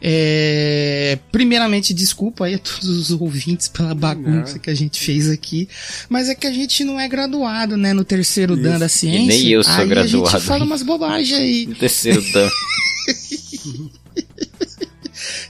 É, 0.00 1.18
primeiramente, 1.32 1.94
desculpa 1.94 2.44
aí 2.44 2.54
a 2.54 2.58
todos 2.58 2.84
os 2.86 3.10
ouvintes 3.10 3.66
pela 3.66 3.94
bagunça 3.94 4.58
que 4.58 4.70
a 4.70 4.74
gente 4.74 5.00
fez 5.00 5.28
aqui, 5.30 5.68
mas 6.08 6.28
é 6.28 6.34
que 6.34 6.46
a 6.46 6.52
gente 6.52 6.84
não 6.84 7.00
é 7.00 7.08
graduado, 7.08 7.76
né, 7.76 7.92
no 7.92 8.04
terceiro 8.04 8.54
Isso. 8.54 8.62
dan 8.62 8.78
da 8.78 8.88
ciência. 8.88 9.26
nem 9.26 9.48
eu 9.48 9.64
sou 9.64 9.72
aí 9.72 9.80
a 9.80 9.84
graduado. 9.84 10.30
gente 10.30 10.46
fala 10.46 10.64
umas 10.64 10.82
bobagens 10.82 11.38
aí. 11.38 11.66
Terceiro 11.74 12.22
dan. 12.32 12.48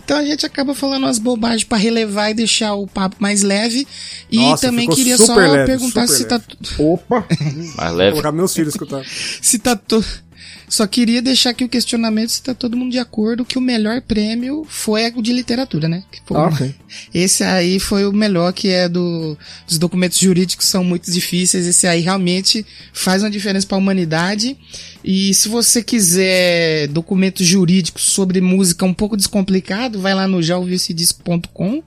Então 0.05 0.19
a 0.19 0.25
gente 0.25 0.47
acaba 0.47 0.73
falando 0.75 1.03
umas 1.03 1.19
bobagens 1.19 1.65
pra 1.65 1.77
relevar 1.77 2.31
e 2.31 2.35
deixar 2.35 2.75
o 2.75 2.87
papo 2.87 3.17
mais 3.19 3.43
leve. 3.43 3.87
E 4.31 4.37
Nossa, 4.39 4.69
também 4.69 4.83
ficou 4.83 4.97
queria 4.97 5.19
só 5.19 5.35
leve, 5.35 5.67
perguntar 5.67 6.07
super 6.07 6.17
se 6.17 6.25
tá, 6.25 6.41
Opa! 6.79 7.27
Mais 7.77 7.91
Vou 7.91 7.97
leve. 7.97 8.11
colocar 8.13 8.33
meus 8.33 8.55
filhos 8.55 8.75
escutar. 8.75 9.03
se 9.43 9.59
tá 9.59 9.75
to... 9.75 10.05
Só 10.69 10.87
queria 10.87 11.23
deixar 11.23 11.51
aqui 11.51 11.65
o 11.65 11.69
questionamento 11.69 12.31
se 12.31 12.43
tá 12.43 12.55
todo 12.55 12.77
mundo 12.77 12.91
de 12.93 12.99
acordo 12.99 13.45
que 13.45 13.59
o 13.59 13.61
melhor 13.61 14.01
prêmio 14.03 14.67
foi 14.69 15.09
o 15.11 15.23
de 15.23 15.33
literatura, 15.33 15.89
né? 15.89 16.03
Que 16.11 16.21
foi 16.27 16.37
Ah, 16.37 16.49
o- 16.49 16.57
sim. 16.57 16.75
Esse 17.15 17.45
aí 17.45 17.79
foi 17.79 18.05
o 18.07 18.13
melhor, 18.13 18.53
que 18.53 18.69
é 18.69 18.89
do 18.89 19.37
os 19.69 19.79
documentos 19.79 20.19
jurídicos 20.19 20.67
são 20.67 20.83
muito 20.85 21.11
difíceis. 21.11 21.67
Esse 21.67 21.87
aí 21.87 22.01
realmente 22.01 22.65
faz 22.93 23.23
uma 23.23 23.31
diferença 23.31 23.67
para 23.67 23.77
a 23.77 23.81
humanidade. 23.81 24.57
E 25.05 25.33
se 25.35 25.49
você 25.49 25.83
quiser 25.83 26.89
documentos 26.89 27.47
jurídicos 27.47 28.03
sobre 28.05 28.41
música 28.41 28.85
um 28.85 28.95
pouco 28.95 29.17
descomplicado, 29.17 30.01
vai 30.01 30.15
lá 30.15 30.27
no 30.27 30.43
jaouviusedisco.com. 30.43 31.83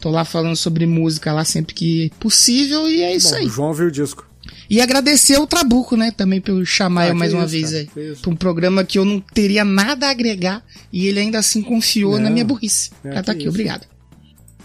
Tô 0.00 0.10
lá 0.10 0.24
falando 0.24 0.56
sobre 0.56 0.84
música 0.86 1.32
lá 1.32 1.44
sempre 1.44 1.74
que 1.74 2.10
possível 2.18 2.88
e 2.90 3.02
é 3.02 3.14
isso 3.14 3.30
Bom, 3.30 3.36
aí. 3.36 3.46
o 3.46 3.48
João 3.50 3.72
viu 3.72 3.86
o 3.86 3.90
disco. 3.90 4.26
E 4.70 4.80
agradecer 4.80 5.38
o 5.38 5.46
Trabuco, 5.46 5.96
né, 5.96 6.10
também 6.10 6.40
por 6.40 6.64
chamar 6.64 7.02
Ah, 7.02 7.08
eu 7.08 7.14
mais 7.14 7.32
uma 7.32 7.44
isso, 7.44 7.50
vez 7.52 7.70
cara, 7.70 7.88
aí. 8.08 8.16
Pra 8.16 8.30
um 8.30 8.36
programa 8.36 8.84
que 8.84 8.98
eu 8.98 9.04
não 9.04 9.20
teria 9.20 9.64
nada 9.64 10.06
a 10.06 10.10
agregar 10.10 10.64
e 10.92 11.06
ele 11.06 11.20
ainda 11.20 11.38
assim 11.38 11.62
confiou 11.62 12.14
Não. 12.14 12.20
na 12.24 12.30
minha 12.30 12.44
burrice. 12.44 12.90
É, 13.04 13.12
Já 13.14 13.22
tá 13.22 13.22
que 13.24 13.30
aqui, 13.32 13.40
isso. 13.40 13.48
obrigado. 13.50 13.86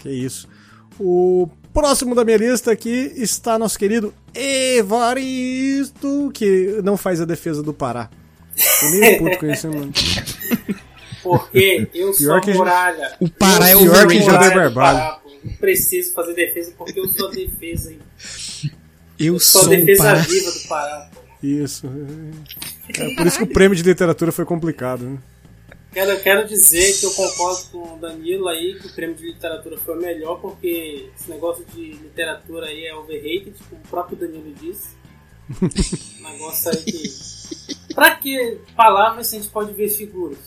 Que 0.00 0.10
isso. 0.10 0.48
O 0.98 1.48
Próximo 1.74 2.14
da 2.14 2.24
minha 2.24 2.38
lista 2.38 2.72
aqui 2.72 3.12
está 3.14 3.56
nosso 3.58 3.78
querido 3.78 4.12
Evaristo, 4.34 6.30
que 6.34 6.80
não 6.82 6.96
faz 6.96 7.20
a 7.20 7.24
defesa 7.24 7.62
do 7.62 7.72
Pará. 7.72 8.10
Eu 8.82 8.90
nem 8.90 9.18
puto 9.18 9.38
com 9.38 9.46
isso, 9.46 9.68
mano. 9.68 9.92
Porque 11.22 11.88
eu 11.94 12.12
sou 12.14 12.26
Pior 12.26 12.40
que 12.40 12.50
a 12.50 12.52
gente- 12.52 12.58
muralha. 12.58 13.16
O 13.20 13.28
Pará 13.28 13.68
é 13.68 13.72
sou 13.72 13.82
pior 13.82 14.06
que 14.08 14.20
já 14.22 14.36
deu. 14.48 14.70
Não 15.44 15.52
preciso 15.60 16.12
fazer 16.14 16.34
defesa 16.34 16.72
porque 16.76 16.98
eu 16.98 17.08
sou 17.10 17.28
a 17.28 17.30
defesa. 17.32 17.92
hein? 17.92 17.98
Eu 19.18 19.38
Sou 19.40 19.60
a 19.62 19.64
sou 19.64 19.72
o 19.72 19.76
defesa 19.76 20.02
Pará. 20.04 20.18
viva 20.20 20.50
do 20.52 20.68
Pará. 20.68 21.10
pô. 21.12 21.20
Isso. 21.46 21.86
É 22.96 23.14
por 23.16 23.26
isso 23.26 23.38
que 23.38 23.44
o 23.44 23.52
prêmio 23.52 23.76
de 23.76 23.82
literatura 23.82 24.32
foi 24.32 24.44
complicado. 24.44 25.04
Né? 25.04 25.18
Quero, 25.92 26.20
quero 26.20 26.46
dizer 26.48 26.98
que 26.98 27.06
eu 27.06 27.10
concordo 27.12 27.62
com 27.72 27.94
o 27.94 27.98
Danilo 27.98 28.46
aí 28.48 28.78
que 28.78 28.86
o 28.86 28.92
prêmio 28.92 29.16
de 29.16 29.24
literatura 29.26 29.78
foi 29.78 29.96
o 29.96 30.00
melhor 30.00 30.38
porque 30.40 31.08
esse 31.18 31.30
negócio 31.30 31.64
de 31.74 31.92
literatura 31.94 32.66
aí 32.66 32.84
é 32.86 32.94
overrated, 32.94 33.54
como 33.70 33.80
o 33.82 33.88
próprio 33.88 34.16
Danilo 34.18 34.52
disse. 34.60 34.96
Um 36.20 36.30
negócio 36.30 36.70
aí 36.70 36.82
que. 36.84 37.94
Pra 37.94 38.14
que 38.16 38.58
palavras 38.76 39.26
se 39.28 39.36
a 39.36 39.38
gente 39.40 39.50
pode 39.50 39.72
ver 39.72 39.88
figuras? 39.88 40.38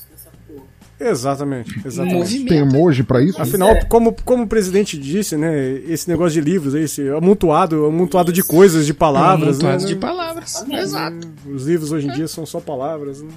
Exatamente, 1.09 1.81
exatamente. 1.85 2.15
Movimento. 2.17 2.47
Tem 2.49 2.57
emoji 2.59 3.03
pra 3.03 3.21
isso? 3.23 3.41
Afinal, 3.41 3.69
é. 3.69 3.85
como, 3.85 4.15
como 4.23 4.43
o 4.43 4.47
presidente 4.47 4.97
disse, 4.97 5.35
né, 5.35 5.71
esse 5.87 6.07
negócio 6.09 6.33
de 6.33 6.41
livros, 6.49 6.73
esse 6.75 7.09
amontoado, 7.09 7.85
amontoado 7.85 8.31
de 8.31 8.43
coisas, 8.43 8.85
de 8.85 8.93
palavras, 8.93 9.57
né, 9.59 9.63
Montuados 9.63 9.83
né? 9.85 9.89
de 9.89 9.95
palavras. 9.95 10.65
Exato. 10.69 11.27
Os 11.47 11.65
livros 11.65 11.91
hoje 11.91 12.07
em 12.07 12.11
dia 12.11 12.27
são 12.27 12.45
só 12.45 12.59
palavras, 12.59 13.21
né? 13.21 13.31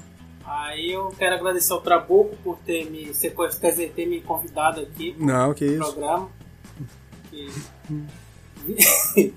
Aí 0.46 0.92
eu 0.92 1.08
quero 1.18 1.34
agradecer 1.36 1.72
ao 1.72 1.80
Trabuco 1.80 2.36
por 2.44 2.58
ter 2.58 2.90
me 2.90 3.04
dizer, 3.06 3.34
ter 3.94 4.06
me 4.06 4.20
convidado 4.20 4.80
aqui 4.80 5.14
Não, 5.18 5.54
que 5.54 5.64
no 5.64 5.72
isso. 5.82 5.92
programa. 5.92 6.28
Que- 7.30 7.48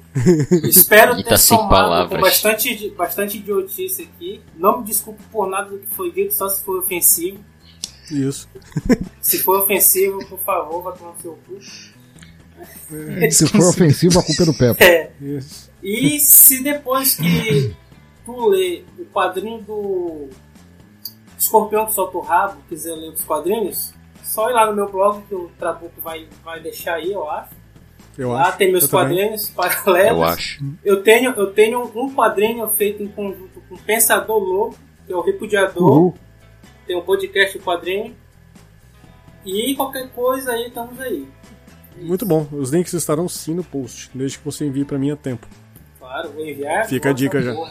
Espero 0.64 1.14
E 1.20 1.24
ter 1.24 1.30
tá 1.32 1.38
sem 1.38 1.58
somado 1.58 2.10
com 2.10 2.22
bastante, 2.22 2.90
bastante 2.92 3.38
idiotice 3.38 4.04
aqui. 4.04 4.42
Não 4.56 4.80
me 4.80 4.86
desculpe 4.86 5.22
por 5.32 5.50
nada 5.50 5.70
do 5.70 5.80
que 5.80 5.88
foi 5.88 6.12
dito, 6.12 6.34
só 6.34 6.48
se 6.48 6.64
for 6.64 6.80
ofensivo. 6.80 7.40
Isso. 8.12 8.48
Se 9.22 9.40
for 9.40 9.62
ofensivo, 9.64 10.26
por 10.28 10.40
favor, 10.40 10.82
vá 10.84 10.92
tomar 10.94 11.14
no 11.14 11.22
seu 11.22 11.38
cu. 11.48 11.60
Se 13.32 13.48
for 13.48 13.70
ofensivo, 13.70 14.20
a 14.20 14.24
culpa 14.24 14.44
é 14.44 14.46
do 14.46 14.54
Pepe. 14.54 14.84
É. 14.84 15.12
Isso. 15.22 15.70
E 15.84 16.20
se 16.20 16.64
depois 16.64 17.16
que 17.16 17.76
tu 18.26 18.50
ler 18.50 18.86
o 18.98 19.06
quadrinho 19.06 19.62
do 19.62 20.28
Escorpião 21.38 21.86
que 21.86 21.94
solta 21.94 22.18
o 22.18 22.22
rabo, 22.22 22.58
quiser 22.68 22.96
ler 22.96 23.10
os 23.12 23.24
quadrinhos, 23.24 23.94
só 24.24 24.50
ir 24.50 24.54
lá 24.54 24.66
no 24.66 24.76
meu 24.76 24.90
blog 24.92 25.22
que 25.28 25.36
o 25.36 25.50
Trabuco 25.60 26.02
vai, 26.02 26.28
vai 26.44 26.60
deixar 26.60 26.96
aí, 26.96 27.12
eu 27.12 27.30
acho. 27.30 27.56
Eu 28.18 28.32
lá 28.32 28.48
acho. 28.50 28.58
tem 28.58 28.72
meus 28.72 28.86
Eu 28.86 28.90
também. 28.90 29.18
quadrinhos 29.18 29.50
paralelos. 29.52 30.18
Eu 30.18 30.24
acho. 30.24 30.64
Eu 30.84 31.04
tenho, 31.04 31.32
eu 31.32 31.54
tenho 31.54 31.84
um 31.96 32.14
quadrinho 32.14 32.68
feito 32.72 33.04
em 33.04 33.08
conjunto 33.08 33.62
com 33.70 33.76
o 33.76 33.80
Pensador 33.80 34.40
Louco, 34.40 34.76
que 35.06 35.14
é 35.14 35.16
o 35.16 35.22
Repudiador. 35.22 35.84
Uhul. 35.84 36.16
Tem 36.88 36.98
um 36.98 37.02
podcast 37.02 37.58
de 37.58 37.64
quadrinho. 37.64 38.16
E 39.46 39.76
qualquer 39.76 40.10
coisa 40.10 40.52
aí, 40.52 40.68
estamos 40.68 41.00
aí. 41.00 41.28
Muito 42.00 42.26
bom. 42.26 42.48
Os 42.52 42.72
links 42.72 42.94
estarão 42.94 43.28
sim 43.28 43.54
no 43.54 43.64
post, 43.64 44.10
desde 44.14 44.40
que 44.40 44.46
você 44.46 44.66
envie 44.66 44.86
pra 44.86 44.98
mim 44.98 45.12
a 45.12 45.16
tempo. 45.16 45.48
Claro, 46.00 46.32
vou 46.32 46.46
enviar. 46.46 46.88
Fica 46.88 47.10
a 47.10 47.14
dica 47.14 47.42
já. 47.42 47.54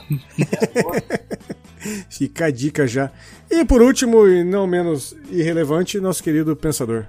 Fica 2.10 2.46
a 2.46 2.50
dica 2.50 2.86
já. 2.86 3.10
E 3.50 3.64
por 3.64 3.80
último, 3.80 4.26
e 4.26 4.44
não 4.44 4.66
menos 4.66 5.16
irrelevante, 5.30 6.00
nosso 6.00 6.22
querido 6.22 6.56
Pensador. 6.56 7.06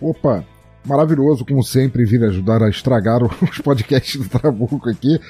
Opa, 0.00 0.44
maravilhoso, 0.84 1.44
como 1.44 1.62
sempre, 1.62 2.04
vir 2.04 2.24
ajudar 2.24 2.62
a 2.62 2.68
estragar 2.68 3.20
os 3.24 3.58
podcasts 3.58 4.20
do 4.20 4.28
Trabuco 4.28 4.90
aqui. 4.90 5.20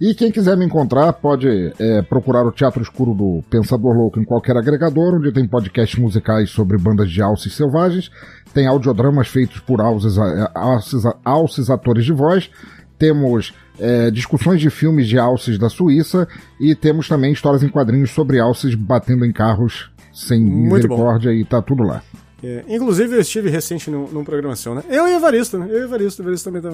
E 0.00 0.14
quem 0.14 0.32
quiser 0.32 0.56
me 0.56 0.64
encontrar 0.64 1.12
pode 1.12 1.46
é, 1.78 2.00
procurar 2.00 2.46
o 2.46 2.50
Teatro 2.50 2.80
Escuro 2.80 3.12
do 3.12 3.44
Pensador 3.50 3.94
Louco 3.94 4.18
em 4.18 4.24
qualquer 4.24 4.56
agregador, 4.56 5.16
onde 5.16 5.30
tem 5.30 5.46
podcasts 5.46 5.98
musicais 5.98 6.48
sobre 6.48 6.78
bandas 6.78 7.10
de 7.10 7.20
alces 7.20 7.54
selvagens, 7.54 8.10
tem 8.54 8.66
audiodramas 8.66 9.28
feitos 9.28 9.60
por 9.60 9.78
alces, 9.80 10.16
alces, 10.54 11.02
alces 11.22 11.68
atores 11.68 12.06
de 12.06 12.14
voz, 12.14 12.50
temos 12.98 13.52
é, 13.78 14.10
discussões 14.10 14.60
de 14.60 14.70
filmes 14.70 15.06
de 15.06 15.18
alces 15.18 15.58
da 15.58 15.68
Suíça 15.68 16.26
e 16.58 16.74
temos 16.74 17.06
também 17.06 17.32
histórias 17.32 17.62
em 17.62 17.68
quadrinhos 17.68 18.10
sobre 18.10 18.40
alces 18.40 18.74
batendo 18.74 19.26
em 19.26 19.32
carros 19.32 19.90
sem 20.12 20.40
Muito 20.40 20.88
bom. 20.88 20.96
misericórdia 20.96 21.30
e 21.32 21.44
tá 21.44 21.60
tudo 21.60 21.82
lá. 21.82 22.02
É, 22.42 22.64
inclusive, 22.68 23.14
eu 23.14 23.20
estive 23.20 23.50
recente 23.50 23.90
num, 23.90 24.08
num 24.08 24.24
programação, 24.24 24.74
né? 24.74 24.82
Eu 24.88 25.06
e 25.06 25.12
Evaristo, 25.12 25.58
né? 25.58 25.66
Eu 25.70 25.80
e 25.80 25.84
Evaristo, 25.84 26.22
o 26.22 26.24
Evaristo 26.24 26.50
também 26.50 26.62
tá. 26.62 26.70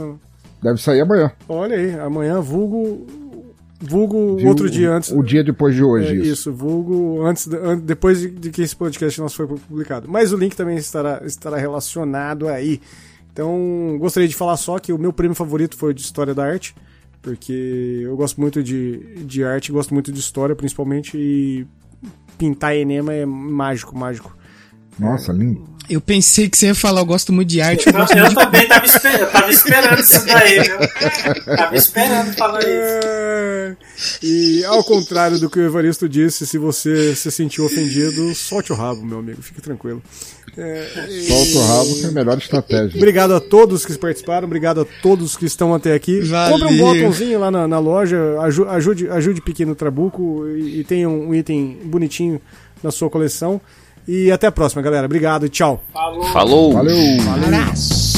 Deve 0.62 0.80
sair 0.80 1.00
amanhã. 1.02 1.30
Olha 1.48 1.76
aí, 1.76 1.98
amanhã, 2.00 2.40
vulgo. 2.40 3.06
Vulgo 3.78 4.36
Viu? 4.36 4.48
outro 4.48 4.70
dia 4.70 4.90
antes. 4.90 5.10
O 5.12 5.22
dia 5.22 5.44
depois 5.44 5.74
de 5.74 5.82
hoje, 5.84 6.08
É, 6.08 6.14
isso. 6.14 6.32
isso. 6.32 6.52
vulgo 6.52 7.22
antes, 7.26 7.46
de- 7.46 7.56
an- 7.58 7.78
depois 7.78 8.20
de, 8.20 8.30
de 8.30 8.50
que 8.50 8.62
esse 8.62 8.74
podcast 8.74 9.20
nosso 9.20 9.36
foi 9.36 9.46
publicado. 9.46 10.08
Mas 10.10 10.32
o 10.32 10.36
link 10.36 10.56
também 10.56 10.76
estará, 10.78 11.20
estará 11.26 11.58
relacionado 11.58 12.48
aí. 12.48 12.80
Então, 13.30 13.98
gostaria 14.00 14.26
de 14.26 14.34
falar 14.34 14.56
só 14.56 14.78
que 14.78 14.94
o 14.94 14.98
meu 14.98 15.12
prêmio 15.12 15.34
favorito 15.34 15.76
foi 15.76 15.90
o 15.90 15.94
de 15.94 16.00
História 16.00 16.34
da 16.34 16.42
Arte, 16.46 16.74
porque 17.20 18.00
eu 18.02 18.16
gosto 18.16 18.40
muito 18.40 18.62
de, 18.62 19.16
de 19.26 19.44
arte, 19.44 19.70
gosto 19.70 19.92
muito 19.92 20.10
de 20.10 20.18
história, 20.20 20.56
principalmente, 20.56 21.18
e 21.18 21.66
pintar 22.38 22.74
enema 22.74 23.12
é 23.12 23.26
mágico, 23.26 23.94
mágico. 23.96 24.34
Nossa, 24.98 25.34
lindo. 25.34 25.62
Eu 25.88 26.00
pensei 26.00 26.48
que 26.48 26.58
você 26.58 26.66
ia 26.66 26.74
falar, 26.74 27.00
eu 27.00 27.06
gosto 27.06 27.32
muito 27.32 27.48
de 27.48 27.60
arte, 27.60 27.86
eu 27.88 27.92
Eu, 27.92 28.24
eu 28.24 28.28
de 28.30 28.34
também 28.34 28.66
tava 28.66 28.86
esperando, 28.86 29.20
eu 29.20 29.30
tava 29.30 29.50
esperando 29.50 30.00
isso 30.00 30.26
daí, 30.26 30.60
viu? 30.60 31.56
Tava 31.56 31.76
esperando 31.76 32.32
falar 32.36 32.60
isso. 32.60 32.70
É, 32.70 33.76
E 34.22 34.64
ao 34.64 34.82
contrário 34.84 35.38
do 35.38 35.48
que 35.48 35.58
o 35.60 35.64
Evaristo 35.66 36.08
disse, 36.08 36.46
se 36.46 36.58
você 36.58 37.14
se 37.14 37.30
sentiu 37.30 37.64
ofendido, 37.64 38.34
solte 38.34 38.72
o 38.72 38.76
rabo, 38.76 39.04
meu 39.04 39.18
amigo, 39.20 39.40
fique 39.42 39.60
tranquilo. 39.60 40.02
Solta 41.26 41.58
o 41.58 41.66
rabo 41.66 41.94
que 41.96 42.04
é 42.06 42.08
a 42.08 42.12
melhor 42.12 42.38
estratégia. 42.38 42.96
Obrigado 42.96 43.34
a 43.34 43.40
todos 43.40 43.84
que 43.84 43.92
participaram, 43.98 44.46
obrigado 44.46 44.80
a 44.80 44.84
todos 45.02 45.36
que 45.36 45.44
estão 45.44 45.74
até 45.74 45.92
aqui. 45.94 46.20
Valeu. 46.20 46.58
Compre 46.58 46.74
um 46.74 46.78
botãozinho 46.78 47.38
lá 47.38 47.50
na, 47.50 47.68
na 47.68 47.78
loja, 47.78 48.18
aju- 48.40 48.68
ajude, 48.68 49.08
ajude 49.10 49.40
Pequeno 49.42 49.74
Trabuco 49.74 50.46
e, 50.48 50.80
e 50.80 50.84
tenha 50.84 51.08
um 51.08 51.34
item 51.34 51.78
bonitinho 51.84 52.40
na 52.82 52.90
sua 52.90 53.10
coleção. 53.10 53.60
E 54.06 54.30
até 54.30 54.46
a 54.46 54.52
próxima, 54.52 54.82
galera. 54.82 55.06
Obrigado 55.06 55.46
e 55.46 55.48
tchau. 55.48 55.82
Falou. 55.92 56.24
Falou! 56.32 56.72
Valeu! 56.72 56.96
abraço. 57.44 58.16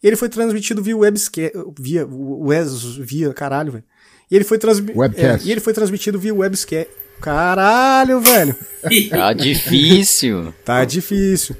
Ele 0.00 0.16
foi 0.16 0.28
transmitido 0.28 0.82
via 0.82 0.96
websca 0.96 1.52
via 1.78 2.06
wes, 2.08 2.96
via 2.96 3.34
caralho, 3.34 3.72
velho. 3.72 3.84
E 4.30 4.36
ele 4.36 4.44
foi 4.44 4.58
transmitido 4.58 4.98
Webcast. 4.98 5.48
e 5.48 5.52
ele 5.52 5.60
foi 5.60 5.72
transmitido 5.72 6.18
via 6.18 6.34
webscast. 6.34 6.88
Caralho, 7.20 8.20
velho. 8.20 8.54
Tá 9.10 9.32
difícil. 9.32 10.54
Tá 10.64 10.84
difícil. 10.84 11.56